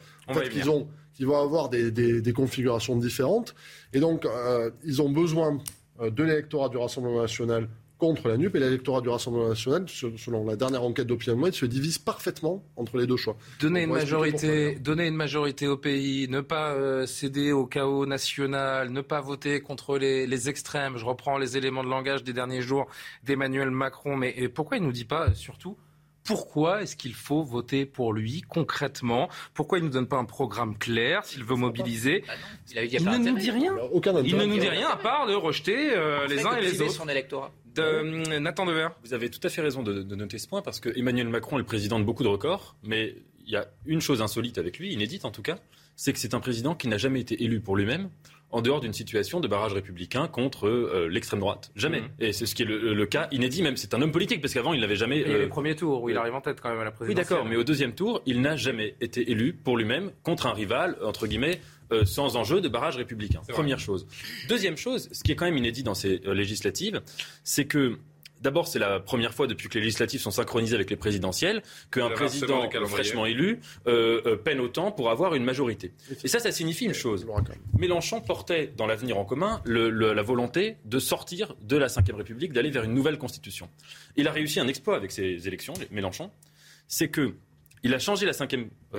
qu'ils 0.52 0.70
ont 0.70 0.88
qu'ils 1.14 1.28
vont 1.28 1.39
avoir 1.39 1.70
des, 1.70 1.91
des, 1.91 2.34
configurations 2.34 2.98
différentes. 2.98 3.56
Et 3.93 4.02
donc, 4.02 4.26
euh, 4.26 4.70
ils 4.84 5.02
ont 5.02 5.10
besoin 5.10 5.60
de 6.02 6.24
l'électorat 6.24 6.68
du 6.68 6.76
Rassemblement 6.76 7.22
national 7.22 7.70
contre 7.98 8.28
la 8.28 8.38
NUP 8.38 8.56
et 8.56 8.60
l'électorat 8.60 9.02
du 9.02 9.10
Rassemblement 9.10 9.48
national, 9.48 9.86
selon 9.88 10.46
la 10.46 10.56
dernière 10.56 10.84
enquête 10.84 11.08
d'Opinion 11.08 11.52
se 11.52 11.66
divise 11.66 11.98
parfaitement 11.98 12.64
entre 12.76 12.98
les 12.98 13.08
deux 13.08 13.18
choix. 13.18 13.38
Donner, 13.60 13.84
une 13.84 13.91
majorité, 13.91 14.76
donner 14.76 15.08
une 15.08 15.16
majorité 15.16 15.68
au 15.68 15.78
pays, 15.78 16.28
ne 16.30 16.41
pas 16.41 16.74
euh, 16.74 17.06
céder 17.06 17.52
au 17.52 17.66
chaos 17.66 18.06
national, 18.06 18.89
ne 18.89 19.02
pas 19.02 19.22
voter 19.22 19.62
contre 19.62 19.98
les, 19.98 20.50
extrêmes. 20.50 20.98
Je 20.98 21.06
reprends 21.06 21.38
les 21.38 21.58
éléments 21.58 21.84
de 21.84 21.89
langage 21.89 22.24
des 22.24 22.34
derniers 22.34 22.62
jours 22.62 22.88
d'Emmanuel 23.24 23.72
Macron. 23.72 24.18
Mais 24.18 24.50
pourquoi 24.50 24.78
il 24.78 24.82
ne 24.82 24.88
nous 24.88 24.91
dit 24.91 25.06
pas, 25.06 25.34
surtout, 25.34 25.78
pourquoi 26.26 26.82
est-ce 26.82 26.96
qu'il 26.96 27.14
faut 27.14 27.43
voter 27.43 27.86
pour 27.86 28.12
lui 28.12 28.41
concrètement? 28.41 29.30
Pourquoi 29.54 29.78
il 29.78 29.82
ne 29.82 29.88
nous 29.88 29.93
donne 29.93 30.08
pas 30.08 30.18
un 30.18 30.26
programme 30.26 30.78
clair 30.78 31.24
s'il 31.24 31.43
veut 31.43 31.56
mobiliser? 31.56 32.24
Bah 32.28 32.84
Il, 32.84 33.06
ne 33.06 33.18
nous 33.18 33.38
dit 33.38 33.52
rien. 33.52 33.76
il 34.24 34.36
ne 34.36 34.46
nous 34.46 34.58
dit 34.58 34.68
rien 34.68 34.89
à 34.89 34.98
part 34.98 35.28
de 35.28 35.34
rejeter 35.34 35.96
euh, 35.96 36.28
les 36.28 36.46
uns 36.46 36.58
et 36.58 36.62
les 36.62 36.82
autres. 36.82 36.91
son 36.91 37.08
électorat. 37.08 37.52
Euh, 37.80 38.39
Nathan 38.39 38.65
Dever. 38.65 38.89
Vous 39.03 39.13
avez 39.13 39.30
tout 39.30 39.39
à 39.43 39.49
fait 39.49 39.61
raison 39.61 39.84
de, 39.84 40.03
noter 40.03 40.38
ce 40.38 40.47
point 40.47 40.61
parce 40.61 40.80
que 40.80 40.89
Emmanuel 40.97 41.30
Macron 41.30 41.57
est 41.57 41.59
le 41.59 41.65
président 41.65 41.99
de 41.99 42.03
beaucoup 42.03 42.23
de 42.23 42.28
records, 42.28 42.76
mais 42.84 43.15
il 43.45 43.51
y 43.51 43.55
a 43.55 43.67
une 43.86 44.01
chose 44.01 44.21
insolite 44.21 44.57
avec 44.57 44.80
lui, 44.80 44.91
inédite 44.93 45.26
en 45.26 45.32
tout 45.32 45.41
cas, 45.41 45.59
c'est 45.95 46.13
que 46.13 46.19
c'est 46.19 46.34
un 46.34 46.39
président 46.39 46.76
qui 46.76 46.88
n'a 46.88 46.97
jamais 46.97 47.21
été 47.21 47.43
élu 47.43 47.59
pour 47.59 47.76
lui-même 47.76 48.09
en 48.52 48.62
dehors 48.62 48.80
d'une 48.80 48.93
situation 48.93 49.39
de 49.39 49.48
barrage 49.48 49.74
républicain 49.74 50.28
contre 50.28 50.68
euh, 50.68 51.08
l'extrême 51.10 51.39
droite. 51.39 51.72
Jamais. 51.76 52.02
Mmh. 52.02 52.10
Et 52.20 52.34
c'est 52.34 52.46
ce 52.46 52.56
qui 52.56 52.64
est 52.64 52.66
le, 52.66 53.06
cas 53.06 53.28
inédit 53.32 53.62
même. 53.62 53.78
C'est 53.78 53.93
un 53.93 54.02
homme 54.02 54.12
politique 54.12 54.41
parce 54.41 54.54
qu'avant 54.54 54.74
il 54.74 54.82
n'avait 54.82 54.96
jamais. 54.96 55.22
Il 55.22 55.32
y 55.32 55.36
a 55.36 55.38
les 55.38 55.48
premiers 55.48 55.76
tours 55.76 56.04
où 56.04 56.10
il 56.10 56.18
arrive 56.18 56.36
en 56.36 56.41
tête 56.41 56.62
quand 56.62 56.70
même 56.70 56.80
à 56.80 56.84
la 56.84 56.91
présidentielle. 56.91 57.26
Oui 57.26 57.30
d'accord, 57.30 57.46
mais 57.46 57.56
au 57.56 57.64
deuxième 57.64 57.93
tour, 57.93 58.22
il 58.26 58.41
n'a 58.41 58.56
jamais 58.56 58.96
été 59.02 59.30
élu 59.30 59.54
pour 59.54 59.78
lui-même 59.78 60.12
contre 60.24 60.48
un 60.48 60.54
rival 60.54 60.98
entre 61.04 61.28
guillemets 61.28 61.60
euh, 61.91 62.04
sans 62.04 62.36
enjeu 62.36 62.62
de 62.62 62.68
barrage 62.68 62.98
républicain. 62.98 63.41
Première 63.48 63.80
chose. 63.80 64.08
Deuxième 64.50 64.76
chose, 64.76 65.08
ce 65.12 65.22
qui 65.24 65.32
est 65.32 65.36
quand 65.36 65.46
même 65.46 65.58
inédit 65.58 65.84
dans 65.84 65.93
ces 65.93 66.20
euh, 66.26 66.34
législatives, 66.34 67.02
c'est 67.43 67.66
que 67.66 68.00
D'abord, 68.41 68.67
c'est 68.67 68.79
la 68.79 68.99
première 68.99 69.33
fois 69.33 69.47
depuis 69.47 69.69
que 69.69 69.75
les 69.75 69.86
législatives 69.86 70.21
sont 70.21 70.31
synchronisées 70.31 70.75
avec 70.75 70.89
les 70.89 70.95
présidentielles 70.95 71.63
qu'un 71.91 72.09
président 72.09 72.69
fraîchement 72.86 73.25
élu 73.25 73.59
euh, 73.88 74.36
peine 74.38 74.59
autant 74.59 74.91
pour 74.91 75.09
avoir 75.09 75.36
une 75.36 75.43
majorité. 75.43 75.93
Et 76.23 76.27
ça, 76.27 76.39
ça 76.39 76.51
signifie 76.51 76.86
une 76.86 76.93
chose. 76.93 77.25
Mélenchon 77.77 78.21
portait 78.21 78.71
dans 78.75 78.86
l'avenir 78.86 79.17
en 79.17 79.25
commun 79.25 79.61
la 79.65 80.21
volonté 80.21 80.77
de 80.86 80.99
sortir 80.99 81.55
de 81.61 81.77
la 81.77 81.88
Ve 81.88 82.15
République, 82.15 82.53
d'aller 82.53 82.71
vers 82.71 82.83
une 82.83 82.93
nouvelle 82.93 83.17
constitution. 83.17 83.69
Il 84.15 84.27
a 84.27 84.31
réussi 84.31 84.59
un 84.59 84.67
exploit 84.67 84.95
avec 84.95 85.11
ces 85.11 85.47
élections, 85.47 85.73
Mélenchon, 85.91 86.31
c'est 86.88 87.09
que 87.09 87.36
il 87.83 87.93
a 87.93 87.99
changé 87.99 88.25
la, 88.25 88.33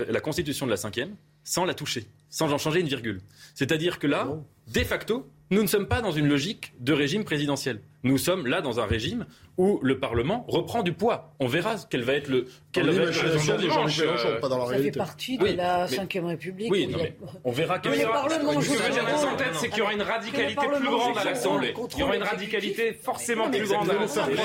la 0.08 0.20
constitution 0.20 0.64
de 0.64 0.70
la 0.70 0.76
cinquième 0.76 1.16
sans 1.42 1.64
la 1.64 1.74
toucher, 1.74 2.06
sans 2.28 2.52
en 2.52 2.58
changer 2.58 2.80
une 2.80 2.88
virgule. 2.88 3.20
C'est-à-dire 3.54 3.98
que 3.98 4.06
là, 4.06 4.28
de 4.72 4.80
facto, 4.80 5.26
nous 5.50 5.62
ne 5.62 5.68
sommes 5.68 5.86
pas 5.86 6.00
dans 6.00 6.10
une 6.10 6.28
logique 6.28 6.72
de 6.80 6.92
régime 6.92 7.24
présidentiel. 7.24 7.80
Nous 8.02 8.18
sommes 8.18 8.46
là 8.46 8.60
dans 8.62 8.78
un 8.78 8.86
régime 8.86 9.26
où 9.56 9.80
le 9.82 9.98
Parlement 9.98 10.44
reprend 10.48 10.82
du 10.82 10.92
poids. 10.92 11.34
On 11.40 11.46
verra 11.46 11.76
quel 11.88 12.02
va 12.02 12.14
être 12.14 12.28
le. 12.28 12.46
Quelle 12.72 12.90
va 12.90 13.02
être 13.04 14.26
la 14.26 14.40
pas 14.40 14.48
dans 14.48 14.58
la 14.58 14.76
Ça 14.76 14.82
fait 14.82 14.90
partie 14.92 15.38
de 15.38 15.46
la 15.46 15.86
Ve 15.86 16.24
République. 16.24 16.70
Oui, 16.70 16.88
mais 16.94 17.16
on 17.44 17.52
verra 17.52 17.78
quel 17.78 17.94
sera. 17.94 18.28
Ce 18.28 18.36
que 18.36 18.62
je 18.62 18.82
veux 18.82 18.90
dire 18.90 19.28
en 19.32 19.36
tête, 19.36 19.54
c'est 19.54 19.68
qu'il 19.68 19.78
y 19.78 19.82
aura 19.82 19.94
une 19.94 20.02
radicalité 20.02 20.66
plus 20.66 20.88
grande 20.88 21.18
à 21.18 21.24
l'Assemblée. 21.24 21.74
Il 21.94 22.00
y 22.00 22.02
aura 22.02 22.16
une 22.16 22.22
radicalité 22.22 22.92
forcément 22.92 23.50
plus 23.50 23.68
grande 23.68 23.90
à 23.90 23.94
l'Assemblée 23.94 24.36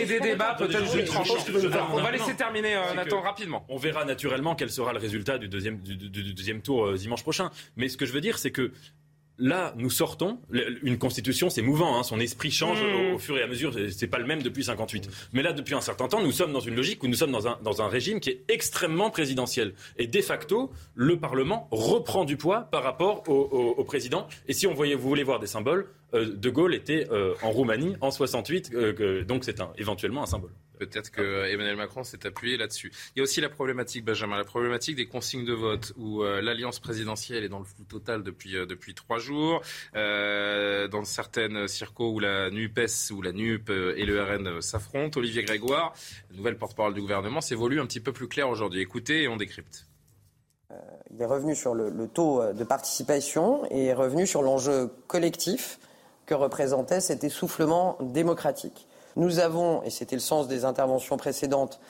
et 0.00 0.06
des 0.06 0.20
débats 0.20 0.54
peut-être 0.58 0.90
plus 0.90 1.04
tranchants. 1.04 1.34
On 1.92 2.00
va 2.02 2.10
laisser 2.10 2.34
terminer 2.34 2.76
euh, 2.76 2.94
Nathan 2.94 3.20
rapidement. 3.20 3.64
On 3.68 3.76
verra 3.76 4.04
naturellement 4.04 4.54
quel 4.54 4.70
sera 4.70 4.92
le 4.92 4.98
résultat 4.98 5.38
du 5.38 5.48
deuxième, 5.48 5.78
du, 5.78 5.96
deuxième 6.34 6.60
tour 6.60 6.86
euh, 6.86 6.96
dimanche 6.96 7.22
prochain. 7.22 7.50
Mais 7.76 7.88
ce 7.88 7.96
que 7.96 8.06
je 8.06 8.12
veux 8.12 8.20
dire, 8.20 8.38
c'est 8.38 8.50
que 8.50 8.72
Là, 9.38 9.72
nous 9.76 9.90
sortons. 9.90 10.38
Une 10.82 10.98
constitution, 10.98 11.48
c'est 11.48 11.62
mouvant. 11.62 11.96
Hein, 11.98 12.02
son 12.02 12.18
esprit 12.18 12.50
change 12.50 12.82
Mmh. 12.82 13.12
au, 13.12 13.14
au 13.14 13.18
fur 13.18 13.38
et 13.38 13.42
à 13.42 13.46
mesure. 13.46 13.72
C'est- 13.90 14.06
pas 14.08 14.18
le 14.18 14.26
même 14.26 14.42
depuis 14.42 14.64
58. 14.64 15.08
Mais 15.32 15.42
là, 15.42 15.52
depuis 15.52 15.74
un 15.74 15.80
certain 15.80 16.08
temps, 16.08 16.20
nous 16.22 16.32
sommes 16.32 16.52
dans 16.52 16.60
une 16.60 16.74
logique 16.74 17.02
où 17.04 17.08
nous 17.08 17.14
sommes 17.14 17.30
dans 17.32 17.46
un, 17.46 17.58
dans 17.62 17.80
un 17.82 17.88
régime 17.88 18.18
qui 18.20 18.30
est 18.30 18.42
extrêmement 18.48 19.10
présidentiel. 19.10 19.74
Et 19.96 20.06
de 20.06 20.20
facto, 20.20 20.70
le 20.94 21.18
Parlement 21.20 21.68
reprend 21.70 22.24
du 22.24 22.36
poids 22.36 22.62
par 22.70 22.82
rapport 22.82 23.22
au, 23.28 23.32
au- 23.34 23.74
au 23.80 23.84
président. 23.84 24.26
Et 24.48 24.52
si 24.52 24.66
on 24.66 24.74
voyait, 24.74 24.94
vous 24.96 25.08
voulez 25.08 25.22
voir 25.24 25.38
des 25.38 25.46
symboles, 25.46 25.86
euh, 26.14 26.34
De 26.34 26.50
Gaulle 26.50 26.74
était 26.74 27.06
euh, 27.12 27.34
en 27.42 27.50
Roumanie 27.50 27.94
en 28.00 28.10
68. 28.10 28.70
euh, 28.74 29.22
donc 29.24 29.44
c'est 29.44 29.60
un, 29.60 29.70
éventuellement 29.78 30.22
un 30.22 30.26
symbole. 30.26 30.50
Peut-être 30.78 31.10
que 31.10 31.46
Emmanuel 31.46 31.76
Macron 31.76 32.04
s'est 32.04 32.26
appuyé 32.26 32.56
là-dessus. 32.56 32.92
Il 33.14 33.18
y 33.18 33.20
a 33.20 33.24
aussi 33.24 33.40
la 33.40 33.48
problématique, 33.48 34.04
Benjamin, 34.04 34.36
la 34.36 34.44
problématique 34.44 34.96
des 34.96 35.06
consignes 35.06 35.44
de 35.44 35.52
vote, 35.52 35.92
où 35.96 36.22
euh, 36.22 36.40
l'alliance 36.40 36.78
présidentielle 36.78 37.44
est 37.44 37.48
dans 37.48 37.58
le 37.58 37.64
flou 37.64 37.84
total 37.84 38.22
depuis 38.22 38.56
euh, 38.56 38.66
depuis 38.66 38.94
trois 38.94 39.18
jours. 39.18 39.62
Euh, 39.96 40.88
dans 40.88 41.04
certaines 41.04 41.68
circos 41.68 42.12
où 42.12 42.20
la 42.20 42.50
Nupes, 42.50 43.10
où 43.10 43.22
la 43.22 43.32
Nup 43.32 43.70
et 43.70 44.04
le 44.04 44.22
RN 44.22 44.62
s'affrontent, 44.62 45.18
Olivier 45.18 45.42
Grégoire, 45.42 45.92
nouvelle 46.32 46.56
porte-parole 46.56 46.94
du 46.94 47.00
gouvernement, 47.00 47.40
s'évolue 47.40 47.80
un 47.80 47.86
petit 47.86 48.00
peu 48.00 48.12
plus 48.12 48.28
clair 48.28 48.48
aujourd'hui. 48.48 48.80
Écoutez 48.80 49.24
et 49.24 49.28
on 49.28 49.36
décrypte. 49.36 49.86
Il 51.10 51.22
est 51.22 51.26
revenu 51.26 51.56
sur 51.56 51.74
le, 51.74 51.88
le 51.88 52.06
taux 52.06 52.42
de 52.52 52.64
participation 52.64 53.64
et 53.70 53.86
est 53.86 53.94
revenu 53.94 54.26
sur 54.26 54.42
l'enjeu 54.42 54.90
collectif 55.06 55.78
que 56.26 56.34
représentait 56.34 57.00
cet 57.00 57.24
essoufflement 57.24 57.96
démocratique. 58.00 58.87
Nous 59.18 59.40
avons, 59.40 59.82
et 59.82 59.90
c'était 59.90 60.14
le 60.14 60.20
sens 60.20 60.46
des 60.46 60.64
interventions 60.64 61.16
précédentes, 61.16 61.80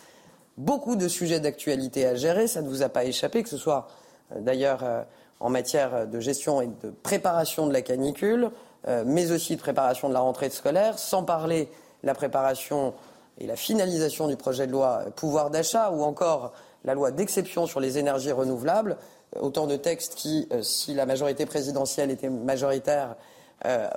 beaucoup 0.56 0.96
de 0.96 1.08
sujets 1.08 1.40
d'actualité 1.40 2.06
à 2.06 2.14
gérer. 2.14 2.46
Ça 2.46 2.62
ne 2.62 2.68
vous 2.68 2.82
a 2.82 2.88
pas 2.88 3.04
échappé, 3.04 3.42
que 3.42 3.50
ce 3.50 3.58
soit 3.58 3.86
euh, 4.32 4.40
d'ailleurs 4.40 4.80
euh, 4.82 5.02
en 5.38 5.50
matière 5.50 6.06
de 6.06 6.20
gestion 6.20 6.62
et 6.62 6.68
de 6.68 6.90
préparation 7.02 7.66
de 7.66 7.72
la 7.74 7.82
canicule, 7.82 8.50
euh, 8.88 9.04
mais 9.06 9.30
aussi 9.30 9.56
de 9.56 9.60
préparation 9.60 10.08
de 10.08 10.14
la 10.14 10.20
rentrée 10.20 10.48
scolaire, 10.48 10.98
sans 10.98 11.22
parler 11.22 11.66
de 12.02 12.06
la 12.06 12.14
préparation 12.14 12.94
et 13.36 13.46
la 13.46 13.56
finalisation 13.56 14.26
du 14.26 14.36
projet 14.36 14.66
de 14.66 14.72
loi 14.72 15.04
pouvoir 15.14 15.50
d'achat 15.50 15.90
ou 15.90 16.04
encore 16.04 16.54
la 16.84 16.94
loi 16.94 17.10
d'exception 17.10 17.66
sur 17.66 17.78
les 17.78 17.98
énergies 17.98 18.32
renouvelables, 18.32 18.96
autant 19.38 19.66
de 19.66 19.76
textes 19.76 20.14
qui, 20.14 20.48
si 20.62 20.94
la 20.94 21.04
majorité 21.04 21.44
présidentielle 21.44 22.10
était 22.10 22.30
majoritaire 22.30 23.16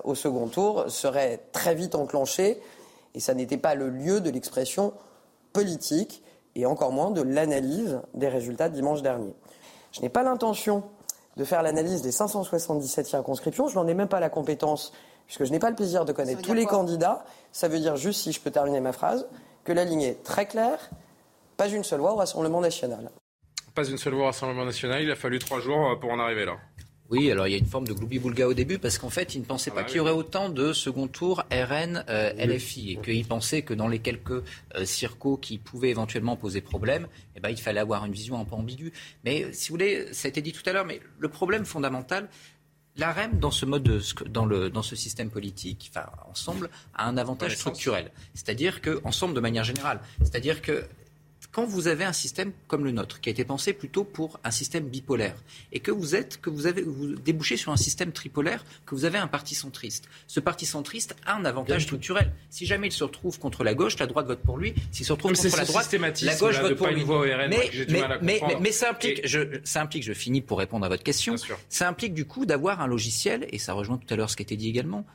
au 0.03 0.15
second 0.15 0.47
tour, 0.47 0.85
seraient 0.89 1.39
très 1.53 1.73
vite 1.73 1.95
enclenchés 1.95 2.59
et 3.15 3.19
ça 3.19 3.33
n'était 3.33 3.57
pas 3.57 3.75
le 3.75 3.89
lieu 3.89 4.21
de 4.21 4.29
l'expression 4.29 4.93
politique 5.53 6.23
et 6.55 6.65
encore 6.65 6.91
moins 6.91 7.11
de 7.11 7.21
l'analyse 7.21 7.99
des 8.13 8.27
résultats 8.27 8.69
de 8.69 8.75
dimanche 8.75 9.01
dernier. 9.01 9.33
Je 9.91 10.01
n'ai 10.01 10.09
pas 10.09 10.23
l'intention 10.23 10.83
de 11.37 11.43
faire 11.43 11.63
l'analyse 11.63 12.01
des 12.01 12.11
577 12.11 13.05
circonscriptions, 13.05 13.67
je 13.67 13.75
n'en 13.75 13.87
ai 13.87 13.93
même 13.93 14.07
pas 14.07 14.19
la 14.19 14.29
compétence 14.29 14.91
puisque 15.25 15.45
je 15.45 15.51
n'ai 15.51 15.59
pas 15.59 15.69
le 15.69 15.77
plaisir 15.77 16.03
de 16.03 16.11
connaître 16.11 16.41
tous 16.41 16.53
les 16.53 16.65
candidats. 16.65 17.23
Ça 17.53 17.69
veut 17.69 17.79
dire 17.79 17.95
juste, 17.95 18.21
si 18.21 18.33
je 18.33 18.41
peux 18.41 18.51
terminer 18.51 18.81
ma 18.81 18.91
phrase, 18.91 19.29
que 19.63 19.71
la 19.71 19.85
ligne 19.85 20.01
est 20.01 20.23
très 20.23 20.45
claire, 20.45 20.89
pas 21.55 21.69
une 21.69 21.85
seule 21.85 22.01
voix 22.01 22.11
au 22.13 22.17
Rassemblement 22.17 22.59
national. 22.59 23.09
Pas 23.73 23.87
une 23.87 23.97
seule 23.97 24.13
voix 24.13 24.23
au 24.23 24.25
Rassemblement 24.25 24.65
national. 24.65 25.01
Il 25.03 25.09
a 25.09 25.15
fallu 25.15 25.39
trois 25.39 25.61
jours 25.61 25.91
euh, 25.91 25.95
pour 25.95 26.11
en 26.11 26.19
arriver 26.19 26.43
là. 26.43 26.57
Oui, 27.11 27.29
alors 27.29 27.45
il 27.45 27.51
y 27.51 27.55
a 27.55 27.57
une 27.57 27.65
forme 27.65 27.85
de 27.85 27.93
gloubi-boulga 27.93 28.47
au 28.47 28.53
début 28.53 28.79
parce 28.79 28.97
qu'en 28.97 29.09
fait, 29.09 29.35
ils 29.35 29.41
ne 29.41 29.45
pensaient 29.45 29.69
pas 29.71 29.83
qu'il 29.83 29.97
y 29.97 29.99
aurait 29.99 30.11
autant 30.11 30.47
de 30.49 30.71
second 30.71 31.07
tour 31.07 31.43
RN 31.51 32.05
euh, 32.09 32.31
et 32.37 32.57
qu'ils 33.01 33.25
pensaient 33.25 33.61
que 33.63 33.73
dans 33.73 33.89
les 33.89 33.99
quelques 33.99 34.31
euh, 34.75 34.85
circos 34.85 35.37
qui 35.37 35.57
pouvaient 35.57 35.89
éventuellement 35.89 36.37
poser 36.37 36.61
problème, 36.61 37.07
eh 37.35 37.41
ben, 37.41 37.49
il 37.49 37.59
fallait 37.59 37.81
avoir 37.81 38.05
une 38.05 38.13
vision 38.13 38.39
un 38.39 38.45
peu 38.45 38.55
ambiguë. 38.55 38.93
Mais 39.25 39.51
si 39.51 39.69
vous 39.69 39.73
voulez, 39.73 40.13
ça 40.13 40.27
a 40.27 40.29
été 40.29 40.41
dit 40.41 40.53
tout 40.53 40.63
à 40.67 40.71
l'heure, 40.71 40.85
mais 40.85 41.01
le 41.19 41.27
problème 41.27 41.65
fondamental, 41.65 42.29
la 42.97 43.11
REM, 43.11 43.39
dans 43.39 43.51
ce 43.51 43.65
mode, 43.65 43.83
de- 43.83 44.01
dans, 44.29 44.45
le, 44.45 44.69
dans 44.69 44.81
ce 44.83 44.95
système 44.95 45.29
politique, 45.29 45.91
enfin, 45.93 46.07
ensemble, 46.29 46.69
a 46.93 47.07
un 47.07 47.17
avantage 47.17 47.51
structurel. 47.57 48.11
C'est-à-dire 48.33 48.81
que, 48.81 49.01
ensemble, 49.03 49.33
de 49.33 49.39
manière 49.39 49.63
générale, 49.63 49.99
c'est-à-dire 50.21 50.61
que 50.61 50.85
quand 51.51 51.65
vous 51.65 51.87
avez 51.87 52.03
un 52.03 52.13
système 52.13 52.51
comme 52.67 52.83
le 52.85 52.91
nôtre, 52.91 53.19
qui 53.19 53.29
a 53.29 53.31
été 53.31 53.43
pensé 53.43 53.73
plutôt 53.73 54.03
pour 54.03 54.39
un 54.43 54.51
système 54.51 54.85
bipolaire, 54.85 55.35
et 55.71 55.79
que 55.79 55.91
vous 55.91 56.15
êtes, 56.15 56.39
que 56.39 56.49
vous 56.49 56.65
avez, 56.65 56.81
vous 56.81 57.15
débouchez 57.15 57.57
sur 57.57 57.71
un 57.71 57.77
système 57.77 58.11
tripolaire, 58.11 58.63
que 58.85 58.95
vous 58.95 59.05
avez 59.05 59.17
un 59.17 59.27
parti 59.27 59.53
centriste. 59.55 60.07
Ce 60.27 60.39
parti 60.39 60.65
centriste 60.65 61.15
a 61.25 61.35
un 61.35 61.45
avantage 61.45 61.83
structurel. 61.83 62.31
Si 62.49 62.65
jamais 62.65 62.87
il 62.87 62.91
se 62.91 63.03
retrouve 63.03 63.37
contre 63.39 63.63
la 63.63 63.73
gauche, 63.73 63.97
la 63.99 64.07
droite 64.07 64.27
vote 64.27 64.39
pour 64.41 64.57
lui. 64.57 64.73
S'il 64.91 65.05
se 65.05 65.11
retrouve 65.11 65.31
Mais 65.31 65.37
contre 65.37 65.57
la 65.57 65.65
droite, 65.65 65.91
la 66.21 66.35
gauche 66.35 66.59
vote 66.59 66.75
pour 66.75 66.87
lui. 66.87 67.03
RN, 67.03 67.49
mais, 68.21 68.41
mais- 68.59 68.71
ça 68.71 68.91
implique, 68.91 69.19
Et- 69.23 69.27
je, 69.27 69.59
ça 69.63 69.81
implique, 69.81 70.03
je 70.03 70.13
finis 70.13 70.41
pour 70.41 70.57
répondre 70.59 70.85
à 70.85 70.89
votre 70.89 71.03
question, 71.03 71.35
ça 71.69 71.87
implique 71.87 72.13
du 72.13 72.25
coup 72.25 72.45
d'avoir 72.45 72.81
un 72.81 72.87
logiciel, 72.87 73.45
et 73.49 73.59
ça 73.59 73.73
rejoint 73.73 73.97
tout 73.97 74.11
à 74.13 74.17
l'heure 74.17 74.29
ce 74.29 74.35
qui 74.37 74.43
a 74.43 74.45
été 74.45 74.55
dit 74.55 74.69
également, 74.69 75.05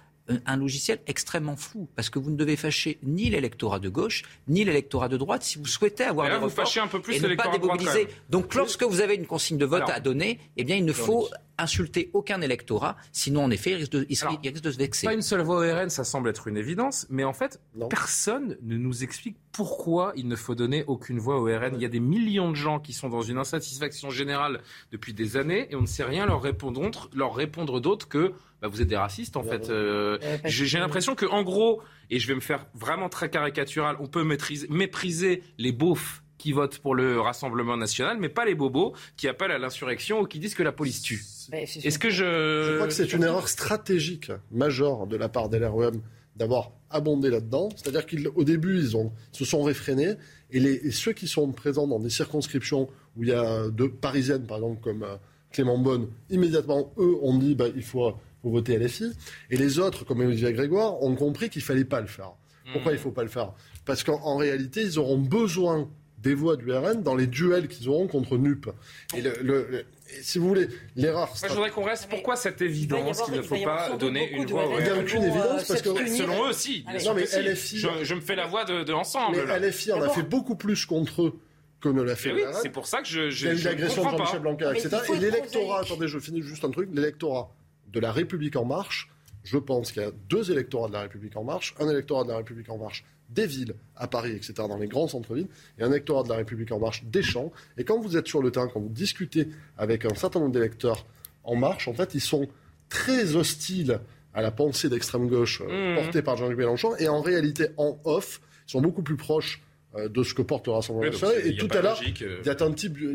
un- 0.47 0.57
logiciel 0.57 0.99
extrêmement 1.07 1.57
flou, 1.57 1.89
parce 1.95 2.11
que 2.11 2.19
vous 2.19 2.31
ne 2.31 2.37
devez 2.37 2.57
fâcher 2.57 2.99
ni 3.03 3.31
l'électorat 3.31 3.79
de 3.79 3.89
gauche, 3.89 4.23
ni 4.49 4.65
l'électorat 4.65 5.09
de 5.09 5.17
droite, 5.17 5.43
si 5.43 5.59
vous 5.59 5.67
souhaitez 5.67 6.05
avoir 6.05 6.29
là, 6.29 6.39
des 6.39 6.45
vous 6.47 6.51
un 6.81 6.87
peu 6.89 7.01
plus 7.01 7.15
et 7.17 7.21
ne 7.21 7.35
pas 7.35 7.49
démobiliser. 7.49 8.09
Donc 8.31 8.55
lorsque 8.55 8.83
vous 8.83 9.01
avez 9.01 9.15
une 9.15 9.27
consigne 9.27 9.59
de 9.59 9.67
vote 9.67 9.83
Alors, 9.83 9.95
à 9.97 10.01
donner, 10.01 10.41
eh 10.57 10.65
bien 10.65 10.77
il 10.77 10.85
ne 10.85 10.93
faut 10.93 11.29
insulter 11.59 12.11
aucun 12.13 12.41
électorat, 12.41 12.97
sinon 13.13 13.45
en 13.45 13.51
effet 13.51 13.71
il 13.71 13.77
risque 13.77 13.93
de, 13.93 14.07
il 14.09 14.19
Alors, 14.23 14.39
il 14.43 14.49
risque 14.51 14.63
de 14.65 14.71
se 14.71 14.79
vexer. 14.79 15.07
Pas 15.07 15.15
une 15.15 15.23
seule 15.23 15.43
voix 15.43 15.57
au 15.59 15.61
RN, 15.77 15.89
ça 15.91 16.05
semble 16.05 16.29
être 16.29 16.49
une 16.49 16.57
évidence, 16.57 17.07
mais 17.11 17.25
en 17.25 17.33
fait, 17.33 17.61
personne 17.89 18.57
ne 18.63 18.77
nous 18.77 19.03
explique 19.05 19.37
pourquoi 19.53 20.13
il 20.17 20.29
ne 20.29 20.37
faut 20.37 20.55
donner 20.55 20.85
aucune 20.87 21.19
voix 21.19 21.41
au 21.41 21.45
RN. 21.47 21.75
Il 21.75 21.81
y 21.81 21.85
a 21.85 21.89
des 21.89 22.01
millions 22.01 22.51
de 22.51 22.57
gens 22.57 22.79
qui 22.79 22.93
sont 22.93 23.09
dans 23.09 23.23
une 23.23 23.39
insatisfaction 23.39 24.11
générale 24.11 24.61
depuis 24.93 25.15
des 25.15 25.37
années 25.37 25.67
et 25.71 25.77
on 25.77 25.81
ne 25.83 25.87
sait 25.87 26.05
rien 26.05 26.27
leur 26.27 26.43
répondre, 26.43 27.09
leur 27.15 27.35
répondre 27.35 27.81
d'autre 27.81 28.09
que 28.09 28.33
bah, 28.61 28.69
vous 28.69 28.83
êtes 28.83 28.89
des 28.89 28.97
racistes 28.97 29.37
en 29.37 29.43
fait. 29.43 29.71
Euh, 29.71 30.19
J'ai 30.45 30.79
l'impression 30.79 31.15
que 31.15 31.27
en 31.27 31.43
gros, 31.43 31.81
et 32.11 32.19
je 32.19 32.27
vais 32.29 32.35
me 32.35 32.41
faire 32.41 32.67
vraiment 32.75 33.09
très 33.09 33.31
caricatural, 33.31 33.97
on 34.01 34.07
peut 34.07 34.25
maîtriser- 34.25 34.69
mépriser 34.69 35.43
les 35.59 35.73
beaufs 35.73 36.23
qui 36.39 36.53
votent 36.53 36.79
pour 36.79 36.95
le 36.95 37.21
Rassemblement 37.21 37.77
national, 37.77 38.19
mais 38.19 38.29
pas 38.29 38.45
les 38.45 38.55
bobos 38.55 38.95
qui 39.17 39.29
appellent 39.29 39.51
à 39.51 39.59
l'insurrection 39.59 40.21
ou 40.21 40.27
qui 40.27 40.39
disent 40.39 40.55
que 40.55 40.63
la 40.63 40.73
police 40.73 41.03
tue. 41.03 41.23
Est-ce 41.53 41.99
que 41.99 42.11
je... 42.11 42.25
Je 42.25 42.75
crois 42.77 42.89
que 42.89 42.93
c'est 42.93 43.13
une 43.13 43.23
erreur 43.23 43.49
stratégique 43.49 44.31
majeure 44.51 45.07
de 45.07 45.17
la 45.17 45.29
part 45.29 45.49
des 45.49 45.59
LREM 45.59 46.01
d'avoir 46.37 46.73
abondé 46.91 47.31
là-dedans. 47.31 47.71
C'est-à-dire 47.77 48.07
qu'au 48.07 48.45
début, 48.45 48.79
ils, 48.79 48.97
ont, 48.97 49.13
ils 49.33 49.39
se 49.39 49.45
sont 49.45 49.63
réfrénés. 49.63 50.15
Et, 50.51 50.61
les, 50.61 50.75
et 50.75 50.91
ceux 50.91 51.13
qui 51.13 51.27
sont 51.27 51.51
présents 51.53 51.87
dans 51.87 51.99
des 51.99 52.11
circonscriptions 52.11 52.89
où 53.17 53.23
il 53.23 53.31
y 53.31 53.33
a 53.33 53.69
de 53.69 53.87
parisiennes, 53.87 54.47
par 54.47 54.59
exemple, 54.59 54.81
comme 54.81 55.03
euh, 55.03 55.17
Clément 55.51 55.79
Bonne, 55.79 56.09
immédiatement, 56.31 56.93
eux, 56.99 57.17
ont 57.23 57.39
dit 57.39 57.55
bah, 57.55 57.67
il 57.75 57.83
faut, 57.83 58.13
faut 58.43 58.51
voter 58.51 58.79
LFI. 58.79 59.13
Et 59.51 59.57
les 59.57 59.79
autres, 59.79 60.05
comme 60.05 60.21
Olivier 60.21 60.53
Grégoire, 60.53 61.03
ont 61.03 61.15
compris 61.15 61.49
qu'il 61.49 61.61
ne 61.61 61.67
fallait 61.67 61.85
pas 61.85 62.01
le 62.01 62.07
faire. 62.07 62.33
Pourquoi 62.73 62.93
il 62.93 62.97
ne 62.97 63.01
faut 63.01 63.13
pas 63.13 63.23
le 63.23 63.29
faire? 63.29 63.53
Parce 63.85 64.03
qu'en 64.03 64.21
en 64.23 64.37
réalité, 64.37 64.83
ils 64.83 64.99
auront 64.99 65.19
besoin 65.19 65.89
des 66.27 66.35
voix 66.35 66.57
du 66.57 66.71
RN 66.73 67.03
dans 67.03 67.15
les 67.15 67.27
duels 67.27 67.69
qu'ils 67.69 67.89
auront 67.89 68.07
contre 68.09 68.37
NUP. 68.37 68.69
Et, 69.17 69.21
le- 69.21 69.37
le- 69.43 69.67
le- 69.71 69.79
et 69.81 70.23
si 70.23 70.39
vous 70.39 70.49
voulez, 70.49 70.69
l'erreur... 70.97 71.29
Moi, 71.29 71.49
je 71.49 71.55
voudrais 71.55 71.71
qu'on 71.71 71.85
reste. 71.85 72.09
Pourquoi 72.09 72.37
cette 72.37 72.61
évidence 72.63 73.23
qu'il 73.23 73.35
ne 73.35 73.43
faut 73.43 73.57
pas 73.65 73.97
donner 73.97 74.31
une 74.33 74.47
voix 74.47 74.67
au 74.69 74.79
Il 74.79 74.85
n'y 74.85 74.91
a 74.91 74.97
aucune 74.99 75.23
évidence 75.23 75.65
parce 75.67 75.83
que... 75.83 76.07
Selon 76.07 76.49
eux, 76.49 76.53
si. 76.53 76.85
Non, 77.05 77.15
mais. 77.15 77.25
LFI... 77.25 77.79
Je, 77.79 77.89
je 78.03 78.15
me 78.15 78.21
fais 78.21 78.37
la 78.37 78.47
voix 78.47 78.65
de, 78.65 78.83
de 78.85 78.93
ensemble. 78.93 79.37
Mais 79.37 79.47
là. 79.47 79.59
LFI 79.59 79.93
en 79.93 80.03
a 80.03 80.09
fait 80.09 80.23
beaucoup 80.23 80.57
plus 80.57 80.85
contre 80.87 81.23
eux 81.23 81.39
que 81.81 81.89
ne 81.89 82.03
l'a 82.03 82.17
fait 82.17 82.31
Mais 82.31 82.35
oui, 82.37 82.43
le 82.43 82.49
RN. 82.51 82.57
c'est 82.63 82.71
pour 82.71 82.87
ça 82.87 83.03
que 83.03 83.07
je- 83.09 83.31
je- 83.31 83.47
Il 83.47 83.53
y 83.55 83.57
a 83.57 83.61
eu 83.61 83.65
l'agression 83.65 84.05
de 84.05 84.11
Jean-Michel. 84.17 84.41
Blanquer, 84.41 84.71
Mais 84.73 84.79
etc. 84.81 84.97
Et 85.15 85.19
l'électorat, 85.19 85.81
attendez, 85.83 86.09
je 86.09 86.19
finis 86.19 86.43
juste 86.43 86.65
un 86.65 86.71
truc, 86.71 86.89
l'électorat 86.93 87.53
de 87.93 88.01
la 88.01 88.11
République 88.13 88.57
en 88.57 88.65
marche, 88.65 89.11
je 89.45 89.59
pense 89.59 89.93
qu'il 89.93 90.03
y 90.03 90.05
a 90.07 90.11
deux 90.29 90.51
électorats 90.51 90.89
de 90.89 90.95
la 90.95 91.03
République 91.03 91.37
en 91.37 91.45
marche, 91.45 91.75
un 91.79 91.89
électorat 91.89 92.25
de 92.25 92.31
la 92.31 92.39
République 92.39 92.69
en 92.71 92.79
marche 92.79 93.05
des 93.29 93.47
villes, 93.47 93.75
à 93.97 94.07
Paris, 94.07 94.33
etc., 94.33 94.55
dans 94.57 94.79
les 94.79 94.87
grands 94.87 95.09
centres-villes, 95.09 95.49
et 95.79 95.83
un 95.83 95.91
électorat 95.91 96.23
de 96.23 96.29
la 96.29 96.37
République 96.37 96.73
en 96.73 96.79
marche 96.79 97.05
des 97.05 97.23
champs. 97.23 97.53
Et 97.77 97.85
quand 97.85 98.01
vous 98.01 98.17
êtes 98.17 98.27
sur 98.27 98.43
le 98.43 98.51
terrain, 98.51 98.69
quand 98.69 98.81
vous 98.81 98.89
discutez 98.89 99.49
avec 99.77 100.05
un 100.05 100.15
certain 100.15 100.41
nombre 100.41 100.53
d'électeurs 100.53 101.07
en 101.45 101.57
marche, 101.57 101.89
en 101.89 101.95
fait, 101.95 102.15
ils 102.15 102.21
sont 102.21 102.49
très 102.89 103.35
hostiles 103.35 104.01
à 104.35 104.43
la 104.43 104.51
pensée 104.51 104.89
d'extrême 104.89 105.29
gauche 105.29 105.63
euh, 105.63 105.93
Mmh. 105.93 105.95
portée 105.97 106.23
par 106.23 106.37
Jean-Luc 106.37 106.59
Mélenchon, 106.59 106.95
et 106.99 107.09
en 107.09 107.21
réalité, 107.21 107.69
en 107.77 107.99
off, 108.05 108.41
ils 108.69 108.73
sont 108.73 108.81
beaucoup 108.81 109.03
plus 109.03 109.17
proches 109.17 109.63
euh, 109.97 110.09
de 110.09 110.23
ce 110.23 110.35
que 110.35 110.43
porte 110.43 110.67
le 110.67 110.75
Rassemblement 110.75 111.11
national. 111.11 111.47
Et 111.47 111.57
tout 111.57 111.69
à 111.71 111.81
l'heure, 111.81 112.01
euh. 112.01 112.41
il 112.43 112.47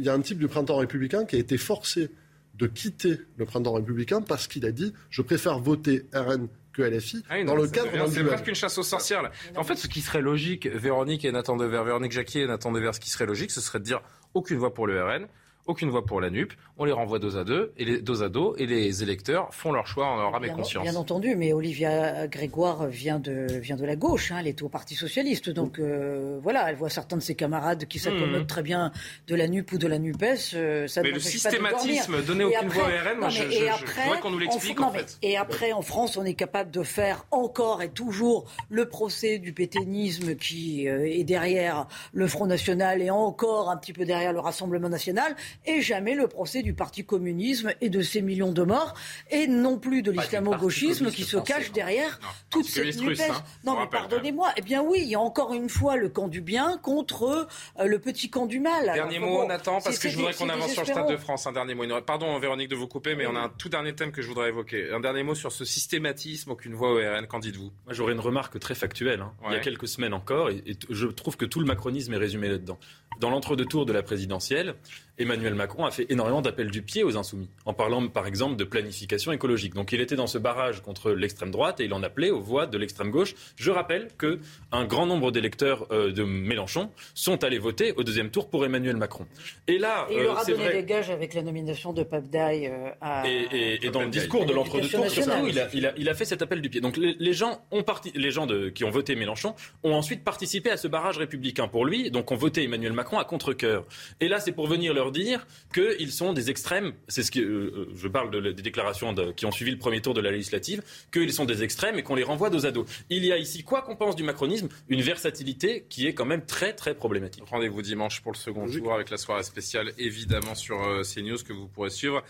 y 0.03 0.09
a 0.09 0.14
un 0.14 0.22
type 0.22 0.39
du 0.39 0.47
printemps 0.47 0.78
républicain 0.78 1.26
qui 1.26 1.36
a 1.36 1.39
été 1.39 1.57
forcé 1.57 2.09
de 2.55 2.68
quitter 2.68 3.20
le 3.38 3.45
printemps 3.45 3.74
républicain 3.74 4.22
parce 4.22 4.47
qu'il 4.47 4.66
a 4.66 4.72
dit 4.72 4.93
je 5.09 5.22
préfère 5.22 5.59
voter 5.59 6.05
RN 6.14 6.47
que 6.74 6.82
LFI 6.82 7.24
Ah 7.30 7.36
oui, 7.38 7.45
dans 7.45 7.55
non, 7.55 7.61
le 7.61 7.67
ça 7.67 7.74
cadre 7.74 8.07
C'est 8.09 8.24
presque 8.24 8.47
une 8.47 8.55
chasse 8.55 8.78
aux 8.78 8.84
sorcières. 8.84 9.22
là. 9.22 9.32
En 9.57 9.63
fait, 9.63 9.76
ce 9.76 9.88
qui 9.88 10.01
serait 10.01 10.22
logique, 10.22 10.67
Véronique 10.67 11.26
et 11.26 11.32
Nathan 11.32 11.57
Dever, 11.57 11.84
Véronique 11.86 12.11
Jacquier 12.11 12.41
et 12.43 12.47
Nathan 12.47 12.72
Dever, 12.72 12.91
ce 12.93 12.99
qui 12.99 13.09
serait 13.09 13.26
logique, 13.26 13.51
ce 13.51 13.61
serait 13.61 13.80
de 13.80 13.84
dire 13.86 14.01
aucune 14.34 14.57
voix 14.57 14.74
pour 14.74 14.88
le 14.88 15.03
RN, 15.03 15.28
aucune 15.68 15.89
voix 15.89 16.05
pour 16.05 16.20
la 16.22 16.30
NUP, 16.30 16.53
on 16.78 16.86
les 16.86 16.91
renvoie 16.91 17.20
dos 17.20 17.38
à 17.38 17.43
deux, 17.43 17.72
et 17.78 17.86
les, 17.86 18.01
dos 18.01 18.24
à 18.24 18.30
dos, 18.30 18.55
et 18.57 18.66
les 18.66 19.03
électeurs 19.03 19.53
font 19.53 19.72
leur 19.72 19.86
choix 19.88 20.07
en 20.07 20.18
leur 20.18 20.36
âme 20.36 20.43
et 20.45 20.49
conscience. 20.49 20.84
bien 20.84 20.95
entendu, 20.95 21.36
mais 21.36 21.53
Olivia 21.53 22.28
Grégoire 22.28 22.88
vient 22.88 23.20
de, 23.20 23.47
vient 23.59 23.76
de 23.76 23.86
la 23.86 23.95
gauche, 23.95 24.32
hein, 24.32 24.38
elle 24.39 24.47
est 24.47 24.62
au 24.64 24.70
Parti 24.70 24.95
Socialiste. 24.95 25.49
Donc 25.49 25.80
euh, 25.80 26.39
voilà, 26.41 26.70
elle 26.70 26.76
voit 26.76 26.89
certains 26.89 27.18
de 27.18 27.22
ses 27.22 27.36
camarades 27.36 27.86
qui 27.86 27.99
s'accommodent 27.99 28.41
Mhm. 28.41 28.47
très 28.47 28.64
bien 28.64 28.91
de 29.28 29.36
la 29.36 29.47
NUP 29.47 29.72
ou 29.74 29.78
de 29.78 29.88
la 29.88 29.99
NUPES. 29.99 30.53
euh, 30.55 30.88
ça 30.88 31.01
Mais 31.03 31.12
le 31.12 31.20
systématisme, 31.20 32.22
donner 32.24 32.43
aucune 32.45 32.57
après- 32.68 32.80
voix 32.80 32.88
au 32.88 33.24
RN, 33.26 33.30
je- 33.30 33.49
je- 33.51 33.66
après, 33.68 34.03
voudrais 34.05 34.20
qu'on 34.20 34.30
nous 34.32 34.39
l'explique, 34.39 34.80
en, 34.82 34.91
fait. 34.91 35.18
Et 35.22 35.38
après, 35.38 35.72
en 35.74 35.82
France, 35.82 36.18
on 36.18 36.26
est 36.26 36.34
capable 36.34 36.72
de 36.72 36.84
faire 36.84 37.26
encore 37.32 37.82
et 37.82 37.89
toujours 37.89 38.45
le 38.70 38.88
procès 38.88 39.38
du 39.39 39.53
pétainisme 39.53 40.36
qui 40.36 40.88
euh, 40.88 41.05
est 41.05 41.24
derrière 41.24 41.88
le 42.14 42.28
Front 42.28 42.45
National 42.47 43.01
et 43.01 43.09
encore 43.09 43.70
un 43.70 43.78
petit 43.78 43.93
peu 43.93 44.05
derrière 44.05 44.34
le 44.34 44.39
Rassemblement 44.39 44.89
National, 44.89 45.36
et 45.66 45.82
jamais 45.82 46.16
le 46.16 46.28
procès 46.28 46.62
du 46.62 46.74
Parti 46.74 47.06
communisme 47.06 47.74
et 47.82 47.89
de 47.89 48.02
ses 48.02 48.22
millions 48.22 48.52
de 48.52 48.64
morts, 48.64 48.93
et 49.30 49.47
non 49.47 49.78
plus 49.78 50.02
de 50.02 50.12
l'islamo-gauchisme 50.12 51.12
qui 51.12 51.24
se 51.24 51.38
cache 51.38 51.72
derrière 51.72 52.20
toute 52.49 52.64
Parti 52.66 52.93
cette 52.93 53.02
NUPES. 53.02 53.22
hein, 53.30 53.43
Non, 53.64 53.74
on 53.78 53.80
mais 53.82 53.88
pardonnez-moi. 53.88 54.49
Eh 54.58 54.62
bien 54.62 54.82
oui, 54.82 54.99
il 55.02 55.08
y 55.10 55.16
a 55.16 55.20
encore 55.20 55.54
une 55.54 55.70
fois 55.70 55.95
le 55.97 56.10
camp 56.10 56.28
du 56.28 56.41
bien 56.41 56.78
contre 56.78 57.47
euh, 57.80 57.86
le 57.86 57.99
petit 57.99 58.30
camp 58.30 58.45
du 58.45 58.60
mal. 58.60 58.86
Dernier 58.93 59.18
Alors, 59.18 59.30
mot, 59.30 59.38
bon, 59.41 59.47
Nathan, 59.47 59.80
parce 59.82 59.99
que 59.99 60.10
je 60.10 60.18
voudrais 60.18 60.34
qu'on 60.34 60.49
avance 60.49 60.72
sur 60.72 60.82
le 60.82 60.88
Stade 60.88 61.10
de 61.10 61.18
France. 61.18 61.47
Un 61.47 61.52
dernier 61.54 61.76
mot. 61.76 61.84
Une- 61.84 62.02
Pardon, 62.02 62.38
Véronique, 62.39 62.70
de 62.70 62.76
vous 62.76 62.88
couper, 62.88 63.16
mais 63.16 63.26
on 63.28 63.36
a 63.36 63.39
un 63.41 63.49
tout 63.49 63.70
dernier 63.70 63.93
thème 63.93 64.12
que 64.12 64.22
je 64.22 64.28
voudrais 64.28 64.49
évoquer. 64.49 64.91
Un 64.91 64.99
dernier 64.99 65.24
mot 65.24 65.36
sur 65.36 65.52
ce 65.52 65.66
systématisme, 65.66 66.52
aucune 66.52 66.74
voix 66.74 66.91
au 66.91 66.95
RN. 66.97 67.28
Qu'en 67.28 67.39
dites-vous? 67.39 67.72
Moi, 67.86 67.93
j'aurais 67.93 68.14
une 68.14 68.20
remarque 68.20 68.60
très 68.60 68.76
factuelle. 68.76 69.22
hein. 69.22 69.34
Il 69.47 69.54
y 69.54 69.56
a 69.56 69.60
quelques 69.60 69.88
semaines 69.88 70.14
encore, 70.14 70.49
et, 70.49 70.64
je 70.89 71.08
trouve 71.08 71.38
que 71.38 71.45
tout 71.45 71.60
le 71.60 71.66
macronisme 71.66 72.14
est 72.14 72.18
résumé 72.18 72.47
là-dedans. 72.49 72.80
Dans 73.22 73.30
l'entre-deux-tours 73.30 73.86
de 73.86 73.93
la 73.93 74.01
présidentielle, 74.01 74.74
Emmanuel 75.19 75.53
Macron 75.53 75.86
a 75.86 75.91
fait 75.91 76.07
énormément 76.09 76.41
d'appels 76.41 76.72
du 76.72 76.82
pied 76.82 77.03
aux 77.03 77.15
insoumis, 77.15 77.47
en 77.65 77.74
parlant 77.76 78.07
par 78.07 78.26
exemple 78.26 78.55
de 78.55 78.63
planification 78.63 79.32
écologique. 79.32 79.76
Donc 79.76 79.91
il 79.91 80.01
était 80.01 80.15
dans 80.15 80.26
ce 80.26 80.39
barrage 80.39 80.82
contre 80.82 81.11
l'extrême 81.11 81.51
droite 81.51 81.80
et 81.80 81.86
il 81.86 81.93
en 81.93 82.01
appelait 82.01 82.32
aux 82.32 82.39
voix 82.41 82.65
de 82.65 82.76
l'extrême 82.80 83.11
gauche. 83.11 83.36
Je 83.57 83.69
rappelle 83.69 84.07
que 84.17 84.39
un 84.72 84.86
grand 84.86 85.05
nombre 85.05 85.32
d'électeurs 85.32 85.86
euh, 85.91 86.11
de 86.11 86.24
Mélenchon 86.24 86.89
sont 87.13 87.43
allés 87.43 87.59
voter 87.59 87.93
au 87.97 88.03
deuxième 88.03 88.32
tour 88.32 88.49
pour 88.49 88.65
Emmanuel 88.65 88.95
Macron. 88.97 89.28
Et 89.67 89.78
là, 89.78 90.07
Et 90.09 90.15
il 90.15 90.19
euh, 90.22 90.24
leur 90.24 90.39
a 90.39 90.45
donné 90.45 90.63
vrai. 90.63 90.74
des 90.74 90.84
gages 90.86 91.11
avec 91.11 91.36
la 91.36 91.43
nomination 91.43 91.93
de 91.93 92.01
Pape 92.01 92.28
Daye 92.30 92.65
euh, 92.67 92.89
à. 93.01 93.30
Et, 93.30 93.45
et- 93.51 93.86
et 93.86 93.91
dans 93.91 94.01
le 94.01 94.09
discours 94.09 94.45
de 94.47 94.53
l'entre-deux-tours, 94.53 95.05
il 95.47 95.59
a, 95.59 95.67
il, 95.74 95.86
a, 95.86 95.93
il 95.97 96.09
a 96.09 96.13
fait 96.15 96.26
cet 96.26 96.41
appel 96.41 96.61
du 96.61 96.69
pied. 96.72 96.82
Donc 96.82 96.97
les, 96.97 97.15
les 97.19 97.34
gens, 97.34 97.61
ont 97.69 97.84
parti, 97.84 98.11
les 98.15 98.32
gens 98.32 98.47
de, 98.47 98.69
qui 98.69 98.84
ont 98.86 98.89
voté 98.89 99.15
Mélenchon 99.15 99.53
ont 99.84 99.93
ensuite 99.93 100.24
participé 100.24 100.72
à 100.72 100.78
ce 100.78 100.88
barrage 100.88 101.19
républicain 101.19 101.67
pour 101.67 101.86
lui, 101.86 102.09
donc 102.09 102.32
ont 102.32 102.36
voté 102.36 102.63
Emmanuel 102.63 102.93
Macron 102.93 103.11
à 103.20 103.26
contre-coeur. 103.26 103.86
Et 104.20 104.28
là, 104.28 104.39
c'est 104.39 104.51
pour 104.51 104.68
venir 104.68 104.93
leur 104.93 105.12
dire 105.12 105.45
qu'ils 105.74 106.12
sont 106.12 106.34
des 106.34 106.49
extrêmes, 106.49 106.93
c'est 107.07 107.24
ce 107.24 107.32
que 107.32 107.39
euh, 107.39 107.89
je 107.95 108.07
parle 108.07 108.32
de- 108.32 108.51
des 108.51 108.62
déclarations 108.62 109.14
de- 109.14 109.32
qui 109.32 109.45
ont 109.45 109.51
suivi 109.51 109.72
le 109.72 109.78
premier 109.78 110.01
tour 110.01 110.14
de 110.14 110.22
la 110.22 110.32
législative, 110.32 110.82
qu'ils 111.12 111.34
sont 111.34 111.45
des 111.45 111.64
extrêmes 111.64 111.97
et 111.97 112.03
qu'on 112.03 112.16
les 112.16 112.24
renvoie 112.24 112.49
dos 112.49 112.66
à 112.66 112.72
dos. 112.72 112.86
Il 113.09 113.24
y 113.26 113.32
a 113.32 113.38
ici, 113.38 113.64
quoi 113.64 113.82
qu'on 113.82 113.95
pense 113.95 114.16
du 114.16 114.24
macronisme, 114.24 114.70
une 114.89 115.01
versatilité 115.01 115.86
qui 115.89 116.07
est 116.07 116.14
quand 116.14 116.26
même 116.26 116.45
très 116.45 116.74
très 116.74 116.93
problématique. 116.95 117.43
Rendez-vous 117.47 117.82
dimanche 117.82 118.22
pour 118.22 118.32
le 118.32 118.38
second 118.38 118.68
tour 118.68 118.93
avec 118.93 119.09
la 119.09 119.18
soirée 119.18 119.43
spéciale, 119.43 119.91
évidemment, 119.97 120.55
sur 120.55 120.82
euh, 120.84 121.01
CNews 121.03 121.38
que 121.47 121.53
vous 121.53 121.68
pourrez 121.68 121.89
suivre 121.89 122.24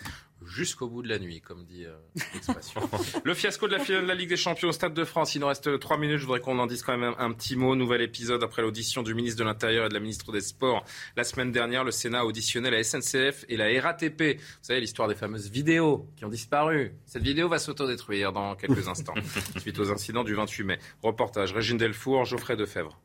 jusqu'au 0.45 0.87
bout 0.87 1.03
de 1.03 1.09
la 1.09 1.19
nuit, 1.19 1.41
comme 1.41 1.65
dit 1.65 1.85
euh, 1.85 1.95
l'expression. 2.33 2.81
le 3.23 3.33
fiasco 3.33 3.67
de 3.67 3.73
la 3.73 3.79
finale 3.79 4.03
de 4.03 4.07
la 4.07 4.15
Ligue 4.15 4.29
des 4.29 4.37
Champions 4.37 4.69
au 4.69 4.71
Stade 4.71 4.93
de 4.93 5.03
France. 5.03 5.35
Il 5.35 5.41
nous 5.41 5.47
reste 5.47 5.79
trois 5.79 5.97
minutes. 5.97 6.17
Je 6.17 6.25
voudrais 6.25 6.39
qu'on 6.39 6.59
en 6.59 6.67
dise 6.67 6.81
quand 6.81 6.97
même 6.97 7.13
un, 7.17 7.25
un 7.25 7.31
petit 7.31 7.55
mot. 7.55 7.75
Nouvel 7.75 8.01
épisode 8.01 8.43
après 8.43 8.61
l'audition 8.61 9.03
du 9.03 9.13
ministre 9.13 9.39
de 9.39 9.43
l'Intérieur 9.45 9.85
et 9.85 9.89
de 9.89 9.93
la 9.93 9.99
ministre 9.99 10.31
des 10.31 10.41
Sports. 10.41 10.83
La 11.15 11.23
semaine 11.23 11.51
dernière, 11.51 11.83
le 11.83 11.91
Sénat 11.91 12.19
a 12.19 12.25
auditionné 12.25 12.69
la 12.69 12.83
SNCF 12.83 13.45
et 13.49 13.57
la 13.57 13.81
RATP. 13.81 14.37
Vous 14.37 14.43
savez, 14.61 14.79
l'histoire 14.79 15.07
des 15.07 15.15
fameuses 15.15 15.49
vidéos 15.49 16.07
qui 16.15 16.25
ont 16.25 16.29
disparu. 16.29 16.93
Cette 17.05 17.23
vidéo 17.23 17.47
va 17.47 17.59
s'autodétruire 17.59 18.31
dans 18.31 18.55
quelques 18.55 18.87
instants, 18.87 19.15
suite 19.59 19.79
aux 19.79 19.91
incidents 19.91 20.23
du 20.23 20.33
28 20.33 20.63
mai. 20.63 20.79
Reportage 21.01 21.53
Régine 21.53 21.77
Delfour, 21.77 22.25
Geoffrey 22.25 22.55
Defebvre. 22.55 22.99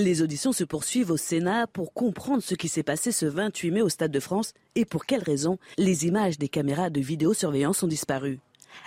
Les 0.00 0.22
auditions 0.22 0.52
se 0.52 0.62
poursuivent 0.62 1.10
au 1.10 1.16
Sénat 1.16 1.66
pour 1.66 1.92
comprendre 1.92 2.40
ce 2.40 2.54
qui 2.54 2.68
s'est 2.68 2.84
passé 2.84 3.10
ce 3.10 3.26
28 3.26 3.72
mai 3.72 3.82
au 3.82 3.88
Stade 3.88 4.12
de 4.12 4.20
France 4.20 4.54
et 4.76 4.84
pour 4.84 5.06
quelles 5.06 5.24
raisons 5.24 5.58
les 5.76 6.06
images 6.06 6.38
des 6.38 6.48
caméras 6.48 6.88
de 6.88 7.00
vidéosurveillance 7.00 7.82
ont 7.82 7.88
disparu. 7.88 8.38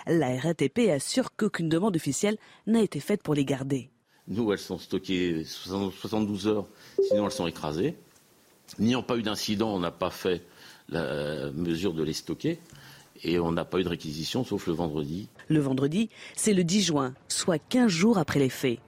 La 0.08 0.40
RATP 0.40 0.90
assure 0.90 1.36
qu'aucune 1.36 1.68
demande 1.68 1.98
officielle 1.98 2.38
n'a 2.66 2.82
été 2.82 3.02
faite 3.02 3.24
pour 3.24 3.34
les 3.34 3.44
garder. 3.44 3.90
Nous, 4.30 4.54
elles 4.54 4.58
sont 4.58 4.78
stockées 4.78 5.44
60 5.44 5.92
72 5.92 6.48
heures, 6.48 6.68
sinon 7.10 7.26
elles 7.26 7.32
sont 7.34 7.48
écrasées. 7.48 7.98
N'ayant 8.80 9.04
pas 9.04 9.18
eu 9.18 9.22
d'incident, 9.22 9.76
on 9.76 9.80
n'a 9.80 9.92
pas 9.92 10.12
fait 10.12 10.46
la 10.88 11.52
mesure 11.52 11.92
de 11.92 12.04
les 12.04 12.14
stocker 12.14 12.58
et 13.26 13.38
on 13.38 13.52
n'a 13.52 13.66
pas 13.66 13.82
eu 13.82 13.84
de 13.84 13.90
réquisition 13.90 14.46
sauf 14.46 14.66
le 14.66 14.72
vendredi. 14.72 15.28
Le 15.50 15.60
vendredi, 15.60 16.10
c'est 16.38 16.54
le 16.54 16.64
10 16.64 16.84
juin, 16.84 17.14
soit 17.28 17.60
15 17.60 17.90
jours 17.90 18.18
après 18.18 18.40
les 18.40 18.48
faits. 18.48 18.80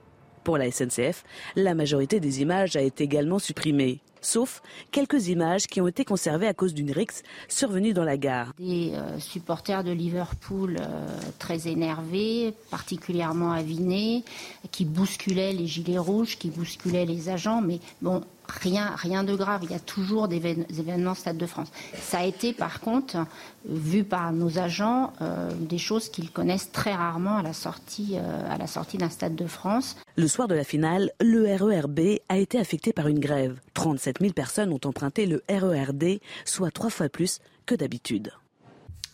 Pour 0.43 0.57
la 0.57 0.69
SNCF, 0.69 1.23
la 1.55 1.73
majorité 1.73 2.19
des 2.19 2.41
images 2.41 2.75
a 2.75 2.81
été 2.81 3.05
également 3.05 3.39
supprimée, 3.39 3.99
sauf 4.21 4.61
quelques 4.91 5.29
images 5.29 5.67
qui 5.67 5.79
ont 5.79 5.87
été 5.87 6.03
conservées 6.03 6.47
à 6.47 6.53
cause 6.53 6.73
d'une 6.73 6.91
rixe 6.91 7.23
survenue 7.47 7.93
dans 7.93 8.03
la 8.03 8.17
gare. 8.17 8.53
Des 8.59 8.91
euh, 8.93 9.19
supporters 9.19 9.85
de 9.85 9.91
Liverpool 9.91 10.77
euh, 10.79 11.07
très 11.39 11.69
énervés, 11.69 12.53
particulièrement 12.71 13.51
avinés, 13.51 14.25
qui 14.71 14.83
bousculaient 14.83 15.53
les 15.53 15.67
gilets 15.67 15.97
rouges, 15.97 16.37
qui 16.37 16.49
bousculaient 16.49 17.05
les 17.05 17.29
agents, 17.29 17.61
mais 17.61 17.79
bon, 18.01 18.21
rien, 18.47 18.93
rien 18.95 19.23
de 19.23 19.35
grave. 19.35 19.61
Il 19.63 19.71
y 19.71 19.75
a 19.75 19.79
toujours 19.79 20.27
des 20.27 20.39
évén- 20.39 20.67
des 20.67 20.79
événements 20.79 21.13
Stade 21.15 21.37
de 21.37 21.45
France. 21.45 21.69
Ça 21.95 22.19
a 22.19 22.23
été, 22.25 22.53
par 22.53 22.79
contre, 22.81 23.17
vu 23.65 24.03
par 24.03 24.31
nos 24.33 24.59
agents, 24.59 25.13
euh, 25.21 25.49
des 25.59 25.77
choses 25.77 26.09
qu'ils 26.09 26.31
connaissent 26.31 26.71
très 26.71 26.93
rarement 26.93 27.37
à 27.37 27.43
la 27.43 27.53
sortie, 27.53 28.15
euh, 28.15 28.49
à 28.51 28.57
la 28.57 28.67
sortie 28.67 28.97
d'un 28.97 29.09
Stade 29.09 29.35
de 29.35 29.47
France. 29.47 29.95
Le 30.15 30.27
soir 30.27 30.47
de 30.47 30.55
la 30.55 30.63
finale, 30.63 31.11
le 31.21 31.43
RERB 31.55 32.19
a 32.29 32.37
été 32.37 32.59
affecté 32.59 32.93
par 32.93 33.07
une 33.07 33.19
grève. 33.19 33.59
37 33.73 34.19
000 34.19 34.33
personnes 34.33 34.71
ont 34.71 34.79
emprunté 34.85 35.25
le 35.25 35.41
RERD, 35.49 36.19
soit 36.45 36.71
trois 36.71 36.89
fois 36.89 37.09
plus 37.09 37.39
que 37.65 37.75
d'habitude. 37.75 38.31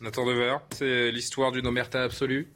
Nathan 0.02 0.26
Dever, 0.26 0.56
c'est 0.72 1.12
l'histoire 1.12 1.52
d'une 1.52 1.68
omerta 1.68 2.04
absolue 2.04 2.52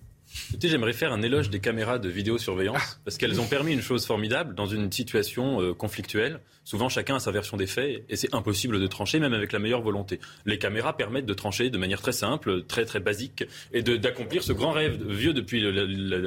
Écoutez, 0.50 0.68
j'aimerais 0.68 0.94
faire 0.94 1.14
un 1.14 1.22
éloge 1.22 1.52
des 1.52 1.60
caméras 1.60 2.00
de 2.00 2.10
vidéosurveillance 2.10 3.00
parce 3.06 3.18
qu'elles 3.18 3.40
ont 3.40 3.46
permis 3.46 3.74
une 3.74 3.82
chose 3.82 4.06
formidable 4.08 4.56
dans 4.56 4.66
une 4.66 4.92
situation 4.92 5.62
euh, 5.62 5.74
conflictuelle. 5.76 6.40
Souvent, 6.66 6.88
chacun 6.90 7.16
a 7.16 7.20
sa 7.20 7.32
version 7.32 7.58
des 7.58 7.68
faits 7.68 8.06
et 8.10 8.16
c'est 8.16 8.34
impossible 8.34 8.80
de 8.80 8.88
trancher, 8.88 9.20
même 9.20 9.34
avec 9.34 9.52
la 9.52 9.60
meilleure 9.60 9.82
volonté. 9.82 10.20
Les 10.46 10.58
caméras 10.58 10.96
permettent 10.96 11.26
de 11.26 11.34
trancher 11.34 11.70
de 11.70 11.78
manière 11.78 12.02
très 12.02 12.14
simple, 12.14 12.64
très 12.64 12.86
très 12.86 13.00
basique, 13.00 13.44
et 13.74 13.82
d'accomplir 13.84 14.44
ce 14.44 14.54
grand 14.54 14.72
rêve 14.72 14.98
vieux 15.10 15.34
depuis 15.34 15.62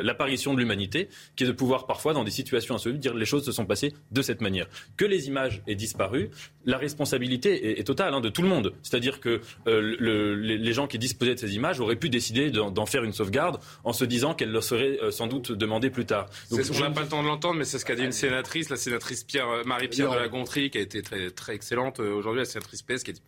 l'apparition 0.02 0.54
de 0.54 0.58
l'humanité, 0.58 1.08
qui 1.36 1.44
est 1.44 1.46
de 1.46 1.52
pouvoir 1.52 1.86
parfois, 1.86 2.12
dans 2.12 2.24
des 2.24 2.30
situations 2.30 2.74
insolubles, 2.74 3.00
dire 3.00 3.14
les 3.14 3.24
choses 3.26 3.44
se 3.44 3.52
sont 3.52 3.66
passées 3.66 3.92
de 4.10 4.22
cette 4.22 4.40
manière. 4.40 4.66
Que 4.96 5.04
les 5.04 5.26
images 5.28 5.62
aient 5.66 5.74
disparu, 5.74 6.30
la 6.64 6.78
responsabilité 6.78 7.70
est, 7.70 7.80
est 7.80 7.84
totale 7.84 8.14
hein, 8.14 8.20
de 8.20 8.28
tout 8.28 8.42
le 8.42 8.48
monde. 8.48 8.72
C'est-à-dire 8.82 9.20
que 9.20 9.40
euh, 9.66 9.96
le- 9.98 10.34
les, 10.34 10.58
les 10.58 10.72
gens 10.72 10.86
qui 10.86 10.98
disposaient 10.98 11.34
de 11.34 11.40
ces 11.40 11.54
images 11.54 11.80
auraient 11.80 11.96
pu 11.96 12.08
décider 12.08 12.50
d'en 12.50 12.86
faire 12.86 13.04
une 13.04 13.12
sauvegarde 13.12 13.58
en 13.84 13.92
se 13.92 14.04
disant 14.04 14.34
qu'elle 14.34 14.50
leur 14.50 14.62
serait 14.64 14.98
euh, 15.02 15.10
sans 15.10 15.26
doute 15.26 15.52
demandée 15.52 15.90
plus 15.90 16.04
tard. 16.06 16.26
Donc, 16.50 16.60
on 16.74 16.80
n'a 16.80 16.90
pas 16.90 17.02
le 17.02 17.08
temps 17.08 17.22
de 17.22 17.28
l'entendre, 17.28 17.58
mais 17.58 17.64
c'est 17.64 17.78
ce 17.78 17.84
qu'a 17.84 17.94
dit 17.94 18.04
une 18.04 18.12
sénatrice, 18.12 18.68
la 18.68 18.76
sénatrice 18.76 19.24
Pierre, 19.24 19.48
euh, 19.48 19.62
Marie-Pierre 19.64 20.10
de 20.10 20.16
la 20.16 20.25
Gontrie, 20.28 20.70
qui 20.70 20.78
a 20.78 20.80
été 20.80 21.02
très, 21.02 21.30
très 21.30 21.54
excellente. 21.54 22.00
Aujourd'hui, 22.00 22.40
la 22.40 22.44
sénatrice 22.44 22.82
PS, 22.82 23.02
qui 23.02 23.10
a 23.10 23.14
dit 23.14 23.22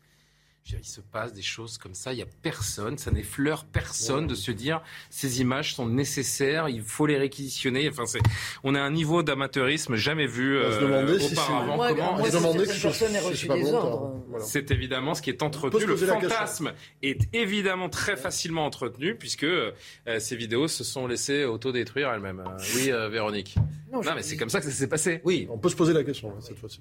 il 0.76 0.86
se 0.86 1.00
passe 1.00 1.32
des 1.32 1.42
choses 1.42 1.78
comme 1.78 1.94
ça, 1.94 2.12
il 2.12 2.16
n'y 2.16 2.22
a 2.22 2.26
personne, 2.42 2.98
ça 2.98 3.10
n'effleure 3.10 3.64
personne 3.64 4.26
de 4.26 4.34
se 4.34 4.50
dire 4.50 4.82
ces 5.10 5.40
images 5.40 5.74
sont 5.74 5.86
nécessaires, 5.86 6.68
il 6.68 6.82
faut 6.82 7.06
les 7.06 7.16
réquisitionner. 7.16 7.88
Enfin, 7.88 8.06
c'est, 8.06 8.20
on 8.64 8.74
a 8.74 8.80
un 8.80 8.90
niveau 8.90 9.22
d'amateurisme 9.22 9.96
jamais 9.96 10.26
vu 10.26 10.58
On 10.58 10.70
se 10.70 10.84
euh, 10.84 11.18
si 11.18 11.32
auparavant. 11.32 11.76
Moi, 11.76 11.92
moi, 11.92 12.30
si 12.30 12.36
aient 12.36 12.78
je 12.78 12.88
reçu 12.88 13.48
des 13.48 13.72
ordres. 13.72 14.22
Voilà. 14.28 14.44
C'est 14.44 14.70
évidemment 14.70 15.14
ce 15.14 15.22
qui 15.22 15.30
est 15.30 15.42
entretenu. 15.42 15.86
Le 15.86 15.96
fantasme 15.96 16.72
est 17.02 17.34
évidemment 17.34 17.88
très 17.88 18.16
facilement 18.16 18.66
entretenu 18.66 19.14
puisque 19.14 19.44
euh, 19.44 19.72
ces 20.18 20.36
vidéos 20.36 20.68
se 20.68 20.84
sont 20.84 21.06
laissées 21.06 21.44
autodétruire 21.44 22.10
elles-mêmes. 22.12 22.40
Euh, 22.40 22.62
oui, 22.74 22.90
euh, 22.90 23.08
Véronique. 23.08 23.56
Non, 23.92 24.00
mais 24.14 24.22
c'est 24.22 24.36
comme 24.36 24.50
ça 24.50 24.60
que 24.60 24.66
ça 24.66 24.72
s'est 24.72 24.88
passé. 24.88 25.20
Oui. 25.24 25.46
On 25.50 25.58
peut 25.58 25.68
se 25.68 25.76
poser 25.76 25.92
la 25.92 26.04
question 26.04 26.34
cette 26.40 26.58
fois-ci. 26.58 26.80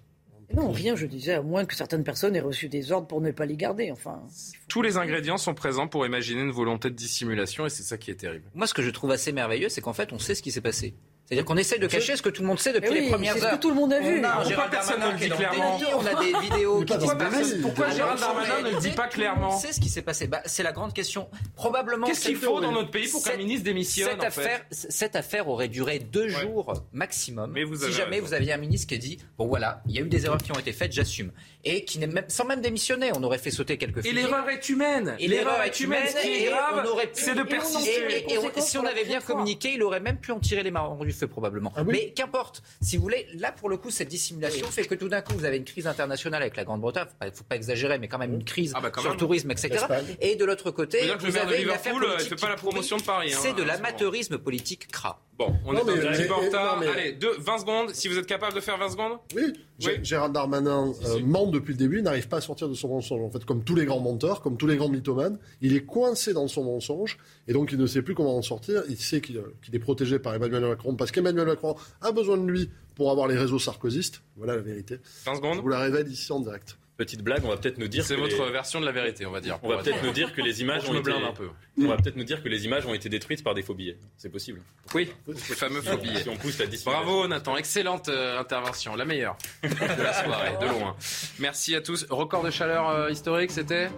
Non, 0.53 0.71
rien, 0.71 0.95
je 0.95 1.05
disais, 1.05 1.33
à 1.33 1.41
moins 1.41 1.65
que 1.65 1.75
certaines 1.75 2.03
personnes 2.03 2.35
aient 2.35 2.41
reçu 2.41 2.69
des 2.69 2.91
ordres 2.91 3.07
pour 3.07 3.19
ne 3.19 3.31
pas 3.31 3.45
les 3.45 3.57
garder. 3.57 3.91
Enfin, 3.91 4.23
Tous 4.69 4.81
les 4.81 4.97
ingrédients 4.97 5.37
sont 5.37 5.53
présents 5.53 5.87
pour 5.87 6.05
imaginer 6.05 6.41
une 6.41 6.51
volonté 6.51 6.89
de 6.89 6.95
dissimulation 6.95 7.65
et 7.65 7.69
c'est 7.69 7.83
ça 7.83 7.97
qui 7.97 8.11
est 8.11 8.15
terrible. 8.15 8.45
Moi, 8.55 8.65
ce 8.65 8.73
que 8.73 8.82
je 8.82 8.89
trouve 8.89 9.11
assez 9.11 9.33
merveilleux, 9.33 9.69
c'est 9.69 9.82
qu'en 9.82 9.93
fait, 9.93 10.13
on 10.13 10.19
sait 10.19 10.36
ce 10.36 10.41
qui 10.41 10.51
s'est 10.51 10.61
passé. 10.61 10.93
C'est-à-dire 11.28 11.43
qu'on 11.43 11.58
essaie 11.58 11.78
de 11.78 11.87
cacher 11.87 12.16
ce 12.16 12.21
que 12.21 12.29
tout 12.29 12.41
le 12.41 12.47
monde 12.47 12.58
sait 12.58 12.71
depuis 12.71 12.87
Eh 12.89 12.93
oui, 12.93 13.01
les 13.04 13.09
premières 13.09 13.33
c'est 13.33 13.41
ce 13.41 13.45
heures. 13.45 13.51
que 13.51 13.58
tout 13.58 13.67
le 13.70 13.75
monde 13.75 13.91
a 13.91 13.99
vu. 13.99 14.21
On 14.21 14.24
a 14.24 14.28
un 14.28 14.32
Pourquoi 14.32 14.47
Gérald 14.49 14.71
personne 14.71 14.99
Darmanin 15.01 15.17
ne 15.17 15.20
le 15.20 15.28
dit 15.29 15.36
clairement 15.36 15.79
on 15.97 16.05
a 16.05 16.24
des 16.24 16.47
vidéos 16.47 16.79
qui 16.86 16.86
personne- 17.17 17.62
pourquoi 17.62 17.89
Gérald 17.89 18.20
Darmanin 18.20 18.62
ne 18.62 18.70
le 18.71 18.79
dit 18.79 18.91
pas 18.91 19.08
clairement 19.08 19.58
sait 19.59 19.74
ce 19.74 19.82
qui 19.82 19.89
s'est 19.89 20.01
passé. 20.01 20.28
Bah, 20.28 20.41
c'est 20.45 20.63
la 20.63 20.71
grande 20.71 20.93
question. 20.93 21.28
Probablement. 21.55 22.08
Qu'est-ce 22.08 22.28
qu'il 22.28 22.37
faut 22.37 22.62
dans 22.62 22.71
notre 22.71 22.91
pays 22.91 23.09
pour 23.09 23.21
qu'un 23.24 23.36
ministre 23.36 23.66
démissionne, 23.66 24.09
cette 24.12 24.20
en 24.20 24.32
fait 24.32 24.41
affaire, 24.41 24.62
Cette 24.71 25.16
affaire 25.17 25.49
aurait 25.49 25.67
duré 25.67 25.99
deux 25.99 26.29
jours 26.29 26.74
maximum. 26.93 27.51
Mais 27.51 27.63
vous 27.66 27.75
si 27.75 27.91
jamais 27.91 28.16
raison. 28.17 28.28
vous 28.28 28.33
aviez 28.33 28.54
un 28.54 28.58
ministre 28.58 28.87
qui 28.87 28.95
a 28.95 28.97
dit 28.97 29.17
bon 29.37 29.47
voilà, 29.47 29.82
il 29.87 29.95
y 29.95 29.99
a 29.99 30.01
eu 30.04 30.08
des 30.09 30.25
erreurs 30.25 30.41
qui 30.41 30.51
ont 30.54 30.59
été 30.59 30.71
faites, 30.71 30.93
j'assume, 30.93 31.32
et 31.66 31.83
qui 31.83 31.99
n'est 31.99 32.08
même 32.08 32.25
sans 32.29 32.45
même 32.45 32.62
démissionner, 32.62 33.12
on 33.16 33.24
aurait 33.24 33.37
fait 33.37 33.51
sauter 33.51 33.78
quelques. 33.78 34.05
Et 34.05 34.13
l'erreur 34.13 34.47
est 34.49 34.70
humaine. 34.70 35.16
Et 35.20 35.28
l'erreur 35.28 35.62
est 35.62 35.78
humaine. 35.82 36.04
Ce 36.08 36.21
qui 36.21 36.45
est 36.45 36.45
grave, 36.49 36.83
on 36.86 36.87
aurait 36.89 37.08
pu- 37.08 37.21
c'est 37.21 37.36
de 37.36 37.43
persister. 37.43 38.24
et- 38.29 38.62
si 38.62 38.78
on 38.78 38.86
avait 38.86 39.04
bien 39.05 39.20
communiqué, 39.20 39.74
il 39.74 39.83
aurait 39.83 39.99
même 39.99 40.17
pu 40.17 40.32
en 40.32 40.39
tirer 40.39 40.63
les 40.63 40.71
marrons 40.71 40.95
du 41.04 41.12
feu 41.17 41.27
probablement. 41.27 41.73
Ah 41.75 41.83
Mais 41.83 42.11
qu'importe. 42.15 42.61
Si 42.81 42.97
vous 42.97 43.03
voulez, 43.03 43.27
là 43.35 43.51
pour 43.51 43.69
le 43.69 43.77
coup, 43.77 43.91
cette 43.91 44.07
dissimulation 44.07 44.67
fait 44.67 44.85
que 44.85 44.95
tout 44.95 45.09
d'un 45.09 45.21
coup, 45.21 45.33
vous 45.33 45.45
avez 45.45 45.57
une 45.57 45.65
crise 45.65 45.87
internationale 45.87 46.41
avec 46.41 46.55
la 46.55 46.63
Grande-Bretagne. 46.63 47.07
Il 47.21 47.27
ne 47.27 47.31
faut 47.31 47.43
pas 47.43 47.55
exagérer, 47.55 47.99
mais 47.99 48.07
quand 48.07 48.17
même 48.17 48.33
une 48.33 48.43
crise 48.45 48.73
Ah 48.75 48.81
bah 48.81 48.89
quand 48.89 49.01
sur 49.01 49.09
même. 49.09 49.17
le 49.17 49.19
tourisme, 49.19 49.51
etc. 49.51 49.85
Et 50.21 50.35
de 50.35 50.45
l'autre 50.45 50.71
côté, 50.71 50.99
vous 51.19 51.37
avez 51.37 51.63
une 51.63 51.69
affaire 51.69 51.93
Liverpool, 51.93 52.03
euh, 52.03 52.07
il 52.19 52.23
politique 52.23 52.29
fait 52.29 52.35
pas 52.35 52.49
la 52.49 52.55
promotion 52.55 52.97
de 52.97 53.03
Paris, 53.03 53.33
hein, 53.33 53.39
C'est 53.41 53.53
de 53.53 53.61
ce 53.61 53.67
l'amateurisme 53.67 54.37
politique 54.37 54.87
cras. 54.91 55.19
Bon, 55.38 55.54
on 55.66 55.74
Non, 55.74 55.82
est 55.82 55.84
mais- 55.86 56.08
un 56.08 56.12
petit 56.14 56.28
peu 56.28 56.34
en 56.34 56.39
mais- 56.42 56.47
retard. 56.47 56.80
mais- 56.80 56.88
Allez, 56.88 57.12
deux, 57.14 57.38
20 57.39 57.59
secondes. 57.59 57.93
Si 57.93 58.08
vous 58.08 58.18
êtes 58.18 58.26
capable 58.26 58.55
de 58.55 58.59
faire 58.59 58.78
20 58.78 58.89
secondes 58.89 59.20
Oui, 59.36 59.54
Gé- 59.80 60.04
Gérald 60.04 60.34
Darmanin 60.34 60.92
euh, 61.05 61.20
ment 61.24 61.46
depuis 61.47 61.74
le 61.74 61.78
début, 61.78 61.97
il 62.00 62.04
n'arrive 62.04 62.28
pas 62.28 62.38
à 62.38 62.42
sortir 62.42 62.68
de 62.70 62.74
son 62.74 62.88
mensonge. 62.88 63.22
En 63.22 63.30
fait, 63.30 63.46
comme 63.46 63.64
tous 63.64 63.76
les 63.76 63.86
grands 63.86 64.00
menteurs, 64.00 64.42
comme 64.42 64.58
tous 64.58 64.66
les 64.66 64.78
grands 64.78 64.89
mythomanes, 64.89 65.38
il 65.62 65.76
est 65.76 65.86
coincé 65.86 66.34
dans 66.34 66.47
son 66.47 66.64
mensonge 66.64 67.20
et 67.47 67.54
donc 67.54 67.72
il 67.72 67.78
ne 67.78 67.86
sait 67.86 68.01
plus 68.01 68.16
comment 68.16 68.36
en 68.36 68.42
sortir. 68.42 68.82
Il 68.89 68.97
sait 68.97 69.22
qu'il 69.22 69.38
euh, 69.38 69.54
est 69.72 69.80
protégé 69.80 70.18
par 70.18 70.34
Emmanuel 70.34 70.62
Macron 70.66 70.96
parce 70.96 71.12
qu'Emmanuel 71.12 71.46
Macron 71.46 71.76
a 72.01 72.12
besoin 72.12 72.38
de 72.38 72.50
lui 72.50 72.70
pour 72.96 73.12
avoir 73.12 73.28
les 73.28 73.38
réseaux 73.38 73.59
sarkozystes. 73.59 74.22
Voilà 74.38 74.55
la 74.55 74.62
vérité. 74.64 74.97
20 75.26 75.36
secondes. 75.36 75.58
Je 75.58 75.62
vous 75.62 75.70
la 75.70 75.80
révèle 75.80 76.08
ici 76.12 76.32
en 76.32 76.39
direct. 76.39 76.78
Petite 76.97 77.21
blague, 77.21 77.45
on 77.45 77.49
va 77.49 77.57
peut-être 77.57 77.78
nous 77.78 77.87
dire. 77.87 78.03
C'est 78.03 78.15
que 78.15 78.19
votre 78.21 78.45
les- 78.45 78.51
version 78.51 78.82
de 78.82 78.86
la 78.86 78.91
vérité, 78.91 79.25
on 79.28 79.32
va 79.32 79.39
dire. 79.39 79.59
On 79.61 79.69
va 79.69 79.78
peut-être 79.78 80.03
nous 80.03 80.11
dire 80.11 80.33
que 80.33 80.41
les 80.41 80.61
images 80.61 80.83
ont 80.89 80.93
été. 80.93 81.03
blinde 81.03 81.24
un 81.29 81.33
peu. 81.33 81.49
On 81.79 81.87
va 81.87 81.95
peut-être 81.97 82.15
nous 82.15 82.24
dire 82.24 82.41
que 82.43 82.49
les 82.49 82.65
images 82.65 82.86
ont 82.87 82.93
été 82.95 83.07
détruites 83.07 83.43
par 83.43 83.53
des 83.53 83.61
faux 83.61 83.75
billets. 83.75 83.97
C'est 84.17 84.29
possible. 84.32 84.61
Oui, 84.95 85.11
les 85.28 85.36
fameux 85.36 85.82
faux 85.82 85.97
billets. 85.97 86.24
Si 86.24 86.29
on 86.29 86.36
pousse 86.37 86.57
la. 86.59 86.65
Bravo 86.86 87.28
Nathan, 87.28 87.55
excellente 87.55 88.09
euh, 88.09 88.39
intervention, 88.39 88.95
la 88.95 89.05
meilleure 89.05 89.37
de 89.63 89.69
la 90.03 90.13
soirée, 90.13 90.53
de 90.59 90.65
loin. 90.67 90.95
Merci 91.39 91.75
à 91.75 91.82
tous. 91.82 92.05
Record 92.09 92.43
de 92.43 92.49
chaleur 92.49 92.89
euh, 92.89 93.11
historique, 93.11 93.51
c'était 93.51 93.89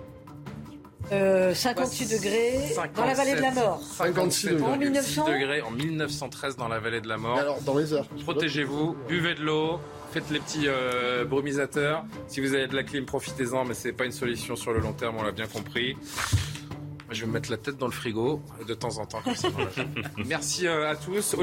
Euh, 1.12 1.56
56 1.56 2.20
degrés 2.20 2.76
dans 2.96 3.06
la 3.06 3.14
vallée 3.16 3.34
de 3.34 3.42
la 3.42 3.52
mort. 3.52 3.82
56 3.82 4.62
En 4.62 4.78
1900 4.78 5.26
degrés 5.26 5.62
en 5.62 5.72
1913 5.72 6.56
dans 6.58 6.68
la 6.68 6.80
vallée 6.80 7.02
de 7.02 7.08
la 7.08 7.18
mort. 7.18 7.38
alors, 7.40 7.62
dans 7.62 7.78
les 7.78 7.94
heures. 7.94 8.06
Protégez-vous, 8.24 8.96
buvez 9.08 9.34
de 9.34 9.42
l'eau, 9.42 9.80
faites 10.12 10.30
les 10.30 10.40
petits 10.40 10.68
euh, 10.68 11.26
brumisateurs. 11.26 12.06
Si 12.28 12.42
vous 12.42 12.54
avez 12.54 12.68
de 12.68 12.76
la 12.76 12.84
clim, 12.84 13.06
profitez-en, 13.06 13.66
mais 13.66 13.74
c'est 13.74 13.94
pas 13.94 14.06
une 14.06 14.12
solution 14.12 14.56
sur 14.56 14.74
le 14.74 14.80
long 14.80 14.94
terme, 14.94 15.18
on 15.20 15.24
l'a 15.24 15.32
bien 15.32 15.48
compris. 15.48 15.96
Je 17.12 17.22
vais 17.22 17.28
me 17.28 17.34
mettre 17.34 17.50
la 17.50 17.58
tête 17.58 17.78
dans 17.78 17.88
le 17.88 17.92
frigo 17.92 18.42
de 18.68 18.74
temps 18.74 18.98
en 19.00 19.06
temps 19.06 19.22
comme 19.22 19.36
ça. 19.36 19.48
Merci 20.26 20.68
euh, 20.68 20.90
à 20.90 20.96
tous. 20.96 21.36